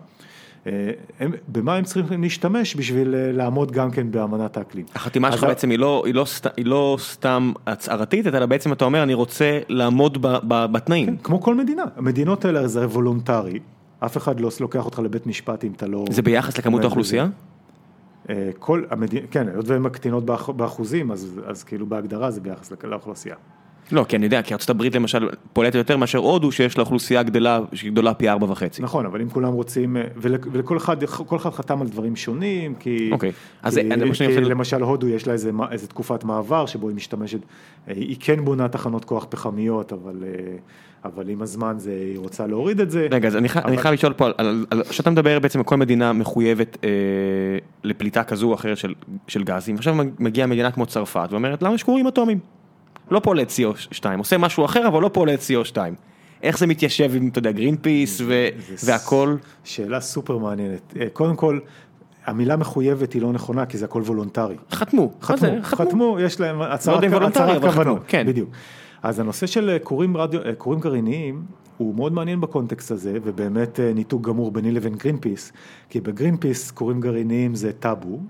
אה, 0.66 0.90
הם, 1.20 1.32
במה 1.48 1.74
הם 1.74 1.84
צריכים 1.84 2.22
להשתמש 2.22 2.76
בשביל 2.76 3.14
אה, 3.14 3.32
לעמוד 3.32 3.72
גם 3.72 3.90
כן 3.90 4.10
באמנת 4.10 4.56
האקלים. 4.56 4.84
החתימה 4.94 5.32
שלך 5.32 5.44
בעצם 5.44 5.70
היא 5.70 5.78
לא, 5.78 6.02
היא, 6.06 6.14
לא 6.14 6.24
סת, 6.24 6.56
היא 6.56 6.66
לא 6.66 6.96
סתם 7.00 7.52
הצהרתית, 7.66 8.26
אלא 8.26 8.46
בעצם 8.46 8.72
אתה 8.72 8.84
אומר 8.84 9.02
אני 9.02 9.14
רוצה 9.14 9.58
לעמוד 9.68 10.26
ב, 10.26 10.36
ב, 10.48 10.66
בתנאים. 10.72 11.06
כן, 11.06 11.16
כמו 11.22 11.40
כל 11.40 11.54
מדינה, 11.54 11.84
המדינות 11.96 12.44
האלה 12.44 12.68
זה 12.68 12.86
וולונטרי, 12.86 13.58
אף 13.98 14.16
אחד 14.16 14.40
לא 14.40 14.50
לוקח 14.60 14.84
אותך 14.84 14.98
לבית 14.98 15.26
משפט 15.26 15.64
אם 15.64 15.72
אתה 15.76 15.86
לא... 15.86 16.04
זה 16.10 16.22
ביחס 16.22 16.58
לכמות 16.58 16.82
האוכלוסייה? 16.82 17.28
אה, 18.30 18.50
כל 18.58 18.84
המדינה, 18.90 19.26
כן, 19.30 19.48
היות 19.48 19.68
והן 19.68 19.82
מקטינות 19.82 20.24
באחוזים, 20.56 21.12
אז, 21.12 21.40
אז 21.46 21.64
כאילו 21.64 21.86
בהגדרה 21.86 22.30
זה 22.30 22.40
ביחס 22.40 22.72
לאוכלוסייה. 22.84 23.36
לא, 23.92 24.04
כי 24.08 24.16
אני 24.16 24.24
יודע, 24.24 24.42
כי 24.42 24.54
הברית 24.68 24.94
למשל 24.94 25.28
פולטת 25.52 25.74
יותר 25.74 25.96
מאשר 25.96 26.18
הודו, 26.18 26.52
שיש 26.52 26.78
לה 26.78 26.82
אוכלוסייה 26.82 27.22
גדלה, 27.22 27.60
שהיא 27.72 27.92
גדולה 27.92 28.14
פי 28.14 28.28
ארבע 28.28 28.46
וחצי. 28.50 28.82
נכון, 28.82 29.06
אבל 29.06 29.20
אם 29.20 29.28
כולם 29.28 29.52
רוצים, 29.52 29.96
ולכל 30.16 30.76
אחד, 30.76 31.04
כל 31.04 31.36
אחד 31.36 31.50
חתם 31.50 31.80
על 31.80 31.88
דברים 31.88 32.16
שונים, 32.16 32.74
כי, 32.74 33.10
אוקיי. 33.12 33.32
אז 33.62 33.74
כי, 33.74 33.80
אני 33.80 34.12
כי 34.12 34.26
כי 34.26 34.40
למשל 34.40 34.82
הודו 34.82 35.08
יש 35.08 35.26
לה 35.26 35.32
איזה, 35.32 35.50
איזה 35.70 35.86
תקופת 35.86 36.24
מעבר, 36.24 36.66
שבו 36.66 36.88
היא 36.88 36.96
משתמשת, 36.96 37.40
היא 37.86 38.16
כן 38.20 38.44
בונה 38.44 38.68
תחנות 38.68 39.04
כוח 39.04 39.26
פחמיות, 39.30 39.92
אבל... 39.92 40.24
אבל 41.04 41.28
עם 41.28 41.42
הזמן 41.42 41.74
זה, 41.78 41.90
היא 41.90 42.18
רוצה 42.18 42.46
להוריד 42.46 42.80
את 42.80 42.90
זה. 42.90 43.08
רגע, 43.10 43.28
אז 43.28 43.36
אני, 43.36 43.48
אבל... 43.48 43.62
אני 43.64 43.78
חייב 43.78 43.94
לשאול 43.94 44.12
פה, 44.12 44.26
על, 44.38 44.66
על, 44.70 44.82
שאתה 44.90 45.10
מדבר 45.10 45.38
בעצם, 45.38 45.62
כל 45.62 45.76
מדינה 45.76 46.12
מחויבת 46.12 46.78
אה, 46.84 46.88
לפליטה 47.84 48.24
כזו 48.24 48.48
או 48.48 48.54
אחרת 48.54 48.76
של, 48.76 48.94
של 49.28 49.44
גזים, 49.44 49.76
עכשיו 49.76 49.96
מגיעה 50.18 50.46
מדינה 50.46 50.70
כמו 50.70 50.86
צרפת 50.86 51.28
ואומרת, 51.30 51.62
למה 51.62 51.74
יש 51.74 51.82
כורים 51.82 52.06
אטומיים? 52.06 52.38
לא 53.10 53.20
פולט 53.20 53.48
CO2, 53.50 54.04
עושה 54.18 54.38
משהו 54.38 54.64
אחר 54.64 54.88
אבל 54.88 55.02
לא 55.02 55.10
פולט 55.12 55.40
CO2. 55.40 55.76
איך 56.42 56.58
זה 56.58 56.66
מתיישב 56.66 57.10
עם, 57.14 57.28
אתה 57.28 57.38
יודע, 57.38 57.52
גרין 57.52 57.76
פיס 57.76 58.20
והכל? 58.84 59.36
שאלה 59.64 60.00
סופר 60.00 60.38
מעניינת. 60.38 60.94
אה, 61.00 61.06
קודם 61.12 61.36
כל, 61.36 61.58
המילה 62.26 62.56
מחויבת 62.56 63.12
היא 63.12 63.22
לא 63.22 63.32
נכונה 63.32 63.66
כי 63.66 63.78
זה 63.78 63.84
הכל 63.84 64.02
וולונטרי. 64.02 64.56
חתמו. 64.70 65.12
חתמו, 65.22 65.48
חתמו, 65.62 66.16
יש 66.20 66.40
להם 66.40 66.62
הצהרת 66.62 67.04
כוונות. 67.62 68.02
כן. 68.06 68.26
בדיוק. 68.26 68.50
אז 69.02 69.20
הנושא 69.20 69.46
של 69.46 69.76
כורים, 69.82 70.16
רדיו, 70.16 70.40
אה, 70.42 70.54
כורים 70.54 70.80
גרעיניים 70.80 71.42
הוא 71.76 71.94
מאוד 71.94 72.12
מעניין 72.12 72.40
בקונטקסט 72.40 72.90
הזה 72.90 73.18
ובאמת 73.22 73.80
אה, 73.80 73.92
ניתוק 73.94 74.22
גמור 74.22 74.50
ביני 74.50 74.72
לבין 74.72 74.94
גרין 74.94 75.16
פיס, 75.16 75.52
כי 75.88 76.00
בגרין 76.00 76.36
פיס 76.36 76.70
כורים 76.70 77.00
גרעיניים 77.00 77.54
זה 77.54 77.72
טאבו. 77.72 78.20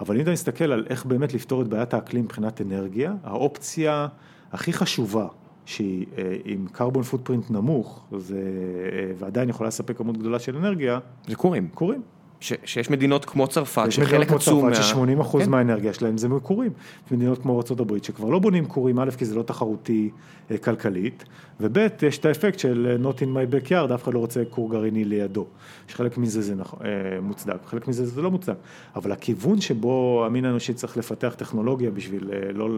אבל 0.00 0.16
אם 0.16 0.22
אתה 0.22 0.32
מסתכל 0.32 0.72
על 0.72 0.86
איך 0.90 1.06
באמת 1.06 1.34
לפתור 1.34 1.62
את 1.62 1.68
בעיית 1.68 1.94
האקלים 1.94 2.24
מבחינת 2.24 2.60
אנרגיה, 2.60 3.14
האופציה 3.24 4.08
הכי 4.52 4.72
חשובה, 4.72 5.26
שהיא 5.64 6.06
אה, 6.18 6.36
עם 6.44 6.66
carbon 6.74 7.14
footprint 7.14 7.52
נמוך, 7.52 8.06
זה, 8.18 8.36
אה, 8.36 9.12
ועדיין 9.18 9.48
יכולה 9.48 9.68
לספק 9.68 9.96
כמות 9.96 10.18
גדולה 10.18 10.38
של 10.38 10.56
אנרגיה, 10.56 10.98
זה 11.28 11.36
כורים. 11.36 11.68
כורים. 11.74 12.02
ש, 12.40 12.52
שיש 12.64 12.90
מדינות 12.90 13.24
כמו 13.24 13.46
צרפת, 13.46 13.86
שחלק 13.90 14.32
עצום 14.32 14.68
מה... 14.68 14.74
ש-80% 14.74 15.38
כן. 15.38 15.50
מהאנרגיה 15.50 15.92
שלהם 15.92 16.18
זה 16.18 16.28
מכורים. 16.28 16.70
מדינות 17.10 17.42
כמו 17.42 17.60
ארה"ב 17.60 18.02
שכבר 18.02 18.28
לא 18.28 18.38
בונים 18.38 18.66
קורים, 18.66 18.98
א', 18.98 19.10
כי 19.10 19.24
זה 19.24 19.34
לא 19.34 19.42
תחרותי 19.42 20.10
אה, 20.50 20.58
כלכלית, 20.58 21.24
וב', 21.60 21.78
יש 22.02 22.18
את 22.18 22.24
האפקט 22.24 22.58
של 22.58 22.96
אה, 23.04 23.10
not 23.10 23.16
in 23.16 23.22
my 23.22 23.54
backyard, 23.54 23.94
אף 23.94 24.02
אחד 24.04 24.14
לא 24.14 24.18
רוצה 24.18 24.42
כור 24.50 24.70
גרעיני 24.70 25.04
לידו. 25.04 25.46
שחלק 25.88 26.18
מזה 26.18 26.42
זה 26.42 26.54
נכ... 26.54 26.74
אה, 26.84 27.20
מוצדק, 27.22 27.56
חלק 27.66 27.88
מזה 27.88 28.06
זה 28.06 28.22
לא 28.22 28.30
מוצדק. 28.30 28.56
אבל 28.96 29.12
הכיוון 29.12 29.60
שבו 29.60 30.22
המין 30.26 30.44
האנושי 30.44 30.74
צריך 30.74 30.96
לפתח 30.96 31.34
טכנולוגיה 31.38 31.90
בשביל 31.90 32.30
לא, 32.54 32.68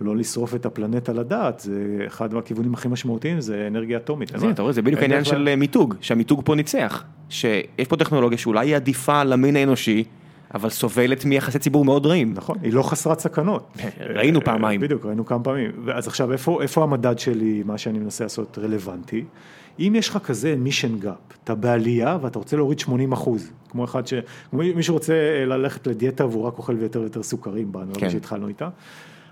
לא 0.00 0.16
לשרוף 0.16 0.54
את 0.54 0.66
הפלנטה 0.66 1.12
לדעת, 1.12 1.60
זה 1.60 2.04
אחד 2.06 2.34
מהכיוונים 2.34 2.74
הכי 2.74 2.88
משמעותיים, 2.88 3.40
זה 3.40 3.66
אנרגיה 3.66 3.98
אטומית. 3.98 4.34
הנה, 4.34 4.50
אתה 4.50 4.62
רואה, 4.62 4.72
זה 4.72 4.82
בדיוק 4.82 5.02
העניין 5.02 5.24
של 5.24 5.54
מיתוג, 5.56 5.94
שהמיתוג 6.00 6.42
פה 6.44 6.54
ניצח. 6.54 7.04
שיש 7.32 7.88
פה 7.88 7.96
טכנולוגיה 7.96 8.38
שאולי 8.38 8.68
היא 8.68 8.76
עדיפה 8.76 9.24
למין 9.24 9.56
האנושי, 9.56 10.04
אבל 10.54 10.70
סובלת 10.70 11.24
מיחסי 11.24 11.58
ציבור 11.58 11.84
מאוד 11.84 12.06
רעים. 12.06 12.34
נכון, 12.34 12.56
היא 12.62 12.72
לא 12.72 12.82
חסרת 12.82 13.20
סכנות. 13.20 13.78
ראינו 14.00 14.40
פעמיים. 14.44 14.80
בדיוק, 14.80 15.06
ראינו 15.06 15.26
כמה 15.26 15.44
פעמים. 15.44 15.70
אז 15.94 16.06
עכשיו, 16.06 16.32
איפה, 16.32 16.62
איפה 16.62 16.82
המדד 16.82 17.18
שלי, 17.18 17.62
מה 17.66 17.78
שאני 17.78 17.98
מנסה 17.98 18.24
לעשות, 18.24 18.58
רלוונטי? 18.58 19.24
אם 19.78 19.92
יש 19.96 20.08
לך 20.08 20.18
כזה 20.18 20.56
emission 20.56 20.98
gap, 20.98 21.14
אתה 21.44 21.54
בעלייה 21.54 22.18
ואתה 22.22 22.38
רוצה 22.38 22.56
להוריד 22.56 22.78
80 22.78 23.12
אחוז, 23.12 23.50
כמו 23.70 23.84
אחד 23.84 24.06
ש... 24.06 24.14
כמו 24.50 24.60
מי 24.74 24.82
שרוצה 24.82 25.14
ללכת 25.46 25.86
לדיאטה 25.86 26.26
והוא 26.26 26.42
רק 26.42 26.58
אוכל 26.58 26.74
ויותר 26.74 27.00
ויותר 27.00 27.22
סוכרים 27.22 27.72
באנלוגיה 27.72 28.00
כן. 28.00 28.10
שהתחלנו 28.10 28.48
איתה, 28.48 28.68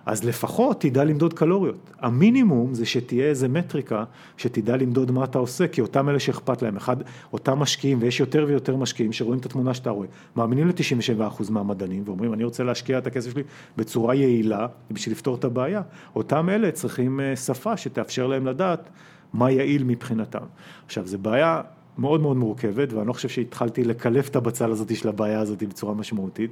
אז 0.06 0.24
לפחות 0.24 0.80
תדע 0.80 1.04
למדוד 1.04 1.34
קלוריות. 1.34 1.90
המינימום 1.98 2.74
זה 2.74 2.86
שתהיה 2.86 3.24
איזה 3.26 3.48
מטריקה 3.48 4.04
שתדע 4.36 4.76
למדוד 4.76 5.10
מה 5.10 5.24
אתה 5.24 5.38
עושה, 5.38 5.68
כי 5.68 5.80
אותם 5.80 6.08
אלה 6.08 6.18
שאכפת 6.18 6.62
להם, 6.62 6.76
אחד, 6.76 6.96
אותם 7.32 7.58
משקיעים, 7.58 7.98
ויש 8.00 8.20
יותר 8.20 8.44
ויותר 8.48 8.76
משקיעים 8.76 9.12
שרואים 9.12 9.40
את 9.40 9.46
התמונה 9.46 9.74
שאתה 9.74 9.90
רואה, 9.90 10.08
מאמינים 10.36 10.68
ל-97% 10.68 11.50
מהמדענים 11.50 12.02
ואומרים, 12.06 12.34
אני 12.34 12.44
רוצה 12.44 12.64
להשקיע 12.64 12.98
את 12.98 13.06
הכסף 13.06 13.32
שלי 13.32 13.42
בצורה 13.76 14.14
יעילה 14.14 14.66
בשביל 14.90 15.14
לפתור 15.14 15.34
את 15.34 15.44
הבעיה. 15.44 15.82
אותם 16.16 16.48
אלה 16.48 16.70
צריכים 16.70 17.20
אה, 17.20 17.36
שפה 17.36 17.76
שתאפשר 17.76 18.26
להם 18.26 18.46
לדעת 18.46 18.88
מה 19.32 19.50
יעיל 19.50 19.84
מבחינתם. 19.84 20.44
עכשיו, 20.86 21.06
זו 21.06 21.18
בעיה 21.18 21.60
מאוד 21.98 22.20
מאוד 22.20 22.36
מורכבת, 22.36 22.92
ואני 22.92 23.08
לא 23.08 23.12
חושב 23.12 23.28
שהתחלתי 23.28 23.84
לקלף 23.84 24.28
את 24.28 24.36
הבצל 24.36 24.70
הזאת 24.70 24.96
של 24.96 25.08
הבעיה 25.08 25.40
הזאת 25.40 25.62
בצורה 25.62 25.94
משמעותית, 25.94 26.50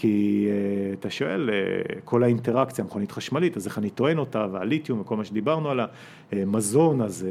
כי 0.00 0.46
uh, 0.48 0.98
אתה 0.98 1.10
שואל, 1.10 1.50
uh, 1.50 1.92
כל 2.04 2.22
האינטראקציה, 2.22 2.84
מכונית 2.84 3.12
חשמלית, 3.12 3.56
אז 3.56 3.66
איך 3.66 3.78
אני 3.78 3.90
טוען 3.90 4.18
אותה, 4.18 4.46
והליתיום 4.52 5.00
וכל 5.00 5.16
מה 5.16 5.24
שדיברנו 5.24 5.70
עליו, 5.70 5.86
uh, 6.30 6.34
מזון, 6.46 7.02
אז, 7.02 7.26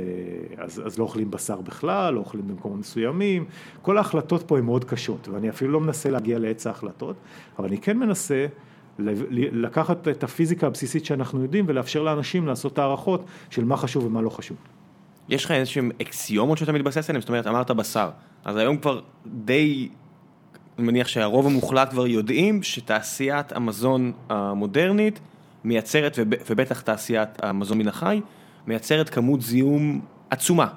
אז, 0.57 0.81
אז 0.85 0.98
לא 0.99 1.03
אוכלים 1.03 1.31
בשר 1.31 1.61
בכלל, 1.61 2.14
לא 2.14 2.19
אוכלים 2.19 2.48
במקומות 2.48 2.80
מסוימים, 2.80 3.45
כל 3.81 3.98
ההחלטות 3.98 4.44
פה 4.48 4.57
הן 4.57 4.65
מאוד 4.65 4.85
קשות, 4.85 5.27
ואני 5.27 5.49
אפילו 5.49 5.72
לא 5.72 5.80
מנסה 5.80 6.10
להגיע 6.10 6.39
לעץ 6.39 6.68
ההחלטות, 6.68 7.15
אבל 7.60 7.68
אני 7.68 7.77
כן 7.77 7.98
מנסה 7.98 8.45
לקחת 8.99 10.07
את 10.07 10.23
הפיזיקה 10.23 10.68
הבסיסית 10.68 11.06
שאנחנו 11.06 11.41
יודעים 11.41 11.65
ולאפשר 11.68 12.03
לאנשים 12.03 12.48
לעשות 12.48 12.80
הערכות 12.80 13.26
של 13.49 13.65
מה 13.65 13.77
חשוב 13.77 14.06
ומה 14.06 14.22
לא 14.22 14.30
חשוב. 14.30 14.57
יש 15.30 15.45
לך 15.45 15.52
איזשהם 15.52 15.91
אקסיומות 16.02 16.57
שאתה 16.57 16.72
מתבסס 16.72 17.10
עליהן? 17.10 17.22
זאת 17.22 17.30
אומרת, 17.30 17.48
אמרת 17.48 17.72
בשר, 17.72 18.10
אז 18.45 18.56
היום 18.56 18.77
כבר 18.77 19.02
די, 19.26 19.89
אני 20.77 20.87
מניח 20.87 21.07
שהרוב 21.07 21.45
המוחלט 21.45 21.89
כבר 21.89 22.07
יודעים 22.07 22.63
שתעשיית 22.63 23.51
המזון 23.51 24.11
המודרנית 24.29 25.19
מייצרת, 25.63 26.19
ובטח 26.49 26.81
תעשיית 26.81 27.29
המזון 27.43 27.77
מן 27.77 27.87
החי, 27.87 28.21
מייצרת 28.67 29.09
כמות 29.09 29.41
זיהום 29.41 30.01
עצומה. 30.29 30.67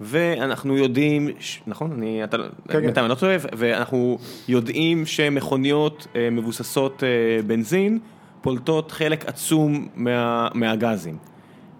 ואנחנו 0.00 0.76
יודעים, 0.76 1.28
נכון? 1.66 1.92
אני, 1.92 2.24
אתה, 2.24 2.36
כן, 2.36 2.80
בינתיים 2.80 2.94
כן. 2.94 3.00
אני 3.00 3.08
לא 3.08 3.14
טועה, 3.14 3.36
ואנחנו 3.52 4.18
יודעים 4.48 5.06
שמכוניות 5.06 6.06
אה, 6.16 6.30
מבוססות 6.30 7.02
אה, 7.02 7.42
בנזין 7.42 7.98
פולטות 8.40 8.92
חלק 8.92 9.26
עצום 9.26 9.88
מה, 9.94 10.48
מהגזים. 10.54 11.16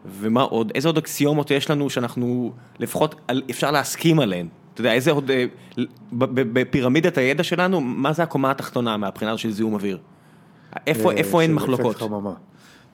ומה 0.06 0.42
עוד, 0.42 0.72
איזה 0.74 0.88
עוד 0.88 0.98
אקסיומות 0.98 1.50
יש 1.50 1.70
לנו 1.70 1.90
שאנחנו 1.90 2.52
לפחות 2.78 3.30
אפשר 3.50 3.70
להסכים 3.70 4.20
עליהן? 4.20 4.48
אתה 4.74 4.80
יודע, 4.80 4.92
איזה 4.92 5.10
עוד, 5.10 5.30
אה, 5.30 5.44
בפירמידת 6.12 7.18
הידע 7.18 7.42
שלנו, 7.42 7.80
מה 7.80 8.12
זה 8.12 8.22
הקומה 8.22 8.50
התחתונה 8.50 8.96
מהבחינה 8.96 9.38
של 9.38 9.50
זיהום 9.50 9.74
אוויר? 9.74 9.98
איפה, 10.86 11.12
איפה 11.12 11.42
אין 11.42 11.54
מחלוקות? 11.54 11.96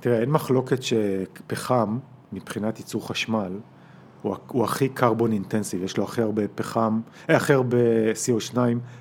תראה, 0.00 0.20
אין 0.20 0.30
מחלוקת 0.30 0.78
שפחם, 0.82 1.98
מבחינת 2.32 2.78
ייצור 2.78 3.08
חשמל, 3.08 3.52
הוא, 4.22 4.36
הוא 4.48 4.64
הכי 4.64 4.88
קרבון 4.88 5.32
אינטנסיב, 5.32 5.82
יש 5.82 5.96
לו 5.96 6.04
הכי 6.04 6.22
הרבה 6.22 6.42
פחם, 6.54 7.00
אה, 7.30 7.36
הכי 7.36 7.52
הרבה 7.52 7.76
CO2 8.12 8.56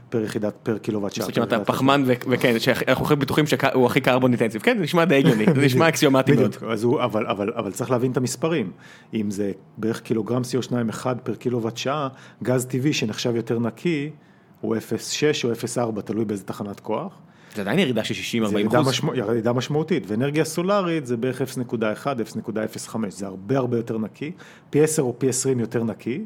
פר 0.09 0.23
יחידת, 0.23 0.53
פר 0.63 0.77
קילוואט 0.77 1.13
שעה. 1.13 1.25
זאת 1.25 1.37
אומרת, 1.37 1.53
פחמן 1.67 2.03
וכן, 2.05 2.59
שאנחנו 2.59 3.05
הכי 3.05 3.15
בטוחים 3.15 3.45
שהוא 3.47 3.85
הכי 3.85 4.01
קרבון 4.01 4.31
אינטנסיב, 4.31 4.61
כן, 4.61 4.77
זה 4.77 4.83
נשמע 4.83 5.05
די 5.05 5.15
הגיוני, 5.15 5.45
זה 5.55 5.61
נשמע 5.61 5.89
אקסיומטי 5.89 6.31
מאוד. 6.31 6.55
אבל, 7.29 7.71
צריך 7.71 7.91
להבין 7.91 8.11
את 8.11 8.17
המספרים, 8.17 8.71
אם 9.13 9.31
זה 9.31 9.51
בערך 9.77 10.01
קילוגרם 10.01 10.41
CO2 10.41 10.89
אחד 10.89 11.15
פר 11.23 11.35
קילוואט 11.35 11.77
שעה, 11.77 12.07
גז 12.43 12.65
טבעי 12.65 12.93
שנחשב 12.93 13.35
יותר 13.35 13.59
נקי, 13.59 14.09
הוא 14.61 14.75
0.6 14.75 14.81
או 15.43 15.51
0.4, 15.97 16.01
תלוי 16.01 16.25
באיזה 16.25 16.43
תחנת 16.43 16.79
כוח. 16.79 17.19
זה 17.55 17.61
עדיין 17.61 17.79
ירידה 17.79 18.03
של 18.03 18.39
60-40 18.43 18.77
אחוז. 18.77 19.01
זה 19.01 19.07
ירידה 19.13 19.53
משמעותית, 19.53 20.03
ואנרגיה 20.07 20.45
סולארית 20.45 21.05
זה 21.05 21.17
בערך 21.17 21.41
0.1, 21.41 22.07
0.05, 22.45 22.95
זה 23.09 23.27
הרבה 23.27 23.57
הרבה 23.57 23.77
יותר 23.77 23.97
נקי, 23.97 24.31
פי 24.69 24.83
10 24.83 25.01
או 25.01 25.15
פי 25.17 25.29
20 25.29 25.59
יותר 25.59 25.83
נקי, 25.83 26.25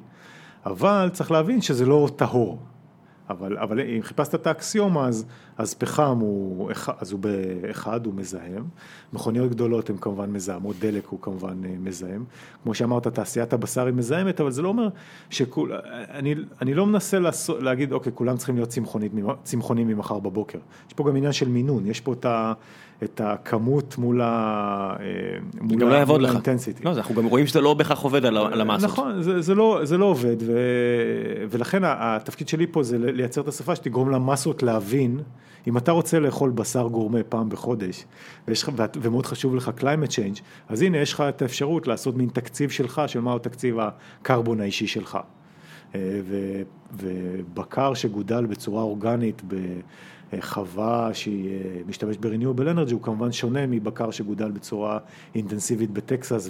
אבל 0.66 1.10
צריך 1.14 1.32
להבין 1.32 1.62
שזה 1.62 1.86
לא 1.86 2.10
טהור. 2.16 2.60
אבל, 3.30 3.58
אבל 3.58 3.80
אם 3.80 4.02
חיפשת 4.02 4.36
את 4.36 4.48
האקסיומה, 4.48 5.08
אז, 5.08 5.26
אז 5.58 5.74
פחם 5.74 6.18
הוא, 6.20 6.72
אז 6.98 7.12
הוא 7.12 7.20
באחד, 7.20 8.06
הוא 8.06 8.14
מזהם. 8.14 8.64
מכוניות 9.14 9.52
גדולות 9.52 9.90
הן 9.90 9.98
כמובן 10.02 10.32
מזהמות, 10.32 10.76
דלק 10.80 11.06
הוא 11.06 11.20
כמובן 11.22 11.66
אה, 11.66 11.76
מזהם. 11.80 12.24
כמו 12.64 12.74
שאמרת, 12.74 13.08
תעשיית 13.08 13.54
הבשר 13.54 13.86
היא 13.86 13.94
מזהמת, 13.94 14.42
אבל 14.42 14.52
זה 14.52 14.62
לא 14.62 14.68
אומר 14.68 14.90
שכול... 15.30 15.72
אני, 16.10 16.36
אני 16.62 16.74
לא 16.74 16.86
מנסה 16.86 17.20
לעשות, 17.20 17.64
להגיד, 17.64 17.92
אוקיי, 17.92 18.12
כולם 18.16 18.38
צריכים 18.38 18.56
להיות 18.56 18.70
צמחונים 19.44 19.88
ממחר 19.88 20.20
בבוקר. 20.20 20.60
יש 20.88 20.94
פה 20.94 21.10
גם 21.10 21.16
עניין 21.16 21.32
של 21.34 21.48
מינון, 21.48 21.88
יש 21.88 22.02
פה 22.02 22.14
את 22.14 22.26
ה... 22.26 22.54
את 23.04 23.22
הכמות 23.24 23.98
מול 23.98 24.22
האינטנסיטי. 26.26 26.84
לא, 26.84 26.92
אנחנו 26.92 27.16
גם 27.16 27.26
רואים 27.26 27.48
שזה 27.48 27.62
לא 27.62 27.74
בהכרח 27.74 28.00
עובד 28.00 28.26
על 28.26 28.62
המסות. 28.62 28.90
נכון, 28.90 29.22
זה, 29.22 29.42
זה, 29.42 29.56
לא, 29.56 29.80
זה 29.84 29.98
לא 29.98 30.06
עובד, 30.06 30.36
ו, 30.40 30.58
ולכן 31.50 31.82
התפקיד 31.84 32.48
שלי 32.48 32.68
פה 32.68 32.84
זה 32.84 32.98
לייצר 33.00 33.42
את 33.42 33.48
השפה 33.48 33.76
שתגרום 33.76 34.10
למסות 34.10 34.64
להבין, 34.64 35.20
אם 35.68 35.78
אתה 35.78 35.92
רוצה 35.92 36.20
לאכול 36.20 36.50
בשר 36.50 36.88
גורמה 36.88 37.24
פעם 37.30 37.50
בחודש, 37.50 38.06
ויש, 38.48 38.66
ומאוד 39.02 39.26
חשוב 39.26 39.56
לך 39.56 39.72
climate 39.80 40.12
change, 40.12 40.42
אז 40.70 40.82
הנה 40.82 40.98
יש 40.98 41.14
לך 41.14 41.24
את 41.30 41.42
האפשרות 41.42 41.88
לעשות 41.88 42.16
מין 42.16 42.30
תקציב 42.30 42.70
שלך, 42.70 43.02
של 43.08 43.20
מהו 43.20 43.40
תקציב 43.40 43.78
הקרבון 43.80 44.62
האישי 44.62 44.88
שלך. 44.88 45.18
אה, 45.96 46.20
ובקר 46.94 47.94
שגודל 47.94 48.46
בצורה 48.46 48.84
אורגנית 48.84 49.42
חווה 50.40 51.10
שהיא 51.14 51.50
אה, 51.50 51.82
משתמשת 51.88 52.20
ב-renewable 52.20 52.76
energy 52.76 52.94
הוא 52.94 53.02
כמובן 53.02 53.32
שונה 53.32 53.68
מבקר 53.68 54.12
שגודל 54.12 54.52
בצורה 54.52 54.98
אינטנסיבית 55.36 55.92
בטקסס 55.92 56.50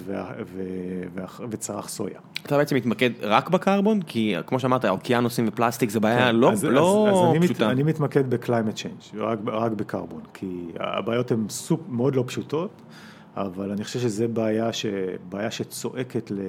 וצרך 1.50 1.88
סויה. 1.88 2.18
אתה 2.46 2.56
בעצם 2.56 2.76
מתמקד 2.76 3.10
רק 3.22 3.50
בקרבון? 3.50 4.02
כי 4.02 4.34
כמו 4.46 4.58
שאמרת, 4.58 4.84
אוקיינוסים 4.84 5.44
ופלסטיק 5.48 5.90
זה 5.90 6.00
בעיה 6.00 6.18
כן, 6.18 6.36
לא, 6.36 6.52
אז, 6.52 6.64
לא 6.64 7.08
אז, 7.08 7.36
אז 7.36 7.50
פשוטה. 7.50 7.64
אני, 7.64 7.72
אני 7.72 7.82
מתמקד 7.82 8.34
ב-climate 8.34 8.76
change, 8.76 9.16
רק, 9.18 9.38
רק 9.46 9.72
בקרבון, 9.72 10.20
כי 10.34 10.66
הבעיות 10.80 11.30
הן 11.32 11.46
מאוד 11.88 12.16
לא 12.16 12.24
פשוטות. 12.26 12.70
אבל 13.36 13.70
אני 13.70 13.84
חושב 13.84 14.00
שזו 14.00 14.24
בעיה, 14.32 14.72
ש... 14.72 14.86
בעיה 15.28 15.50
שצועקת 15.50 16.30
ל... 16.30 16.40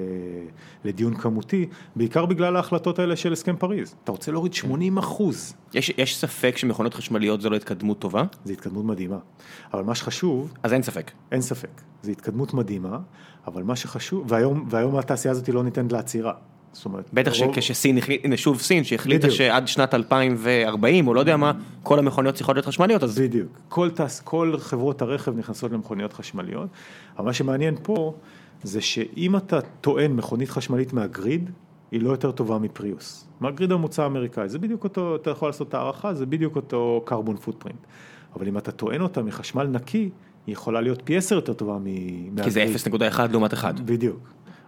לדיון 0.84 1.16
כמותי, 1.16 1.66
בעיקר 1.96 2.26
בגלל 2.26 2.56
ההחלטות 2.56 3.00
האלה 3.00 3.16
של 3.16 3.34
הסכם 3.34 3.56
פריז. 3.56 3.96
אתה 4.04 4.12
רוצה 4.12 4.32
להוריד 4.32 4.54
80 4.54 4.98
אחוז. 4.98 5.54
יש, 5.74 5.92
יש 5.98 6.18
ספק 6.18 6.58
שמכונות 6.58 6.94
חשמליות 6.94 7.42
זו 7.42 7.50
לא 7.50 7.56
התקדמות 7.56 8.00
טובה? 8.00 8.24
זו 8.46 8.54
התקדמות 8.54 8.86
מדהימה. 8.86 9.18
אבל 9.74 9.84
מה 9.84 9.96
שחשוב... 9.96 10.54
אז 10.64 10.74
אין 10.74 10.84
ספק. 10.84 11.12
אין 11.32 11.42
ספק. 11.42 11.82
זו 12.04 12.12
התקדמות 12.12 12.54
מדהימה, 12.54 13.00
אבל 13.48 13.64
מה 13.64 13.76
שחשוב, 13.76 14.26
והיום, 14.32 14.66
והיום 14.70 14.96
התעשייה 14.96 15.32
הזאת 15.32 15.50
לא 15.50 15.64
ניתנת 15.64 15.92
לעצירה. 15.92 16.34
זאת 16.76 16.86
אומרת, 16.86 17.10
בטח 17.14 17.34
שכשסין, 17.34 17.98
הנה 18.24 18.38
שוב 18.38 18.60
סין 18.60 18.84
שהחליטה 18.84 19.32
שעד 19.32 19.68
שנת 19.68 19.94
2040 19.94 21.08
או 21.08 21.14
לא 21.14 21.20
יודע 21.20 21.38
מה, 21.38 21.52
כל 21.84 22.00
המכוניות 22.00 22.36
צריכות 22.36 22.56
להיות 22.56 22.66
חשמליות, 22.66 23.04
אז... 23.04 23.20
בדיוק, 23.20 23.48
כל, 23.70 23.90
טס, 23.90 24.20
כל 24.20 24.56
חברות 24.60 25.02
הרכב 25.02 25.38
נכנסות 25.38 25.72
למכוניות 25.72 26.14
חשמליות, 26.14 26.70
אבל 27.18 27.26
מה 27.26 27.34
שמעניין 27.34 27.76
פה 27.84 28.14
זה 28.64 28.82
שאם 28.82 29.36
אתה 29.36 29.62
טוען 29.62 30.12
מכונית 30.12 30.50
חשמלית 30.50 30.94
מהגריד, 30.94 31.50
היא 31.92 32.02
לא 32.02 32.12
יותר 32.12 32.32
טובה 32.32 32.58
מפריוס. 32.58 33.28
מהגריד 33.40 33.72
הממוצע 33.72 34.04
האמריקאי, 34.04 34.50
זה 34.50 34.60
בדיוק 34.60 34.84
אותו, 34.84 35.16
אתה 35.16 35.30
יכול 35.30 35.50
לעשות 35.50 35.70
את 35.70 35.74
הערכה, 35.74 36.14
זה 36.14 36.26
בדיוק 36.26 36.56
אותו 36.56 37.06
carbon 37.08 37.48
footprint. 37.48 37.86
אבל 38.36 38.48
אם 38.48 38.58
אתה 38.58 38.72
טוען 38.72 39.02
אותה 39.02 39.22
מחשמל 39.24 39.64
נקי, 39.64 40.10
היא 40.48 40.54
יכולה 40.54 40.82
להיות 40.82 41.02
פי 41.04 41.18
עשר 41.18 41.36
יותר 41.36 41.54
טובה 41.54 41.78
מהגריד. 41.78 42.44
כי 42.44 42.52
זה 42.52 42.66
0.1 43.18 43.22
לעומת 43.32 43.54
1. 43.54 43.80
בדיוק. 43.80 44.20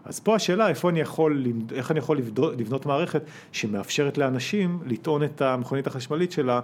אז 0.07 0.19
פה 0.19 0.35
השאלה 0.35 0.69
איפה 0.69 0.89
אני 0.89 0.99
יכול, 0.99 1.45
איך 1.75 1.91
אני 1.91 1.99
יכול 1.99 2.17
לבנות 2.57 2.85
מערכת 2.85 3.21
שמאפשרת 3.51 4.17
לאנשים 4.17 4.79
לטעון 4.85 5.23
את 5.23 5.41
המכונית 5.41 5.87
החשמלית 5.87 6.31
שלה 6.31 6.59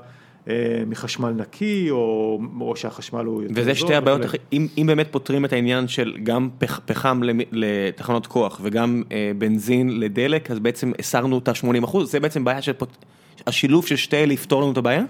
אה, 0.47 0.83
מחשמל 0.87 1.29
נקי, 1.29 1.87
או, 1.91 2.39
או 2.61 2.75
שהחשמל 2.75 3.25
הוא 3.25 3.43
יותר. 3.43 3.53
וזה 3.57 3.75
שתי 3.75 3.95
הבעיות, 3.95 4.21
אם, 4.53 4.67
אם 4.77 4.87
באמת 4.87 5.07
פותרים 5.11 5.45
את 5.45 5.53
העניין 5.53 5.87
של 5.87 6.13
גם 6.23 6.49
פח, 6.57 6.79
פחם 6.85 7.21
לתחנות 7.51 8.27
כוח 8.27 8.59
וגם 8.63 9.03
אה, 9.11 9.31
בנזין 9.37 9.99
לדלק, 9.99 10.51
אז 10.51 10.59
בעצם 10.59 10.91
הסרנו 10.99 11.37
את 11.37 11.47
ה-80 11.47 11.83
אחוז, 11.83 12.11
זה 12.11 12.19
בעצם 12.19 12.43
בעיה 12.43 12.61
של 12.61 12.73
פות... 12.73 13.05
השילוב 13.47 13.85
של 13.85 13.95
שתי 13.95 14.23
אלה 14.23 14.33
יפתור 14.33 14.61
לנו 14.61 14.71
את 14.71 14.77
הבעיה? 14.77 15.03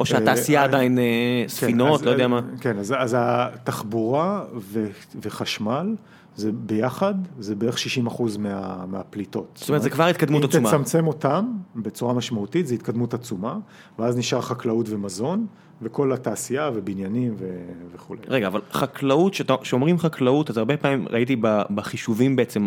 או 0.00 0.06
שהתעשייה 0.06 0.60
אה, 0.60 0.64
עדיין 0.64 0.98
אה, 0.98 1.04
כן, 1.42 1.48
ספינות, 1.48 2.00
כן, 2.00 2.06
לא 2.06 2.10
יודע 2.10 2.28
מה. 2.28 2.40
כן, 2.60 2.78
אז, 2.78 2.94
אז 2.98 3.16
התחבורה 3.18 4.44
ו, 4.54 4.86
וחשמל 5.22 5.94
זה 6.36 6.52
ביחד, 6.52 7.14
זה 7.38 7.54
בערך 7.54 7.78
60 7.78 8.06
אחוז 8.06 8.36
מה, 8.36 8.84
מהפליטות. 8.86 9.58
זאת 9.60 9.68
אומרת, 9.68 9.82
זה 9.82 9.90
כבר 9.90 10.04
התקדמות 10.06 10.44
עצומה. 10.44 10.68
אם 10.68 10.74
תצמצם 10.74 11.06
אותם 11.06 11.52
בצורה 11.76 12.14
משמעותית, 12.14 12.66
זה 12.66 12.74
התקדמות 12.74 13.14
עצומה, 13.14 13.58
ואז 13.98 14.16
נשאר 14.16 14.40
חקלאות 14.40 14.86
ומזון, 14.88 15.46
וכל 15.82 16.12
התעשייה 16.12 16.70
ובניינים 16.74 17.34
ו... 17.38 17.46
וכולי. 17.94 18.20
רגע, 18.28 18.46
אבל 18.46 18.60
חקלאות, 18.72 19.36
כשאומרים 19.62 19.98
חקלאות, 19.98 20.50
אז 20.50 20.56
הרבה 20.56 20.76
פעמים 20.76 21.06
ראיתי 21.10 21.36
בחישובים 21.74 22.36
בעצם 22.36 22.66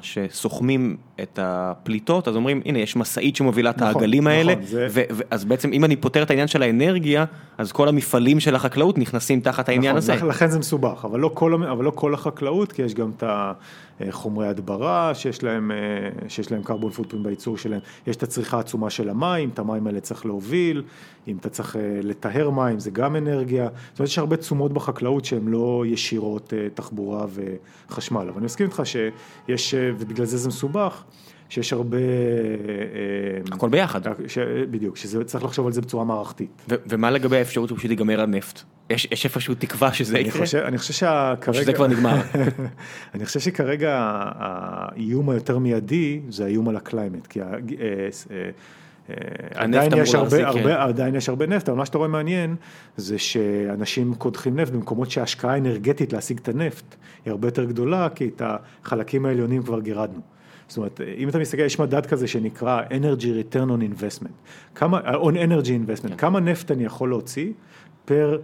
שסוכמים 0.00 0.96
את 1.22 1.38
הפליטות, 1.42 2.28
אז 2.28 2.36
אומרים, 2.36 2.62
הנה, 2.64 2.78
יש 2.78 2.96
משאית 2.96 3.36
שמובילה 3.36 3.70
את 3.70 3.76
נכון, 3.76 3.88
העגלים 3.88 4.26
האלה, 4.26 4.52
נכון, 4.52 4.66
זה... 4.66 5.04
אז 5.30 5.44
בעצם 5.44 5.72
אם 5.72 5.84
אני 5.84 5.96
פותר 5.96 6.22
את 6.22 6.30
העניין 6.30 6.48
של 6.48 6.62
האנרגיה, 6.62 7.24
אז 7.58 7.72
כל 7.72 7.88
המפעלים 7.88 8.40
של 8.40 8.54
החקלאות 8.54 8.98
נכנסים 8.98 9.40
תחת 9.40 9.68
העניין 9.68 9.96
נכון, 9.96 10.14
הזה. 10.14 10.26
לכן 10.26 10.50
זה 10.50 10.58
מסובך, 10.58 11.04
אבל 11.04 11.20
לא 11.20 11.30
כל, 11.34 11.64
אבל 11.64 11.84
לא 11.84 11.92
כל 11.94 12.14
החקלאות, 12.14 12.72
כי 12.72 12.82
יש 12.82 12.94
גם 12.94 13.10
את 13.16 13.22
החומרי 14.00 14.48
הדברה, 14.48 15.14
שיש 15.14 15.42
להם, 15.42 15.70
שיש 16.28 16.52
להם 16.52 16.62
carbon 16.62 16.98
footprint 16.98 17.16
בייצור 17.22 17.58
שלהם, 17.58 17.80
יש 18.06 18.16
את 18.16 18.22
הצריכה 18.22 18.56
העצומה 18.56 18.90
של 18.90 19.08
המים, 19.08 19.48
את 19.48 19.58
המים 19.58 19.86
האלה 19.86 20.00
צריך 20.00 20.26
להוביל, 20.26 20.82
אם 21.28 21.36
אתה 21.36 21.48
צריך 21.48 21.76
לטהר 22.02 22.50
מים, 22.50 22.80
זה 22.80 22.90
גם 22.90 23.16
אנרגיה, 23.16 23.64
זאת 23.64 23.98
אומרת, 23.98 24.08
יש 24.08 24.18
הרבה 24.18 24.36
תשומות 24.36 24.72
בחקלאות 24.72 25.24
שהן 25.24 25.48
לא 25.48 25.84
ישירות 25.86 26.52
תחבורה 26.74 27.26
וחשמל, 27.88 28.20
אבל 28.20 28.36
אני 28.36 28.44
מסכים 28.44 28.66
איתך 28.66 28.82
שיש, 28.84 29.74
ובגלל 29.98 30.26
זה 30.26 30.36
זה 30.36 30.48
מסובך. 30.48 31.04
שיש 31.54 31.72
הרבה... 31.72 31.98
הכל 33.52 33.68
ביחד. 33.68 34.00
ש... 34.26 34.38
בדיוק, 34.70 34.96
שצריך 34.96 35.44
לחשוב 35.44 35.66
על 35.66 35.72
זה 35.72 35.80
בצורה 35.80 36.04
מערכתית. 36.04 36.62
ו- 36.68 36.74
ומה 36.86 37.10
לגבי 37.10 37.36
האפשרות 37.36 37.68
שפשוט 37.68 37.90
ייגמר 37.90 38.20
הנפט? 38.20 38.60
יש, 38.90 39.08
יש 39.10 39.24
איפשהו 39.24 39.54
תקווה 39.54 39.92
שזה 39.92 40.18
יקרה? 40.18 40.40
חושב, 40.40 40.58
אני 40.58 40.78
חושב 40.78 40.92
שכרגע... 40.92 41.62
שזה 41.62 41.72
כבר 41.72 41.86
נגמר. 41.86 42.16
אני 43.14 43.26
חושב 43.26 43.40
שכרגע 43.40 43.98
האיום 44.38 45.30
היותר 45.30 45.58
מיידי 45.58 46.20
זה 46.28 46.44
האיום 46.44 46.68
על 46.68 46.76
ה 46.76 46.82
climate, 46.82 47.26
כי 47.26 47.40
עדיין 49.54 49.92
יש 49.96 50.14
הרבה, 50.14 50.46
הרבה, 50.46 50.62
כן. 50.62 50.70
עדיין 50.70 51.14
יש 51.14 51.28
הרבה 51.28 51.46
נפט, 51.46 51.68
אבל 51.68 51.78
מה 51.78 51.86
שאתה 51.86 51.98
רואה 51.98 52.08
מעניין 52.08 52.56
זה 52.96 53.18
שאנשים 53.18 54.14
קודחים 54.14 54.60
נפט 54.60 54.72
במקומות 54.72 55.10
שההשקעה 55.10 55.52
האנרגטית 55.52 56.12
להשיג 56.12 56.38
את 56.38 56.48
הנפט 56.48 56.94
היא 57.24 57.30
הרבה 57.30 57.48
יותר 57.48 57.64
גדולה, 57.64 58.08
כי 58.14 58.30
את 58.36 58.42
החלקים 58.44 59.26
העליונים 59.26 59.62
כבר 59.62 59.80
גירדנו. 59.80 60.33
זאת 60.68 60.76
אומרת, 60.76 61.00
אם 61.16 61.28
אתה 61.28 61.38
מסתכל, 61.38 61.62
יש 61.62 61.78
מדד 61.78 62.06
כזה 62.06 62.26
שנקרא 62.26 62.82
Energy 62.90 63.54
Return 63.54 63.68
on 63.68 64.00
Investment, 64.00 64.48
כמה, 64.74 65.00
on 65.00 65.34
Energy 65.34 65.68
Investment, 65.68 66.08
כן. 66.08 66.16
כמה 66.16 66.40
נפט 66.40 66.70
אני 66.70 66.84
יכול 66.84 67.08
להוציא 67.08 67.52
פר 68.04 68.32
אה, 68.32 68.38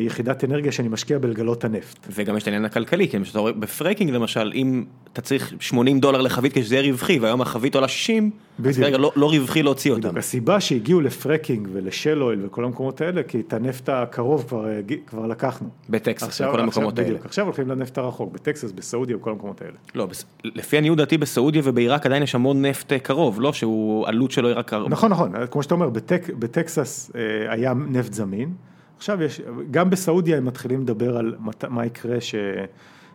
יחידת 0.00 0.44
אנרגיה 0.44 0.72
שאני 0.72 0.88
משקיע 0.88 1.18
בלגלות 1.18 1.64
הנפט. 1.64 2.06
וגם 2.10 2.36
יש 2.36 2.42
את 2.42 2.48
העניין 2.48 2.64
הכלכלי, 2.64 3.08
כי 3.08 3.16
אתה 3.30 3.38
רואה 3.38 3.52
ב 3.52 3.58
fracking 3.58 4.10
למשל, 4.10 4.52
אם 4.54 4.84
אתה 5.12 5.20
צריך 5.20 5.54
80 5.60 6.00
דולר 6.00 6.20
לחבית 6.20 6.52
כדי 6.52 6.64
שזה 6.64 6.74
יהיה 6.74 6.90
רווחי, 6.90 7.18
והיום 7.18 7.40
החבית 7.40 7.74
עולה 7.74 7.88
60, 7.88 8.30
בדיוק. 8.58 8.74
אז 8.74 8.78
כרגע 8.82 8.98
לא, 8.98 9.12
לא 9.16 9.30
רווחי 9.30 9.62
להוציא 9.62 9.90
בדיוק. 9.92 10.06
אותם. 10.06 10.18
הסיבה 10.18 10.60
שהגיעו 10.60 11.00
ל 11.00 11.08
fracking 11.08 11.68
ול 11.72 11.86
shale 11.86 12.22
oil 12.22 12.46
וכל 12.46 12.64
המקומות 12.64 13.00
האלה, 13.00 13.22
כי 13.22 13.40
את 13.40 13.52
הנפט 13.52 13.88
הקרוב 13.88 14.44
כבר, 14.48 14.68
אה, 14.68 14.80
כבר 15.06 15.26
לקחנו. 15.26 15.68
בטקסס, 15.90 16.40
בכל 16.40 16.60
המקומות 16.60 16.92
עכשיו, 16.92 17.04
האלה. 17.04 17.14
בדיוק, 17.14 17.26
עכשיו 17.26 17.44
הולכים 17.44 17.68
לנפט 17.68 17.98
הרחוק, 17.98 18.32
בטקסס, 18.32 18.72
בסעודיה 18.72 19.16
וכל 19.16 19.30
המקומות 19.30 19.62
האלה. 19.62 19.76
לא, 19.94 20.06
בס... 20.06 20.24
לפי 20.44 20.78
עניות 20.78 20.98
דעתי 20.98 21.18
בסעודיה 21.18 21.62
ובעיראק 21.64 22.06
עדיין 22.06 22.22
יש 22.22 22.34
המון 22.34 22.64
נפט 22.64 22.92
אה, 22.92 22.98
קרוב, 22.98 23.40
לא 23.40 23.52
שהוא 23.52 24.06
עלות 24.06 24.30
שלו 24.30 24.48
היא 24.48 24.56
רק... 24.56 24.74
נכון, 24.74 25.10
נכון, 25.10 25.32
כמו 25.50 25.62
שאתה 25.62 25.74
אומר, 25.74 25.90
בטק, 25.90 26.30
בטקסס 26.38 27.10
היה 27.48 27.74
נפט 27.74 28.12
זמין. 28.12 28.52
עכשיו 28.98 29.22
יש, 29.22 29.40
גם 29.70 29.90
בסעודיה 29.90 30.36
הם 30.36 30.44
מתחילים 30.44 30.80
לדבר 30.80 31.16
על 31.16 31.36
מה 31.68 31.86
יקרה 31.86 32.20
ש, 32.20 32.34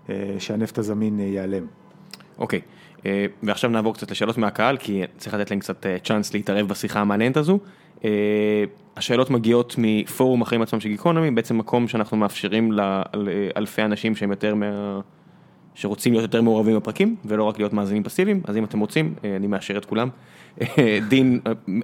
אה, 0.10 0.15
שהנפט 0.39 0.77
הזמין 0.77 1.19
ייעלם. 1.19 1.65
אוקיי, 2.38 2.61
אה, 3.05 3.26
ועכשיו 3.43 3.69
נעבור 3.69 3.93
קצת 3.93 4.11
לשאלות 4.11 4.38
מהקהל, 4.38 4.77
כי 4.77 5.03
צריך 5.18 5.34
לתת 5.34 5.51
להם 5.51 5.60
קצת 5.60 5.85
צ'אנס 6.03 6.31
אה, 6.31 6.38
להתערב 6.38 6.68
בשיחה 6.68 6.99
המעניינת 6.99 7.38
הזו. 7.38 7.60
השאלות 8.97 9.30
מגיעות 9.30 9.76
מפורום 9.77 10.41
החיים 10.41 10.61
עצמם 10.61 10.80
של 10.80 10.89
גיקונומי, 10.89 11.31
בעצם 11.31 11.57
מקום 11.57 11.88
שאנחנו 11.88 12.18
מאפשרים 12.18 12.72
לאלפי 12.72 13.81
אנשים 13.81 14.15
שהם 14.15 14.30
יותר 14.30 14.55
מה... 14.55 14.99
שרוצים 15.76 16.14
להיות 16.14 16.24
יותר 16.24 16.41
מעורבים 16.41 16.76
בפרקים, 16.76 17.16
ולא 17.26 17.44
רק 17.44 17.60
להיות 17.60 17.74
מאזינים 17.74 18.04
פסיביים, 18.04 18.41
אז 18.45 18.58
אם 18.58 18.64
אתם 18.64 18.80
רוצים, 18.80 19.14
אני 19.24 19.48
מאשר 19.48 19.78
את 19.78 19.86
כולם. 19.86 20.10
דין, 21.10 21.40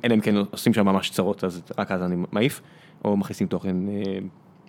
אלא 0.06 0.14
אם 0.14 0.22
כן 0.22 0.36
עושים 0.52 0.74
שם 0.74 0.86
ממש 0.86 1.10
צרות, 1.10 1.44
אז 1.44 1.62
רק 1.78 1.92
אז 1.92 2.02
אני 2.02 2.16
מעיף. 2.32 2.62
או 3.06 3.18
מכניסים 3.18 3.48
תוכן 3.48 3.76
אה, 3.90 4.18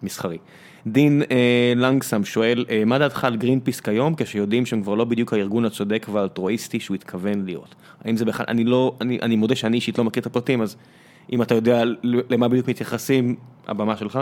מסחרי. 0.03 0.39
דין 0.87 1.23
אה, 1.31 1.73
לנגסם 1.77 2.25
שואל, 2.25 2.65
אה, 2.71 2.85
מה 2.85 2.99
דעתך 2.99 3.25
על 3.25 3.37
גרינפיס 3.37 3.81
כיום, 3.81 4.15
כשיודעים 4.17 4.67
שהם 4.67 4.83
כבר 4.83 4.95
לא 4.95 5.05
בדיוק 5.05 5.33
הארגון 5.33 5.65
הצודק 5.65 6.07
והאלטרואיסטי 6.13 6.81
שהוא 6.81 6.95
התכוון 6.95 7.45
להיות? 7.45 7.75
האם 8.05 8.17
זה 8.17 8.25
בכלל, 8.25 8.47
אני 8.49 8.65
לא, 8.65 8.97
אני, 9.01 9.19
אני 9.23 9.37
מודה 9.37 9.55
שאני 9.55 9.77
אישית 9.77 9.99
לא 9.99 10.05
מכיר 10.05 10.21
את 10.21 10.27
הפרטים, 10.27 10.63
אז 10.63 10.77
אם 11.33 11.43
אתה 11.43 11.55
יודע 11.55 11.83
למה 12.05 12.49
בדיוק 12.49 12.69
מתייחסים, 12.69 13.37
הבמה 13.69 13.97
שלך. 13.97 14.19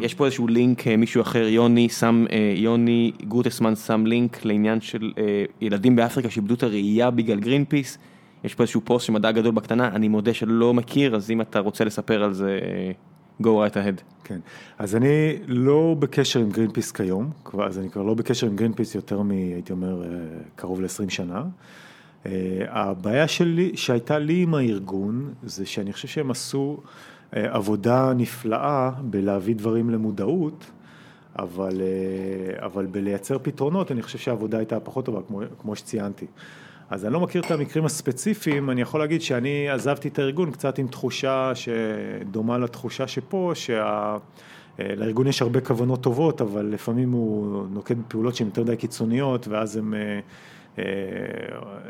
יש 0.00 0.14
פה 0.14 0.24
איזשהו 0.24 0.48
לינק, 0.48 0.86
מישהו 0.86 1.22
אחר, 1.22 1.46
יוני 1.46 1.88
שם, 1.88 2.24
יוני 2.56 3.12
גוטסמן 3.28 3.76
שם 3.76 4.06
לינק 4.06 4.44
לעניין 4.44 4.80
של 4.80 5.12
ילדים 5.60 5.96
באפריקה 5.96 6.30
שאיבדו 6.30 6.54
את 6.54 6.62
הראייה 6.62 7.10
בגלל 7.10 7.40
גרינפיס. 7.40 7.98
יש 8.44 8.54
פה 8.54 8.62
איזשהו 8.62 8.80
פוסט 8.84 9.06
שמדע 9.06 9.30
גדול 9.30 9.52
בקטנה, 9.52 9.88
אני 9.88 10.08
מודה 10.08 10.34
שלא 10.34 10.74
מכיר, 10.74 11.16
אז 11.16 11.30
אם 11.30 11.40
אתה 11.40 11.58
רוצה 11.58 11.84
לספר 11.84 12.22
על 12.22 12.32
זה, 12.32 12.58
go 13.42 13.46
right 13.46 13.74
ahead. 13.74 14.02
כן, 14.24 14.38
אז 14.78 14.96
אני 14.96 15.36
לא 15.46 15.96
בקשר 15.98 16.40
עם 16.40 16.50
גרינפיס 16.50 16.92
כיום, 16.92 17.30
אז 17.62 17.78
אני 17.78 17.90
כבר 17.90 18.02
לא 18.02 18.14
בקשר 18.14 18.46
עם 18.46 18.56
גרינפיס 18.56 18.94
יותר 18.94 19.22
מ... 19.22 19.30
הייתי 19.30 19.72
אומר, 19.72 20.02
אה, 20.02 20.08
קרוב 20.56 20.80
ל-20 20.80 21.10
שנה. 21.10 21.44
אה, 22.26 22.32
הבעיה 22.68 23.28
שלי, 23.28 23.72
שהייתה 23.74 24.18
לי 24.18 24.42
עם 24.42 24.54
הארגון, 24.54 25.32
זה 25.42 25.66
שאני 25.66 25.92
חושב 25.92 26.08
שהם 26.08 26.30
עשו 26.30 26.76
אה, 26.82 26.90
עבודה 27.32 28.12
נפלאה 28.16 28.90
בלהביא 29.00 29.54
דברים 29.54 29.90
למודעות. 29.90 30.70
אבל, 31.38 31.82
אבל 32.56 32.86
בלייצר 32.86 33.38
פתרונות, 33.42 33.92
אני 33.92 34.02
חושב 34.02 34.18
שהעבודה 34.18 34.58
הייתה 34.58 34.80
פחות 34.80 35.04
טובה, 35.04 35.20
כמו, 35.28 35.40
כמו 35.60 35.76
שציינתי. 35.76 36.26
אז 36.90 37.04
אני 37.04 37.12
לא 37.12 37.20
מכיר 37.20 37.42
את 37.42 37.50
המקרים 37.50 37.84
הספציפיים, 37.84 38.70
אני 38.70 38.80
יכול 38.80 39.00
להגיד 39.00 39.22
שאני 39.22 39.68
עזבתי 39.68 40.08
את 40.08 40.18
הארגון 40.18 40.50
קצת 40.50 40.78
עם 40.78 40.88
תחושה 40.88 41.52
שדומה 41.54 42.58
לתחושה 42.58 43.06
שפה, 43.06 43.52
שלארגון 43.54 45.26
יש 45.26 45.42
הרבה 45.42 45.60
כוונות 45.60 46.02
טובות, 46.02 46.40
אבל 46.40 46.66
לפעמים 46.66 47.12
הוא 47.12 47.66
נוקט 47.70 47.96
בפעולות 47.96 48.34
שהן 48.34 48.46
יותר 48.46 48.62
מדי 48.62 48.76
קיצוניות, 48.76 49.48
ואז 49.48 49.76
הן 49.76 49.94
אה, 49.94 50.00
אה, 50.00 50.20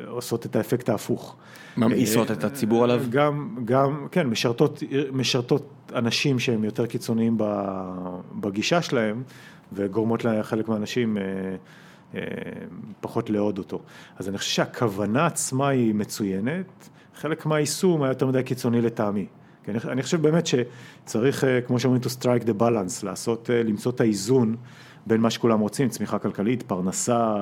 עושות 0.07 0.47
את 0.47 0.57
האפקט 0.57 0.89
ההפוך. 0.89 1.37
ממאיסות 1.77 2.31
את 2.31 2.45
הציבור 2.45 2.85
עליו? 2.85 3.05
גם, 3.11 3.57
גם, 3.65 4.07
כן, 4.11 4.27
משרתות, 4.27 4.83
משרתות 5.13 5.73
אנשים 5.95 6.39
שהם 6.39 6.65
יותר 6.65 6.87
קיצוניים 6.87 7.39
בגישה 8.41 8.83
שלהם, 8.83 9.23
וגורמות 9.73 10.25
לחלק 10.25 10.69
מהאנשים... 10.69 11.19
אה, 11.19 11.23
אה, 12.15 12.21
פחות 13.01 13.31
לעוד 13.31 13.59
אותו. 13.59 13.81
אז 14.17 14.29
אני 14.29 14.39
חושב 14.39 14.51
שהכוונה 14.51 15.27
עצמה 15.27 15.69
היא 15.69 15.95
מצוינת, 15.95 16.89
חלק 17.15 17.47
מהיישום 17.47 18.03
היה 18.03 18.11
יותר 18.11 18.27
מדי 18.27 18.43
קיצוני 18.43 18.81
לטעמי. 18.81 19.27
כי 19.65 19.71
אני, 19.71 19.79
אני 19.93 20.03
חושב 20.03 20.23
באמת 20.23 20.45
שצריך, 20.47 21.45
אה, 21.45 21.61
כמו 21.61 21.79
שאומרים, 21.79 22.03
to 22.03 22.23
strike 22.23 22.45
the 22.45 22.61
balance, 22.61 23.05
לעשות, 23.05 23.51
אה, 23.51 23.63
למצוא 23.63 23.93
את 23.93 24.01
האיזון 24.01 24.57
בין 25.09 25.21
מה 25.21 25.31
שכולם 25.31 25.61
רוצים, 25.61 25.89
צמיחה 25.89 26.19
כלכלית, 26.19 26.63
פרנסה, 26.63 27.37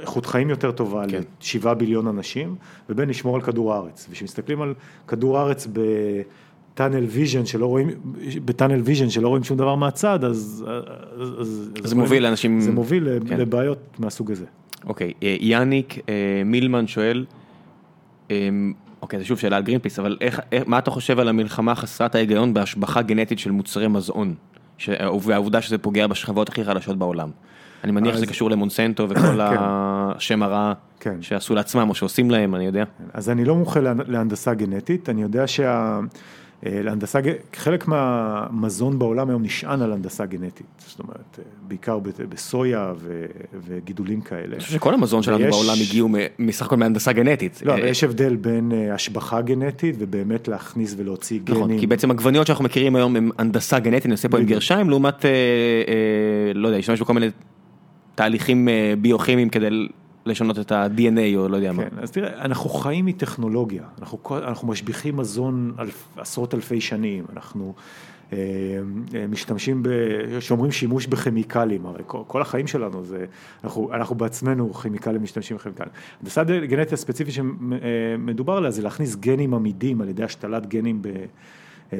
איכות 0.00 0.26
חיים 0.26 0.50
יותר 0.50 0.72
טובה 0.72 1.04
כן. 1.08 1.20
לשבעה 1.40 1.74
ביליון 1.74 2.06
אנשים, 2.06 2.56
ובין 2.88 3.08
לשמור 3.08 3.36
על 3.36 3.42
כדור 3.42 3.74
הארץ. 3.74 4.06
וכשמסתכלים 4.10 4.62
על 4.62 4.74
כדור 5.08 5.38
הארץ 5.38 5.66
ב... 5.72 5.80
tunnel 6.74 7.04
vision 7.04 7.46
שלא 7.46 7.66
רואים, 7.66 7.90
ב 8.44 8.49
tunnel 8.49 8.80
vision 8.80 9.10
שלא 9.10 9.28
רואים 9.28 9.44
שום 9.44 9.56
דבר 9.56 9.74
מהצד, 9.74 10.24
אז... 10.24 10.64
אז 11.40 11.70
זה 11.84 11.94
מוביל 11.94 12.22
לאנשים... 12.22 12.60
זה 12.60 12.72
מוביל 12.72 13.08
כן. 13.28 13.40
לבעיות 13.40 13.78
מהסוג 13.98 14.30
הזה. 14.30 14.44
אוקיי, 14.86 15.12
אה, 15.22 15.36
יאניק 15.40 15.98
אה, 16.08 16.42
מילמן 16.44 16.86
שואל, 16.86 17.26
אה, 18.30 18.48
אוקיי, 19.02 19.18
זה 19.18 19.24
שוב 19.24 19.38
שאלה 19.38 19.56
על 19.56 19.62
גרינפיס, 19.62 19.98
אבל 19.98 20.16
איך, 20.20 20.40
מה 20.66 20.78
אתה 20.78 20.90
חושב 20.90 21.18
על 21.18 21.28
המלחמה 21.28 21.74
חסרת 21.74 22.14
ההיגיון 22.14 22.54
בהשבחה 22.54 23.02
גנטית 23.02 23.38
של 23.38 23.50
מוצרי 23.50 23.88
מזון, 23.88 24.34
והעובדה 25.22 25.62
שזה 25.62 25.78
פוגע 25.78 26.06
בשכבות 26.06 26.48
הכי 26.48 26.64
חלשות 26.64 26.98
בעולם? 26.98 27.30
אני 27.84 27.92
מניח 27.92 28.16
שזה 28.16 28.26
קשור 28.26 28.50
למונסנטו 28.50 29.08
וכל 29.08 29.20
כן. 29.50 29.56
השם 29.58 30.42
הרע 30.42 30.72
כן. 31.00 31.22
שעשו 31.22 31.54
לעצמם 31.54 31.88
או 31.88 31.94
שעושים 31.94 32.30
להם, 32.30 32.54
אני 32.54 32.66
יודע. 32.66 32.84
אז 33.12 33.30
אני 33.30 33.44
לא 33.44 33.54
מומחה 33.54 33.80
להנדסה 34.06 34.54
גנטית, 34.54 35.08
אני 35.08 35.22
יודע 35.22 35.46
שה... 35.46 36.00
אה, 36.66 36.82
להנדסה, 36.82 37.20
חלק 37.56 37.88
מהמזון 37.88 38.98
בעולם 38.98 39.28
היום 39.28 39.42
נשען 39.42 39.82
על 39.82 39.92
הנדסה 39.92 40.26
גנטית, 40.26 40.66
זאת 40.86 40.98
אומרת, 40.98 41.38
אה, 41.38 41.44
בעיקר 41.68 41.98
בסויה 42.28 42.92
וגידולים 43.66 44.20
כאלה. 44.20 44.52
אני 44.52 44.60
חושב 44.60 44.72
שכל 44.72 44.94
המזון 44.94 45.22
שלנו 45.22 45.38
ויש... 45.38 45.54
בעולם 45.54 45.76
הגיעו 45.88 46.08
מסך 46.38 46.66
הכל 46.66 46.76
מהנדסה 46.76 47.12
גנטית. 47.12 47.62
לא, 47.64 47.74
אבל 47.74 47.84
יש 47.84 48.04
הבדל 48.04 48.36
בין 48.36 48.72
השבחה 48.92 49.40
גנטית 49.40 49.96
ובאמת 49.98 50.48
להכניס 50.48 50.94
ולהוציא 50.96 51.40
נכון, 51.42 51.54
גנים. 51.54 51.66
נכון, 51.66 51.80
כי 51.80 51.86
בעצם 51.86 52.10
עגבניות 52.10 52.46
שאנחנו 52.46 52.64
מכירים 52.64 52.96
היום 52.96 53.16
הם 53.16 53.30
הנדסה 53.38 53.78
גנטית, 53.78 54.06
אני 54.06 54.12
עושה 54.12 54.28
פה 54.28 54.38
עם 54.38 54.46
גרשיים, 54.46 54.90
לעומת, 54.90 55.24
לא 56.54 56.68
יודע, 56.68 56.76
להשתמש 56.76 57.00
בכל 57.00 57.14
מיני 57.14 57.26
תהליכים 58.14 58.68
ביוכימיים 59.00 59.48
כדי 59.48 59.88
לשנות 60.26 60.58
את 60.58 60.72
ה-DNA 60.72 61.36
או 61.36 61.48
לא 61.48 61.56
יודע 61.56 61.70
כן, 61.70 61.76
מה. 61.76 61.82
כן, 61.82 61.98
אז 62.02 62.10
תראה, 62.10 62.42
אנחנו 62.44 62.70
חיים 62.70 63.06
מטכנולוגיה, 63.06 63.82
אנחנו, 64.00 64.18
אנחנו 64.38 64.68
משביחים 64.68 65.16
מזון 65.16 65.74
אלף, 65.78 66.08
עשרות 66.16 66.54
אלפי 66.54 66.80
שנים, 66.80 67.24
אנחנו 67.32 67.74
אה, 68.32 68.38
אה, 69.14 69.26
משתמשים, 69.26 69.82
שומרים 70.40 70.72
שימוש 70.72 71.06
בכימיקלים, 71.06 71.86
הרי 71.86 72.02
כל, 72.06 72.22
כל 72.26 72.42
החיים 72.42 72.66
שלנו 72.66 73.04
זה, 73.04 73.24
אנחנו, 73.64 73.92
אנחנו 73.92 74.14
בעצמנו 74.14 74.74
כימיקלים 74.74 75.22
משתמשים 75.22 75.56
בכימיקלים. 75.56 75.88
הנדסה 76.20 76.44
גנטית 76.44 76.92
הספציפית 76.92 77.34
שמדובר 77.34 78.52
עליה 78.52 78.70
זה 78.70 78.82
להכניס 78.82 79.16
גנים 79.16 79.54
עמידים 79.54 80.00
על 80.00 80.08
ידי 80.08 80.24
השתלת 80.24 80.66
גנים 80.66 81.02
ב... 81.02 81.08
אה, 81.92 81.98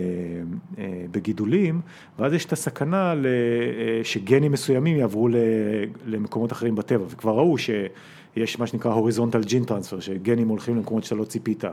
אה, 0.78 1.04
בגידולים, 1.10 1.80
ואז 2.18 2.32
יש 2.32 2.44
את 2.44 2.52
הסכנה 2.52 3.12
אה, 3.12 4.04
שגנים 4.04 4.52
מסוימים 4.52 4.96
יעברו 4.96 5.28
למקומות 6.06 6.52
אחרים 6.52 6.74
בטבע, 6.74 7.04
וכבר 7.08 7.36
ראו 7.36 7.58
שיש 8.36 8.58
מה 8.58 8.66
שנקרא 8.66 8.92
הוריזונטל 8.92 9.42
ג'ין 9.42 9.64
טרנספר, 9.64 10.00
שגנים 10.00 10.48
הולכים 10.48 10.76
למקומות 10.76 11.04
שאתה 11.04 11.14
לא 11.14 11.24
ציפית. 11.24 11.64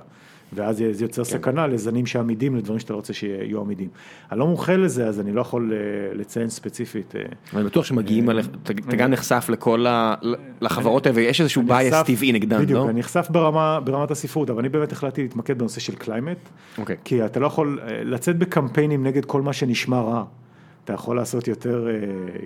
ואז 0.56 0.84
זה 0.92 1.04
יוצר 1.04 1.24
כן. 1.24 1.30
סכנה 1.30 1.68
לזנים 1.68 2.06
שעמידים 2.06 2.56
לדברים 2.56 2.80
שאתה 2.80 2.94
לא 2.94 2.98
רוצה 2.98 3.14
שיהיו 3.14 3.62
עמידים. 3.62 3.88
אני 4.32 4.40
לא 4.40 4.48
מומחה 4.48 4.76
לזה, 4.76 5.08
אז 5.08 5.20
אני 5.20 5.32
לא 5.32 5.42
יכול 5.42 5.74
אה, 5.74 5.78
לציין 6.16 6.50
ספציפית. 6.50 7.16
אה, 7.16 7.22
אני 7.54 7.64
בטוח 7.64 7.86
שמגיעים, 7.86 8.30
אה, 8.30 8.40
אתה 8.64 8.96
גם 8.96 9.12
נחשף 9.12 9.46
לכל 9.50 9.86
ה... 9.88 10.16
לחברות 10.62 11.06
האלה, 11.06 11.18
ויש 11.18 11.42
איזשהו 11.42 11.64
בייס 11.64 11.96
טבעי 12.06 12.32
נגדן, 12.32 12.58
לא? 12.58 12.64
בדיוק, 12.64 12.90
אני 12.90 13.00
נחשף 13.00 13.28
ברמת 13.84 14.12
הספרות, 14.12 14.50
אבל 14.50 14.60
אני 14.60 14.70
באמת 14.70 14.92
החלטתי 14.92 15.22
להתמקד 15.22 15.60
בנושא 15.60 15.80
של 15.80 15.96
climate. 15.96 16.38
כי 17.04 17.26
אתה 17.26 17.40
לא 17.40 17.48
יכול 17.48 17.80
לצאת 18.06 18.38
בקמפיינים 18.38 19.04
נגד 19.04 19.26
כל 19.26 19.42
מה 19.42 19.54
שנשמע 19.54 20.02
רע. 20.02 20.24
אתה 20.84 20.94
יכול 20.94 21.16
לעשות 21.16 21.48
יותר, 21.48 21.88
אה, 21.88 21.94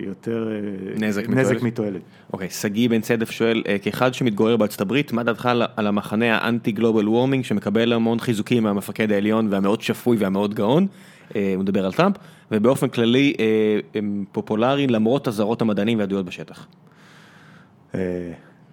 יותר 0.06 0.48
אה, 0.50 1.06
נזק, 1.08 1.28
נזק 1.28 1.62
מתועלת. 1.62 2.00
אוקיי, 2.32 2.50
שגיא 2.50 2.88
בן 2.88 3.00
צדף 3.00 3.30
שואל, 3.30 3.62
אה, 3.68 3.78
כאחד 3.78 4.14
שמתגורר 4.14 4.56
בארצות 4.56 4.80
הברית, 4.80 5.12
מה 5.12 5.22
דעתך 5.22 5.48
על 5.76 5.86
המחנה 5.86 6.36
האנטי 6.36 6.72
global 6.72 7.08
warming 7.08 7.44
שמקבל 7.44 7.92
המון 7.92 8.18
חיזוקים 8.20 8.62
מהמפקד 8.62 9.12
העליון 9.12 9.48
והמאוד 9.50 9.80
שפוי 9.80 10.16
והמאוד 10.16 10.54
גאון, 10.54 10.86
הוא 11.34 11.40
מדבר 11.58 11.86
על 11.86 11.92
טראמפ, 11.92 12.16
ובאופן 12.50 12.88
כללי 12.88 13.34
הם 13.94 14.24
פופולריים 14.32 14.90
למרות 14.90 15.28
אזהרות 15.28 15.62
המדענים 15.62 15.98
והדעות 15.98 16.26
בשטח. 16.26 16.66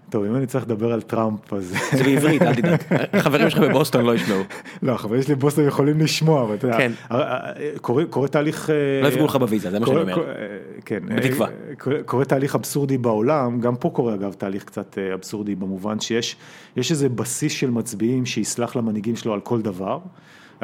טוב, 0.09 0.25
אם 0.25 0.35
אני 0.35 0.45
צריך 0.45 0.65
לדבר 0.65 0.93
על 0.93 1.01
טראמפ, 1.01 1.53
אז... 1.53 1.75
זה 1.91 2.03
בעברית, 2.03 2.41
אל 2.41 2.55
תדאג. 2.55 2.79
החברים 3.13 3.49
שלך 3.49 3.59
בבוסטון 3.59 4.05
לא 4.05 4.15
ישמעו. 4.15 4.41
לא, 4.83 4.91
החברים 4.91 5.21
שלי 5.21 5.35
בבוסטון 5.35 5.67
יכולים 5.67 5.99
לשמוע, 5.99 6.43
אבל 6.43 6.55
אתה 6.55 6.67
יודע, 6.67 6.77
כן. 6.77 6.91
קורה 8.09 8.27
תהליך... 8.27 8.69
אה, 8.69 8.75
לא 9.03 9.07
יפגעו 9.07 9.25
לך 9.25 9.35
בוויזה, 9.35 9.71
זה 9.71 9.79
מה 9.79 9.85
שאני 9.85 10.01
אומר. 10.01 10.33
כן. 10.85 10.99
בתקווה. 11.05 11.47
אה, 11.47 12.03
קורה 12.05 12.25
תהליך 12.25 12.55
אבסורדי 12.55 12.97
בעולם, 12.97 13.59
גם 13.59 13.75
פה 13.75 13.89
קורה 13.89 14.13
אגב 14.13 14.33
תהליך 14.33 14.63
קצת 14.63 14.97
אה, 14.97 15.13
אבסורדי 15.13 15.55
במובן 15.55 15.99
שיש 15.99 16.35
איזה 16.77 17.09
בסיס 17.09 17.53
של 17.53 17.69
מצביעים 17.69 18.25
שיסלח 18.25 18.75
למנהיגים 18.75 19.15
שלו 19.15 19.33
על 19.33 19.39
כל 19.39 19.61
דבר. 19.61 19.99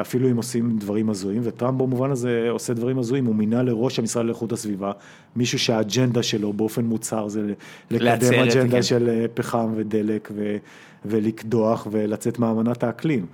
אפילו 0.00 0.30
אם 0.30 0.36
עושים 0.36 0.78
דברים 0.78 1.10
הזויים, 1.10 1.42
וטראמפ 1.44 1.78
במובן 1.80 2.10
הזה 2.10 2.46
עושה 2.50 2.74
דברים 2.74 2.98
הזויים, 2.98 3.24
הוא 3.24 3.34
מינה 3.34 3.62
לראש 3.62 3.98
המשרד 3.98 4.26
לאיכות 4.26 4.52
הסביבה, 4.52 4.92
מישהו 5.36 5.58
שהאג'נדה 5.58 6.22
שלו 6.22 6.52
באופן 6.52 6.84
מוצהר 6.84 7.28
זה 7.28 7.52
לקדם 7.90 8.34
אג'נדה 8.34 8.76
כן. 8.76 8.82
של 8.82 9.08
אה, 9.08 9.26
פחם 9.34 9.72
ודלק 9.76 10.28
ו, 10.34 10.56
ולקדוח 11.04 11.86
ולצאת 11.90 12.38
מאמנת 12.38 12.82
האקלים. 12.82 13.26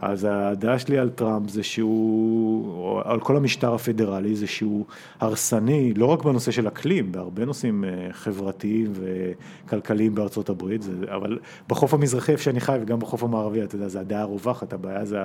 אז 0.00 0.26
הדעה 0.30 0.78
שלי 0.78 0.98
על 0.98 1.10
טראמפ 1.10 1.50
זה 1.50 1.62
שהוא, 1.62 2.68
או 2.68 3.00
על 3.04 3.20
כל 3.20 3.36
המשטר 3.36 3.74
הפדרלי, 3.74 4.36
זה 4.36 4.46
שהוא 4.46 4.86
הרסני, 5.20 5.94
לא 5.94 6.06
רק 6.06 6.22
בנושא 6.22 6.50
של 6.50 6.68
אקלים, 6.68 7.12
בהרבה 7.12 7.44
נושאים 7.44 7.84
אה, 7.84 8.08
חברתיים 8.12 8.92
וכלכליים 8.92 10.14
בארצות 10.14 10.48
הברית, 10.48 10.82
זה, 10.82 10.92
אבל 11.14 11.38
בחוף 11.68 11.94
המזרחי 11.94 12.32
איפה 12.32 12.42
שאני 12.42 12.60
חי 12.60 12.78
וגם 12.82 12.98
בחוף 12.98 13.22
המערבי, 13.22 13.62
אתה 13.62 13.74
יודע, 13.74 13.88
זה 13.88 14.00
הדעה 14.00 14.20
הרווחת, 14.20 14.72
הבעיה 14.72 15.04
זה, 15.04 15.18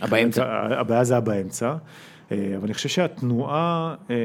הבאמצע. 0.00 0.44
הבעיה 0.80 1.04
זה 1.04 1.16
הבאמצע. 1.16 1.74
אה, 2.32 2.52
אבל 2.56 2.64
אני 2.64 2.74
חושב 2.74 2.88
שהתנועה 2.88 3.94
אה, 4.10 4.16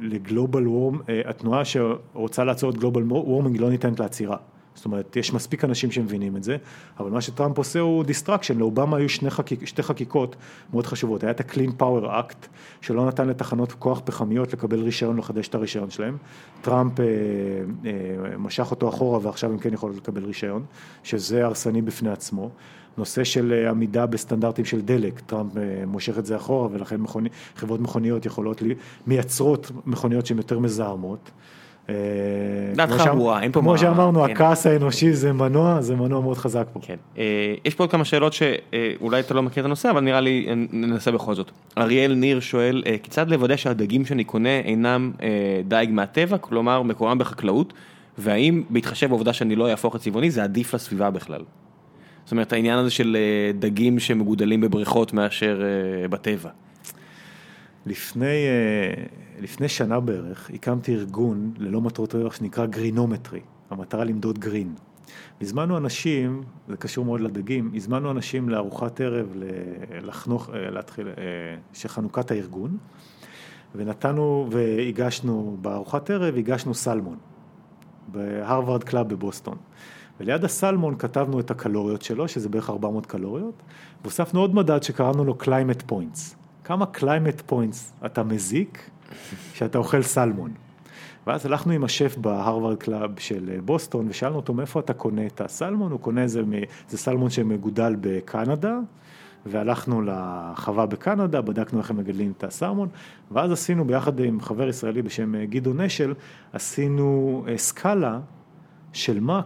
ל 0.00 0.10
global 0.10 0.68
warm, 0.68 0.98
התנועה 1.24 1.62
שרוצה 1.64 2.44
לעצור 2.44 2.70
את 2.70 2.76
global 2.76 3.02
warming 3.02 3.60
לא 3.60 3.70
ניתנת 3.70 4.00
לעצירה. 4.00 4.36
זאת 4.76 4.84
אומרת, 4.84 5.16
יש 5.16 5.32
מספיק 5.32 5.64
אנשים 5.64 5.90
שמבינים 5.90 6.36
את 6.36 6.42
זה, 6.42 6.56
אבל 6.98 7.10
מה 7.10 7.20
שטראמפ 7.20 7.58
עושה 7.58 7.80
הוא 7.80 8.04
destruction, 8.04 8.58
לאובמה 8.58 8.96
היו 8.96 9.08
שני 9.08 9.30
חקיק, 9.30 9.66
שתי 9.66 9.82
חקיקות 9.82 10.36
מאוד 10.72 10.86
חשובות, 10.86 11.22
היה 11.22 11.30
את 11.30 11.40
ה-Clean 11.40 11.82
Power 11.82 12.04
Act, 12.04 12.46
שלא 12.80 13.06
נתן 13.06 13.28
לתחנות 13.28 13.72
כוח 13.72 14.00
פחמיות 14.04 14.52
לקבל 14.52 14.80
רישיון, 14.80 15.16
לחדש 15.16 15.48
את 15.48 15.54
הרישיון 15.54 15.90
שלהם, 15.90 16.16
טראמפ 16.62 17.00
אה, 17.00 17.04
אה, 17.86 18.38
משך 18.38 18.70
אותו 18.70 18.88
אחורה 18.88 19.18
ועכשיו 19.22 19.50
הם 19.50 19.58
כן 19.58 19.72
יכולים 19.72 19.96
לקבל 19.96 20.24
רישיון, 20.24 20.64
שזה 21.02 21.44
הרסני 21.44 21.82
בפני 21.82 22.10
עצמו. 22.10 22.50
נושא 22.98 23.24
של 23.24 23.52
אה, 23.52 23.70
עמידה 23.70 24.06
בסטנדרטים 24.06 24.64
של 24.64 24.80
דלק, 24.80 25.20
טראמפ 25.20 25.56
אה, 25.56 25.62
מושך 25.86 26.18
את 26.18 26.26
זה 26.26 26.36
אחורה 26.36 26.68
ולכן 26.72 26.96
מכוני, 26.96 27.28
חברות 27.56 27.80
מכוניות 27.80 28.26
יכולות, 28.26 28.62
לי, 28.62 28.74
מייצרות 29.06 29.70
מכוניות 29.86 30.26
שהן 30.26 30.36
יותר 30.36 30.58
מזהמות. 30.58 31.30
אה, 31.88 31.94
דעתך 32.74 33.04
ברורה, 33.06 33.42
אין 33.42 33.52
פה 33.52 33.60
מה... 33.60 33.64
כמו 33.64 33.78
שאמרנו, 33.78 34.24
כן. 34.24 34.30
הכעס 34.30 34.66
האנושי 34.66 35.12
זה 35.12 35.32
מנוע, 35.32 35.80
זה 35.80 35.96
מנוע 35.96 36.20
מאוד 36.20 36.36
חזק 36.36 36.66
פה. 36.72 36.80
כן. 36.82 36.96
אה, 37.18 37.54
יש 37.64 37.74
פה 37.74 37.82
עוד 37.84 37.90
כמה 37.90 38.04
שאלות 38.04 38.32
שאולי 38.32 39.20
אתה 39.20 39.34
לא 39.34 39.42
מכיר 39.42 39.60
את 39.60 39.64
הנושא, 39.64 39.90
אבל 39.90 40.00
נראה 40.00 40.20
לי 40.20 40.46
ננסה 40.72 41.10
בכל 41.10 41.34
זאת. 41.34 41.50
אריאל 41.78 42.14
ניר 42.14 42.40
שואל, 42.40 42.82
אה, 42.86 42.96
כיצד 43.02 43.30
לוודא 43.30 43.56
שהדגים 43.56 44.04
שאני 44.04 44.24
קונה 44.24 44.60
אינם 44.60 45.12
דייג 45.64 45.90
מהטבע, 45.90 46.38
כלומר 46.38 46.82
מקורם 46.82 47.18
בחקלאות, 47.18 47.72
והאם 48.18 48.62
בהתחשב 48.70 49.08
בעובדה 49.08 49.32
שאני 49.32 49.56
לא 49.56 49.70
אהפוך 49.70 49.96
את 49.96 50.00
צבעוני, 50.00 50.30
זה 50.30 50.44
עדיף 50.44 50.74
לסביבה 50.74 51.10
בכלל? 51.10 51.42
זאת 52.24 52.32
אומרת, 52.32 52.52
העניין 52.52 52.78
הזה 52.78 52.90
של 52.90 53.16
דגים 53.58 53.98
שמגודלים 53.98 54.60
בבריכות 54.60 55.12
מאשר 55.12 55.62
בטבע. 56.10 56.50
לפני, 57.86 58.26
אה, 58.26 59.04
לפני 59.40 59.68
שנה 59.68 60.00
בערך 60.00 60.50
הקמתי 60.54 60.94
ארגון 60.94 61.52
ללא 61.56 61.80
מטרות 61.80 62.14
רווח 62.14 62.34
שנקרא 62.34 62.66
גרינומטרי, 62.66 63.40
המטרה 63.70 64.04
למדוד 64.04 64.38
גרין. 64.38 64.74
הזמנו 65.40 65.76
אנשים, 65.76 66.42
זה 66.68 66.76
קשור 66.76 67.04
מאוד 67.04 67.20
לדגים, 67.20 67.70
הזמנו 67.74 68.10
אנשים 68.10 68.48
לארוחת 68.48 69.00
ערב 69.00 69.32
לחנוך, 70.02 70.50
אה, 70.54 70.70
להתחיל, 70.70 71.08
אה, 71.08 71.12
שחנוכת 71.72 72.30
הארגון, 72.30 72.76
ונתנו 73.74 74.48
והגשנו, 74.50 75.56
בארוחת 75.60 76.10
ערב 76.10 76.36
הגשנו 76.36 76.74
סלמון, 76.74 77.16
בהרווארד 78.08 78.84
club 78.84 79.08
בבוסטון. 79.08 79.56
וליד 80.20 80.44
הסלמון 80.44 80.98
כתבנו 80.98 81.40
את 81.40 81.50
הקלוריות 81.50 82.02
שלו, 82.02 82.28
שזה 82.28 82.48
בערך 82.48 82.70
400 82.70 83.06
קלוריות, 83.06 83.62
והוספנו 84.02 84.40
עוד 84.40 84.54
מדד 84.54 84.82
שקראנו 84.82 85.24
לו 85.24 85.36
Climate 85.42 85.90
Points. 85.90 86.45
כמה 86.66 86.86
climate 86.86 87.42
points 87.46 87.92
אתה 88.06 88.22
מזיק 88.22 88.90
כשאתה 89.52 89.78
אוכל 89.78 90.02
סלמון. 90.02 90.50
ואז 91.26 91.46
הלכנו 91.46 91.72
עם 91.72 91.84
השף 91.84 92.16
בהרווארד 92.16 92.76
club 92.76 93.18
של 93.18 93.50
אה, 93.52 93.60
בוסטון 93.64 94.06
ושאלנו 94.08 94.36
אותו 94.36 94.54
מאיפה 94.54 94.80
אתה 94.80 94.92
קונה 94.94 95.26
את 95.26 95.40
הסלמון, 95.40 95.92
הוא 95.92 96.00
קונה 96.00 96.22
איזה, 96.22 96.42
זה 96.88 96.98
סלמון 96.98 97.30
שמגודל 97.30 97.96
בקנדה, 98.00 98.78
והלכנו 99.46 100.02
לחווה 100.02 100.86
בקנדה, 100.86 101.40
בדקנו 101.40 101.78
איך 101.78 101.90
הם 101.90 101.96
מגדלים 101.96 102.32
את 102.36 102.44
הסלמון, 102.44 102.88
ואז 103.30 103.52
עשינו 103.52 103.84
ביחד 103.84 104.20
עם 104.20 104.40
חבר 104.40 104.68
ישראלי 104.68 105.02
בשם 105.02 105.34
אה, 105.34 105.46
גדעון 105.46 105.80
אשל, 105.80 106.14
עשינו 106.52 107.44
אה, 107.48 107.58
סקאלה 107.58 108.20
של 108.92 109.20
מה 109.20 109.40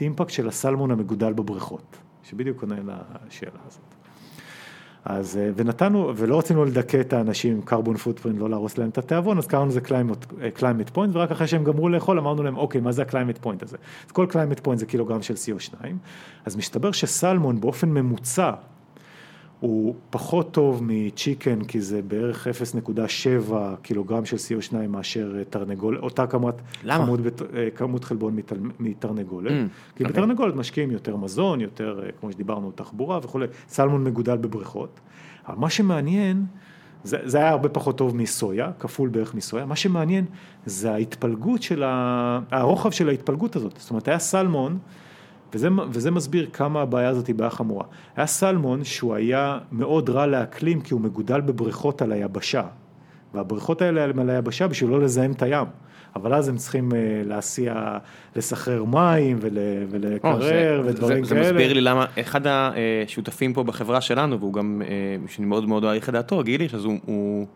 אימפקט 0.00 0.30
של 0.30 0.48
הסלמון 0.48 0.90
המגודל 0.90 1.32
בבריכות, 1.32 1.96
שבדיוק 2.22 2.62
עונה 2.62 2.76
לשאלה 3.28 3.60
הזאת. 3.66 3.89
אז, 5.04 5.36
אה, 5.36 5.50
ונתנו, 5.56 6.12
ולא 6.16 6.38
רצינו 6.38 6.64
לדכא 6.64 7.00
את 7.00 7.12
האנשים 7.12 7.52
עם 7.52 7.60
carbon 7.68 7.96
footprint, 7.96 8.38
לא 8.38 8.50
להרוס 8.50 8.78
להם 8.78 8.88
את 8.88 8.98
התיאבון, 8.98 9.38
אז 9.38 9.46
קראנו 9.46 9.66
לזה 9.66 9.80
climate, 9.80 10.42
אה, 10.42 10.48
climate 10.56 10.96
point, 10.96 11.08
ורק 11.12 11.30
אחרי 11.30 11.46
שהם 11.46 11.64
גמרו 11.64 11.88
לאכול 11.88 12.18
אמרנו 12.18 12.42
להם, 12.42 12.56
אוקיי, 12.56 12.80
מה 12.80 12.92
זה 12.92 13.02
ה-climate 13.02 13.44
point 13.44 13.62
הזה? 13.62 13.76
אז 14.06 14.12
כל 14.12 14.26
climate 14.30 14.66
point 14.66 14.76
זה 14.76 14.86
קילוגרם 14.86 15.22
של 15.22 15.34
CO2, 15.34 15.84
אז 16.44 16.56
מסתבר 16.56 16.92
שסלמון 16.92 17.60
באופן 17.60 17.88
ממוצע, 17.88 18.50
הוא 19.60 19.94
פחות 20.10 20.52
טוב 20.52 20.80
מצ'יקן, 20.84 21.64
כי 21.64 21.80
זה 21.80 22.02
בערך 22.02 22.46
0.7 22.46 23.52
קילוגרם 23.82 24.24
של 24.24 24.36
CO2 24.36 24.74
מאשר 24.88 25.34
אה, 25.38 25.44
תרנגולת, 25.44 26.00
אותה 26.02 26.26
כמות, 26.26 26.54
למה? 26.84 27.04
כמות, 27.06 27.20
אה, 27.54 27.68
כמות 27.74 28.04
חלבון 28.04 28.36
מתל- 28.36 28.70
מתרנגולת. 28.80 29.50
Mm, 29.50 29.54
כי 29.96 30.04
אוקיי. 30.04 30.06
בתרנגולת 30.06 30.54
משקיעים 30.54 30.90
יותר 30.90 31.16
מזון, 31.16 31.60
יותר, 31.60 32.00
אה, 32.04 32.10
כמו 32.20 32.32
שדיברנו, 32.32 32.70
תחבורה 32.74 33.18
וכולי. 33.22 33.46
סלמון 33.68 34.04
מגודל 34.04 34.36
בבריכות. 34.36 35.00
אבל 35.48 35.56
מה 35.58 35.70
שמעניין, 35.70 36.44
זה, 37.04 37.18
זה 37.24 37.38
היה 37.38 37.48
הרבה 37.50 37.68
פחות 37.68 37.98
טוב 37.98 38.16
מסויה, 38.16 38.70
כפול 38.78 39.08
בערך 39.08 39.34
מסויה. 39.34 39.66
מה 39.66 39.76
שמעניין 39.76 40.24
זה 40.66 40.92
ההתפלגות 40.92 41.62
של 41.62 41.82
ה... 41.82 42.40
הרוחב 42.50 42.90
של 42.90 43.08
ההתפלגות 43.08 43.56
הזאת. 43.56 43.74
זאת 43.78 43.90
אומרת, 43.90 44.08
היה 44.08 44.18
סלמון, 44.18 44.78
וזה, 45.54 45.68
וזה 45.90 46.10
מסביר 46.10 46.48
כמה 46.52 46.82
הבעיה 46.82 47.08
הזאת 47.08 47.26
היא 47.26 47.34
בעיה 47.34 47.50
חמורה. 47.50 47.84
היה 48.16 48.26
סלמון 48.26 48.84
שהוא 48.84 49.14
היה 49.14 49.58
מאוד 49.72 50.10
רע 50.10 50.26
לאקלים 50.26 50.80
כי 50.80 50.94
הוא 50.94 51.00
מגודל 51.00 51.40
בבריכות 51.40 52.02
על 52.02 52.12
היבשה. 52.12 52.62
והבריכות 53.34 53.82
האלה 53.82 54.04
הם 54.04 54.18
על 54.18 54.30
היבשה 54.30 54.68
בשביל 54.68 54.90
לא 54.90 55.00
לזהם 55.00 55.32
את 55.32 55.42
הים. 55.42 55.66
אבל 56.16 56.34
אז 56.34 56.48
הם 56.48 56.56
צריכים 56.56 56.92
אה, 56.92 56.98
להסיע, 57.24 57.98
לסחרר 58.36 58.84
מים 58.84 59.38
ול, 59.40 59.58
או, 59.58 59.86
ולקרר 59.90 60.42
זה- 60.42 60.80
ודברים 60.84 61.24
זה, 61.24 61.34
כאלה. 61.34 61.46
זה 61.46 61.52
מסביר 61.52 61.72
לי 61.72 61.80
למה 61.80 62.04
אחד 62.20 62.40
השותפים 62.46 63.52
פה 63.52 63.62
בחברה 63.62 64.00
שלנו, 64.00 64.38
והוא 64.40 64.52
גם, 64.52 64.82
אה, 64.84 64.88
שאני 65.28 65.46
מאוד 65.46 65.68
מאוד 65.68 65.82
מעריך 65.82 66.08
את 66.08 66.14
דעתו, 66.14 66.42
גיליש, 66.42 66.74
אז 66.74 66.84
הוא, 66.84 66.98
הוא, 67.06 67.46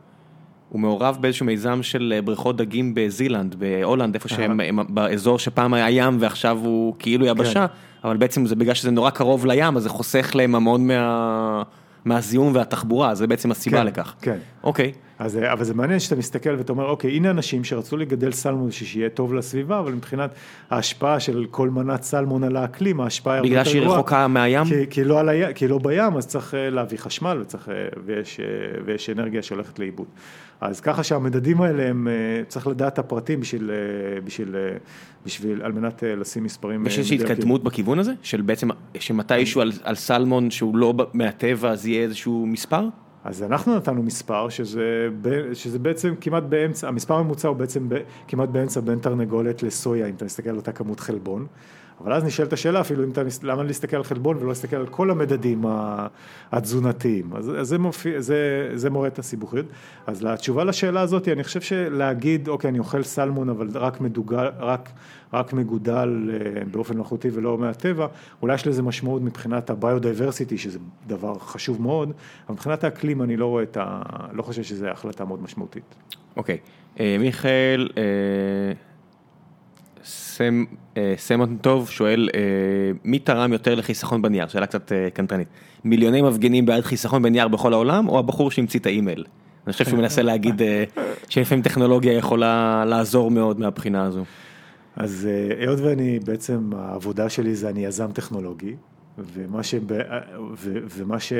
הוא 0.75 0.81
מעורב 0.81 1.19
באיזשהו 1.21 1.47
מיזם 1.47 1.83
של 1.83 2.13
אה, 2.17 2.23
בריכות 2.23 2.57
דגים 2.57 2.93
בזילנד, 2.95 3.55
בהולנד, 3.59 4.15
איפה 4.15 4.29
שהם, 4.29 4.61
הם, 4.61 4.79
באזור 4.89 5.39
שפעם 5.39 5.75
היה 5.75 5.91
ים 5.91 6.17
ועכשיו 6.21 6.59
הוא 6.63 6.95
כאילו 6.99 7.27
יבשה, 7.27 7.67
אבל 8.05 8.17
בעצם 8.17 8.47
זה 8.47 8.57
בגלל 8.57 8.75
שזה 8.75 8.91
נורא 8.91 9.11
קרוב 9.11 9.47
לים, 9.47 9.77
אז 9.77 9.83
זה 9.83 9.89
חוסך 9.89 10.31
להם 10.35 10.55
המון 10.55 10.87
מה, 10.87 11.63
מהזיהום 12.05 12.55
והתחבורה, 12.55 13.15
זה 13.15 13.27
בעצם 13.27 13.51
הסיבה 13.51 13.79
כן, 13.79 13.87
לכך. 13.87 14.15
כן. 14.21 14.39
אוקיי, 14.65 14.93
אז, 15.19 15.37
אה, 15.37 15.53
אבל 15.53 15.65
זה 15.65 15.75
מעניין 15.75 16.01
שאתה 16.01 16.17
מסתכל 16.17 16.55
ואתה 16.59 16.73
אומר, 16.73 16.85
אוקיי, 16.85 17.11
הנה 17.11 17.31
אנשים 17.31 17.65
שרצו 17.65 17.97
לגדל 17.97 18.33
סלמון 18.33 18.71
שיהיה 18.71 19.09
טוב 19.09 19.35
לסביבה, 19.35 19.79
אבל 19.79 19.93
מבחינת 19.93 20.31
ההשפעה 20.71 21.21
של 21.21 21.47
כל 21.51 21.71
מנת 21.71 22.03
סלמון 22.03 22.45
על 22.45 22.57
האקלים, 22.57 23.01
ההשפעה 23.01 23.35
היא 23.35 23.39
הרבה 23.39 23.49
בגלל 23.49 23.59
יותר 23.59 23.71
שהיא 23.71 23.83
גרועה. 23.83 23.99
רחוקה 23.99 24.29
מהים? 24.29 24.65
כי, 24.65 24.87
כי, 24.91 25.05
לא 25.05 25.29
הים, 25.29 25.53
כי 25.53 25.69
לא 25.69 25.79
בים, 25.79 26.17
אז 26.17 26.27
צריך 26.27 26.55
אה, 26.55 26.71
להביא 26.71 26.99
חשמל 26.99 27.39
וצריך, 27.41 27.71
ויש, 28.05 28.41
ויש 28.87 29.11
אנרגיה 29.11 29.43
שהולכת 29.43 29.79
לאיבוד. 29.79 30.07
אז 30.65 30.81
ככה 30.81 31.03
שהמדדים 31.03 31.61
האלה, 31.61 31.89
הם, 31.89 32.09
אה, 32.09 32.45
צריך 32.49 32.66
לדעת 32.66 32.93
את 32.93 32.99
הפרטים 32.99 33.41
בשביל, 33.41 33.70
אה, 33.70 34.20
בשביל, 34.20 34.57
אה, 34.57 34.77
בשביל, 35.27 35.62
על 35.62 35.73
מנת 35.73 36.03
לשים 36.07 36.45
מספרים. 36.45 36.86
יש 36.86 36.99
איזושהי. 36.99 37.16
התקדמות 37.16 37.65
בכיוון 37.65 37.99
הזה? 37.99 38.12
של 38.23 38.41
בעצם, 38.41 38.69
שמתישהו 38.99 39.61
על, 39.61 39.73
על 39.82 39.95
סלמון 39.95 40.51
שהוא 40.51 40.77
לא 40.77 40.95
מהטבע, 41.15 41.70
אז 41.70 41.86
יהיה 41.86 42.03
איזשהו 42.03 42.47
מספר? 42.47 42.89
אז 43.24 43.43
אנחנו 43.43 43.77
נתנו 43.77 44.03
מספר 44.03 44.49
שזה, 44.49 45.09
שזה 45.53 45.78
בעצם 45.78 46.15
כמעט 46.20 46.43
באמצע, 46.43 46.89
המספר 46.89 47.15
הממוצע 47.15 47.49
הוא 47.49 47.57
בעצם 47.57 47.89
ב, 47.89 47.95
כמעט 48.28 48.49
באמצע 48.49 48.81
בין 48.81 48.99
תרנגולת 48.99 49.62
לסויה, 49.62 50.07
אם 50.07 50.15
אתה 50.15 50.24
מסתכל 50.24 50.51
על 50.51 50.57
אותה 50.57 50.73
כמות 50.73 51.01
חלבון. 51.01 51.47
אבל 52.01 52.12
אז 52.12 52.25
נשאלת 52.25 52.53
השאלה 52.53 52.81
אפילו 52.81 53.05
אם 53.05 53.11
אתה, 53.11 53.23
למה 53.43 53.62
להסתכל 53.62 53.97
על 53.97 54.05
חלבון 54.05 54.37
ולא 54.37 54.49
להסתכל 54.49 54.77
על 54.77 54.87
כל 54.87 55.11
המדדים 55.11 55.65
התזונתיים. 56.53 57.37
אז, 57.37 57.51
אז 57.61 57.69
זה, 57.69 57.79
מופיע, 57.79 58.21
זה, 58.21 58.71
זה 58.75 58.91
מורה 58.91 59.09
את 59.09 59.19
הסיבוכיות. 59.19 59.66
אז 60.07 60.23
לתשובה 60.23 60.65
לשאלה 60.65 61.01
הזאת, 61.01 61.29
אני 61.29 61.45
חושב 61.45 61.61
שלהגיד, 61.61 62.49
אוקיי, 62.49 62.71
אני 62.71 62.79
אוכל 62.79 63.03
סלמון, 63.03 63.49
אבל 63.49 63.69
רק 63.75 64.01
מדוגל, 64.01 64.49
רק, 64.59 64.91
רק 65.33 65.53
מגודל 65.53 66.31
אה, 66.33 66.65
באופן 66.71 66.95
מלאכותי 66.95 67.29
ולא 67.33 67.59
מהטבע, 67.59 68.07
אולי 68.43 68.55
יש 68.55 68.66
לזה 68.66 68.83
משמעות 68.83 69.23
מבחינת 69.23 69.71
ה 69.70 69.77
biodiversity, 69.77 70.59
שזה 70.59 70.79
דבר 71.07 71.39
חשוב 71.39 71.83
מאוד, 71.83 72.12
אבל 72.47 72.55
מבחינת 72.55 72.85
האקלים 72.85 73.23
אני 73.23 73.37
לא 73.37 73.47
רואה 73.47 73.62
את 73.62 73.77
ה... 73.81 74.03
לא 74.33 74.43
חושב 74.43 74.62
שזו 74.62 74.87
החלטה 74.87 75.25
מאוד 75.25 75.43
משמעותית. 75.43 75.95
אוקיי, 76.37 76.59
אה, 77.01 77.16
מיכאל, 77.21 77.89
אה, 77.97 78.03
סם, 80.35 80.65
אה, 80.97 81.15
סמון 81.16 81.56
טוב 81.61 81.90
שואל, 81.90 82.28
אה, 82.35 82.40
מי 83.05 83.19
תרם 83.19 83.52
יותר 83.52 83.74
לחיסכון 83.74 84.23
בנייר? 84.23 84.48
שאלה 84.48 84.66
קצת 84.66 84.93
אה, 84.93 85.11
קנטרנית. 85.11 85.48
מיליוני 85.85 86.23
מפגינים 86.23 86.66
בעד 86.66 86.82
חיסכון 86.82 87.23
בנייר 87.23 87.48
בכל 87.48 87.73
העולם, 87.73 88.09
או 88.09 88.19
הבחור 88.19 88.51
שהמציא 88.51 88.81
את 88.81 88.86
האימייל? 88.86 89.24
אני 89.66 89.73
חושב 89.73 89.85
שהוא 89.85 89.98
מנסה 89.98 90.23
להגיד 90.23 90.62
שלפעמים 91.28 91.62
טכנולוגיה 91.62 92.12
יכולה 92.12 92.85
לעזור 92.85 93.31
מאוד 93.31 93.61
מהבחינה 93.61 94.05
הזו. 94.05 94.24
אז 94.97 95.28
היות 95.59 95.81
ואני 95.81 96.19
בעצם, 96.27 96.70
העבודה 96.77 97.28
שלי 97.28 97.55
זה 97.55 97.69
אני 97.69 97.85
יזם 97.85 98.12
טכנולוגי, 98.12 98.74
ומה, 99.19 99.62
שב, 99.62 99.93
ו, 100.57 100.78
ומה 100.97 101.20
ש... 101.20 101.32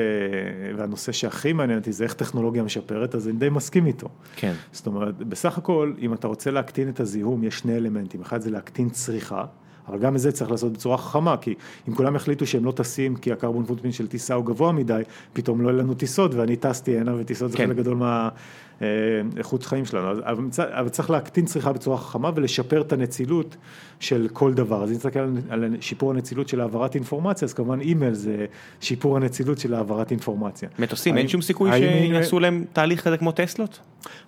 והנושא 0.77 1.11
שהכי 1.11 1.53
מעניין 1.53 1.79
אותי 1.79 1.91
זה 1.91 2.03
איך 2.03 2.13
טכנולוגיה 2.13 2.63
משפרת, 2.63 3.15
אז 3.15 3.27
אני 3.27 3.37
די 3.37 3.49
מסכים 3.49 3.85
איתו. 3.85 4.09
כן. 4.35 4.53
זאת 4.71 4.87
אומרת, 4.87 5.17
בסך 5.17 5.57
הכל, 5.57 5.93
אם 6.01 6.13
אתה 6.13 6.27
רוצה 6.27 6.51
להקטין 6.51 6.89
את 6.89 6.99
הזיהום, 6.99 7.43
יש 7.43 7.59
שני 7.59 7.75
אלמנטים. 7.75 8.21
אחד 8.21 8.41
זה 8.41 8.51
להקטין 8.51 8.89
צריכה, 8.89 9.45
אבל 9.87 9.99
גם 9.99 10.15
את 10.15 10.19
זה 10.19 10.31
צריך 10.31 10.51
לעשות 10.51 10.73
בצורה 10.73 10.97
חכמה, 10.97 11.37
כי 11.37 11.53
אם 11.89 11.95
כולם 11.95 12.15
יחליטו 12.15 12.45
שהם 12.45 12.65
לא 12.65 12.71
טסים 12.71 13.15
כי 13.15 13.31
הקרבון 13.31 13.65
פוטפין 13.65 13.91
של 13.91 14.07
טיסה 14.07 14.33
הוא 14.33 14.45
גבוה 14.45 14.71
מדי, 14.71 15.01
פתאום 15.33 15.61
לא 15.61 15.69
יהיו 15.69 15.77
לנו 15.77 15.93
טיסות, 15.93 16.33
ואני 16.33 16.55
טסתי 16.55 16.99
הנה 16.99 17.15
וטיסות 17.17 17.51
זה 17.51 17.57
כן. 17.57 17.67
חלק 17.67 17.77
גדול 17.77 17.97
מהאיכות 18.81 19.63
חיים 19.63 19.85
שלנו. 19.85 20.07
אז, 20.11 20.17
אבל, 20.59 20.89
צריך 20.89 21.09
להקטין 21.09 21.45
צריכה 21.45 21.73
בצורה 21.73 21.97
חכמה 21.97 22.31
ולשפר 22.35 22.81
את 22.81 22.93
הנצילות 22.93 23.55
של 23.99 24.27
כל 24.33 24.53
דבר. 24.53 24.83
אז 24.83 24.89
אם 24.91 24.95
נסתכל 24.95 25.19
על, 25.19 25.33
על 25.49 25.75
שיפור 25.81 26.11
הנצילות 26.11 26.47
של 26.49 26.61
העברת 26.61 26.95
אינפורמציה, 26.95 27.45
אז 27.45 27.53
כמובן 27.53 27.81
אימייל 27.81 28.13
זה 28.13 28.45
שיפור 28.81 29.17
הנצילות 29.17 29.57
של 29.59 29.73
העברת 29.73 30.11
אינפורמציה. 30.11 30.69
מטוסים, 30.79 31.13
אין 31.13 31.21
האם- 31.25 31.27
שום 31.29 31.41
סיכוי 31.41 31.71
האם- 31.71 31.81
שיעשו 32.11 32.39
להם 32.39 32.65
תהליך 32.73 33.03
כזה 33.03 33.17
כמו 33.17 33.31
טסלות? 33.31 33.79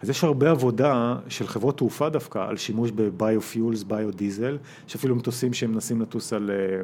אז 0.01 0.09
יש 0.09 0.23
הרבה 0.23 0.49
עבודה 0.51 1.15
של 1.29 1.47
חברות 1.47 1.77
תעופה 1.77 2.09
דווקא 2.09 2.39
על 2.49 2.57
שימוש 2.57 2.91
בביופיולס, 2.91 3.83
ביודיזל, 3.83 4.57
יש 4.89 4.95
אפילו 4.95 5.15
מטוסים 5.15 5.53
שמנסים 5.53 6.01
לטוס 6.01 6.33
על, 6.33 6.51
אה, 6.53 6.81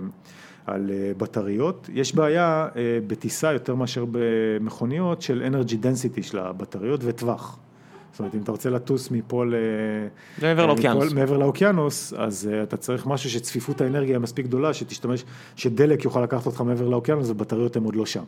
על 0.67 0.91
אה, 0.93 1.11
בטריות. 1.17 1.89
יש 1.93 2.15
בעיה 2.15 2.67
אה, 2.75 2.99
בטיסה 3.07 3.53
יותר 3.53 3.75
מאשר 3.75 4.05
במכוניות 4.11 5.21
של 5.21 5.49
energy 5.51 5.73
density 5.73 6.23
של 6.23 6.39
הבטריות 6.39 6.99
וטווח. 7.03 7.59
זאת 8.11 8.19
אומרת, 8.19 8.35
אם 8.35 8.41
אתה 8.41 8.51
רוצה 8.51 8.69
לטוס 8.69 9.11
מפה 9.11 9.45
ל... 9.45 9.53
מעבר 10.41 10.61
אה, 10.61 10.67
לאוקיינוס. 10.67 11.13
מעבר 11.13 11.37
לאוקיינוס, 11.37 12.13
אז 12.17 12.49
אתה 12.63 12.77
צריך 12.77 13.07
משהו 13.07 13.29
שצפיפות 13.29 13.81
האנרגיה 13.81 14.19
מספיק 14.19 14.45
גדולה, 14.45 14.73
שתשתמש, 14.73 15.25
שדלק 15.55 16.05
יוכל 16.05 16.23
לקחת 16.23 16.45
אותך 16.45 16.61
מעבר 16.61 16.87
לאוקיינוס, 16.87 17.29
ובטריות 17.29 17.75
הן 17.75 17.83
עוד 17.83 17.95
לא 17.95 18.05
שם. 18.05 18.23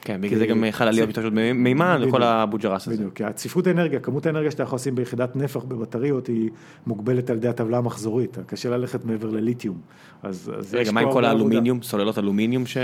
כן, 0.00 0.20
בגלל 0.20 0.38
זה 0.38 0.46
גם 0.46 0.64
חל 0.70 0.88
עליות 0.88 1.18
פשוט 1.18 1.32
מימן 1.54 2.00
וכל. 2.08 2.22
הבוג'רס 2.22 2.86
הזה. 2.86 2.96
בדיוק, 2.96 3.14
כי 3.14 3.24
הצפיפות 3.24 3.66
האנרגיה, 3.66 4.00
כמות 4.00 4.26
האנרגיה 4.26 4.50
שאתה 4.50 4.62
יכול 4.62 4.76
לשים 4.76 4.94
ביחידת 4.94 5.36
נפח 5.36 5.64
בבטריות 5.64 6.26
היא 6.26 6.50
מוגבלת 6.86 7.30
על 7.30 7.36
ידי 7.36 7.48
הטבלה 7.48 7.78
המחזורית, 7.78 8.38
קשה 8.46 8.70
ללכת 8.70 9.04
מעבר 9.04 9.30
לליתיום. 9.30 9.78
אז, 10.22 10.52
אז 10.58 10.74
יש 10.74 10.80
רגע, 10.80 10.92
מה 10.92 11.00
עם 11.00 11.12
כל. 11.12 11.24
האלומיניום, 11.24 11.82
סוללות 11.82 12.18
אלומיניום 12.18 12.66
ש... 12.66 12.76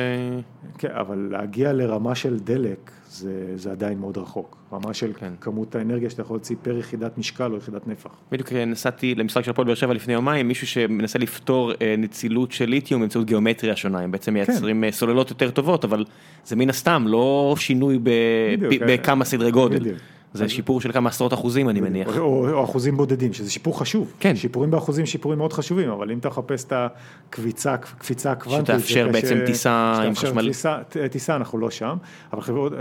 כן, 0.78 0.88
אבל 0.90 1.28
להגיע 1.30 1.72
לרמה 1.72 2.14
של 2.14 2.38
דלק 2.38 2.90
זה, 3.14 3.52
זה 3.56 3.72
עדיין 3.72 3.98
מאוד 3.98 4.18
רחוק. 4.18 4.56
רמה 4.72 4.94
של 4.94 5.12
כן. 5.12 5.32
כמות 5.40 5.74
האנרגיה 5.74 6.10
שאתה 6.10 6.22
יכול 6.22 6.34
להוציא 6.34 6.56
פר 6.62 6.78
יחידת 6.78 7.18
משקל 7.18 7.52
או 7.52 7.56
יחידת 7.56 7.88
נפח. 7.88 8.10
בדיוק 8.32 8.52
נסעתי 8.52 9.14
למשחק 9.14 9.44
של 9.44 9.50
הפועל 9.50 9.66
באר 9.66 9.74
שבע 9.74 9.94
לפני 9.94 10.12
יומיים, 10.12 10.48
מישהו 10.48 10.66
שמנסה 10.66 11.18
לפתור 11.18 11.72
אה, 11.72 11.94
נצילות 11.98 12.52
של 12.52 12.68
ליתיום 12.68 13.00
באמצעות 13.00 13.26
גיאומטריה 13.26 13.76
שונה, 13.76 14.00
הם 14.00 14.10
בעצם 14.10 14.34
מייצרים 14.34 14.84
אה, 14.84 14.92
סוללות 14.92 15.30
יותר 15.30 15.50
טובות, 15.50 15.84
אבל 15.84 16.04
זה 16.44 16.56
מן 16.56 16.70
הסתם 16.70 17.04
לא 17.08 17.54
שינוי 17.58 17.98
ב- 17.98 18.10
בדיוק, 18.52 18.82
אה, 18.82 18.96
בכמה 18.96 19.24
סדרי 19.24 19.50
גודל, 19.50 19.80
בדיוק. 19.80 19.98
זה 20.34 20.48
שיפור 20.48 20.80
של 20.80 20.92
כמה 20.92 21.08
עשרות 21.08 21.34
אחוזים 21.34 21.68
אני 21.68 21.80
מניח. 21.80 22.18
או, 22.18 22.50
או, 22.52 22.64
אחוזים 22.64 22.96
בודדים, 22.96 23.32
שזה 23.32 23.50
שיפור 23.50 23.78
חשוב. 23.80 24.12
כן. 24.20 24.36
שיפורים 24.36 24.70
באחוזים, 24.70 25.06
שיפורים 25.06 25.38
מאוד 25.38 25.52
חשובים, 25.52 25.90
אבל 25.90 26.10
אם 26.10 26.18
אתה 26.18 26.28
מחפש 26.28 26.64
את 26.64 26.72
הקביצה, 26.76 27.76
קפיצה 27.76 28.32
הקוונטית, 28.32 28.66
שתאפשר 28.66 29.08
בעצם 29.12 29.38
טיסה 29.46 29.70
עם 30.06 30.14
שתאפשר 30.14 30.28
חשמל. 30.30 30.46
טיסה, 30.48 30.78
ט- 30.88 30.96
טיסה 30.96 31.36
אנחנו 31.36 31.58
לא 31.58 31.70
שם, 31.70 31.96
אבל 32.32 32.40
חברות, 32.42 32.72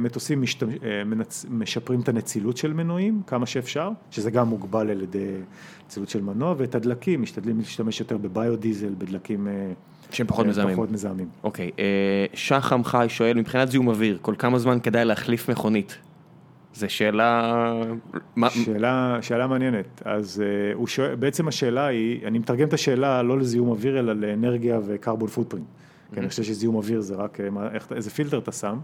מטוסים 0.00 0.42
משתמש, 0.42 0.74
אה, 0.82 1.02
מנצ- 1.10 1.46
משפרים 1.50 2.00
את 2.00 2.08
הנצילות 2.08 2.56
של 2.56 2.72
מנועים 2.72 3.22
כמה 3.26 3.46
שאפשר, 3.46 3.90
שזה 4.10 4.30
גם 4.30 4.48
מוגבל 4.48 4.90
על 4.90 5.02
ידי 5.02 5.26
נצילות 5.86 6.08
של 6.08 6.20
מנוע, 6.22 6.54
ואת 6.58 6.74
הדלקים, 6.74 7.22
משתדלים 7.22 7.58
להשתמש 7.58 8.00
יותר 8.00 8.16
בביודיזל, 8.16 8.94
בדלקים 8.98 9.48
אה, 9.48 9.52
שהם 10.10 10.26
פחות 10.26 10.44
אה, 10.46 10.50
מזהמים. 10.50 10.74
פחות 10.76 10.90
מזהמים. 10.90 11.28
אוקיי, 11.44 11.70
שחם 12.34 12.84
חי 12.84 13.06
שואל, 13.08 13.36
מבחינת 13.38 13.70
זיהום 13.70 13.88
אוויר, 13.88 14.18
כל 14.22 14.34
כמה 14.38 14.58
זמן 14.58 14.78
כדאי 14.82 15.04
להחליף 15.04 15.50
מכונית? 15.50 15.98
זו 16.74 16.90
שאלה... 16.90 17.82
שאלה, 18.48 19.18
שאלה 19.20 19.46
מעניינת, 19.46 20.02
אז 20.04 20.42
uh, 20.42 20.76
הוא 20.76 20.86
שואל, 20.86 21.14
בעצם 21.14 21.48
השאלה 21.48 21.86
היא, 21.86 22.26
אני 22.26 22.38
מתרגם 22.38 22.68
את 22.68 22.72
השאלה 22.72 23.22
לא 23.22 23.38
לזיהום 23.38 23.68
אוויר 23.68 23.98
אלא 23.98 24.12
לאנרגיה 24.12 24.80
וקרבון 24.86 25.28
פוטפרינט, 25.28 25.66
כי 26.14 26.20
אני 26.20 26.28
חושב 26.28 26.42
שזיהום 26.42 26.74
אוויר 26.74 27.00
זה 27.00 27.14
רק 27.14 27.40
אה, 27.40 27.46
איך, 27.74 27.92
איזה 27.96 28.10
פילטר 28.10 28.38
אתה 28.38 28.52
שם, 28.52 28.78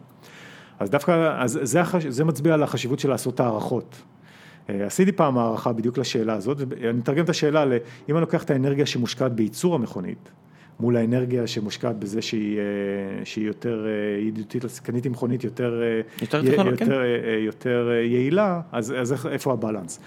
אז 0.78 0.90
דווקא, 0.90 1.36
אז 1.38 1.58
זה, 1.62 1.80
החש, 1.80 2.06
זה 2.06 2.24
מצביע 2.24 2.54
על 2.54 2.62
החשיבות 2.62 2.98
של 2.98 3.08
לעשות 3.08 3.40
הערכות. 3.40 4.02
אה, 4.70 4.86
עשיתי 4.86 5.12
פעם 5.12 5.38
הערכה 5.38 5.72
בדיוק 5.72 5.98
לשאלה 5.98 6.34
הזאת, 6.34 6.56
ואני 6.68 6.98
מתרגם 6.98 7.24
את 7.24 7.28
השאלה 7.28 7.64
ל, 7.64 7.72
אם 8.08 8.14
אני 8.14 8.20
לוקח 8.20 8.42
את 8.42 8.50
האנרגיה 8.50 8.86
שמושקעת 8.86 9.32
בייצור 9.32 9.74
המכונית, 9.74 10.30
מול 10.80 10.96
האנרגיה 10.96 11.46
שמושקעת 11.46 11.98
בזה 11.98 12.22
שהיא, 12.22 12.58
אה, 12.58 12.64
שהיא 13.24 13.46
יותר 13.46 13.86
אה, 13.86 14.20
ידידותית, 14.20 14.64
קניתי 14.82 15.08
מכונית 15.08 15.44
יותר, 15.44 15.82
אה, 15.82 16.00
יותר, 16.22 16.44
י- 16.44 16.48
יותר, 16.48 16.76
כן. 16.76 16.86
יותר 17.46 17.90
יעילה, 18.04 18.60
אז, 18.72 18.94
אז 18.98 19.26
איפה 19.26 19.52
הבלנס? 19.52 20.00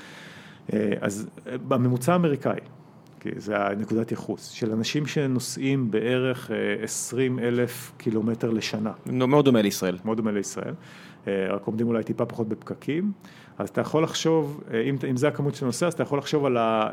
אז 1.01 1.29
בממוצע 1.67 2.13
האמריקאי, 2.13 2.59
כי 3.19 3.29
זה 3.35 3.57
הנקודת 3.57 4.11
ייחוס, 4.11 4.49
של 4.49 4.71
אנשים 4.71 5.05
שנוסעים 5.05 5.91
בערך 5.91 6.51
אה, 6.51 6.55
20 6.83 7.39
אלף 7.39 7.91
קילומטר 7.97 8.49
לשנה, 8.49 8.91
מאוד 9.05 9.45
דומה 9.45 9.61
לישראל. 9.61 9.97
מאוד 10.05 10.17
דומה 10.17 10.31
לישראל, 10.31 10.73
רק 11.27 11.61
עומדים 11.65 11.87
אולי 11.87 12.03
טיפה 12.03 12.25
פחות 12.25 12.49
בפקקים, 12.49 13.11
אז 13.57 13.69
אתה 13.69 13.81
יכול 13.81 14.03
לחשוב, 14.03 14.63
אה, 14.73 14.81
אם, 14.81 14.95
אם 15.09 15.17
זה 15.17 15.27
הכמות 15.27 15.55
שאתה 15.55 15.65
נוסע, 15.65 15.87
אז 15.87 15.93
אתה 15.93 16.03
יכול 16.03 16.17
לחשוב 16.17 16.45
על, 16.45 16.57
ה, 16.57 16.89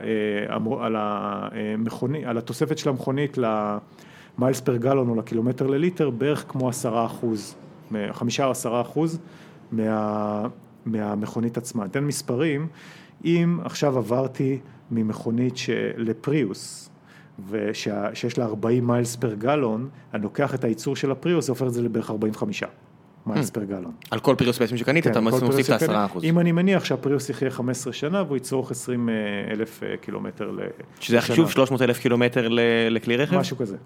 אה, 0.51 0.85
על, 0.87 0.97
המכוני, 0.99 2.25
על 2.25 2.39
התוספת 2.39 2.79
של 2.79 2.89
המכונית 2.89 3.39
למיילס 3.39 4.61
פר 4.61 4.77
גלון 4.77 5.09
או 5.09 5.15
לקילומטר 5.15 5.67
לליטר, 5.67 6.11
בערך 6.11 6.45
כמו 6.49 6.69
עשרה 6.69 7.07
אחוז, 7.07 7.55
חמישה 8.13 8.45
או 8.45 8.51
עשרה 8.51 8.81
אחוז 8.81 9.19
מה, 9.73 10.47
מהמכונית 10.87 11.57
עצמה. 11.57 11.85
אתן 11.85 12.05
מספרים, 12.05 12.67
אם 13.25 13.59
עכשיו 13.65 13.99
עברתי 13.99 14.59
ממכונית 14.91 15.55
לפריוס, 15.97 16.91
ושה- 17.49 18.15
שיש 18.15 18.39
לה 18.39 18.45
40 18.45 18.87
miles 18.87 19.17
per 19.17 19.35
גלון, 19.35 19.89
אני 20.15 20.23
לוקח 20.23 20.55
את 20.55 20.65
הייצור 20.65 20.97
של 20.97 21.11
הפריוס 21.11 21.49
והופך 21.49 21.67
את 21.67 21.73
זה 21.73 21.83
לבערך 21.83 22.11
45 22.11 22.63
מיילס 23.29 23.51
פר 23.51 23.65
גלון. 23.65 23.93
על 24.11 24.19
כל 24.21 24.35
פריוס 24.39 24.59
בעצם 24.59 24.77
שקנית, 24.77 25.05
כן, 25.05 25.11
אתה 25.11 25.21
מוסיף 25.21 25.67
את 25.67 25.71
העשרה. 25.71 26.05
אחוז. 26.07 26.25
אם 26.25 26.39
אני 26.39 26.53
מניח 26.53 26.85
שהפריוס 26.85 27.31
יחיה 27.31 27.51
15 27.51 27.93
שנה 27.93 28.23
והוא 28.23 28.37
יצרוך 28.37 28.71
20 28.71 29.09
אלף 29.51 29.83
אה, 29.83 29.97
קילומטר 29.97 30.51
ל- 30.51 30.59
שזה 31.01 31.17
לשנה. 31.17 31.19
החישוב 31.19 31.51
300 31.51 31.83
אלף 31.83 31.99
קילומטר 31.99 32.49
לכלי 32.91 33.17
רכב? 33.17 33.37
משהו 33.39 33.57
כזה. 33.57 33.77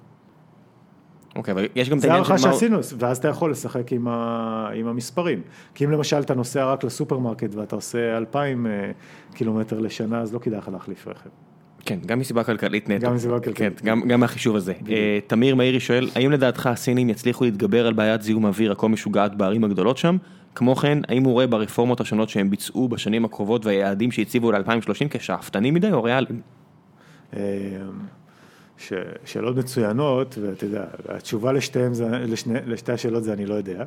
אוקיי, 1.37 1.53
אבל 1.53 1.69
יש 1.75 1.89
גם 1.91 1.97
את 1.97 2.03
זה 2.03 2.07
העניין 2.09 2.25
הערכה 2.25 2.39
של 2.39 2.47
מה... 2.49 2.53
שעשינו, 2.53 2.79
ואז 2.99 3.19
אתה 3.19 3.29
יכול 3.29 3.51
לשחק 3.51 3.93
עם, 3.93 4.09
ה... 4.09 4.69
עם 4.75 4.87
המספרים. 4.87 5.41
כי 5.75 5.85
אם 5.85 5.91
למשל 5.91 6.21
אתה 6.21 6.35
נוסע 6.35 6.65
רק 6.65 6.85
לסופרמרקט 6.85 7.55
ואתה 7.55 7.77
עושה 7.77 8.17
2,000 8.17 8.67
אה, 8.67 8.91
קילומטר 9.35 9.79
לשנה, 9.81 10.21
אז 10.21 10.35
לא 10.35 10.39
כדאי 10.39 10.59
לך 10.59 10.69
להחליף 10.69 11.09
רכב. 11.09 11.31
כן, 11.85 11.99
גם 12.07 12.19
מסיבה 12.19 12.45
כלכלית 12.45 12.89
נטו. 12.89 13.07
גם 13.07 13.15
מסיבה 13.15 13.41
כלכלית. 13.41 13.81
כן, 13.81 13.87
גם, 13.87 14.09
גם 14.09 14.21
מהחישוב 14.21 14.57
הזה. 14.57 14.73
אה, 14.91 15.19
תמיר 15.27 15.55
מאירי 15.55 15.81
שואל, 15.81 16.09
האם 16.15 16.31
לדעתך 16.31 16.67
הסינים 16.67 17.11
יצליחו 17.11 17.45
להתגבר 17.45 17.87
על 17.87 17.93
בעיית 17.93 18.23
זיהום 18.23 18.45
אוויר 18.47 18.73
הכה 18.73 18.89
משוגעת 18.89 19.35
בערים 19.35 19.65
הגדולות 19.65 19.99
שם? 19.99 20.17
כמו 20.55 20.77
כן, 20.77 20.99
האם 21.09 21.25
הוא 21.25 21.33
רואה 21.33 21.47
ברפורמות 21.47 22.01
השונות 22.01 22.29
שהם 22.29 22.51
ביצעו 22.51 22.89
בשנים 22.89 23.25
הקרובות 23.25 23.67
והיעדים 23.67 24.11
שהציבו 24.11 24.53
ל-2030 24.53 25.09
כשאפתנים 25.11 25.75
מדי 25.75 25.93
או 25.93 26.03
ריאליים? 26.03 26.41
אה, 27.37 27.41
ש... 28.79 28.93
שאלות 29.25 29.57
מצוינות, 29.57 30.39
ואתה 30.43 30.65
יודע, 30.65 30.85
התשובה 31.09 31.53
לשתיהם, 31.53 31.95
זה, 31.95 32.09
לשני, 32.09 32.59
לשתי 32.67 32.93
השאלות 32.93 33.25
זה 33.25 33.33
אני 33.33 33.47
לא 33.47 33.55
יודע, 33.55 33.85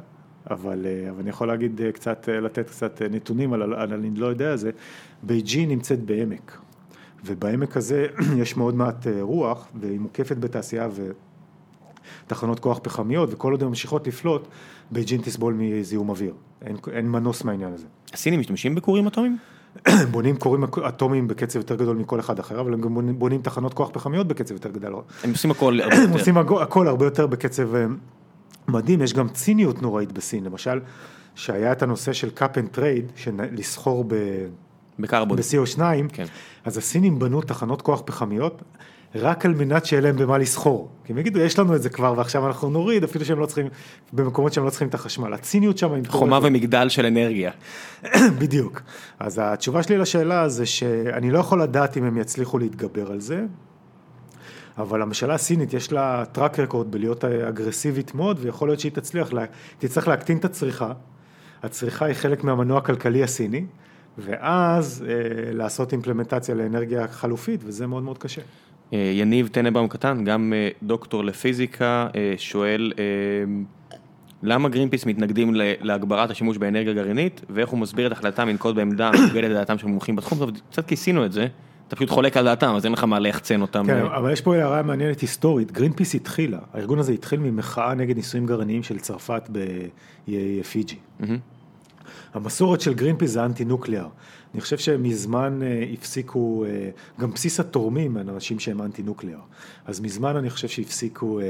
אבל, 0.50 0.86
אה, 0.86 1.10
אבל 1.10 1.20
אני 1.20 1.30
יכול 1.30 1.48
להגיד 1.48 1.82
קצת, 1.94 2.30
לתת 2.42 2.70
קצת 2.70 3.02
נתונים 3.12 3.54
על, 3.54 3.62
על 3.62 3.94
אני 3.94 4.10
לא 4.16 4.28
יודע 4.28 4.52
הזה. 4.52 4.72
בייג'ין 5.24 5.70
נמצאת 5.70 6.00
בעמק, 6.00 6.58
ובעמק 7.26 7.78
הזה 7.78 8.08
יש 8.42 8.58
מאוד 8.58 8.76
מעט 8.76 9.08
אה, 9.08 9.22
רוח, 9.22 9.68
והיא 9.82 10.00
מוקפת 10.00 10.38
בתעשייה 10.38 10.88
ותחנות 12.28 12.60
כוח 12.60 12.80
פחמיות, 12.84 13.30
וכל 13.34 13.52
עוד 13.52 13.62
הן 13.62 13.68
ממשיכות 13.70 14.08
לפלוט, 14.08 14.48
בייג'ין 14.92 15.22
תסבול 15.22 15.54
מזיהום 15.58 16.10
אוויר. 16.10 16.34
אין, 16.62 16.76
אין 16.92 17.10
מנוס 17.12 17.44
מהעניין 17.44 17.74
הזה. 17.74 17.86
הסינים 18.14 18.40
משתמשים 18.40 18.76
בכורים 18.76 19.08
אטומיים? 19.08 19.38
בונים 20.12 20.38
כורים 20.38 20.64
אטומיים 20.64 21.28
בקצב 21.28 21.58
יותר 21.60 21.76
גדול 21.76 21.98
מכל 21.98 22.20
אחד 22.20 22.40
אחר, 22.40 22.60
אבל 22.62 22.74
הם 22.74 22.82
גם 22.82 22.94
בונים- 22.94 23.20
בונים 23.20 23.42
תחנות 23.42 23.74
כוח 23.74 23.90
פחמיות 23.94 24.28
בקצב 24.28 24.54
יותר 24.54 24.70
גדול. 24.70 25.02
הם 25.24 25.30
עושים 25.32 25.52
הכל 25.52 25.80
הרבה 25.82 25.96
הם 25.96 26.02
יותר. 26.02 26.14
עושים 26.20 26.38
הכל- 26.38 26.62
הכל 26.62 26.88
הרבה 26.88 27.06
יותר 27.06 27.28
בקצב 27.28 27.76
אה, 27.76 27.86
מדהים, 28.68 29.02
יש 29.02 29.14
גם 29.14 29.30
ציניות 29.30 29.82
נוראית 29.82 30.12
בסין, 30.12 30.44
למשל, 30.44 30.80
שהיה 31.36 31.72
את 31.72 31.84
הנושא 31.84 32.14
של 32.14 32.30
cap 32.38 32.42
and 32.58 32.78
trade, 32.78 33.12
של 33.16 33.32
לסחור 33.52 34.06
ב... 34.08 34.14
בקרבון. 35.00 35.38
ב-CO2, 35.38 35.80
כן. 36.14 36.26
אז 36.66 36.78
הסינים 36.78 37.20
בנו 37.20 37.42
תחנות 37.42 37.82
כוח 37.82 38.02
פחמיות 38.06 38.62
רק 39.16 39.46
על 39.46 39.54
מנת 39.54 39.86
שיהיה 39.86 40.02
להם 40.02 40.16
במה 40.18 40.38
לסחור. 40.38 40.90
כי 41.04 41.14
הם 41.14 41.18
יגידו, 41.20 41.40
יש 41.40 41.60
לנו 41.60 41.76
את 41.76 41.82
זה 41.82 41.90
כבר 41.90 42.14
ועכשיו 42.18 42.48
אנחנו 42.48 42.70
נוריד, 42.70 43.04
אפילו 43.04 43.26
שהם 43.26 43.40
לא 43.40 43.46
צריכים, 43.46 43.68
במקומות 44.14 44.54
שהם 44.54 44.66
לא 44.66 44.70
צריכים 44.70 44.88
את 44.88 44.94
החשמל. 44.94 45.34
הציניות 45.34 45.78
שם... 45.78 46.06
חומה. 46.08 46.40
ומגדל 46.44 46.90
של 46.90 47.06
אנרגיה. 47.06 47.52
בדיוק. 48.40 48.82
אז 49.20 49.42
התשובה 49.44 49.84
שלי 49.84 49.98
לשאלה 49.98 50.50
זה 50.50 50.66
שאני 50.66 51.32
לא 51.32 51.40
יכול 51.40 51.62
לדעת 51.62 51.98
אם 51.98 52.04
הם 52.04 52.18
יצליחו 52.18 52.60
להתגבר 52.60 53.12
על 53.12 53.20
זה, 53.20 53.46
אבל 54.78 55.02
הממשלה 55.02 55.34
הסינית 55.34 55.74
יש 55.74 55.92
לה 55.92 56.24
track 56.32 56.60
record 56.60 56.92
בלהיות 56.92 57.26
אגרסיבית 57.26 58.16
מאוד, 58.16 58.38
ויכול 58.42 58.68
להיות 58.70 58.80
שהיא 58.80 58.92
תצליח, 58.92 59.34
לה- 59.34 59.46
תצטרך 59.80 60.08
להקטין 60.08 60.38
את 60.38 60.46
הצריכה. 60.46 60.92
הצריכה 61.64 62.06
היא 62.06 62.14
חלק 62.14 62.44
מהמנוע 62.44 62.78
הכלכלי 62.78 63.24
הסיני, 63.24 63.66
ואז 64.18 65.06
אה, 65.08 65.14
לעשות 65.54 65.92
אימפלמנטציה 65.92 66.56
לאנרגיה 66.56 67.08
חלופית, 67.08 67.62
וזה 67.64 67.88
מאוד 67.88 68.04
מאוד 68.04 68.18
קשה. 68.18 68.42
אה, 68.94 69.12
יניב 69.14 69.48
טננבאום 69.48 69.88
קטן, 69.88 70.24
גם 70.24 70.54
אה, 70.56 70.70
דוקטור 70.84 71.24
לפיזיקה, 71.24 72.08
אה, 72.16 72.34
שואל 72.38 72.94
אה, 73.00 73.04
למה 74.44 74.70
גרינפיס 74.70 75.06
מתנגדים 75.06 75.52
להגברת 75.56 76.32
השימוש 76.32 76.58
באנרגיה 76.58 76.94
גרעינית, 76.94 77.42
ואיך 77.50 77.70
הוא 77.70 77.80
מסביר 77.80 78.08
את 78.08 78.12
החלטתם 78.12 78.48
לנקוט 78.48 78.76
בעמדה 78.76 79.08
המנוגדת 79.08 79.50
לדעתם 79.50 79.78
של 79.78 79.88
מומחים 79.88 80.16
בתחום, 80.16 80.40
טוב, 80.40 80.52
קצת 80.72 80.88
כיסינו 80.88 81.26
את 81.26 81.32
זה, 81.32 81.48
אתה 81.88 81.96
פשוט 81.96 82.10
חולק 82.10 82.38
על 82.38 82.46
דעתם, 82.46 82.76
אז 82.76 82.86
אין 82.86 82.94
לך 82.94 83.04
מה 83.04 83.20
ליחצן 83.20 83.62
אותם. 83.62 83.84
כן, 83.88 84.06
אבל 84.06 84.32
יש 84.32 84.42
פה 84.42 84.56
הערה 84.56 84.84
מעניינת 84.84 85.20
היסטורית, 85.20 85.72
גרינפיס 85.72 86.16
התחילה, 86.16 86.60
הארגון 86.74 87.00
הזה 87.00 87.14
התחיל 87.14 87.40
ממחאה 87.40 87.94
נגד 87.94 88.16
ניסויים 88.16 88.46
גרעיניים 88.46 88.84
של 88.84 89.00
צרפת 89.00 89.50
בפיג'י. 90.28 90.96
מהמם. 91.20 91.38
המסורת 92.36 92.82
של 92.82 92.94
גרינפיס 92.94 93.32
זה 93.32 93.46
anti 93.46 93.66
nuclear. 93.66 94.08
אני 94.54 94.62
חושב 94.62 94.78
שמזמן 94.78 95.60
אה, 95.64 95.86
הפסיקו, 95.94 96.66
אה, 96.66 96.90
גם 97.20 97.32
בסיס 97.32 97.60
התורמים 97.60 98.18
הם 98.18 98.30
אנשים 98.30 98.60
שהם 98.60 98.82
anti 98.82 99.04
nuclear. 99.04 99.40
אז 99.86 100.00
מזמן 100.00 100.36
אני 100.36 100.50
חושב 100.50 100.68
שהפסיקו 100.68 101.40
אה, 101.40 101.46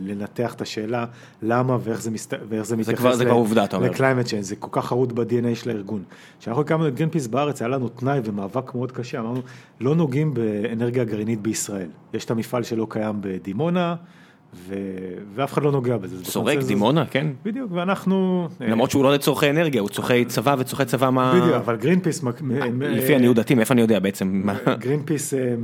לנתח 0.00 0.54
את 0.54 0.60
השאלה 0.60 1.04
למה 1.42 1.78
ואיך 1.80 2.02
זה, 2.02 2.10
מסת... 2.10 2.34
ואיך 2.48 2.62
זה 2.66 2.76
מתייחס 2.76 3.00
כבר- 3.00 3.14
זה 3.14 3.24
כבר 3.24 3.34
עובדה, 3.34 3.64
אתה 3.64 3.76
אומר. 3.76 3.90
ל 3.90 3.94
climate 3.94 4.26
change, 4.26 4.44
זה 4.44 4.56
כל 4.56 4.68
כך 4.72 4.86
חרוט 4.86 5.12
ב-DNA 5.12 5.54
של 5.54 5.70
הארגון. 5.70 6.02
כשאנחנו 6.40 6.62
הקמנו 6.62 6.88
את 6.88 6.94
גרינפיס 6.94 7.26
בארץ, 7.26 7.62
היה 7.62 7.68
לנו 7.68 7.88
תנאי 7.88 8.20
ומאבק 8.24 8.74
מאוד 8.74 8.92
קשה, 8.92 9.20
אמרנו, 9.20 9.42
לא 9.80 9.94
נוגעים 9.94 10.34
באנרגיה 10.34 11.04
גרעינית 11.04 11.40
בישראל. 11.40 11.88
יש 12.14 12.24
את 12.24 12.30
המפעל 12.30 12.62
שלא 12.62 12.86
קיים 12.90 13.16
בדימונה, 13.20 13.96
ו... 14.54 14.74
ואף 15.34 15.52
אחד 15.52 15.62
לא 15.62 15.72
נוגע 15.72 15.96
בזה. 15.96 16.16
זה 16.18 16.24
סורק. 16.24 16.58
דימונה, 16.58 17.06
כן. 17.06 17.26
בדיוק, 17.44 17.70
ואנחנו... 17.72 18.48
אה, 18.60 18.66
למרות 18.66 18.90
שהוא 18.90 19.04
לא 19.04 19.14
לצורכי 19.14 19.50
אנרגיה, 19.50 19.80
הוא 19.80 19.88
צורכי 19.88 20.24
צבא 20.24 20.56
וצורכי 20.58 20.84
צבא 20.84 21.10
מה... 21.10 21.32
בדיוק, 21.34 21.54
אבל 21.54 21.76
גרינפיס... 21.76 22.22
מק- 22.22 22.42
מ- 22.42 22.82
לפי 22.82 23.14
עניות 23.14 23.36
דעתי, 23.36 23.54
מאיפה 23.54 23.74
אני 23.74 23.80
יודע 23.80 23.98
בעצם? 23.98 24.42
גרינפיס 24.78 25.34
אה, 25.34 25.38
אה, 25.38 25.54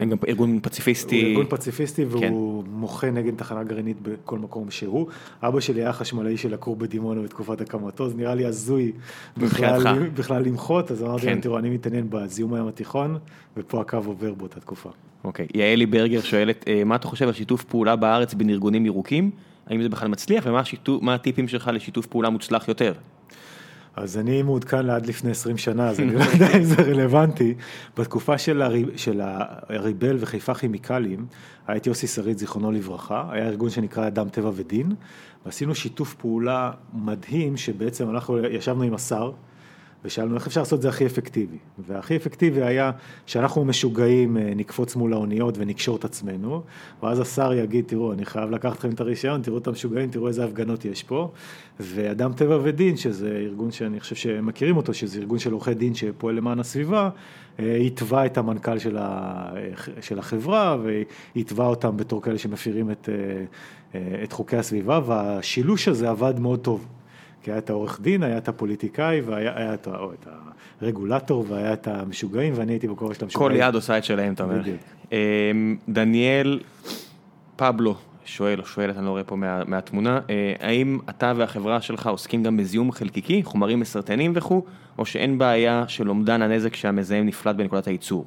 הם 0.00 0.10
גם 0.10 0.16
ארגון 0.28 0.52
הוא 0.52 0.60
פציפיסטי. 0.62 1.24
ארגון 1.30 1.46
פציפיסטי 1.48 2.04
כן. 2.20 2.32
והוא 2.32 2.64
מוחה 2.70 3.10
נגד 3.10 3.36
תחנה 3.36 3.64
גרעינית 3.64 3.96
בכל 4.02 4.38
מקום 4.38 4.70
שהוא. 4.70 5.06
אבא 5.42 5.60
שלי 5.60 5.80
היה 5.82 5.92
חשמלאי 5.92 6.36
של 6.36 6.54
הכור 6.54 6.76
בדימונה 6.76 7.22
בתקופת 7.22 7.60
הקמתו, 7.60 8.08
זה 8.08 8.16
נראה 8.16 8.34
לי 8.34 8.46
הזוי 8.46 8.92
בכלל. 9.36 10.08
בכלל 10.14 10.42
למחות, 10.42 10.90
אז 10.90 11.02
אמרתי 11.02 11.22
כן. 11.22 11.28
להם, 11.28 11.40
תראו, 11.40 11.58
אני 11.58 11.70
מתעניין 11.70 12.06
בזיהום 12.10 12.54
הים 12.54 12.68
התיכון, 12.68 13.18
ופה 13.56 13.80
הקו 13.80 13.96
עובר 13.96 14.34
באותה 14.34 14.60
תקופה. 14.60 14.90
אוקיי, 15.24 15.46
יעלי 15.54 15.86
ברגר 15.86 16.20
שואלת, 16.20 16.64
אה, 16.68 16.84
מה 16.84 16.96
אתה 16.96 17.08
חושב 17.08 17.26
על 17.26 17.32
שיתוף 17.32 17.64
פעולה 17.64 17.96
בארץ 17.96 18.34
בין 18.34 18.50
ארגונים 18.50 18.86
ירוקים? 18.86 19.30
האם 19.66 19.82
זה 19.82 19.88
בכלל 19.88 20.08
מצליח 20.08 20.44
ומה 20.46 20.62
מה 21.00 21.14
הטיפים 21.14 21.48
שלך 21.48 21.70
לשיתוף 21.74 22.06
פעולה 22.06 22.30
מוצלח 22.30 22.68
יותר? 22.68 22.92
אז 23.96 24.18
אני 24.18 24.42
מעודכן 24.42 24.86
לעד 24.86 25.06
לפני 25.06 25.30
20 25.30 25.58
שנה, 25.58 25.88
אז 25.88 26.00
אני 26.00 26.14
לא 26.14 26.20
יודע 26.32 26.56
אם 26.56 26.62
זה 26.62 26.82
רלוונטי. 26.82 27.54
בתקופה 27.96 28.38
של, 28.38 28.62
הרי, 28.62 28.84
של 28.96 29.20
הריבל 29.24 30.16
וחיפה 30.20 30.54
כימיקלים, 30.54 31.26
הייתי 31.66 31.88
יוסי 31.88 32.06
שריד, 32.06 32.38
זיכרונו 32.38 32.72
לברכה, 32.72 33.24
היה 33.30 33.46
ארגון 33.46 33.70
שנקרא 33.70 34.06
אדם 34.06 34.28
טבע 34.28 34.50
ודין, 34.54 34.94
ועשינו 35.46 35.74
שיתוף 35.74 36.14
פעולה 36.14 36.70
מדהים, 36.92 37.56
שבעצם 37.56 38.10
אנחנו 38.10 38.38
ישבנו 38.38 38.82
עם 38.82 38.94
השר, 38.94 39.32
ושאלנו 40.04 40.34
איך 40.34 40.46
אפשר 40.46 40.60
לעשות 40.60 40.76
את 40.76 40.82
זה 40.82 40.88
הכי 40.88 41.06
אפקטיבי. 41.06 41.56
והכי 41.78 42.16
אפקטיבי 42.16 42.62
היה 42.62 42.90
שאנחנו 43.26 43.64
משוגעים, 43.64 44.36
אה, 44.36 44.52
נקפוץ 44.56 44.96
מול 44.96 45.12
האוניות 45.12 45.54
ונקשור 45.58 45.96
את 45.96 46.04
עצמנו, 46.04 46.62
ואז 47.02 47.20
השר 47.20 47.52
יגיד, 47.52 47.84
תראו, 47.88 48.12
אני 48.12 48.24
חייב 48.24 48.50
לקחת 48.50 48.78
לכם 48.78 48.90
את 48.90 49.00
הרישיון, 49.00 49.42
תראו 49.42 49.58
את 49.58 49.66
המשוגעים, 49.66 50.10
תראו 50.10 50.28
איזה 50.28 50.44
הפגנות 50.44 50.84
יש 50.84 51.02
פה. 51.02 51.30
ואדם 51.80 52.32
טבע 52.32 52.58
ודין, 52.62 52.96
שזה 52.96 53.28
ארגון 53.28 53.70
שאני 53.70 54.00
חושב 54.00 54.16
שמכירים 54.16 54.76
אותו, 54.76 54.94
שזה 54.94 55.20
ארגון 55.20 55.38
של 55.38 55.52
עורכי 55.52 55.74
דין 55.74 55.94
שפועל 55.94 56.34
למען 56.34 56.60
הסביבה, 56.60 57.10
אה, 57.60 57.76
התווה 57.76 58.26
את 58.26 58.38
המנכ"ל 58.38 58.78
של, 58.78 58.96
ה, 59.00 59.52
של 60.00 60.18
החברה 60.18 60.76
והתווה 61.36 61.66
אותם 61.66 61.96
בתור 61.96 62.22
כאלה 62.22 62.38
שמפירים 62.38 62.90
את, 62.90 63.08
אה, 63.08 63.44
אה, 63.94 64.24
את 64.24 64.32
חוקי 64.32 64.56
הסביבה, 64.56 65.00
והשילוש 65.06 65.88
הזה 65.88 66.10
עבד 66.10 66.40
מאוד 66.40 66.60
טוב. 66.60 66.86
כי 67.42 67.50
היה 67.50 67.58
את 67.58 67.70
העורך 67.70 68.00
דין, 68.00 68.22
היה 68.22 68.38
את 68.38 68.48
הפוליטיקאי, 68.48 69.20
והיה 69.20 69.52
היה 69.56 69.74
את, 69.74 69.88
או 69.88 70.12
את 70.12 70.26
הרגולטור, 70.80 71.44
והיה 71.48 71.72
את 71.72 71.88
המשוגעים, 71.88 72.52
ואני 72.56 72.72
הייתי 72.72 72.88
בכובע 72.88 73.14
של 73.14 73.20
כל 73.20 73.24
המשוגעים. 73.24 73.60
יד 73.60 73.74
עושה 73.74 73.98
את 73.98 74.04
שלהם, 74.04 74.32
אתה 74.32 74.42
אומר. 74.42 74.58
בדיוק. 74.58 74.78
אמ, 75.12 75.76
דניאל 75.88 76.60
פבלו 77.56 77.94
שואל 78.24 78.60
או 78.60 78.66
שואלת, 78.66 78.96
אני 78.96 79.04
לא 79.04 79.10
רואה 79.10 79.24
פה 79.24 79.36
מה, 79.36 79.64
מהתמונה, 79.64 80.20
אה, 80.30 80.54
האם 80.60 80.98
אתה 81.10 81.32
והחברה 81.36 81.80
שלך 81.80 82.06
עוסקים 82.06 82.42
גם 82.42 82.56
בזיהום 82.56 82.92
חלקיקי, 82.92 83.42
חומרים 83.44 83.80
מסרטנים 83.80 84.32
וכו', 84.34 84.64
או 84.98 85.06
שאין 85.06 85.38
בעיה 85.38 85.84
של 85.88 86.08
אומדן 86.08 86.42
הנזק 86.42 86.74
שהמזהם 86.74 87.26
נפלט 87.26 87.56
בנקודת 87.56 87.86
הייצור? 87.86 88.24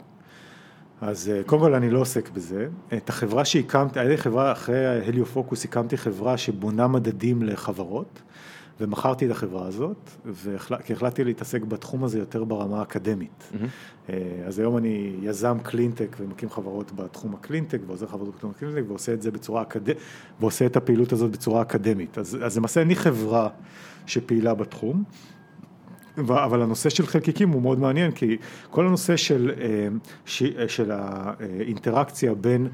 אז 1.01 1.29
אה, 1.29 1.43
קודם 1.45 1.61
כל 1.61 1.73
אני 1.73 1.89
לא 1.89 1.99
עוסק 1.99 2.29
בזה. 2.29 2.67
את 2.93 3.09
החברה 3.09 3.45
שהקמתי, 3.45 3.99
על 3.99 4.05
ידי 4.05 4.17
חברה, 4.17 4.51
אחרי 4.51 4.85
הליופוקוס 5.07 5.65
הקמתי 5.65 5.97
חברה 5.97 6.37
שבונה 6.37 6.87
מדדים 6.87 7.43
לחברות, 7.43 8.21
ומכרתי 8.79 9.25
את 9.25 9.31
החברה 9.31 9.67
הזאת, 9.67 10.09
כי 10.85 10.93
החלטתי 10.93 11.23
להתעסק 11.23 11.61
בתחום 11.61 12.03
הזה 12.03 12.19
יותר 12.19 12.43
ברמה 12.43 12.79
האקדמית. 12.79 13.51
Mm-hmm. 13.51 14.11
אז 14.47 14.59
היום 14.59 14.77
אני 14.77 15.15
יזם 15.21 15.57
קלינטק 15.63 16.15
ומקים 16.19 16.49
חברות 16.49 16.91
בתחום 16.91 17.33
הקלינטק, 17.33 17.79
ועוזר 17.87 18.07
חברות 18.07 18.35
בתחום 18.35 18.51
הקלינטק, 18.51 18.81
ועושה 18.87 19.13
את 19.13 19.21
זה 19.21 19.31
בצורה 19.31 19.61
אקדמית, 19.61 19.97
ועושה 20.39 20.65
את 20.65 20.75
הפעילות 20.75 21.13
הזאת 21.13 21.31
בצורה 21.31 21.61
אקדמית. 21.61 22.17
אז, 22.17 22.37
אז 22.43 22.57
למעשה 22.57 22.81
אני 22.81 22.95
חברה 22.95 23.49
שפעילה 24.05 24.53
בתחום. 24.53 25.03
אבל 26.17 26.61
הנושא 26.61 26.89
של 26.89 27.05
חלקיקים 27.05 27.49
הוא 27.49 27.61
מאוד 27.61 27.79
מעניין, 27.79 28.11
כי 28.11 28.37
כל 28.69 28.87
הנושא 28.87 29.15
של, 29.15 29.51
אה, 29.61 30.67
של 30.67 30.91
האינטראקציה 30.91 32.35
בין 32.35 32.67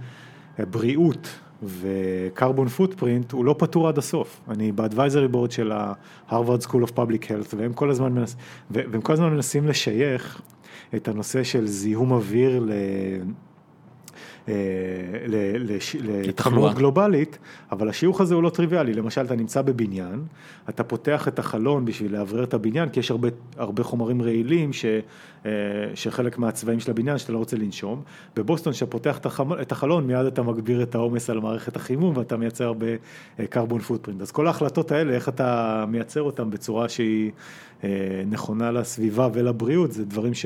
בריאות 0.59 1.27
וקרבון 1.63 2.67
פוטפרינט 2.67 3.31
הוא 3.31 3.45
לא 3.45 3.55
פתור 3.57 3.87
עד 3.87 3.97
הסוף. 3.97 4.41
אני 4.49 4.71
באדוויזרי 4.71 5.27
בורד 5.27 5.51
של 5.51 5.71
ה-Harvard 5.71 6.65
School 6.65 6.87
of 6.87 6.91
Public 6.95 7.23
Health 7.23 7.55
והם 7.57 7.73
כל 7.73 7.89
הזמן, 7.89 8.13
מנס, 8.13 8.35
והם 8.71 9.01
כל 9.01 9.13
הזמן 9.13 9.29
מנסים 9.29 9.67
לשייך 9.67 10.41
את 10.95 11.07
הנושא 11.07 11.43
של 11.43 11.67
זיהום 11.67 12.11
אוויר 12.11 12.59
ל... 12.59 12.71
אה, 14.47 14.53
להתחממות 16.03 16.73
גלובלית, 16.75 17.37
אבל 17.71 17.89
השיוך 17.89 18.21
הזה 18.21 18.35
הוא 18.35 18.43
לא 18.43 18.49
טריוויאלי, 18.49 18.93
למשל 18.93 19.25
אתה 19.25 19.35
נמצא 19.35 19.61
בבניין, 19.61 20.23
אתה 20.69 20.83
פותח 20.83 21.27
את 21.27 21.39
החלון 21.39 21.85
בשביל 21.85 22.13
לאוורר 22.17 22.43
את 22.43 22.53
הבניין, 22.53 22.89
כי 22.89 22.99
יש 22.99 23.11
הרבה, 23.11 23.27
הרבה 23.57 23.83
חומרים 23.83 24.21
רעילים 24.21 24.73
ש, 24.73 24.85
אה, 25.45 25.51
שחלק 25.95 26.37
מהצבעים 26.37 26.79
של 26.79 26.91
הבניין 26.91 27.17
שאתה 27.17 27.33
לא 27.33 27.37
רוצה 27.37 27.57
לנשום, 27.57 28.01
בבוסטון 28.35 28.73
כשאתה 28.73 28.91
פותח 28.91 29.19
את 29.61 29.71
החלון 29.71 30.07
מיד 30.07 30.25
אתה 30.25 30.43
מגביר 30.43 30.83
את 30.83 30.95
העומס 30.95 31.29
על 31.29 31.39
מערכת 31.39 31.75
החימום 31.75 32.17
ואתה 32.17 32.37
מייצר 32.37 32.65
הרבה 32.65 32.87
אה, 33.39 33.45
פוטפרינט, 33.87 34.21
אז 34.21 34.31
כל 34.31 34.47
ההחלטות 34.47 34.91
האלה, 34.91 35.13
איך 35.13 35.29
אתה 35.29 35.85
מייצר 35.87 36.21
אותן 36.21 36.49
בצורה 36.49 36.89
שהיא 36.89 37.31
נכונה 38.29 38.71
לסביבה 38.71 39.29
ולבריאות, 39.33 39.91
זה 39.91 40.05
דברים 40.05 40.33
ש, 40.33 40.45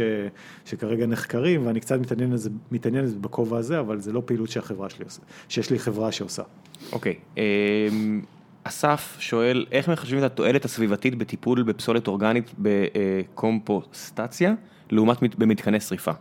שכרגע 0.66 1.06
נחקרים 1.06 1.68
ואני 1.68 1.80
קצת 1.80 2.00
מתעניין 2.00 2.32
לזה, 2.32 2.50
מתעניין 2.72 3.04
לזה 3.04 3.16
בכובע 3.22 3.58
הזה, 3.58 3.80
אבל 3.80 4.00
זה 4.00 4.14
לא 4.14 4.22
פעילות 4.26 4.50
שהחברה 4.50 4.90
שלי 4.90 5.06
עושה, 5.06 5.22
שיש 5.50 5.72
לי 5.72 5.80
חברה 5.80 6.12
שעושה. 6.12 6.44
אוקיי, 6.92 7.14
okay. 7.14 7.38
אמ, 7.38 8.22
um, 8.24 8.26
אסף 8.64 9.18
שואל, 9.20 9.66
איך 9.72 9.90
מחשבים 9.90 10.20
את 10.20 10.24
התועלת 10.24 10.66
הסביבתית 10.66 11.16
בטיפול 11.16 11.64
בפסולת 11.64 12.08
אורגנית 12.08 12.52
בקומפוסטציה, 12.60 14.54
לעומת 14.90 15.36
במתקני 15.36 15.80
שריפה? 15.80 16.12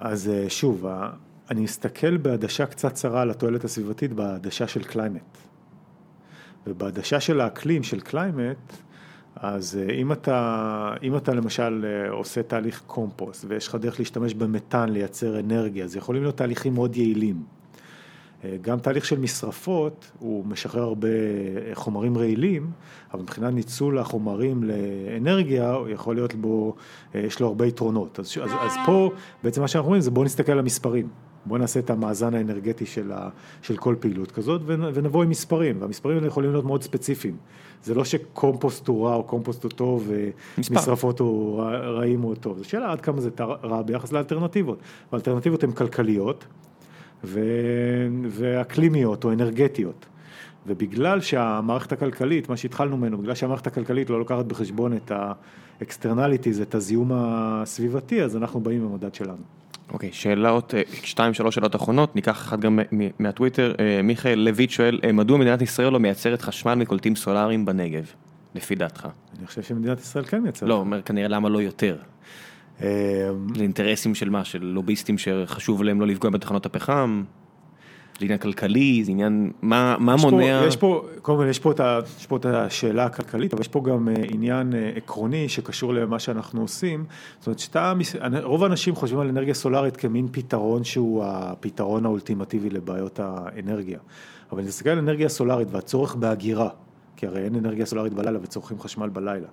אז 0.00 0.28
אה, 0.28 0.50
שוב, 0.50 0.86
אני 1.50 1.64
אסתכל 1.64 2.16
בעדשה 2.16 2.66
קצת 2.66 2.94
צרה 2.94 3.22
על 3.22 3.30
התועלת 3.30 3.64
הסביבתית 3.64 4.12
בעדשה 4.12 4.68
של 4.68 4.84
climate. 4.84 5.38
ובעדשה 6.66 7.20
של 7.20 7.40
האקלים 7.40 7.82
של 7.82 8.00
climate, 8.00 8.72
אז 9.36 9.78
אה, 9.82 9.94
אם 9.94 10.12
אתה, 10.12 10.94
אם 11.02 11.16
אתה 11.16 11.34
למשל 11.34 11.84
אה, 11.84 12.10
עושה 12.10 12.42
תהליך 12.42 12.82
קומפוסט 12.86 13.44
ויש 13.48 13.68
לך 13.68 13.74
דרך 13.74 13.98
להשתמש 13.98 14.34
במתאן 14.34 14.88
לייצר 14.88 15.40
אנרגיה, 15.40 15.84
אז 15.84 15.96
יכולים 15.96 16.22
להיות 16.22 16.36
תהליכים 16.36 16.74
מאוד 16.74 16.96
יעילים. 16.96 17.42
אה, 18.44 18.56
גם 18.60 18.78
תהליך 18.78 19.04
של 19.04 19.18
משרפות, 19.18 20.10
הוא 20.18 20.46
משחרר 20.46 20.82
הרבה 20.82 21.08
חומרים 21.74 22.18
רעילים, 22.18 22.70
אבל 23.12 23.22
מבחינת 23.22 23.54
ניצול 23.54 23.98
החומרים 23.98 24.64
לאנרגיה, 24.64 25.76
יכול 25.88 26.14
להיות 26.14 26.34
בו, 26.34 26.74
יש 27.14 27.40
לו 27.40 27.46
הרבה 27.46 27.66
יתרונות. 27.66 28.20
אז, 28.20 28.38
אז, 28.42 28.50
אז 28.60 28.72
פה 28.86 29.10
בעצם 29.42 29.60
מה 29.60 29.68
שאנחנו 29.68 29.88
רואים 29.88 30.02
זה 30.02 30.10
בואו 30.10 30.24
נסתכל 30.24 30.52
על 30.52 30.58
המספרים. 30.58 31.08
בואו 31.46 31.58
נעשה 31.58 31.80
את 31.80 31.90
המאזן 31.90 32.34
האנרגטי 32.34 32.86
של, 32.86 33.12
ה, 33.12 33.28
של 33.62 33.76
כל 33.76 33.94
פעילות 34.00 34.32
כזאת 34.32 34.60
ונבוא 34.66 35.22
עם 35.22 35.30
מספרים, 35.30 35.80
והמספרים 35.80 36.16
האלה 36.16 36.26
יכולים 36.26 36.50
להיות 36.50 36.64
מאוד 36.64 36.82
ספציפיים. 36.82 37.36
זה 37.84 37.94
לא 37.94 38.04
שקומפוסט 38.04 38.88
הוא 38.88 39.06
רע 39.06 39.14
או 39.14 39.22
קומפוסט 39.24 39.62
הוא 39.62 39.70
טוב 39.70 40.10
ומשרפות 40.58 41.20
הוא 41.20 41.62
רעים 41.62 42.24
או 42.24 42.34
טוב, 42.34 42.58
זו 42.58 42.64
שאלה 42.64 42.92
עד 42.92 43.00
כמה 43.00 43.20
זה 43.20 43.30
רע 43.40 43.82
ביחס 43.82 44.12
לאלטרנטיבות, 44.12 44.78
והאלטרנטיבות 45.12 45.64
הן 45.64 45.72
כלכליות 45.72 46.44
ו... 47.24 47.40
ואקלימיות 48.28 49.24
או 49.24 49.32
אנרגטיות. 49.32 50.06
ובגלל 50.66 51.20
שהמערכת 51.20 51.92
הכלכלית, 51.92 52.48
מה 52.48 52.56
שהתחלנו 52.56 52.96
ממנו, 52.96 53.18
בגלל 53.18 53.34
שהמערכת 53.34 53.66
הכלכלית 53.66 54.10
לא 54.10 54.18
לוקחת 54.18 54.44
בחשבון 54.44 54.96
את 54.96 55.12
ה 55.80 55.85
externalities, 55.85 56.60
את 56.60 56.74
הזיהום 56.74 57.10
הסביבתי, 57.14 58.22
אז 58.22 58.36
אנחנו 58.36 58.60
באים 58.60 58.88
במדד 58.88 59.14
שלנו. 59.14 59.63
אוקיי, 59.92 60.08
okay, 60.08 60.12
שאלות, 60.12 60.74
אה, 60.74 60.82
שתיים, 61.02 61.34
שלוש 61.34 61.54
שאלות 61.54 61.76
אחרונות, 61.76 62.16
ניקח 62.16 62.32
אחת 62.32 62.60
גם 62.60 62.78
מהטוויטר. 63.18 63.74
אה, 63.80 64.02
מיכאל 64.02 64.38
לויט 64.38 64.70
שואל, 64.70 65.00
אה, 65.04 65.12
מדוע 65.12 65.38
מדינת 65.38 65.62
ישראל 65.62 65.92
לא 65.92 66.00
מייצרת 66.00 66.42
חשמל 66.42 66.74
מקולטים 66.74 67.16
סולאריים 67.16 67.64
בנגב, 67.64 68.12
לפי 68.54 68.74
דעתך? 68.74 69.08
אני 69.38 69.46
חושב 69.46 69.62
שמדינת 69.62 70.00
ישראל 70.00 70.24
כן 70.24 70.42
מייצרת. 70.42 70.68
לא, 70.68 70.74
אומר 70.74 71.02
כנראה 71.02 71.28
למה 71.28 71.48
לא 71.48 71.62
יותר. 71.62 71.96
זה 72.78 73.30
אינטרסים 73.60 74.14
של 74.14 74.30
מה? 74.30 74.44
של 74.44 74.64
לוביסטים 74.64 75.18
שחשוב 75.18 75.82
להם 75.82 76.00
לא 76.00 76.06
לפגוע 76.06 76.30
בתחנות 76.30 76.66
הפחם? 76.66 77.22
זה 78.18 78.24
עניין 78.24 78.38
כלכלי, 78.38 79.04
זה 79.04 79.10
עניין, 79.10 79.52
מה, 79.62 79.96
מה 79.98 80.14
יש 80.14 80.22
מונע? 80.22 80.60
פה, 80.60 80.66
יש 80.68 80.76
פה, 80.76 81.06
קודם 81.22 81.38
כל 81.38 81.46
יש 81.50 81.58
פה, 81.58 81.70
את 81.72 81.80
ה, 81.80 82.00
יש 82.18 82.26
פה 82.26 82.36
את 82.36 82.46
השאלה 82.46 83.04
הכלכלית, 83.04 83.52
אבל 83.52 83.60
יש 83.60 83.68
פה 83.68 83.82
גם 83.84 84.08
אה, 84.08 84.14
עניין 84.28 84.74
אה, 84.74 84.92
עקרוני 84.96 85.48
שקשור 85.48 85.94
למה 85.94 86.18
שאנחנו 86.18 86.60
עושים. 86.60 87.04
זאת 87.38 87.46
אומרת, 87.46 87.58
שאתה, 87.58 87.92
רוב 88.42 88.62
האנשים 88.62 88.94
חושבים 88.94 89.20
על 89.20 89.28
אנרגיה 89.28 89.54
סולארית 89.54 89.96
כמין 89.96 90.28
פתרון 90.32 90.84
שהוא 90.84 91.24
הפתרון 91.24 92.06
האולטימטיבי 92.06 92.70
לבעיות 92.70 93.20
האנרגיה. 93.22 93.98
אבל 94.52 94.58
אני 94.58 94.68
מסתכל 94.68 94.90
על 94.90 94.98
אנרגיה 94.98 95.28
סולארית 95.28 95.68
והצורך 95.70 96.14
בהגירה, 96.14 96.68
כי 97.16 97.26
הרי 97.26 97.44
אין 97.44 97.54
אנרגיה 97.54 97.86
סולארית 97.86 98.12
בלילה 98.12 98.38
וצורכים 98.42 98.80
חשמל 98.80 99.08
בלילה. 99.08 99.48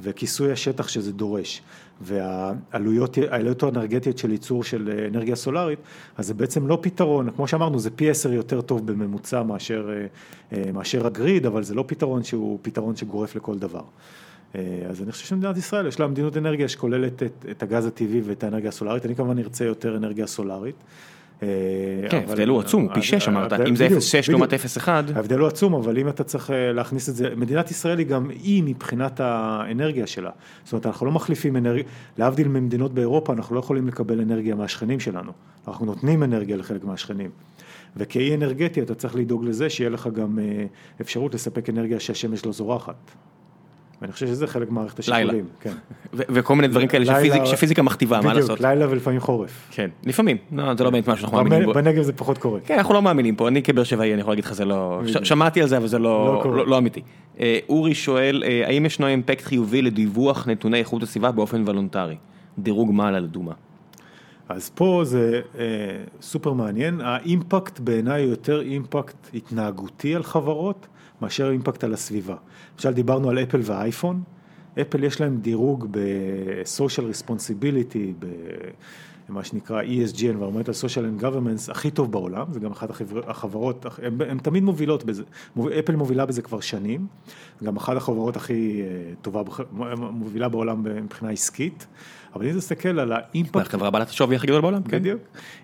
וכיסוי 0.00 0.52
השטח 0.52 0.88
שזה 0.88 1.12
דורש, 1.12 1.62
והעלויות 2.00 3.62
האנרגטיות 3.62 4.18
של 4.18 4.32
ייצור 4.32 4.64
של 4.64 5.08
אנרגיה 5.08 5.36
סולארית, 5.36 5.78
אז 6.16 6.26
זה 6.26 6.34
בעצם 6.34 6.66
לא 6.66 6.78
פתרון, 6.80 7.30
כמו 7.30 7.48
שאמרנו, 7.48 7.78
זה 7.78 7.90
פי 7.90 8.10
עשר 8.10 8.32
יותר 8.32 8.60
טוב 8.60 8.86
בממוצע 8.86 9.42
מאשר, 9.42 9.90
אה, 9.90 10.06
אה, 10.52 10.72
מאשר 10.72 11.06
הגריד, 11.06 11.46
אבל 11.46 11.62
זה 11.62 11.74
לא 11.74 11.84
פתרון 11.86 12.24
שהוא 12.24 12.58
פתרון 12.62 12.96
שגורף 12.96 13.36
לכל 13.36 13.58
דבר. 13.58 13.82
אה, 14.54 14.60
אז 14.88 15.02
אני 15.02 15.12
חושב 15.12 15.26
שמדינת 15.26 15.56
ישראל 15.56 15.86
יש 15.86 16.00
לה 16.00 16.06
מדיניות 16.06 16.36
אנרגיה 16.36 16.68
שכוללת 16.68 17.22
את, 17.22 17.46
את 17.50 17.62
הגז 17.62 17.86
הטבעי 17.86 18.20
ואת 18.24 18.44
האנרגיה 18.44 18.68
הסולארית, 18.68 19.06
אני 19.06 19.14
כמובן 19.14 19.38
ארצה 19.38 19.64
יותר 19.64 19.96
אנרגיה 19.96 20.26
סולארית. 20.26 20.76
אה, 21.42 21.48
כן, 22.10 22.18
ההבדל 22.28 22.48
הוא 22.48 22.60
עצום, 22.60 22.88
פי 22.94 23.02
6 23.02 23.28
אמרת, 23.28 23.52
אם 23.52 23.76
זה 23.76 23.88
0.6 23.88 23.92
לעומת 24.30 24.52
0.1. 24.52 24.88
ההבדל 24.88 25.38
הוא 25.38 25.48
עצום, 25.48 25.74
אבל 25.74 25.98
אם 25.98 26.08
אתה 26.08 26.24
צריך 26.24 26.50
אה, 26.50 26.72
להכניס 26.72 27.08
את 27.08 27.16
זה, 27.16 27.28
מדינת 27.36 27.70
ישראל 27.70 27.98
היא 27.98 28.06
גם 28.06 28.30
אי 28.30 28.62
מבחינת 28.64 29.20
האנרגיה 29.20 30.06
שלה. 30.06 30.30
זאת 30.64 30.72
אומרת, 30.72 30.86
אנחנו 30.86 31.06
לא 31.06 31.12
מחליפים 31.12 31.56
אנרגיה, 31.56 31.84
להבדיל 32.18 32.48
ממדינות 32.48 32.94
באירופה, 32.94 33.32
אנחנו 33.32 33.54
לא 33.54 33.60
יכולים 33.60 33.88
לקבל 33.88 34.20
אנרגיה 34.20 34.54
מהשכנים 34.54 35.00
שלנו. 35.00 35.32
אנחנו 35.68 35.86
נותנים 35.86 36.22
אנרגיה 36.22 36.56
לחלק 36.56 36.84
מהשכנים. 36.84 37.30
וכאי 37.96 38.34
אנרגטי 38.34 38.82
אתה 38.82 38.94
צריך 38.94 39.16
לדאוג 39.16 39.44
לזה 39.44 39.70
שיהיה 39.70 39.90
לך 39.90 40.08
גם 40.14 40.38
אה, 40.38 40.64
אפשרות 41.00 41.34
לספק 41.34 41.68
אנרגיה 41.68 42.00
שהשמש 42.00 42.46
לא 42.46 42.52
זורחת. 42.52 43.10
ואני 44.02 44.12
חושב 44.12 44.26
שזה 44.26 44.46
חלק 44.46 44.70
ממערכת 44.70 44.98
השיקולים. 44.98 45.44
כן. 45.60 45.72
וכל 46.34 46.56
מיני 46.56 46.68
דברים 46.68 46.88
כאלה 46.88 47.46
שפיזיקה 47.46 47.82
מכתיבה, 47.82 48.20
מה 48.20 48.34
לעשות. 48.34 48.50
בדיוק, 48.50 48.60
לילה 48.60 48.90
ולפעמים 48.90 49.20
חורף. 49.20 49.68
כן, 49.70 49.90
לפעמים, 50.06 50.36
לא, 50.52 50.74
זה 50.74 50.84
לא 50.84 50.90
באמת 50.90 51.08
משהו 51.08 51.20
שאנחנו 51.20 51.36
מאמינים 51.36 51.64
בו. 51.64 51.72
בנגב 51.72 52.02
זה 52.02 52.12
פחות 52.12 52.38
קורה. 52.38 52.60
כן, 52.60 52.74
אנחנו 52.78 52.94
לא 52.94 53.02
מאמינים 53.02 53.36
פה, 53.36 53.48
אני 53.48 53.62
כבאר 53.62 53.84
שבעי, 53.84 54.12
אני 54.12 54.20
יכול 54.20 54.32
להגיד 54.32 54.44
לך, 54.44 54.52
זה 54.52 54.64
לא, 54.64 55.00
שמעתי 55.22 55.62
על 55.62 55.68
זה, 55.68 55.76
אבל 55.76 55.86
זה 55.86 55.98
לא, 55.98 56.42
לא, 56.44 56.66
לא 56.66 56.78
אמיתי. 56.78 57.00
אה, 57.40 57.58
אורי 57.68 57.94
שואל, 57.94 58.42
אה, 58.46 58.62
האם 58.66 58.86
ישנו 58.86 59.06
אימפקט 59.06 59.44
חיובי 59.44 59.82
לדיווח 59.82 60.48
נתוני 60.48 60.78
איכות 60.78 61.02
הסביבה 61.02 61.32
באופן 61.32 61.62
וולונטרי? 61.62 62.16
דירוג 62.58 62.92
מעלה 62.92 63.20
לדוגמה. 63.20 63.52
אז 64.48 64.70
פה 64.74 65.02
זה 65.04 65.40
אה, 65.58 65.64
סופר 66.22 66.52
מעניין, 66.52 67.00
האימפקט 67.00 67.80
בעיניי 67.80 68.22
הוא 68.22 68.30
יותר 68.30 68.60
אימפקט 68.60 69.16
התנהגותי 69.34 70.14
על 70.14 70.22
חברות. 70.22 70.86
מאשר 71.22 71.50
אימפקט 71.50 71.84
על 71.84 71.92
הסביבה. 71.92 72.36
למשל 72.74 72.92
דיברנו 72.92 73.30
על 73.30 73.38
אפל 73.38 73.60
ואייפון, 73.62 74.22
אפל 74.80 75.04
יש 75.04 75.20
להם 75.20 75.36
דירוג 75.36 75.86
ב-social 75.90 77.02
responsibility, 77.12 78.24
מה 79.28 79.44
שנקרא 79.44 79.82
ESG, 79.82 80.16
Environmental 80.16 80.84
Social 80.84 81.20
and 81.20 81.22
Governments, 81.22 81.70
הכי 81.70 81.90
טוב 81.90 82.12
בעולם, 82.12 82.46
זה 82.52 82.60
גם 82.60 82.72
אחת 82.72 82.90
החברות, 83.26 83.86
הן 84.28 84.38
תמיד 84.38 84.62
מובילות 84.62 85.04
בזה, 85.04 85.22
אפל 85.78 85.96
מובילה 85.96 86.26
בזה 86.26 86.42
כבר 86.42 86.60
שנים, 86.60 87.06
גם 87.64 87.76
אחת 87.76 87.96
החברות 87.96 88.36
הכי 88.36 88.82
טובה, 89.22 89.42
מובילה 89.96 90.48
בעולם 90.48 90.82
מבחינה 91.04 91.32
עסקית, 91.32 91.86
אבל 92.34 92.44
אם 92.44 92.50
אתה 92.50 92.58
מסתכל 92.58 93.00
על 93.00 93.12
האימפקט... 93.12 93.66
החברה 93.66 93.90
בעלת 93.90 94.08
השווי 94.08 94.36
הכי 94.36 94.46
גדול 94.46 94.60
בעולם, 94.60 94.82
כן. 94.82 94.98
בדיוק. 94.98 95.20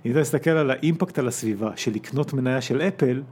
אם 0.07 0.11
אתה 0.11 0.21
מסתכל 0.21 0.51
על 0.51 0.71
האימפקט 0.71 1.19
על 1.19 1.29
הסביבה 1.29 1.71
של 1.77 1.93
לקנות 1.93 2.33
מניה 2.33 2.61
של 2.61 2.81
אפל, 2.81 3.23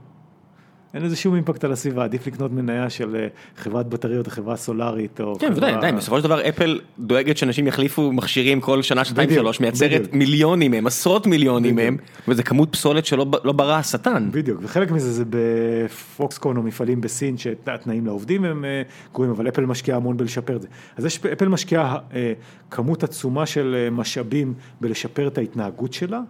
אין 0.95 1.03
לזה 1.03 1.15
שום 1.15 1.35
אימפקט 1.35 1.63
על 1.63 1.71
הסביבה, 1.71 2.03
עדיף 2.03 2.27
לקנות 2.27 2.51
מניה 2.51 2.89
של 2.89 3.15
אה, 3.15 3.27
חברת 3.57 3.89
בטריות 3.89 4.25
או 4.25 4.31
חברה 4.31 4.55
סולארית 4.55 5.21
או 5.21 5.39
כן, 5.39 5.53
חברה... 5.55 5.77
ודאי, 5.77 5.91
בסופו 5.91 6.17
של 6.17 6.23
דבר 6.23 6.49
אפל 6.49 6.79
דואגת 6.99 7.37
שאנשים 7.37 7.67
יחליפו 7.67 8.11
מכשירים 8.11 8.61
כל 8.61 8.81
שנה, 8.81 9.05
שנתיים, 9.05 9.29
שלוש, 9.29 9.59
מייצרת 9.59 10.13
מיליונים 10.13 10.71
מהם, 10.71 10.87
עשרות 10.87 11.27
מיליונים 11.27 11.75
מהם, 11.75 11.97
וזה 12.27 12.43
כמות 12.43 12.69
פסולת 12.71 13.05
שלא 13.05 13.25
לא 13.43 13.51
ברא 13.51 13.73
השטן. 13.73 14.27
בדיוק, 14.31 14.59
וחלק 14.63 14.91
מזה 14.91 15.11
זה 15.11 15.23
בפוקסקון 15.29 16.57
או 16.57 16.63
מפעלים 16.63 17.01
בסין, 17.01 17.37
שהתנאים 17.37 18.05
לעובדים 18.05 18.45
הם 18.45 18.65
אה, 18.65 18.81
גרועים, 19.13 19.31
אבל 19.31 19.47
אפל 19.47 19.65
משקיעה 19.65 19.97
המון 19.97 20.17
בלשפר 20.17 20.55
את 20.55 20.61
זה. 20.61 20.67
אז 20.97 21.05
יש, 21.05 21.25
אפל 21.25 21.47
משקיעה 21.47 21.97
אה, 22.13 22.33
כמות 22.71 23.03
עצומה 23.03 23.45
של 23.45 23.89
משאבים 23.91 24.53
בלשפר 24.81 25.27
את 25.27 25.37
ההתנהגות 25.37 25.93
שלה. 25.93 26.21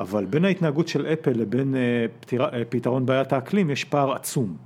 אבל 0.00 0.24
בין 0.24 0.44
ההתנהגות 0.44 0.88
של 0.88 1.06
אפל 1.06 1.30
לבין 1.30 1.74
אה, 1.74 1.80
פתירה, 2.20 2.48
אה, 2.52 2.62
פתרון 2.68 3.06
בעיית 3.06 3.32
האקלים 3.32 3.70
יש 3.70 3.84
פער 3.84 4.12
עצום. 4.12 4.56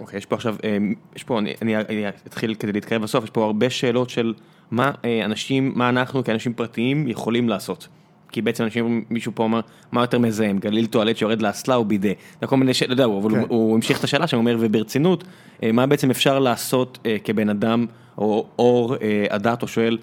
אוקיי, 0.00 0.18
יש 0.18 0.26
פה 0.26 0.36
עכשיו, 0.36 0.56
אה, 0.64 0.76
יש 1.16 1.24
פה, 1.24 1.38
אני, 1.38 1.54
אני, 1.62 1.76
אני 1.76 2.08
אתחיל 2.26 2.54
כדי 2.54 2.72
להתקרב 2.72 3.02
בסוף, 3.02 3.24
יש 3.24 3.30
פה 3.30 3.44
הרבה 3.44 3.70
שאלות 3.70 4.10
של 4.10 4.34
מה 4.70 4.90
אנשים, 5.24 5.72
מה 5.76 5.88
אנחנו 5.88 6.24
כאנשים 6.24 6.54
פרטיים 6.54 7.08
יכולים 7.08 7.48
לעשות. 7.48 7.88
כי 8.28 8.42
בעצם 8.42 8.64
אנשים, 8.64 9.04
מישהו 9.10 9.32
פה 9.34 9.42
אומר, 9.42 9.60
מה 9.92 10.00
יותר 10.00 10.18
מזהם, 10.18 10.58
גליל 10.58 10.86
טואלט 10.86 11.16
שיורד 11.16 11.42
לאסלה 11.42 11.74
או 11.74 11.84
בידה, 11.84 12.08
זה 12.40 12.46
כל 12.46 12.56
מיני 12.56 12.74
שאלות, 12.74 13.00
אבל 13.00 13.30
כן. 13.30 13.38
הוא, 13.40 13.46
הוא 13.48 13.74
המשיך 13.74 13.98
את 13.98 14.04
השאלה 14.04 14.26
שאומר, 14.26 14.56
וברצינות, 14.60 15.24
מה 15.72 15.86
בעצם 15.86 16.10
אפשר 16.10 16.38
לעשות 16.38 16.98
כבן 17.24 17.48
אדם, 17.48 17.86
או 18.18 18.46
אור 18.58 18.96
הדת, 19.30 19.62
או 19.62 19.68
שואל, 19.68 19.98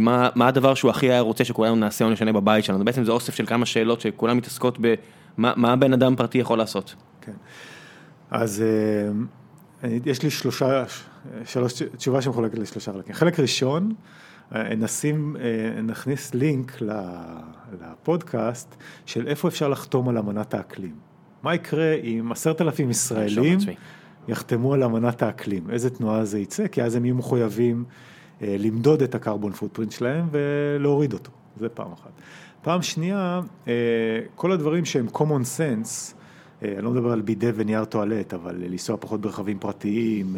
מה 0.00 0.28
מה 0.34 0.48
הדבר 0.48 0.74
שהוא 0.74 0.90
הכי 0.90 1.10
היה 1.10 1.20
רוצה 1.20 1.44
שכולנו 1.44 1.76
נעשה 1.76 2.04
או 2.04 2.10
נשנה 2.10 2.32
בבית 2.32 2.64
שלנו, 2.64 2.84
בעצם 2.84 3.04
זה 3.04 3.12
אוסף 3.12 3.34
של 3.34 3.46
כמה 3.46 3.66
שאלות 3.66 4.00
שכולם 4.00 4.36
מתעסקות 4.36 4.78
במה 4.78 5.52
מה 5.56 5.72
הבן 5.72 5.92
אדם 5.92 6.16
פרטי 6.16 6.38
יכול 6.38 6.58
לעשות. 6.58 6.94
כן, 7.20 7.32
אז 8.30 8.64
אה, 9.82 9.96
יש 10.06 10.22
לי 10.22 10.30
שלושה, 10.30 10.84
שלוש, 11.44 11.72
תשובה 11.96 12.22
שמחולקת 12.22 12.58
לשלושה 12.58 12.92
חלקים. 12.92 13.14
חלק 13.14 13.40
ראשון, 13.40 13.94
אה, 14.54 14.74
נשים, 14.74 15.36
נכניס 15.82 16.34
לינק 16.34 16.78
לפודקאסט 17.80 18.76
של 19.06 19.28
איפה 19.28 19.48
אפשר 19.48 19.68
לחתום 19.68 20.08
על 20.08 20.18
אמנת 20.18 20.54
האקלים. 20.54 20.94
מה 21.42 21.54
יקרה 21.54 21.94
אם 21.94 22.32
עשרת 22.32 22.60
אלפים 22.60 22.90
ישראלים 22.90 23.58
יחתמו 24.28 24.74
על 24.74 24.82
אמנת 24.82 25.22
האקלים, 25.22 25.70
איזה 25.70 25.90
תנועה 25.90 26.24
זה 26.24 26.38
יצא, 26.38 26.66
כי 26.66 26.82
אז 26.82 26.94
הם 26.94 27.04
יהיו 27.04 27.14
מחויבים 27.14 27.84
אה, 27.88 28.09
למדוד 28.40 29.02
את 29.02 29.14
הקרבון 29.14 29.52
פוטפרינט 29.52 29.92
שלהם 29.92 30.28
ולהוריד 30.30 31.12
אותו, 31.12 31.30
זה 31.60 31.68
פעם 31.68 31.92
אחת. 31.92 32.10
פעם 32.62 32.82
שנייה, 32.82 33.40
אה, 33.68 33.72
כל 34.34 34.52
הדברים 34.52 34.84
שהם 34.84 35.06
common 35.12 35.58
sense, 35.58 36.14
אה, 36.62 36.72
אני 36.74 36.84
לא 36.84 36.90
מדבר 36.90 37.12
על 37.12 37.20
בידה 37.20 37.48
ונייר 37.54 37.84
טואלט, 37.84 38.34
אבל 38.34 38.56
לנסוע 38.58 38.96
פחות 39.00 39.20
ברכבים 39.20 39.58
פרטיים, 39.58 40.36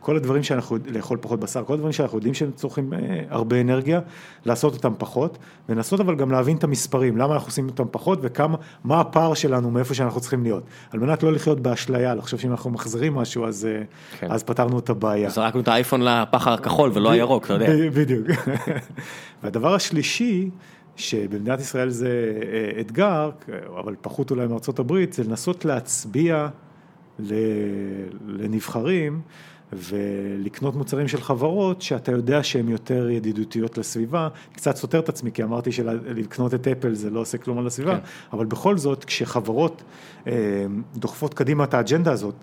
כל 0.00 0.16
הדברים 0.16 0.42
שאנחנו, 0.42 0.76
לאכול 0.86 1.18
פחות 1.20 1.40
בשר, 1.40 1.64
כל 1.64 1.74
הדברים 1.74 1.92
שאנחנו 1.92 2.18
יודעים 2.18 2.34
שהם 2.34 2.50
צורכים 2.54 2.92
אה, 2.92 2.98
הרבה 3.30 3.60
אנרגיה, 3.60 4.00
לעשות 4.44 4.74
אותם 4.74 4.92
פחות, 4.98 5.38
ולנסות 5.68 6.00
אבל 6.00 6.14
גם 6.14 6.30
להבין 6.30 6.56
את 6.56 6.64
המספרים, 6.64 7.16
למה 7.16 7.34
אנחנו 7.34 7.48
עושים 7.48 7.66
אותם 7.66 7.84
פחות 7.90 8.18
וכמה, 8.22 8.56
מה 8.84 9.00
הפער 9.00 9.34
שלנו 9.34 9.70
מאיפה 9.70 9.94
שאנחנו 9.94 10.20
צריכים 10.20 10.42
להיות, 10.42 10.64
על 10.90 11.00
מנת 11.00 11.22
לא 11.22 11.32
לחיות 11.32 11.60
באשליה, 11.60 12.14
לחשוב 12.14 12.40
שאם 12.40 12.50
אנחנו 12.50 12.70
מחזירים 12.70 13.14
משהו 13.14 13.46
אז, 13.46 13.66
אה, 13.66 13.82
כן. 14.18 14.26
אז 14.30 14.42
פתרנו 14.42 14.78
את 14.78 14.90
הבעיה. 14.90 15.30
זרקנו 15.30 15.60
את 15.60 15.68
האייפון 15.68 16.02
לפח 16.02 16.48
הכחול 16.48 16.90
ולא 16.94 17.10
הירוק, 17.10 17.44
אתה 17.44 17.54
יודע. 17.54 17.90
בדיוק. 17.90 18.26
והדבר 19.42 19.74
השלישי, 19.74 20.50
שבמדינת 20.96 21.60
ישראל 21.60 21.88
זה 21.88 22.08
אה, 22.42 22.80
אתגר, 22.80 23.30
אבל 23.80 23.94
פחות 24.00 24.30
אולי 24.30 24.46
מארצות 24.46 24.78
הברית, 24.78 25.12
זה 25.12 25.24
לנסות 25.24 25.64
להצביע 25.64 26.48
לנבחרים. 28.26 29.20
ולקנות 29.72 30.76
מוצרים 30.76 31.08
של 31.08 31.20
חברות 31.20 31.82
שאתה 31.82 32.12
יודע 32.12 32.42
שהן 32.42 32.68
יותר 32.68 33.10
ידידותיות 33.10 33.78
לסביבה, 33.78 34.28
קצת 34.52 34.76
סותר 34.76 34.98
את 34.98 35.08
עצמי 35.08 35.32
כי 35.32 35.42
אמרתי 35.42 35.72
שלקנות 35.72 36.54
את 36.54 36.68
אפל 36.68 36.94
זה 36.94 37.10
לא 37.10 37.20
עושה 37.20 37.38
כלום 37.38 37.58
על 37.58 37.66
הסביבה, 37.66 37.94
כן. 37.94 38.00
אבל 38.32 38.46
בכל 38.46 38.78
זאת 38.78 39.04
כשחברות 39.04 39.82
אה, 40.26 40.32
דוחפות 40.96 41.34
קדימה 41.34 41.64
את 41.64 41.74
האג'נדה 41.74 42.12
הזאת 42.12 42.34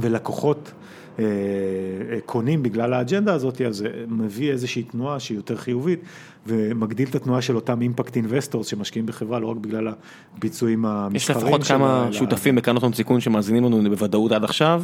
ולקוחות 0.00 0.72
אה, 1.18 1.24
אה, 1.24 2.18
קונים 2.26 2.62
בגלל 2.62 2.92
האג'נדה 2.92 3.34
הזאת, 3.34 3.60
אז 3.60 3.76
זה 3.76 3.88
מביא 4.08 4.52
איזושהי 4.52 4.82
תנועה 4.82 5.20
שהיא 5.20 5.38
יותר 5.38 5.56
חיובית 5.56 6.00
ומגדיל 6.46 7.08
את 7.08 7.14
התנועה 7.14 7.42
של 7.42 7.56
אותם 7.56 7.80
impact 7.80 8.16
investors 8.16 8.66
שמשקיעים 8.66 9.06
בחברה 9.06 9.38
לא 9.38 9.46
רק 9.46 9.56
בגלל 9.56 9.88
הביצועים 10.36 10.86
המספריים. 10.86 11.16
יש 11.16 11.30
לפחות 11.30 11.64
כמה 11.64 12.08
שותפים 12.12 12.54
בקרנות 12.54 12.82
הון 12.82 12.92
סיכון 12.92 13.20
שמאזינים 13.20 13.64
לנו 13.64 13.90
בוודאות 13.90 14.32
עד 14.32 14.44
עכשיו. 14.44 14.82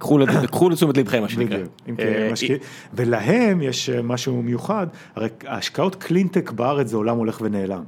קחו 0.50 0.70
לתשומת 0.70 0.96
לבכם 0.96 1.22
מה 1.22 1.28
שנקרא. 1.28 1.58
אה, 1.98 2.30
ולהם 2.94 3.62
יש 3.62 3.90
אה, 3.90 4.02
משהו 4.02 4.42
מיוחד, 4.42 4.86
הרי 5.16 5.28
ההשקעות 5.46 5.94
קלינטק 5.94 6.50
בארץ 6.50 6.86
זה 6.86 6.96
עולם 6.96 7.16
הולך 7.16 7.38
ונעלם. 7.40 7.82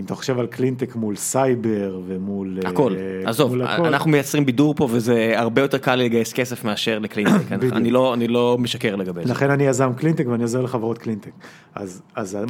אם 0.00 0.04
אתה 0.04 0.14
חושב 0.14 0.38
על 0.38 0.46
קלינטק 0.46 0.96
מול 0.96 1.16
סייבר 1.16 2.00
ומול... 2.06 2.58
אה, 2.64 2.70
הכל, 2.70 2.94
עזוב, 3.24 3.54
אנחנו 3.60 4.10
מייצרים 4.10 4.46
בידור 4.46 4.74
פה 4.74 4.88
וזה 4.90 5.32
הרבה 5.36 5.62
יותר 5.62 5.78
קל 5.78 5.94
לגייס 5.94 6.32
כסף 6.32 6.64
מאשר 6.64 6.98
לקלינטק, 6.98 7.52
אני 7.72 7.90
לא 7.90 8.14
אני 8.14 8.28
לא 8.28 8.56
משקר 8.60 8.96
לגבי 8.96 9.22
זה. 9.24 9.30
לכן 9.30 9.50
אני 9.50 9.66
יזם 9.66 9.92
קלינטק 9.96 10.26
ואני 10.26 10.42
עוזר 10.42 10.60
לחברות 10.62 10.98
קלינטק. 10.98 11.30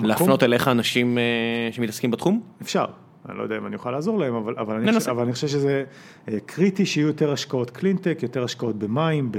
להפנות 0.03 0.43
אליך 0.43 0.69
אנשים 0.69 1.19
שמתעסקים 1.73 2.11
בתחום? 2.11 2.41
אפשר. 2.63 2.85
אני 3.29 3.39
לא 3.39 3.43
יודע 3.43 3.57
אם 3.57 3.67
אני 3.67 3.77
אוכל 3.77 3.91
לעזור 3.91 4.19
להם, 4.19 4.35
אבל, 4.35 4.55
אבל, 4.59 4.77
אני, 4.77 4.93
חושב, 4.93 5.11
אבל 5.11 5.23
אני 5.23 5.33
חושב 5.33 5.49
שזה 5.49 5.85
אה, 6.29 6.39
קריטי 6.47 6.87
שיהיו 6.87 7.07
יותר 7.07 7.33
השקעות 7.33 7.71
קלינטק, 7.71 8.19
יותר 8.23 8.45
השקעות 8.45 8.79
במים, 8.79 9.31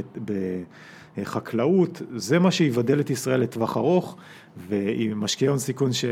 בחקלאות, 1.17 2.01
זה 2.15 2.39
מה 2.39 2.51
שיבדל 2.51 2.99
את 2.99 3.09
ישראל 3.09 3.39
לטווח 3.39 3.77
ארוך, 3.77 4.17
ועם 4.57 5.19
משקיעי 5.19 5.49
הון 5.49 5.59
סיכון 5.59 5.93
ש, 5.93 6.05
אה, 6.05 6.11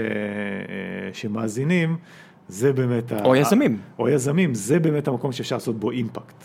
שמאזינים, 1.14 1.98
זה 2.48 2.74
באמת... 2.74 3.12
או 3.12 3.34
ה, 3.34 3.38
יזמים. 3.38 3.78
או 4.00 4.10
יזמים, 4.10 4.54
זה 4.54 4.80
באמת 4.80 5.08
המקום 5.08 5.32
שאפשר 5.32 5.56
לעשות 5.56 5.80
בו 5.80 5.92
אימפקט. 5.92 6.44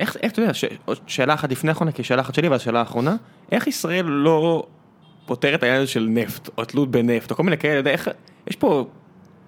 איך, 0.00 0.16
איך 0.22 0.32
אתה 0.32 0.40
יודע, 0.40 0.54
ש, 0.54 0.64
שאלה 1.06 1.34
אחת 1.34 1.50
לפני 1.50 1.70
האחרונה, 1.70 1.92
כי 1.92 2.02
שאלה 2.04 2.20
אחת 2.20 2.34
שלי 2.34 2.48
והשאלה 2.48 2.78
האחרונה, 2.78 3.16
איך 3.52 3.66
ישראל 3.66 4.04
לא 4.06 4.66
פותרת 5.26 5.62
העניין 5.62 5.86
של 5.86 6.06
נפט, 6.10 6.50
או 6.58 6.64
תלות 6.64 6.90
בנפט, 6.90 7.30
או 7.30 7.36
כל 7.36 7.42
מיני 7.42 7.58
כאלה, 7.58 7.90
איך, 7.90 8.10
יש 8.46 8.56
פה 8.56 8.86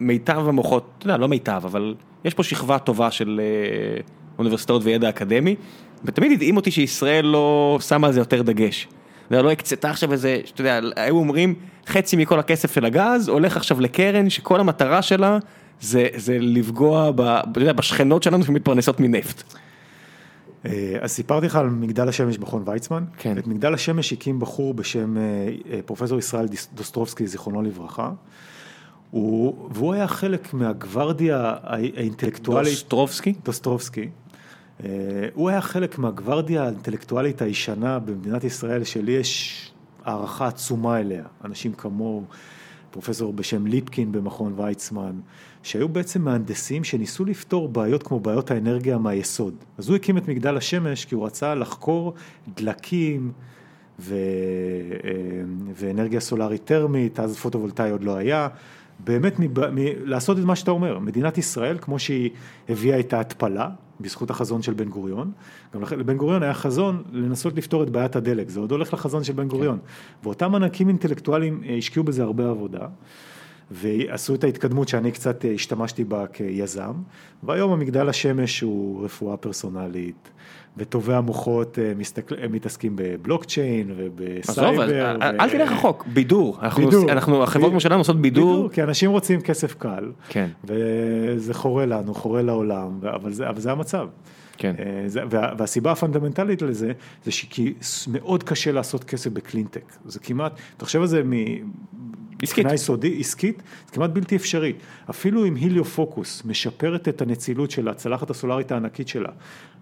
מיטב 0.01 0.49
המוחות, 0.49 0.91
אתה 0.99 1.07
יודע, 1.07 1.17
לא 1.17 1.29
מיטב, 1.29 1.61
אבל 1.65 1.95
יש 2.25 2.35
פה 2.35 2.43
שכבה 2.43 2.79
טובה 2.79 3.11
של 3.11 3.41
אה, 3.43 4.01
אוניברסיטאות 4.39 4.83
וידע 4.85 5.09
אקדמי, 5.09 5.57
ותמיד 6.05 6.33
הדהים 6.33 6.57
אותי 6.57 6.71
שישראל 6.71 7.27
לא 7.27 7.79
שמה 7.81 8.07
על 8.07 8.13
זה 8.13 8.21
יותר 8.21 8.43
דגש. 8.43 8.89
לא 9.31 9.51
הקצתה 9.51 9.91
עכשיו 9.91 10.13
איזה, 10.13 10.41
אתה 10.55 10.61
יודע, 10.61 10.81
היו 10.97 11.17
אומרים 11.17 11.55
חצי 11.87 12.17
מכל 12.17 12.39
הכסף 12.39 12.75
של 12.75 12.85
הגז 12.85 13.29
הולך 13.29 13.57
עכשיו 13.57 13.81
לקרן 13.81 14.31
שכל 14.31 14.61
המטרה 14.61 15.03
שלה 15.03 15.39
זה, 15.81 16.09
זה 16.17 16.39
לפגוע 16.41 17.11
ב, 17.15 17.41
יודע, 17.57 17.73
בשכנות 17.73 18.23
שלנו 18.23 18.45
שמתפרנסות 18.45 19.01
מנפט. 19.01 19.43
אה, 20.67 20.97
אז 21.01 21.11
סיפרתי 21.11 21.47
לך 21.47 21.57
על 21.57 21.71
מגדל 21.71 22.09
השמש 22.09 22.39
מכון 22.39 22.63
ויצמן, 22.67 23.05
כן. 23.19 23.39
את 23.39 23.47
מגדל 23.47 23.75
השמש 23.75 24.13
הקים 24.13 24.41
בחור 24.41 24.75
בשם 24.75 25.17
אה, 25.17 25.81
פרופסור 25.87 26.19
ישראל 26.19 26.47
דוסטרובסקי, 26.75 27.27
זיכרונו 27.27 27.63
לברכה. 27.63 28.11
הוא, 29.11 29.69
והוא 29.71 29.95
היה 29.95 30.09
חלק 30.09 30.55
מהגוורדיה 30.55 31.55
האינטלקטואלית. 31.63 32.73
דוסטרובסקי? 32.73 33.35
דוסטרובסקי. 33.45 34.09
אה, 34.85 34.89
הוא 35.35 35.49
היה 35.49 35.61
חלק 35.61 35.99
מהגוורדיה 35.99 36.65
האינטלקטואלית 36.65 37.43
הישנה 37.43 37.99
במדינת 37.99 38.45
ישראל, 38.45 38.85
שלי 38.85 39.13
יש 39.13 39.73
הערכה 40.05 40.47
עצומה 40.47 41.01
אליה. 41.01 41.25
אנשים 41.45 41.73
כמוהו, 41.73 42.25
פרופסור 42.91 43.33
בשם 43.33 43.67
ליפקין 43.67 44.13
במכון 44.13 44.53
ויצמן, 44.57 45.21
שהיו 45.63 45.89
בעצם 45.89 46.23
מהנדסים 46.23 46.85
שניסו 46.85 47.25
לפתור 47.25 47.69
בעיות 47.69 48.03
כמו 48.03 48.21
בעיות 48.21 48.51
האנרגיה 48.51 48.99
מהיסוד. 48.99 49.55
אז 49.79 49.89
הוא 49.89 49.97
הקים 49.97 50.19
את 50.19 50.29
מגדל 50.29 50.57
השמש 50.57 51.05
כי 51.05 51.15
הוא 51.15 51.27
רצה 51.27 51.55
לחקור 51.55 52.15
דלקים 52.55 53.33
ו... 53.99 54.15
אה, 55.05 55.11
ואנרגיה 55.75 56.21
סולארית 56.21 56.65
טרמית, 56.65 57.21
אז 57.21 57.37
פוטו-וולטאי 57.37 57.91
עוד 57.91 58.05
לא 58.05 58.17
היה. 58.17 58.49
באמת 59.05 59.39
מ, 59.39 59.45
מ, 59.45 59.79
לעשות 60.05 60.39
את 60.39 60.45
מה 60.45 60.57
שאתה 60.57 60.71
אומר, 60.71 60.99
מדינת 60.99 61.39
ישראל 61.39 61.79
כמו 61.81 61.99
שהיא 61.99 62.31
הביאה 62.69 63.01
את 63.01 63.13
ההתפלה 63.13 63.69
בזכות 64.01 64.31
החזון 64.31 64.63
של 64.63 64.75
בן 64.75 64.89
גוריון, 64.89 65.33
גם 65.75 65.83
לבן 65.99 66.17
גוריון 66.17 66.43
היה 66.43 66.55
חזון 66.55 67.03
לנסות 67.13 67.57
לפתור 67.57 67.83
את 67.83 67.91
בעיית 67.91 68.17
הדלק, 68.17 68.49
זה 68.49 68.61
עוד 68.61 68.71
הולך 68.71 68.95
לחזון 68.95 69.25
של 69.25 69.33
בן 69.33 69.49
גוריון, 69.49 69.79
כן. 69.79 70.25
ואותם 70.25 70.55
ענקים 70.55 70.89
אינטלקטואלים 70.89 71.63
אה, 71.69 71.75
השקיעו 71.75 72.05
בזה 72.05 72.23
הרבה 72.23 72.51
עבודה, 72.51 72.87
ועשו 73.71 74.35
את 74.35 74.45
ההתקדמות 74.45 74.89
שאני 74.89 75.13
קצת 75.13 75.45
השתמשתי 75.55 76.05
בה 76.05 76.27
כיזם, 76.27 76.93
והיום 77.43 77.73
המגדל 77.73 78.09
השמש 78.09 78.61
הוא 78.61 79.05
רפואה 79.05 79.37
פרסונלית. 79.37 80.31
וטובי 80.77 81.15
המוחות 81.15 81.79
אה, 81.79 81.93
מסתכל, 81.97 82.35
הם 82.43 82.53
מתעסקים 82.53 82.93
בבלוקצ'יין 82.97 83.93
ובסייבר. 83.97 84.83
עזוב, 84.83 84.85
ו... 84.89 85.23
אל 85.23 85.51
תלך 85.51 85.73
רחוק, 85.73 86.07
בידור. 86.13 86.59
אנחנו, 86.63 86.85
בידור. 86.85 87.13
אנחנו, 87.13 87.43
החברות 87.43 87.71
כמו 87.71 87.81
שלנו 87.81 88.01
עושות 88.01 88.21
בידור. 88.21 88.55
בידור. 88.55 88.71
כי 88.71 88.83
אנשים 88.83 89.11
רוצים 89.11 89.41
כסף 89.41 89.75
קל. 89.75 90.13
כן. 90.29 90.49
וזה 90.65 91.55
חורה 91.55 91.87
לנו, 91.87 92.15
חורה 92.15 92.43
לעולם, 92.43 93.01
אבל 93.03 93.33
זה, 93.33 93.49
אבל 93.49 93.61
זה 93.61 93.73
המצב. 93.73 94.09
כן. 94.57 94.75
אה, 94.79 95.25
וה, 95.31 95.53
והסיבה 95.59 95.93
הפונדמנטלית 95.93 96.63
לזה, 96.63 96.93
זה 97.25 97.31
שכי 97.31 97.75
מאוד 98.09 98.43
קשה 98.43 98.73
לעשות 98.73 99.05
כסף 99.05 99.31
בקלינטק. 99.31 99.85
זה 100.05 100.19
כמעט, 100.19 100.53
תחשב 100.77 101.01
על 101.01 101.07
זה 101.07 101.23
עסקית. 102.43 102.67
יסודי, 102.73 103.17
עסקית, 103.21 103.63
זה 103.87 103.93
כמעט 103.93 104.11
בלתי 104.11 104.37
אפשרי. 104.37 104.73
אפילו 105.11 105.47
אם 105.47 105.55
HelioFocus 105.55 106.45
משפרת 106.45 107.09
את 107.09 107.23
הנצילות 107.23 107.71
של 107.71 107.89
הצלחת 107.89 108.31
הסולארית 108.31 108.73
הענקית 108.73 109.09
שלה 109.09 109.31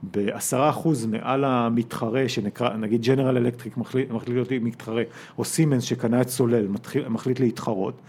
בעשרה 0.02 0.70
אחוז 0.70 1.06
מעל 1.06 1.44
המתחרה 1.44 2.28
שנקרא, 2.28 2.76
נגיד 2.76 3.02
ג'נרל 3.02 3.36
אלקטריק 3.36 3.76
מחליט, 3.76 4.08
להיות 4.28 4.48
מתחרה, 4.52 5.02
או 5.38 5.44
סימנס 5.44 5.82
שקנה 5.82 6.20
את 6.20 6.28
סולל 6.28 6.68
מתחיל, 6.68 7.08
מחליט 7.08 7.40
להתחרות, 7.40 8.00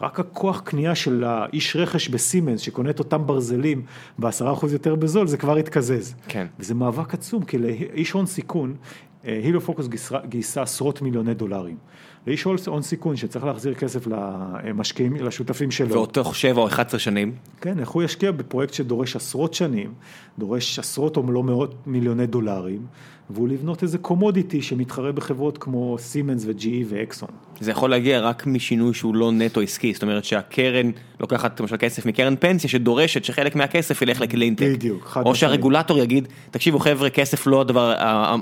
רק 0.00 0.20
הכוח 0.20 0.60
קנייה 0.60 0.94
של 0.94 1.24
האיש 1.24 1.76
רכש 1.76 2.08
בסימנס 2.08 2.60
שקונה 2.60 2.90
את 2.90 2.98
אותם 2.98 3.26
ברזלים 3.26 3.82
בעשרה 4.18 4.52
אחוז 4.52 4.72
יותר 4.72 4.94
בזול, 4.94 5.26
זה 5.26 5.36
כבר 5.36 5.56
התקזז. 5.56 6.14
כן. 6.28 6.46
וזה 6.58 6.74
מאבק 6.74 7.14
עצום, 7.14 7.44
כי 7.44 7.58
לאיש 7.58 8.12
הון 8.12 8.26
סיכון, 8.26 8.74
היליו 9.22 9.60
פוקוס 9.60 9.88
גייסה 10.28 10.62
עשרות 10.62 11.02
מיליוני 11.02 11.34
דולרים. 11.34 11.76
לאיש 12.26 12.44
הון 12.66 12.82
סיכון 12.82 13.16
שצריך 13.16 13.44
להחזיר 13.44 13.74
כסף 13.74 14.06
למשקיעים, 14.06 15.16
לשותפים 15.16 15.70
שלו. 15.70 15.90
ועוד 15.90 16.08
תוך 16.08 16.36
7 16.36 16.60
או 16.60 16.66
11 16.66 17.00
שנים. 17.00 17.34
כן, 17.60 17.78
איך 17.78 17.88
הוא 17.88 18.02
ישקיע 18.02 18.30
בפרויקט 18.30 18.74
שדורש 18.74 19.16
עשרות 19.16 19.54
שנים, 19.54 19.92
דורש 20.38 20.78
עשרות 20.78 21.16
או 21.16 21.32
לא 21.32 21.42
מאות 21.42 21.74
מיליוני 21.86 22.26
דולרים, 22.26 22.86
והוא 23.34 23.48
לבנות 23.48 23.82
איזה 23.82 23.98
קומודיטי 23.98 24.62
שמתחרה 24.62 25.12
בחברות 25.12 25.58
כמו 25.58 25.96
סימנס 25.98 26.44
וג'י 26.46 26.84
ואקסון. 26.88 27.28
זה 27.60 27.70
יכול 27.70 27.90
להגיע 27.90 28.20
רק 28.20 28.46
משינוי 28.46 28.94
שהוא 28.94 29.14
לא 29.14 29.32
נטו 29.32 29.60
עסקי, 29.60 29.94
זאת 29.94 30.02
אומרת 30.02 30.24
שהקרן 30.24 30.90
לוקחת 31.20 31.60
למשל 31.60 31.76
כסף 31.76 32.06
מקרן 32.06 32.34
פנסיה 32.36 32.70
שדורשת 32.70 33.24
שחלק 33.24 33.56
מהכסף 33.56 34.02
ילך 34.02 34.20
לקלינטק. 34.20 34.66
בדיוק, 34.66 35.04
חד 35.04 35.08
משמעית. 35.10 35.26
או 35.26 35.34
שהרגולטור 35.34 35.98
יגיד, 35.98 36.28
תקשיבו 36.50 36.78
חבר'ה, 36.78 37.10
כסף 37.10 37.46
לא 37.46 37.60
הדבר, 37.60 37.94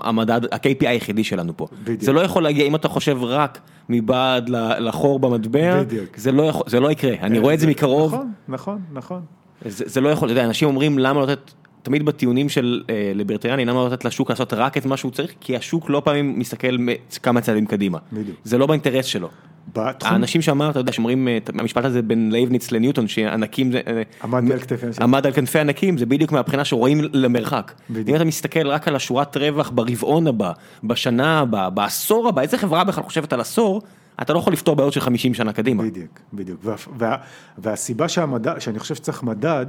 המדד, 0.02 0.40
ה-KPI 0.44 0.88
היחידי 0.88 1.24
שלנו 1.24 1.56
פה. 1.56 1.66
בדיוק. 1.84 2.02
זה 2.02 2.12
לא 2.12 2.20
יכול 2.20 2.42
להגיע, 2.42 2.66
אם 2.66 2.74
אתה 2.74 2.88
חושב 2.88 3.18
רק 3.22 3.60
מבעד 3.88 4.48
לחור 4.78 5.18
במטבע, 5.18 5.82
בדיוק. 5.82 6.16
זה 6.16 6.32
לא, 6.32 6.42
יכול, 6.42 6.62
זה 6.66 6.80
לא 6.80 6.90
יקרה, 6.90 7.14
אני 7.20 7.38
רואה 7.38 7.54
את 7.54 7.60
זה 7.60 7.66
מקרוב. 7.66 8.14
נכון, 8.14 8.32
נכון, 8.48 8.78
נכון. 8.92 9.20
זה, 9.64 9.84
זה 9.86 10.00
לא 10.00 10.08
יכול, 10.08 10.28
אתה 10.28 10.32
יודע, 10.32 10.44
אנשים 10.44 10.68
אומרים 10.68 10.98
למה 10.98 11.20
לא 11.20 11.26
לתת 11.26 11.50
תמיד 11.82 12.02
בטיעונים 12.02 12.48
של 12.48 12.82
אה, 12.90 13.12
ליברטריאני, 13.14 13.64
למה 13.64 13.80
לא 13.80 13.86
לתת 13.86 14.04
לשוק 14.04 14.30
לעשות 14.30 14.52
רק 14.52 14.76
את 14.76 14.86
מה 14.86 14.96
שהוא 14.96 15.12
צריך, 15.12 15.32
כי 15.40 15.56
השוק 15.56 15.90
לא 15.90 16.02
פעמים 16.04 16.38
מסתכל 16.38 16.76
כמה 17.22 17.40
צעדים 17.40 17.66
קדימה. 17.66 17.98
בדיוק. 18.12 18.36
זה 18.44 18.58
לא 18.58 18.66
באינטרס 18.66 19.06
שלו. 19.06 19.28
בתחום... 19.72 20.12
האנשים 20.12 20.42
שאמרת, 20.42 20.70
אתה 20.70 20.80
יודע, 20.80 20.92
שאומרים, 20.92 21.28
אה, 21.28 21.38
המשפט 21.58 21.84
הזה 21.84 22.02
בין 22.02 22.32
לייבניץ 22.32 22.72
לניוטון, 22.72 23.08
שענקים 23.08 23.72
זה... 23.72 23.80
אה, 23.86 24.02
עמד 24.22 24.52
על 24.52 24.58
כתפי. 24.60 24.86
עמד 25.00 25.26
על 25.26 25.32
כנפי 25.32 25.58
ענקים, 25.58 25.98
זה 25.98 26.06
בדיוק 26.06 26.32
מהבחינה 26.32 26.64
שרואים 26.64 27.00
למרחק. 27.12 27.72
בדיוק. 27.90 28.08
אם 28.08 28.14
אתה 28.14 28.24
מסתכל 28.24 28.66
רק 28.66 28.88
על 28.88 28.96
השורת 28.96 29.36
רווח 29.36 29.70
ברבעון 29.74 30.26
הבא, 30.26 30.52
בשנה 30.84 31.40
הבאה, 31.40 31.70
בעשור 31.70 32.28
הבא, 32.28 32.42
איזה 32.42 32.58
חברה 32.58 32.84
בכלל 32.84 33.04
חושבת 33.04 33.32
על 33.32 33.40
עשור, 33.40 33.82
אתה 34.22 34.32
לא 34.32 34.38
יכול 34.38 34.52
לפתור 34.52 34.76
בעיות 34.76 34.92
של 34.92 35.00
50 35.00 35.34
שנה 35.34 35.52
קדימה. 35.52 35.82
בדיוק, 35.82 36.20
בדיוק. 36.32 36.60
וה, 36.64 36.74
וה, 36.98 37.16
והסיבה 37.58 38.08
שהמדד, 38.08 38.58
שאני 38.58 38.78
חושב 38.78 38.94
שצריך 38.94 39.22
מדד, 39.22 39.66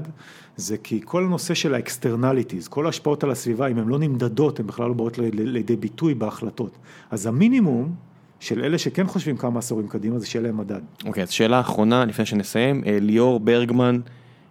זה 0.56 0.78
כי 0.78 1.02
כל 1.06 1.24
הנושא 1.24 1.54
של 1.54 1.74
ה 1.74 1.80
externalities, 1.80 2.68
כל 2.68 2.86
ההשפעות 2.86 3.24
על 3.24 3.32
הסביבה, 3.32 3.68
אם 3.68 3.78
הן 3.78 3.88
לא 3.88 4.00
נמדדות, 4.00 4.60
הן 4.60 4.68
בכלל 4.68 4.88
לא 4.88 4.94
באות 4.94 5.18
לידי 5.18 5.76
ביטוי 5.76 6.14
בהחלטות. 6.14 6.78
אז 7.12 7.26
המינימום 7.26 7.96
של 8.40 8.64
אלה 8.64 8.78
שכן 8.78 9.08
חושבים 9.08 9.38
כמה 9.38 9.60
עשורים 9.60 9.88
קדימה, 9.88 10.20
זה 10.20 10.28
שיהיה 10.28 10.44
להם 10.44 10.58
מדד. 10.58 10.82
אוקיי, 11.06 11.24
okay, 11.24 11.26
אז 11.26 11.30
שאלה 11.30 11.60
אחרונה 11.60 12.06
לפני 12.06 12.26
שנסיים, 12.26 12.84
אה, 12.86 12.98
ליאור 13.02 13.40
ברגמן. 13.40 14.00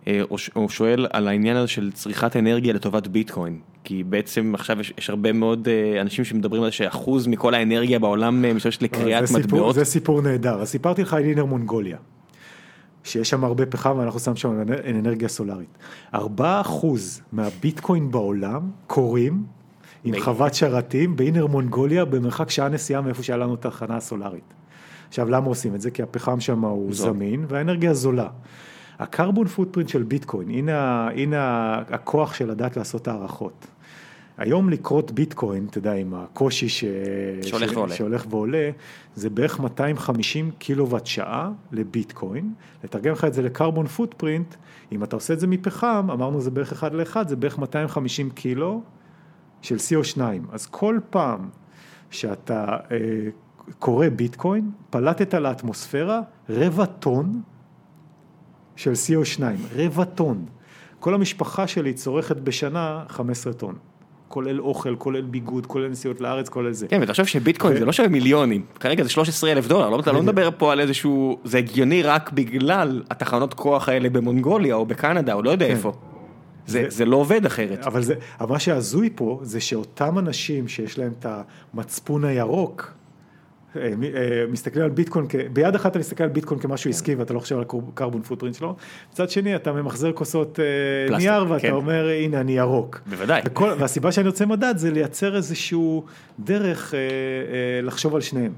אה, 0.07 0.21
הוא 0.55 0.69
שואל 0.69 1.07
על 1.11 1.29
העניין 1.29 1.57
הזה 1.57 1.69
של 1.69 1.93
צריכת 1.93 2.37
אנרגיה 2.37 2.73
לטובת 2.73 3.07
ביטקוין, 3.07 3.59
כי 3.85 4.05
בעצם 4.05 4.55
עכשיו 4.55 4.81
יש, 4.81 4.93
יש 4.99 5.11
הרבה 5.11 5.33
מאוד 5.33 5.69
אה, 5.69 6.01
אנשים 6.01 6.25
שמדברים 6.25 6.63
על 6.63 6.69
זה 6.69 6.77
שאחוז 6.77 7.27
מכל 7.27 7.55
האנרגיה 7.55 7.99
בעולם 7.99 8.45
אה, 8.45 8.55
משתמשת 8.55 8.83
לקריאת 8.83 9.27
זה 9.27 9.39
מטבעות. 9.39 9.75
זה 9.75 9.85
סיפור 9.85 10.23
נהדר, 10.23 10.61
אז 10.61 10.69
סיפרתי 10.69 11.03
לך 11.03 11.15
על 11.15 11.25
אינר 11.25 11.45
מונגוליה, 11.45 11.97
שיש 13.05 13.31
שם 13.31 13.45
הרבה 13.45 13.67
פחם 13.67 13.95
ואנחנו 13.99 14.21
שמים 14.21 14.37
שם 14.37 14.63
אנרגיה 14.91 15.29
סולארית. 15.29 15.79
4% 16.15 16.19
מהביטקוין 17.33 18.11
בעולם 18.11 18.71
קורים 18.87 19.43
עם 20.05 20.21
חוות 20.21 20.55
שרתים 20.55 21.17
באינר 21.17 21.47
מונגוליה 21.47 22.05
במרחק 22.05 22.51
שעה 22.51 22.69
נסיעה 22.69 23.01
מאיפה 23.01 23.23
שהיה 23.23 23.37
לנו 23.37 23.57
תחנה 23.57 23.97
הסולארית. 23.97 24.55
עכשיו 25.09 25.31
למה 25.31 25.47
עושים 25.47 25.75
את 25.75 25.81
זה? 25.81 25.91
כי 25.91 26.03
הפחם 26.03 26.41
שם 26.41 26.65
הוא 26.65 26.95
זול. 26.95 27.13
זמין 27.13 27.45
והאנרגיה 27.49 27.95
זולה. 27.95 28.29
הקרבון 29.01 29.47
פוטפרינט 29.47 29.89
של 29.89 30.03
ביטקוין, 30.03 30.51
הנה, 30.51 31.09
הנה 31.09 31.75
הכוח 31.89 32.35
של 32.35 32.51
לדעת 32.51 32.77
לעשות 32.77 33.09
הערכות. 33.09 33.67
היום 34.39 34.71
לקרות 34.71 35.11
ביטקוין, 35.13 35.67
אתה 35.71 35.79
יודע, 35.79 35.93
עם 35.93 36.15
הקושי 36.15 36.69
ש... 36.69 36.85
שהולך, 37.43 37.71
ש... 37.71 37.77
ועולה. 37.77 37.95
שהולך 37.95 38.27
ועולה, 38.31 38.71
זה 39.15 39.31
בערך 39.31 39.61
250 39.61 40.51
קילוואט 40.59 41.07
שעה 41.07 41.51
לביטקוין. 41.73 42.53
לתרגם 42.85 43.13
לך 43.13 43.25
את 43.25 43.35
זה 43.35 43.43
לקרבון 43.43 43.87
פוטפרינט, 43.87 44.55
אם 44.93 45.05
אתה 45.05 45.17
עושה 45.17 45.35
את 45.35 45.41
זה 45.41 45.47
מפחם, 45.47 46.09
אמרנו 46.13 46.41
זה 46.41 46.51
בערך 46.51 46.73
אחד 46.73 46.95
לאחד, 46.95 47.29
זה 47.29 47.37
בערך 47.37 47.59
250 47.59 48.31
קילו 48.31 48.83
של 49.63 49.77
CO2. 49.77 50.21
אז 50.53 50.67
כל 50.67 50.99
פעם 51.11 51.49
שאתה 52.11 52.77
אה, 52.91 52.97
קורא 53.79 54.09
ביטקוין, 54.09 54.71
פלטת 54.91 55.35
לאטמוספירה 55.35 56.21
רבע 56.49 56.85
טון 56.85 57.43
של 58.81 58.93
CO2, 58.93 59.43
רבע 59.77 60.05
טון. 60.05 60.45
כל 61.01 61.15
המשפחה 61.15 61.67
שלי 61.67 61.93
צורכת 61.93 62.37
בשנה 62.37 63.05
15 63.09 63.53
טון. 63.53 63.75
כולל 64.29 64.61
אוכל, 64.61 64.97
כולל 64.97 65.21
ביגוד, 65.21 65.67
כולל 65.67 65.89
נסיעות 65.89 66.21
לארץ, 66.21 66.49
כולל 66.49 66.73
זה. 66.73 66.89
כן, 66.89 67.01
ואתה 67.01 67.13
חושב 67.13 67.27
שביטקוין 67.27 67.79
זה 67.79 67.85
לא 67.85 67.93
שווה 67.93 68.09
מיליונים, 68.09 68.65
כרגע 68.81 69.03
זה 69.03 69.11
13 69.11 69.53
אלף 69.53 69.67
דולר, 69.67 69.91
לא, 69.91 70.01
אתה 70.01 70.13
לא 70.13 70.23
מדבר 70.23 70.51
פה 70.59 70.73
על 70.73 70.81
איזשהו, 70.81 71.39
זה 71.45 71.59
הגיוני 71.59 72.03
רק 72.03 72.33
בגלל 72.33 73.03
התחנות 73.11 73.55
כוח 73.55 73.89
האלה 73.89 74.11
במונגוליה 74.11 74.75
או 74.75 74.87
בקנדה 74.87 75.33
או 75.33 75.43
לא 75.43 75.51
יודע 75.51 75.67
כן. 75.67 75.73
איפה. 75.73 75.93
זה, 76.67 76.85
זה 76.89 77.05
לא 77.05 77.17
עובד 77.17 77.47
אחרת. 77.47 77.87
אבל 77.87 78.03
זה, 78.03 78.15
אבל 78.41 78.53
מה 78.53 78.59
שהזוי 78.59 79.11
פה 79.15 79.41
זה 79.43 79.61
שאותם 79.61 80.19
אנשים 80.19 80.69
שיש 80.69 80.99
להם 80.99 81.13
את 81.19 81.27
המצפון 81.75 82.25
הירוק, 82.25 82.93
מסתכלים 84.49 84.85
על 84.85 84.91
ביטקוין, 84.91 85.27
ביד 85.53 85.75
אחת 85.75 85.91
אתה 85.91 85.99
מסתכל 85.99 86.25
על 86.25 86.31
ביטקוין 86.31 86.61
כמשהו 86.61 86.85
כן. 86.85 86.91
עסקי 86.91 87.15
ואתה 87.15 87.35
לא 87.35 87.39
חושב 87.39 87.57
על 87.57 87.65
הקרבון 87.93 88.23
פוטרינט 88.23 88.55
שלו, 88.55 88.77
מצד 89.13 89.31
שני 89.31 89.57
אתה 89.57 89.73
ממחזר 89.73 90.13
כוסות 90.13 90.61
אה, 90.61 91.17
נייר 91.17 91.47
ואתה 91.49 91.63
כן. 91.63 91.73
אומר 91.73 92.09
הנה 92.09 92.41
אני 92.41 92.53
ירוק. 92.53 93.01
בוודאי. 93.07 93.43
והסיבה 93.79 94.13
שאני 94.13 94.27
רוצה 94.27 94.47
מדד 94.47 94.75
זה 94.77 94.91
לייצר 94.91 95.37
איזשהו 95.37 96.05
דרך 96.39 96.95
לחשוב 97.83 98.15
על 98.15 98.21
שניהם. 98.21 98.53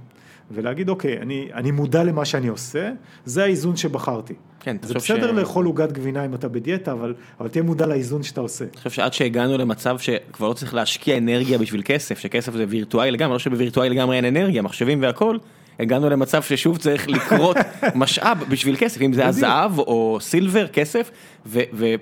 ולהגיד 0.50 0.88
אוקיי, 0.88 1.18
אני, 1.18 1.48
אני 1.54 1.70
מודע 1.70 2.04
למה 2.04 2.24
שאני 2.24 2.48
עושה, 2.48 2.90
זה 3.24 3.42
האיזון 3.42 3.76
שבחרתי. 3.76 4.34
כן, 4.62 4.76
זה 4.82 4.94
בסדר 4.94 5.32
ש... 5.32 5.38
לאכול 5.38 5.66
עוגת 5.66 5.92
גבינה 5.92 6.24
אם 6.24 6.34
אתה 6.34 6.48
בדיאטה, 6.48 6.92
אבל, 6.92 7.14
אבל 7.40 7.48
תהיה 7.48 7.62
מודע 7.62 7.86
לאיזון 7.86 8.22
שאתה 8.22 8.40
עושה. 8.40 8.64
אני 8.64 8.76
חושב 8.76 8.90
שעד 8.90 9.12
שהגענו 9.12 9.58
למצב 9.58 9.98
שכבר 9.98 10.48
לא 10.48 10.52
צריך 10.52 10.74
להשקיע 10.74 11.18
אנרגיה 11.18 11.58
בשביל 11.58 11.82
כסף, 11.84 12.18
שכסף 12.18 12.52
זה 12.52 12.64
וירטואלי 12.68 13.10
לגמרי, 13.10 13.32
לא 13.32 13.38
שבווירטואלי 13.38 13.90
לגמרי 13.90 14.16
אין 14.16 14.24
אנרגיה, 14.24 14.62
מחשבים 14.62 15.02
והכל, 15.02 15.36
הגענו 15.80 16.10
למצב 16.10 16.42
ששוב 16.42 16.78
צריך 16.78 17.08
לקרות 17.08 17.56
משאב 17.94 18.44
בשביל 18.48 18.76
כסף, 18.78 19.02
אם 19.02 19.12
זה 19.12 19.26
הזהב 19.26 19.78
או 19.78 20.18
סילבר, 20.20 20.66
כסף, 20.66 21.10
ו... 21.46 21.60
ו- 21.72 21.94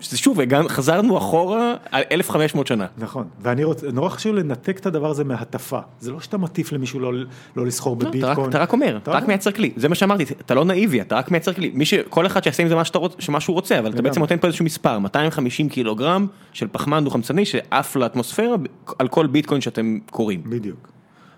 שוב, 0.00 0.38
חזרנו 0.68 1.18
אחורה 1.18 1.74
על 1.90 2.02
1500 2.12 2.66
שנה. 2.66 2.86
נכון, 2.98 3.28
ואני 3.40 3.64
רוצה, 3.64 3.86
נורא 3.92 4.08
חשוב 4.08 4.34
לנתק 4.34 4.78
את 4.78 4.86
הדבר 4.86 5.10
הזה 5.10 5.24
מהטפה. 5.24 5.78
זה 6.00 6.12
לא 6.12 6.20
שאתה 6.20 6.38
מטיף 6.38 6.72
למישהו 6.72 7.00
לא, 7.00 7.12
לא 7.56 7.66
לסחור 7.66 7.96
לא, 8.00 8.08
בביטקוין. 8.08 8.32
אתה, 8.32 8.48
אתה 8.48 8.58
רק 8.58 8.72
אומר, 8.72 8.98
אתה 9.02 9.10
רק 9.10 9.28
מייצר 9.28 9.52
כלי, 9.52 9.70
זה 9.76 9.88
מה 9.88 9.94
שאמרתי, 9.94 10.24
אתה 10.40 10.54
לא 10.54 10.64
נאיבי, 10.64 11.00
אתה 11.00 11.16
רק 11.16 11.30
מייצר 11.30 11.52
כלי. 11.52 11.70
מי 11.74 11.84
ש... 11.84 11.94
כל 11.94 12.26
אחד 12.26 12.44
שיעשה 12.44 12.62
עם 12.62 12.68
זה 12.68 12.74
מה, 12.74 12.84
שאתה 12.84 12.98
רוצ... 12.98 13.28
מה 13.28 13.40
שהוא 13.40 13.54
רוצה, 13.54 13.78
אבל 13.78 13.90
אתה 13.90 14.02
בעצם 14.02 14.20
נותן 14.20 14.38
פה 14.38 14.46
איזשהו 14.46 14.64
מספר, 14.64 14.98
250 14.98 15.68
קילוגרם 15.68 16.26
של 16.52 16.68
פחמן 16.72 17.04
דו-חמצני 17.04 17.44
שעף 17.44 17.96
לאטמוספירה 17.96 18.56
על 18.98 19.08
כל 19.08 19.26
ביטקוין 19.26 19.60
שאתם 19.60 19.98
קוראים. 20.10 20.42
בדיוק. 20.46 20.88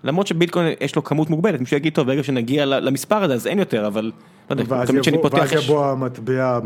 למרות 0.03 0.27
שביטקוין 0.27 0.73
יש 0.81 0.95
לו 0.95 1.03
כמות 1.03 1.29
מוגבלת, 1.29 1.59
מישהו 1.59 1.77
יגיד 1.77 1.93
טוב, 1.93 2.07
ברגע 2.07 2.23
שנגיע 2.23 2.65
למספר 2.65 3.23
הזה 3.23 3.33
אז 3.33 3.47
אין 3.47 3.59
יותר, 3.59 3.87
אבל 3.87 4.11
לא 4.55 4.61
יודע, 4.61 4.85
תמיד 4.85 5.01
כשאני 5.01 5.21
פותח 5.21 5.45
יש... 5.45 5.53
ואז 5.53 5.63
יבוא 5.63 5.85
המטבע, 5.85 6.59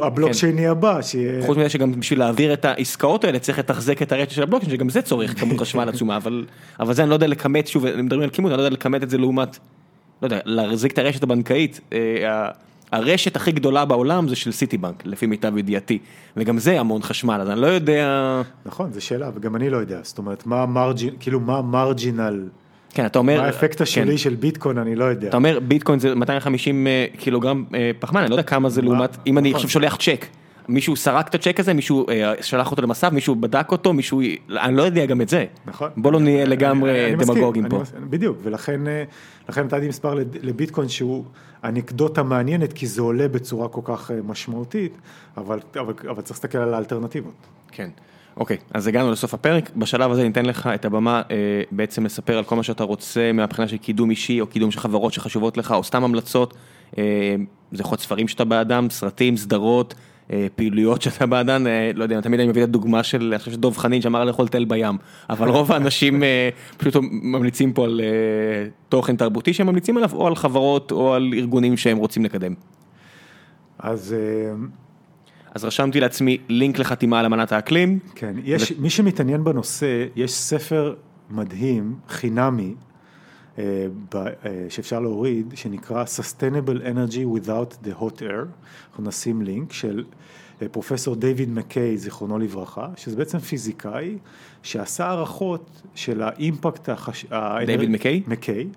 הבלוקצ'ייני 0.00 0.62
כן. 0.62 0.68
הבא, 0.68 1.02
שיהיה... 1.02 1.46
חוץ 1.46 1.58
מזה 1.58 1.68
שגם 1.68 2.00
בשביל 2.00 2.18
להעביר 2.18 2.52
את 2.52 2.64
העסקאות 2.64 3.24
האלה 3.24 3.38
צריך 3.38 3.58
לתחזק 3.58 4.02
את 4.02 4.12
הרשת 4.12 4.30
של 4.30 4.42
הבלוקצ'יין, 4.42 4.76
שגם 4.76 4.88
זה 4.88 5.02
צורך 5.02 5.40
כמות 5.40 5.60
חשמל 5.62 5.88
עצומה, 5.88 6.18
אבל 6.80 6.94
זה 6.94 7.02
אני 7.02 7.10
לא 7.10 7.14
יודע 7.14 7.26
לכמת, 7.26 7.66
שוב, 7.66 7.96
מדברים 7.96 8.22
על 8.22 8.30
כימות, 8.30 8.50
אני 8.52 8.58
לא 8.58 8.62
יודע 8.62 8.76
לכמת 8.76 9.02
את 9.02 9.10
זה 9.10 9.18
לעומת, 9.18 9.58
לא 10.22 10.26
יודע, 10.26 10.38
להחזיק 10.44 10.92
את 10.92 10.98
הרשת 10.98 11.22
הבנקאית, 11.22 11.80
אה, 11.92 12.48
הרשת 12.92 13.36
הכי 13.36 13.52
גדולה 13.52 13.84
בעולם 13.84 14.28
זה 14.28 14.36
של 14.36 14.52
סיטי 14.52 14.78
בנק, 14.78 15.06
לפי 15.06 15.26
מיטב 15.26 15.56
ידיעתי, 15.56 15.98
וגם 16.36 16.58
זה 16.58 16.80
המון 16.80 17.02
חשמל, 17.02 17.40
אז 17.40 17.50
אני 17.50 17.60
לא 17.60 17.66
יודע... 17.66 18.42
נכון, 18.66 18.92
זו 18.92 19.00
שאלה, 19.00 19.30
וגם 19.34 19.56
אני 19.56 19.70
לא 19.70 19.76
יודע, 19.76 20.00
זאת 20.02 20.18
אומרת, 20.18 20.46
מה 20.46 20.62
המרג'ין, 20.62 21.14
כאילו 21.20 21.40
מה 21.40 21.58
המרג'ינל, 21.58 22.48
כן, 22.94 23.06
אתה 23.06 23.18
אומר... 23.18 23.40
מה 23.40 23.46
האפקט 23.46 23.80
השולי 23.80 24.10
כן. 24.10 24.16
של 24.16 24.34
ביטקוין, 24.34 24.78
אני 24.78 24.96
לא 24.96 25.04
יודע. 25.04 25.28
אתה 25.28 25.36
אומר 25.36 25.60
ביטקוין 25.60 25.98
זה 25.98 26.14
250 26.14 26.86
אה, 26.86 27.06
קילוגרם 27.18 27.64
אה, 27.74 27.90
פחמן, 27.98 28.20
אני 28.20 28.30
לא 28.30 28.34
יודע 28.34 28.42
כמה 28.42 28.68
זה? 28.68 28.82
לעומת, 28.82 29.16
אם 29.26 29.38
אני 29.38 29.48
נכון. 29.48 29.56
עכשיו 29.56 29.70
שולח 29.70 29.96
צ'ק, 29.96 30.26
מישהו 30.70 30.96
סרק 30.96 31.28
את 31.28 31.34
הצ'ק 31.34 31.60
הזה, 31.60 31.74
מישהו 31.74 32.06
אה, 32.08 32.32
שלח 32.40 32.70
אותו 32.70 32.82
למסף, 32.82 33.12
מישהו 33.12 33.34
בדק 33.34 33.72
אותו, 33.72 33.92
מישהו, 33.92 34.20
אני 34.50 34.76
לא 34.76 34.82
יודע 34.82 35.06
גם 35.06 35.20
את 35.20 35.28
זה. 35.28 35.44
נכון. 35.66 35.90
בוא 35.96 36.12
לא 36.12 36.20
נהיה 36.20 36.44
לגמרי 36.44 37.14
אני 37.14 37.24
דמגוגים 37.24 37.64
אני 37.64 37.70
פה. 37.70 37.82
בדיוק, 38.10 38.38
ולכן 38.42 38.88
אה, 38.88 39.04
לכן 39.48 39.64
נתתי 39.64 39.88
מספר 39.88 40.14
לביטקוין 40.42 40.88
שהוא 40.88 41.24
אנקדוטה 41.64 42.22
מעניינת, 42.22 42.72
כי 42.72 42.86
זה 42.86 43.02
עולה 43.02 43.28
בצורה 43.28 43.68
כל 43.68 43.80
כך 43.84 44.10
משמעותית, 44.24 44.92
אבל, 45.36 45.58
אבל, 45.80 45.94
אבל 46.10 46.22
צריך 46.22 46.30
להסתכל 46.30 46.58
על 46.58 46.74
האלטרנטיבות. 46.74 47.34
כן. 47.72 47.90
אוקיי, 48.40 48.56
אז 48.74 48.86
הגענו 48.86 49.12
לסוף 49.12 49.34
הפרק, 49.34 49.70
בשלב 49.76 50.10
הזה 50.10 50.22
ניתן 50.22 50.46
לך 50.46 50.66
את 50.74 50.84
הבמה 50.84 51.22
אה, 51.30 51.36
בעצם 51.70 52.04
לספר 52.04 52.38
על 52.38 52.44
כל 52.44 52.56
מה 52.56 52.62
שאתה 52.62 52.84
רוצה 52.84 53.32
מהבחינה 53.32 53.68
של 53.68 53.76
קידום 53.76 54.10
אישי 54.10 54.40
או 54.40 54.46
קידום 54.46 54.70
של 54.70 54.80
חברות 54.80 55.12
שחשובות 55.12 55.56
לך 55.56 55.72
או 55.72 55.84
סתם 55.84 56.04
המלצות, 56.04 56.54
אה, 56.98 57.36
זה 57.72 57.80
יכול 57.82 57.92
להיות 57.92 58.00
ספרים 58.00 58.28
שאתה 58.28 58.44
בעדם, 58.44 58.90
סרטים, 58.90 59.36
סדרות, 59.36 59.94
אה, 60.32 60.46
פעילויות 60.56 61.02
שאתה 61.02 61.26
בעדן, 61.26 61.66
אה, 61.66 61.90
לא 61.94 62.02
יודע, 62.02 62.20
תמיד 62.20 62.40
אני 62.40 62.48
מביא 62.48 62.62
את 62.62 62.68
הדוגמה 62.68 63.02
של, 63.02 63.28
אני 63.32 63.38
חושב 63.38 63.52
שדב 63.52 63.76
חנין 63.76 64.02
שאמר 64.02 64.24
לאכול 64.24 64.48
תל 64.48 64.64
בים, 64.64 64.98
אבל 65.30 65.48
רוב 65.48 65.72
האנשים 65.72 66.22
אה, 66.22 66.48
פשוט 66.76 66.96
ממליצים 67.10 67.72
פה 67.72 67.84
על 67.84 68.00
אה, 68.04 68.06
תוכן 68.88 69.16
תרבותי 69.16 69.54
שהם 69.54 69.66
ממליצים 69.66 69.96
עליו 69.96 70.10
או 70.12 70.26
על 70.26 70.34
חברות 70.34 70.92
או 70.92 71.14
על 71.14 71.30
ארגונים 71.34 71.76
שהם 71.76 71.96
רוצים 71.96 72.24
לקדם. 72.24 72.54
אז 73.78 74.16
אה, 74.18 74.52
אז 75.54 75.64
רשמתי 75.64 76.00
לעצמי 76.00 76.38
לינק 76.48 76.78
לחתימה 76.78 77.20
על 77.20 77.26
אמנת 77.26 77.52
האקלים. 77.52 77.98
כן, 78.14 78.34
יש, 78.44 78.72
מי 78.72 78.90
שמתעניין 78.90 79.44
בנושא, 79.44 80.06
יש 80.16 80.32
ספר 80.32 80.94
מדהים, 81.30 81.94
חינמי, 82.08 82.74
אה, 83.58 83.86
ב- 84.14 84.16
אה, 84.16 84.32
שאפשר 84.68 85.00
להוריד, 85.00 85.52
שנקרא 85.54 86.04
Sustainable 86.04 86.82
Energy 86.82 87.38
Without 87.38 87.86
the 87.86 88.00
Hot 88.00 88.18
Air, 88.18 88.46
אנחנו 88.90 89.04
נשים 89.04 89.42
לינק, 89.42 89.72
של 89.72 90.04
אה, 90.62 90.68
פרופסור 90.68 91.16
דיוויד 91.16 91.50
מקיי, 91.50 91.98
זיכרונו 91.98 92.38
לברכה, 92.38 92.88
שזה 92.96 93.16
בעצם 93.16 93.38
פיזיקאי, 93.38 94.18
שעשה 94.62 95.06
הערכות 95.06 95.82
של 95.94 96.22
האימפקט, 96.22 96.88
החש... 96.88 97.26
דיוויד 97.66 97.90
מקיי? 97.90 98.22
מקיי, 98.26 98.68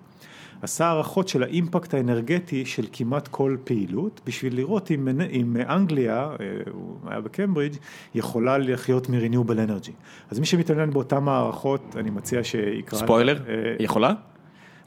עשה 0.64 0.88
הערכות 0.88 1.28
של 1.28 1.44
האימפקט 1.44 1.94
האנרגטי 1.94 2.66
של 2.66 2.86
כמעט 2.92 3.28
כל 3.28 3.58
פעילות, 3.64 4.22
בשביל 4.26 4.56
לראות 4.56 4.92
אם, 4.92 5.08
אם 5.32 5.58
אנגליה, 5.70 6.30
אה, 6.40 6.46
הוא 6.72 6.98
היה 7.06 7.22
בקיימברידג', 7.22 7.78
יכולה 8.16 8.58
לחיות 8.58 9.10
מ-renewable 9.10 9.68
energy. 9.68 9.92
אז 10.30 10.40
מי 10.40 10.46
שמתעניין 10.46 10.90
באותן 10.90 11.28
הערכות, 11.28 11.96
אני 12.00 12.10
מציע 12.10 12.44
שיקרא... 12.44 13.00
ספוילר, 13.00 13.40
אה, 13.48 13.54
יכולה? 13.80 14.14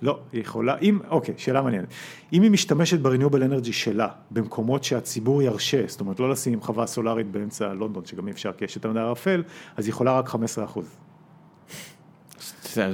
לא, 0.03 0.19
היא 0.33 0.41
יכולה, 0.41 0.79
אם, 0.79 0.99
אוקיי, 1.09 1.35
שאלה 1.39 1.63
מעניינת. 1.63 1.89
אם 2.33 2.43
היא 2.43 2.51
משתמשת 2.51 3.01
ב-renewable 3.01 3.51
energy 3.51 3.73
שלה, 3.73 4.09
במקומות 4.31 4.85
שהציבור 4.85 5.43
ירשה, 5.43 5.83
זאת 5.87 6.01
אומרת 6.01 6.21
לא 6.21 6.31
לשים 6.31 6.61
חווה 6.61 6.87
סולארית 6.87 7.31
באמצע 7.31 7.73
לונדון, 7.73 8.05
שגם 8.05 8.27
אי 8.27 8.33
אפשר 8.33 8.53
כי 8.53 8.65
יש 8.65 8.77
יותר 8.77 8.91
מדי 8.91 9.01
ערפל, 9.01 9.43
אז 9.77 9.85
היא 9.85 9.93
יכולה 9.93 10.19
רק 10.19 10.29
15 10.29 10.65
אחוז. 10.65 11.06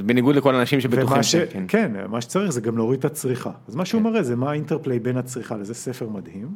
בניגוד 0.07 0.37
לכל 0.37 0.55
האנשים 0.55 0.81
שבטוחים 0.81 1.23
ש... 1.23 1.37
כן. 1.37 1.65
כן, 1.69 1.93
מה 2.09 2.21
שצריך 2.21 2.51
זה 2.51 2.61
גם 2.61 2.77
להוריד 2.77 2.99
את 2.99 3.05
הצריכה. 3.05 3.51
אז 3.69 3.75
מה 3.75 3.85
שהוא 3.85 4.03
מראה 4.03 4.23
זה 4.23 4.37
מה 4.37 4.51
האינטרפליי 4.51 4.99
בין 4.99 5.17
הצריכה 5.17 5.57
לזה 5.57 5.75
ספר 5.75 6.09
מדהים. 6.09 6.49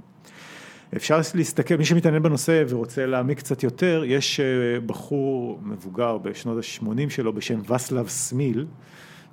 אפשר 0.97 1.21
להסתכל, 1.35 1.77
מי 1.77 1.85
שמתעניין 1.85 2.23
בנושא 2.23 2.65
ורוצה 2.69 3.07
להעמיק 3.07 3.39
קצת 3.39 3.63
יותר, 3.63 4.03
יש 4.07 4.41
אה, 4.41 4.81
בחור 4.87 5.61
מבוגר 5.63 6.19
בשנות 6.19 6.59
ה-80 6.59 7.11
שלו 7.11 7.33
בשם 7.33 7.61
וסלב 7.75 8.09
סמיל, 8.09 8.67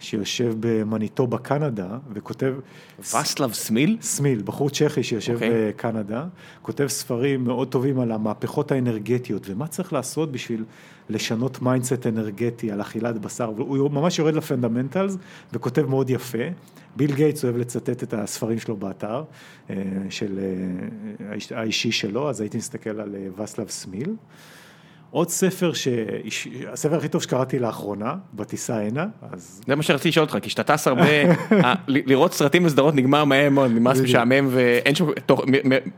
שיושב 0.03 0.53
במניטובה 0.59 1.37
קנדה 1.37 1.97
וכותב... 2.13 2.53
וסלב 2.99 3.53
סמיל? 3.53 3.97
סמיל, 4.01 4.41
בחור 4.45 4.69
צ'כי 4.69 5.03
שיושב 5.03 5.33
אוקיי. 5.33 5.49
okay. 5.49 5.73
בקנדה, 5.73 6.25
כותב 6.61 6.87
ספרים 6.87 7.43
מאוד 7.43 7.67
טובים 7.67 7.99
על 7.99 8.11
המהפכות 8.11 8.71
האנרגטיות 8.71 9.49
ומה 9.49 9.67
צריך 9.67 9.93
לעשות 9.93 10.31
בשביל 10.31 10.63
לשנות 11.09 11.61
mindset 11.61 12.07
אנרגטי 12.07 12.71
על 12.71 12.81
אכילת 12.81 13.17
בשר, 13.17 13.51
והוא 13.55 13.91
ממש 13.91 14.19
יורד 14.19 14.33
ל 14.33 14.40
fundamentals 14.40 15.17
וכותב 15.53 15.85
מאוד 15.85 16.09
יפה. 16.09 16.37
ביל 16.95 17.15
גייטס 17.15 17.43
אוהב 17.43 17.57
לצטט 17.57 18.03
את 18.03 18.13
הספרים 18.13 18.59
שלו 18.59 18.75
באתר 18.75 19.23
אה, 19.69 19.75
של 20.09 20.39
אה, 20.39 21.27
האיש- 21.31 21.51
האישי 21.51 21.91
שלו, 21.91 22.29
אז 22.29 22.41
הייתי 22.41 22.57
מסתכל 22.57 22.99
על 22.99 23.15
אה, 23.15 23.43
וסלב 23.43 23.69
סמיל. 23.69 24.15
עוד 25.13 25.29
ספר, 25.29 25.73
ש... 25.73 25.87
הספר 26.71 26.95
הכי 26.95 27.07
טוב 27.07 27.21
שקראתי 27.21 27.59
לאחרונה, 27.59 28.15
בטיסה 28.33 28.79
הנה, 28.79 29.05
אז 29.31 29.61
זה 29.67 29.75
מה 29.75 29.83
שרציתי 29.83 30.09
לשאול 30.09 30.25
אותך, 30.25 30.37
כי 30.41 30.49
כשאתה 30.49 30.63
טס 30.63 30.87
הרבה, 30.87 31.05
לראות 31.87 32.33
סרטים 32.33 32.65
וסדרות 32.65 32.95
נגמר 32.95 33.25
מהר 33.25 33.49
מאוד, 33.49 33.71
נמאס. 33.71 33.99
משעמם 33.99 34.47
ואין 34.51 34.93
מ- 35.65 35.89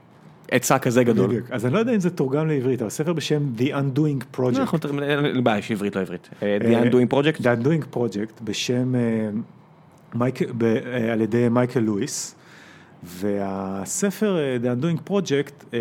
היצע 0.51 0.77
כזה 0.79 1.03
גדול. 1.03 1.27
בדיוק. 1.27 1.45
אז 1.51 1.65
אני 1.65 1.73
לא 1.73 1.79
יודע 1.79 1.93
אם 1.93 1.99
זה 1.99 2.09
תורגם 2.09 2.47
לעברית, 2.47 2.81
אבל 2.81 2.89
ספר 2.89 3.13
בשם 3.13 3.43
The 3.57 3.61
Undoing 3.61 4.37
Project. 4.39 4.59
אנחנו 4.59 4.77
תר- 4.77 5.03
אין 5.03 5.43
בעיה, 5.43 5.57
יש 5.57 5.71
עברית 5.71 5.95
לא 5.95 6.01
עברית. 6.01 6.29
אה, 6.43 6.57
אה, 6.61 6.81
The 6.81 6.85
Undoing 6.85 7.13
Project? 7.13 7.41
The 7.41 7.63
Undoing 7.65 7.95
Project 7.97 8.43
בשם, 8.43 8.95
אה, 8.95 9.29
אה, 10.61 11.13
על 11.13 11.21
ידי 11.21 11.49
מייקל 11.49 11.79
לואיס, 11.79 12.35
והספר 13.03 14.37
אה, 14.37 14.57
The 14.63 14.81
Undoing 14.81 15.09
Project 15.11 15.65
אה, 15.73 15.79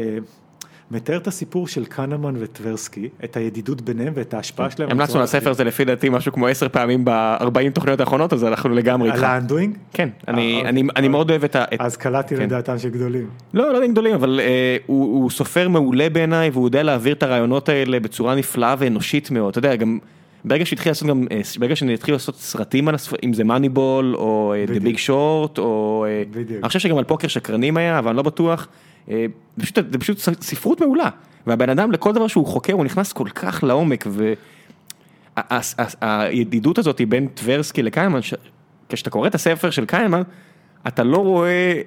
מתאר 0.90 1.16
את 1.16 1.26
הסיפור 1.26 1.68
של 1.68 1.84
קנמן 1.84 2.34
וטברסקי, 2.38 3.08
את 3.24 3.36
הידידות 3.36 3.80
ביניהם 3.80 4.12
ואת 4.16 4.34
ההשפעה 4.34 4.70
שלהם. 4.70 4.90
המלצנו 4.90 5.16
על 5.18 5.24
הספר. 5.24 5.50
הזה 5.50 5.64
לפי 5.64 5.84
דעתי 5.84 6.08
משהו 6.08 6.32
כמו 6.32 6.46
עשר 6.46 6.68
פעמים 6.68 7.04
ב-40 7.04 7.46
תוכניות 7.74 8.00
האחרונות, 8.00 8.32
אז 8.32 8.44
אנחנו 8.44 8.70
לגמרי 8.70 9.08
על 9.10 9.14
איתך. 9.16 9.24
ה-Undoing? 9.24 9.76
כן, 9.92 10.08
אני- 10.28 10.62
אה, 10.64 10.68
אני 10.68 10.82
אני 10.96 11.08
מאוד 11.08 11.30
אוהב 11.30 11.44
את 11.44 11.56
ה... 11.56 11.64
אז 11.78 11.96
קלעתי 11.96 12.36
כן. 12.36 12.42
לדעתם 12.42 12.78
של 12.78 12.88
גדולים. 12.88 13.26
לא, 13.54 13.68
לא 13.68 13.76
יודעים 13.76 13.92
גדולים, 13.92 14.14
אבל 14.14 14.40
אה, 14.42 14.76
הוא 14.86 15.30
סופר 15.30 15.68
מעולה 15.68 16.08
בעיניי, 16.10 16.50
והוא 16.50 16.66
יודע 16.68 16.82
להעביר 16.82 17.12
את 17.14 17.22
הרעיונות 17.22 17.68
האלה 17.68 18.00
בצורה 18.00 18.34
נפלאה 18.34 18.74
ואנושית 18.78 19.30
מאוד. 19.30 19.48
אתה 19.50 19.58
יודע, 19.58 19.76
גם 19.76 19.98
ברגע 20.44 20.66
שהתחיל 20.66 20.90
לעשות 20.90 21.08
גם, 21.08 21.26
אה, 21.30 21.40
ברגע 21.58 21.76
שנתחיל 21.76 22.14
לעשות 22.14 22.36
סרטים 22.36 22.88
על 22.88 22.94
הספרים, 22.94 23.20
אם 23.24 23.32
זה 23.32 23.44
מאניבול, 23.44 24.14
או 24.16 24.54
The 24.66 24.70
בדיוק. 24.70 24.96
Big 24.96 24.98
Short, 24.98 25.58
או... 25.58 26.06
בדיוק. 26.30 26.58
אני 26.62 26.68
חושב 26.68 26.78
שגם 26.78 26.98
על 26.98 27.04
פוקר 27.04 27.28
שקרנים 27.28 27.76
היה, 27.76 27.98
אבל 27.98 28.08
אני 28.08 28.16
לא 28.16 28.22
בטוח. 28.22 28.68
אה, 29.10 29.26
זה 29.56 29.62
פשוט- 29.62 29.92
זה 29.92 29.98
פשוט 29.98 30.18
ספרות 30.42 30.80
מעולה. 30.80 31.08
והבן 31.46 31.70
אדם, 31.70 31.92
לכל 31.92 32.12
דבר 32.12 32.26
שהוא 32.26 32.46
חוקר, 32.46 32.72
הוא 32.72 32.84
נכנס 32.84 33.12
כל 33.12 33.28
כך 33.34 33.64
לעומק, 33.64 34.06
והידידות 36.00 36.78
הזאת 36.78 37.00
בין 37.08 37.28
טברסקי 37.28 37.82
לקיימן, 37.82 38.22
ש- 38.22 38.34
כשאתה 38.88 39.10
קורא 39.10 39.26
את 39.28 39.34
הספר 39.34 39.70
של 39.70 39.84
קיימן, 39.86 40.22
אתה 40.88 41.04
לא 41.04 41.16
רואה 41.18 41.80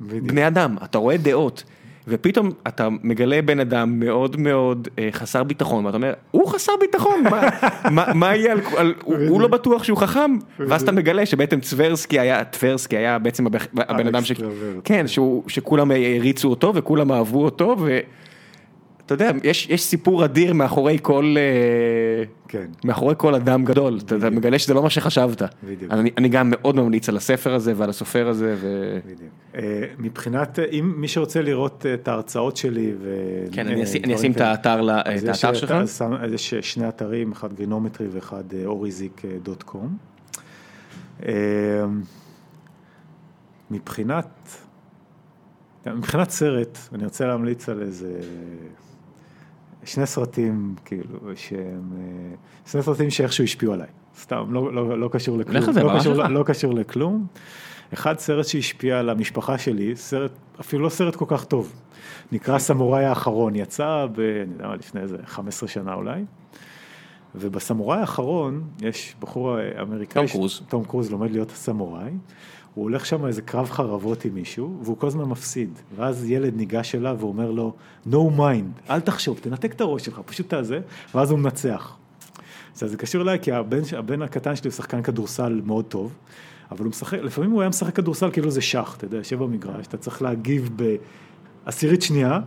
בדיוק. 0.00 0.24
בני 0.24 0.46
אדם, 0.46 0.76
אתה 0.84 0.98
רואה 0.98 1.16
דעות, 1.16 1.64
ופתאום 2.08 2.50
אתה 2.68 2.88
מגלה 3.02 3.42
בן 3.42 3.60
אדם 3.60 4.00
מאוד 4.00 4.40
מאוד 4.40 4.88
אה, 4.98 5.08
חסר 5.12 5.42
ביטחון, 5.42 5.86
ואתה 5.86 5.96
אומר, 5.96 6.12
הוא 6.30 6.48
חסר 6.48 6.72
ביטחון, 6.80 7.22
מה, 7.30 7.48
מה, 7.96 8.04
מה 8.14 8.36
יהיה, 8.36 8.52
על, 8.52 8.60
על, 8.76 8.94
הוא, 9.04 9.16
הוא 9.28 9.40
לא 9.40 9.48
בטוח 9.48 9.84
שהוא 9.84 9.98
חכם, 9.98 10.36
ואז 10.58 10.82
אתה 10.82 10.92
מגלה 10.92 11.26
שבעצם 11.26 11.60
טברסקי 11.60 12.20
היה, 12.20 12.44
טברסקי 12.44 12.96
היה 12.96 13.18
בעצם 13.18 13.46
הבן 13.76 14.06
אדם 14.06 14.24
ש... 14.24 14.32
כן, 14.84 15.06
שהוא, 15.06 15.42
שכולם 15.46 15.90
העריצו 15.90 16.48
אותו 16.50 16.74
וכולם 16.74 17.12
אהבו 17.12 17.44
אותו, 17.44 17.76
ואתה 19.10 19.24
יודע, 19.24 19.30
יש, 19.44 19.68
יש 19.70 19.82
סיפור 19.82 20.24
אדיר 20.24 20.52
מאחורי 20.54 20.98
כל... 21.02 21.34
אה, 21.38 22.24
כן. 22.48 22.66
מאחורי 22.84 23.14
כל 23.18 23.34
אדם 23.34 23.64
גדול, 23.64 23.98
אתה, 24.04 24.16
אתה 24.16 24.30
מגלה 24.30 24.58
שזה 24.58 24.74
לא 24.74 24.82
מה 24.82 24.90
שחשבת. 24.90 25.42
בדיוק. 25.64 25.92
אני, 25.92 26.10
אני 26.18 26.28
גם 26.28 26.50
מאוד 26.50 26.76
ממליץ 26.76 27.08
על 27.08 27.16
הספר 27.16 27.54
הזה 27.54 27.72
ועל 27.76 27.90
הסופר 27.90 28.28
הזה, 28.28 28.56
ו... 28.60 28.98
בדיוק. 29.06 29.20
אה, 29.54 29.84
מבחינת, 29.98 30.58
אה, 30.58 30.64
אם 30.64 30.94
מי 30.96 31.08
שרוצה 31.08 31.42
לראות 31.42 31.86
את 31.94 32.08
ההרצאות 32.08 32.56
שלי 32.56 32.92
ו... 33.00 33.14
כן, 33.52 33.66
אה, 33.66 33.72
אני 33.72 33.84
אשים- 33.84 34.02
אני 34.04 34.14
אשים 34.14 34.32
את 34.32 34.40
האתר 34.40 34.80
ל- 34.80 34.90
את 34.90 35.06
יש, 35.22 35.44
האתר 35.44 35.58
שלך. 35.58 35.74
יש 36.34 36.54
שני 36.54 36.88
אתרים, 36.88 37.32
אחד 37.32 37.52
גרינומטרי 37.52 38.06
ואחד 38.12 38.44
אה, 38.54 38.66
אוריזיק 38.66 39.22
אה, 39.24 39.30
דוט 39.42 39.62
קום. 39.62 39.96
אה, 41.26 41.32
מבחינת, 43.70 44.26
מבחינת 45.86 46.30
סרט, 46.30 46.78
אני 46.94 47.04
רוצה 47.04 47.26
להמליץ 47.26 47.68
על 47.68 47.82
איזה 47.82 48.12
שני 49.84 50.06
סרטים, 50.06 50.74
כאילו, 50.84 51.18
שהם, 51.36 51.92
אה, 51.98 52.34
שני 52.66 52.82
סרטים 52.82 53.10
שאיכשהו 53.10 53.44
השפיעו 53.44 53.72
עליי, 53.72 53.86
סתם, 54.20 54.46
לא, 54.50 54.72
לא, 54.74 54.98
לא 54.98 55.08
קשור 55.12 55.38
לכלום, 55.38 55.56
לך 55.56 55.68
על 55.68 55.74
זה, 55.74 55.82
לא, 55.82 55.98
קשור, 55.98 56.14
שלך. 56.14 56.26
לא 56.30 56.42
קשור 56.42 56.74
לכלום. 56.74 57.26
אחד 57.92 58.18
סרט 58.18 58.46
שהשפיע 58.46 58.98
על 58.98 59.10
המשפחה 59.10 59.58
שלי, 59.58 59.96
סרט, 59.96 60.32
אפילו 60.60 60.82
לא 60.82 60.88
סרט 60.88 61.16
כל 61.16 61.24
כך 61.28 61.44
טוב, 61.44 61.72
נקרא 62.32 62.58
סמוראי 62.58 63.04
האחרון, 63.04 63.56
יצא 63.56 64.06
ב... 64.12 64.20
אני 64.20 64.52
יודע 64.52 64.68
מה, 64.68 64.76
לפני 64.76 65.00
איזה 65.00 65.16
15 65.26 65.68
שנה 65.68 65.94
אולי. 65.94 66.24
ובסמוראי 67.34 68.00
האחרון, 68.00 68.62
יש 68.80 69.14
בחור 69.20 69.58
אמריקאי, 69.82 70.22
תום 70.22 70.32
קרוז. 70.32 70.62
תום 70.68 70.84
קרוז 70.84 71.10
לומד 71.10 71.30
להיות 71.30 71.50
סמוראי, 71.50 72.10
הוא 72.74 72.82
הולך 72.82 73.06
שם 73.06 73.26
איזה 73.26 73.42
קרב 73.42 73.70
חרבות 73.70 74.24
עם 74.24 74.34
מישהו, 74.34 74.78
והוא 74.82 74.96
כל 74.96 75.06
הזמן 75.06 75.24
מפסיד. 75.24 75.70
ואז 75.96 76.30
ילד 76.30 76.56
ניגש 76.56 76.94
אליו 76.94 77.16
ואומר 77.20 77.50
לו, 77.50 77.72
no 78.10 78.38
mind, 78.38 78.90
אל 78.90 79.00
תחשוב, 79.00 79.38
תנתק 79.38 79.72
את 79.72 79.80
הראש 79.80 80.04
שלך, 80.04 80.20
פשוט 80.26 80.48
תעזה, 80.48 80.80
ואז 81.14 81.30
הוא 81.30 81.38
מנצח. 81.38 81.96
אז 82.82 82.90
זה 82.90 82.96
קשור 82.96 83.22
אליי, 83.22 83.38
כי 83.42 83.52
הבן, 83.52 83.80
הבן 83.96 84.22
הקטן 84.22 84.56
שלי 84.56 84.68
הוא 84.68 84.74
שחקן 84.76 85.02
כדורסל 85.02 85.60
מאוד 85.64 85.84
טוב, 85.84 86.12
אבל 86.70 86.84
הוא 86.84 86.90
משחק, 86.90 87.18
לפעמים 87.18 87.50
הוא 87.50 87.60
היה 87.60 87.68
משחק 87.68 87.94
כדורסל 87.94 88.30
כאילו 88.30 88.50
זה 88.50 88.60
שח, 88.60 88.94
אתה 88.96 89.04
יודע, 89.04 89.16
יושב 89.16 89.38
במגרש, 89.38 89.86
אתה 89.86 89.96
צריך 89.96 90.22
להגיב 90.22 90.70
בעשירית 91.66 92.02
שנייה, 92.02 92.40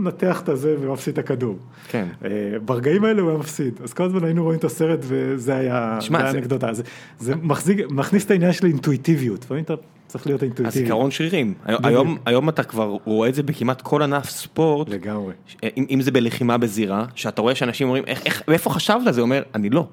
מנתח 0.00 0.40
את 0.40 0.48
הזה 0.48 0.76
ומפסיד 0.80 1.12
את 1.12 1.18
הכדור. 1.18 1.58
כן. 1.88 2.06
אה, 2.24 2.30
ברגעים 2.64 3.04
האלה 3.04 3.22
הוא 3.22 3.30
היה 3.30 3.38
מפסיד, 3.38 3.80
אז 3.82 3.92
כל 3.92 4.04
הזמן 4.04 4.24
היינו 4.24 4.44
רואים 4.44 4.58
את 4.58 4.64
הסרט 4.64 4.98
וזה 5.02 5.56
היה 5.56 5.98
האנקדוטה, 6.12 6.72
זה, 6.72 6.82
זה 7.18 7.36
מחזיק, 7.36 7.78
מכניס 7.90 8.24
את 8.24 8.30
העניין 8.30 8.52
של 8.52 8.66
אינטואיטיביות, 8.66 9.44
לפעמים 9.44 9.64
אתה 9.64 9.74
צריך 10.06 10.26
להיות 10.26 10.42
אינטואיטיבי. 10.42 10.80
הזיכרון 10.80 11.10
שרירים, 11.10 11.54
היום, 11.64 12.18
היום 12.26 12.48
אתה 12.48 12.62
כבר 12.62 12.96
רואה 13.04 13.28
את 13.28 13.34
זה 13.34 13.42
בכמעט 13.42 13.82
כל 13.82 14.02
ענף 14.02 14.30
ספורט, 14.30 14.88
לגמרי. 14.88 15.34
אם, 15.76 15.86
אם 15.90 16.00
זה 16.00 16.10
בלחימה 16.10 16.58
בזירה, 16.58 17.04
שאתה 17.14 17.42
רואה 17.42 17.54
שאנשים 17.54 17.86
אומרים, 17.86 18.04
איך, 18.06 18.26
איך, 18.26 18.42
איפה 18.52 18.70
חשבת? 18.70 19.14
זה 19.14 19.20
אומר, 19.20 19.42
אני 19.54 19.70
לא. 19.70 19.86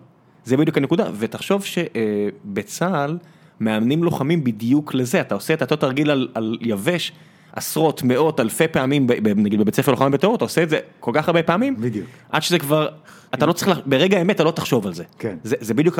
זה 0.45 0.57
בדיוק 0.57 0.77
הנקודה, 0.77 1.09
ותחשוב 1.19 1.63
שבצה"ל 1.65 3.17
מאמנים 3.59 4.03
לוחמים 4.03 4.43
בדיוק 4.43 4.93
לזה, 4.93 5.21
אתה 5.21 5.35
עושה 5.35 5.53
את 5.53 5.61
אותו 5.61 5.75
תרגיל 5.75 6.11
על, 6.11 6.27
על 6.33 6.57
יבש. 6.61 7.11
עשרות, 7.53 8.03
מאות, 8.03 8.39
אלפי 8.39 8.67
פעמים, 8.67 9.07
נגיד 9.35 9.59
בבית 9.59 9.75
ספר 9.75 9.91
לוחמה 9.91 10.09
בטרור, 10.09 10.35
אתה 10.35 10.45
עושה 10.45 10.63
את 10.63 10.69
זה 10.69 10.79
כל 10.99 11.11
כך 11.13 11.27
הרבה 11.27 11.43
פעמים, 11.43 11.75
בדיוק. 11.79 12.07
עד 12.29 12.41
שזה 12.41 12.59
כבר, 12.59 12.87
אתה 13.33 13.45
לא 13.45 13.53
צריך, 13.53 13.79
ברגע 13.85 14.17
האמת 14.17 14.35
אתה 14.35 14.43
לא 14.43 14.51
תחשוב 14.51 14.87
על 14.87 14.93
זה. 14.93 15.03
כן. 15.19 15.35
זה, 15.43 15.55
זה 15.59 15.73
בדיוק 15.73 15.99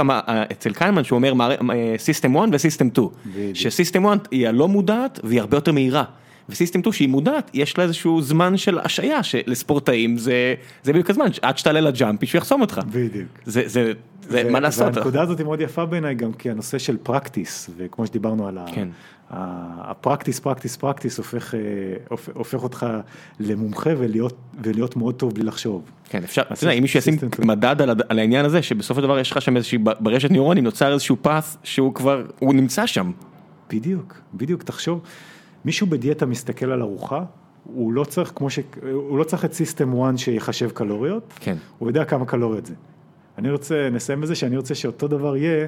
אצל 0.52 0.74
קיינמן 0.74 1.04
שהוא 1.04 1.18
אומר 1.18 1.34
system 1.98 2.38
1 2.38 2.50
ו 2.52 2.57
system 2.57 2.90
2, 2.90 3.08
ש 3.54 3.67
system 3.67 4.08
1 4.08 4.28
היא 4.32 4.48
הלא 4.48 4.68
מודעת 4.68 5.20
והיא 5.24 5.40
הרבה 5.40 5.58
יותר 5.58 5.72
מהירה. 5.72 6.04
ו 6.50 6.54
system 6.54 6.80
2 6.80 6.94
שהיא 6.94 7.10
מודעת, 7.10 7.52
יש 7.54 7.78
לה 7.78 7.84
איזשהו 7.84 8.22
זמן 8.22 8.58
של 8.58 8.80
השעיה 8.80 9.24
שלספורטאים 9.24 10.18
זה, 10.18 10.54
זה 10.84 10.94
בדיוק 10.94 11.10
הזמן, 11.10 11.26
עד 11.42 11.58
שתעלה 11.58 11.82
ל 11.82 11.90
jump 11.90 12.26
שהוא 12.26 12.40
יחסום 12.40 12.62
אותך. 12.62 12.80
בדיוק. 12.92 13.28
זה, 13.46 13.62
זה, 13.66 13.94
זה 14.30 14.50
מה 14.50 14.60
לעשות. 14.60 14.96
והנקודה 14.96 15.22
הזאת 15.22 15.38
היא 15.38 15.46
מאוד 15.46 15.62
יפה 15.62 15.86
בעיניי 15.86 16.16
גם 16.16 16.34
כי 16.34 16.50
הנושא 16.50 16.78
של 16.78 16.98
practice, 16.98 17.70
וכמו 17.78 18.08
שדיברנו 18.08 18.48
על. 18.48 18.58
כן. 18.74 18.88
ה 19.30 19.41
practice, 19.41 20.40
practice, 20.40 20.76
practice 20.76 21.18
הופך, 21.18 21.54
הופך 22.34 22.64
אותך 22.64 22.86
למומחה 23.40 23.90
ולהיות, 23.98 24.38
ולהיות 24.64 24.96
מאוד 24.96 25.16
טוב 25.16 25.34
בלי 25.34 25.44
לחשוב. 25.44 25.92
כן, 26.10 26.24
אפשר, 26.24 26.42
אתה 26.42 26.64
יודע, 26.64 26.74
אם 26.74 26.82
מישהו 26.82 27.00
ישים 27.00 27.14
מדד 27.40 27.82
על, 27.82 27.90
על 28.10 28.20
העניין 28.20 28.46
הזה, 28.46 28.62
שבסופו 28.62 29.02
של 29.02 29.08
דבר 29.08 29.20
יש 29.20 29.32
לך 29.32 29.42
שם 29.42 29.58
איזושהי, 29.58 29.78
ברשת 29.78 30.32
ניורונים 30.32 30.64
נוצר 30.64 30.94
איזשהו 30.94 31.18
פס 31.22 31.58
שהוא 31.64 31.94
כבר, 31.94 32.24
הוא 32.40 32.54
נמצא 32.54 32.86
שם. 32.86 33.12
בדיוק, 33.70 34.18
בדיוק, 34.34 34.64
תחשוב, 34.64 35.02
מישהו 35.66 35.88
בדיאטה 35.88 36.26
מסתכל 36.26 36.72
על 36.72 36.82
ארוחה, 36.82 37.24
הוא 37.64 37.94
לא 37.94 38.04
צריך 38.04 38.32
כמו 38.36 38.50
ש... 38.50 38.60
הוא 38.92 39.18
לא 39.18 39.24
צריך 39.24 39.46
את 39.46 39.54
system 39.54 40.02
1 40.02 40.18
שיחשב 40.18 40.70
קלוריות, 40.70 41.34
כן. 41.40 41.56
הוא 41.78 41.90
יודע 41.90 42.06
כמה 42.06 42.26
קלוריות 42.26 42.66
זה. 42.66 42.74
אני 43.38 43.52
רוצה, 43.52 43.90
נסיים 43.92 44.22
בזה 44.22 44.36
שאני 44.36 44.58
רוצה 44.58 44.76
שאותו 44.76 45.08
דבר 45.08 45.38
יהיה 45.38 45.68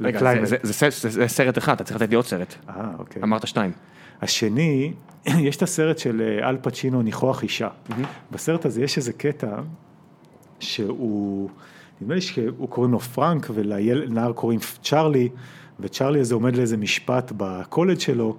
רגע, 0.00 0.44
זה, 0.44 0.56
זה, 0.62 0.72
זה, 0.72 0.90
זה, 0.90 1.08
זה 1.10 1.28
סרט 1.28 1.58
אחד, 1.58 1.72
אתה 1.72 1.84
צריך 1.84 1.96
לתת 1.96 2.10
לי 2.10 2.16
עוד 2.16 2.24
סרט. 2.24 2.54
אה, 2.68 2.90
אוקיי. 2.98 3.22
אמרת 3.22 3.46
שתיים. 3.46 3.72
השני, 4.22 4.92
יש 5.26 5.56
את 5.56 5.62
הסרט 5.62 5.98
של 5.98 6.38
אל 6.42 6.56
פצ'ינו, 6.62 7.02
ניחוח 7.02 7.42
אישה. 7.42 7.68
Mm-hmm. 7.68 7.92
בסרט 8.32 8.66
הזה 8.66 8.82
יש 8.82 8.96
איזה 8.96 9.12
קטע 9.12 9.56
שהוא, 10.60 11.50
נדמה 12.00 12.14
לי 12.14 12.20
שהוא 12.20 12.68
קוראים 12.68 12.92
לו 12.92 13.00
פרנק 13.00 13.46
ולנער 13.54 14.32
קוראים 14.32 14.60
צ'ארלי, 14.82 15.28
וצ'ארלי 15.80 16.20
הזה 16.20 16.34
עומד 16.34 16.56
לאיזה 16.56 16.76
משפט 16.76 17.32
בקולג' 17.36 17.98
שלו, 17.98 18.36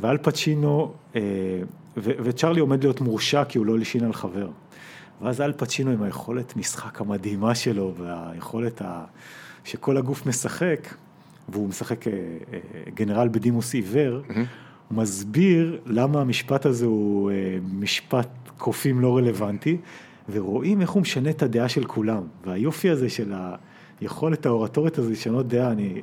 ואל 0.00 0.18
פצ'ינו, 0.18 0.92
אה, 1.16 1.20
ו, 1.96 2.10
וצ'ארלי 2.22 2.60
עומד 2.60 2.82
להיות 2.82 3.00
מורשע 3.00 3.44
כי 3.44 3.58
הוא 3.58 3.66
לא 3.66 3.78
לישין 3.78 4.04
על 4.04 4.12
חבר. 4.12 4.48
ואז 5.22 5.40
אל 5.40 5.52
פצ'ינו 5.52 5.90
עם 5.90 6.02
היכולת 6.02 6.56
משחק 6.56 7.00
המדהימה 7.00 7.54
שלו 7.54 7.94
והיכולת 7.98 8.82
ה... 8.82 9.04
שכל 9.64 9.96
הגוף 9.96 10.26
משחק, 10.26 10.94
והוא 11.48 11.68
משחק 11.68 12.08
אה, 12.08 12.12
אה, 12.12 12.58
גנרל 12.94 13.28
בדימוס 13.28 13.74
עיוור, 13.74 14.20
mm-hmm. 14.20 14.34
הוא 14.88 14.98
מסביר 14.98 15.80
למה 15.86 16.20
המשפט 16.20 16.66
הזה 16.66 16.86
הוא 16.86 17.30
אה, 17.30 17.58
משפט 17.72 18.28
קופים 18.58 19.00
לא 19.00 19.16
רלוונטי, 19.16 19.76
ורואים 20.32 20.80
איך 20.80 20.90
הוא 20.90 21.02
משנה 21.02 21.30
את 21.30 21.42
הדעה 21.42 21.68
של 21.68 21.84
כולם. 21.84 22.22
והיופי 22.46 22.90
הזה 22.90 23.08
של 23.08 23.32
היכולת 24.00 24.46
האורטורית 24.46 24.98
הזו 24.98 25.10
לשנות 25.10 25.48
דעה, 25.48 25.72
אני 25.72 26.00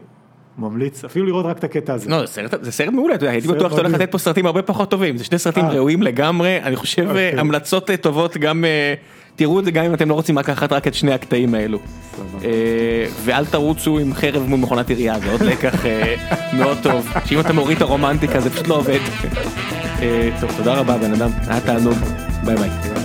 ממליץ 0.57 1.03
אפילו 1.05 1.25
לראות 1.25 1.45
רק 1.45 1.57
את 1.57 1.63
הקטע 1.63 1.93
הזה. 1.93 2.09
לא, 2.09 2.19
זה 2.21 2.27
סרט, 2.27 2.53
זה 2.61 2.71
סרט 2.71 2.93
מעולה, 2.93 3.15
אתה 3.15 3.23
יודע, 3.23 3.31
הייתי 3.31 3.47
בטוח 3.47 3.71
שאתה 3.71 3.81
הולך 3.81 3.93
לתת 3.93 4.11
פה 4.11 4.17
סרטים 4.17 4.45
הרבה 4.45 4.61
פחות 4.61 4.91
טובים, 4.91 5.17
זה 5.17 5.23
שני 5.23 5.39
סרטים 5.39 5.65
ראויים 5.65 6.03
לגמרי, 6.03 6.59
אני 6.63 6.75
חושב 6.75 7.07
אוקיי. 7.07 7.39
המלצות 7.39 7.91
טובות 8.01 8.37
גם 8.37 8.65
תראו 9.35 9.59
את 9.59 9.65
זה 9.65 9.71
גם 9.71 9.85
אם 9.85 9.93
אתם 9.93 10.09
לא 10.09 10.13
רוצים 10.13 10.37
לקחת 10.37 10.73
רק 10.73 10.87
את 10.87 10.93
שני 10.93 11.13
הקטעים 11.13 11.55
האלו. 11.55 11.79
ואל 13.23 13.45
תרוצו 13.45 13.99
עם 13.99 14.13
חרב 14.13 14.43
מול 14.47 14.59
מכונת 14.59 14.89
עירייה, 14.89 15.19
זה 15.19 15.31
עוד 15.31 15.41
לקח 15.41 15.83
מאוד 16.53 16.77
טוב, 16.83 17.07
שאם 17.25 17.39
אתה 17.39 17.53
מוריד 17.53 17.75
את 17.75 17.81
הרומנטיקה 17.81 18.39
זה 18.39 18.49
פשוט 18.49 18.67
לא 18.67 18.75
עובד. 18.75 18.99
טוב, 20.41 20.51
תודה 20.57 20.73
רבה 20.73 20.97
בן 20.97 21.13
אדם, 21.13 21.29
היה 21.47 21.61
תענוג, 21.61 21.97
ביי 22.45 22.55
ביי. 22.55 22.96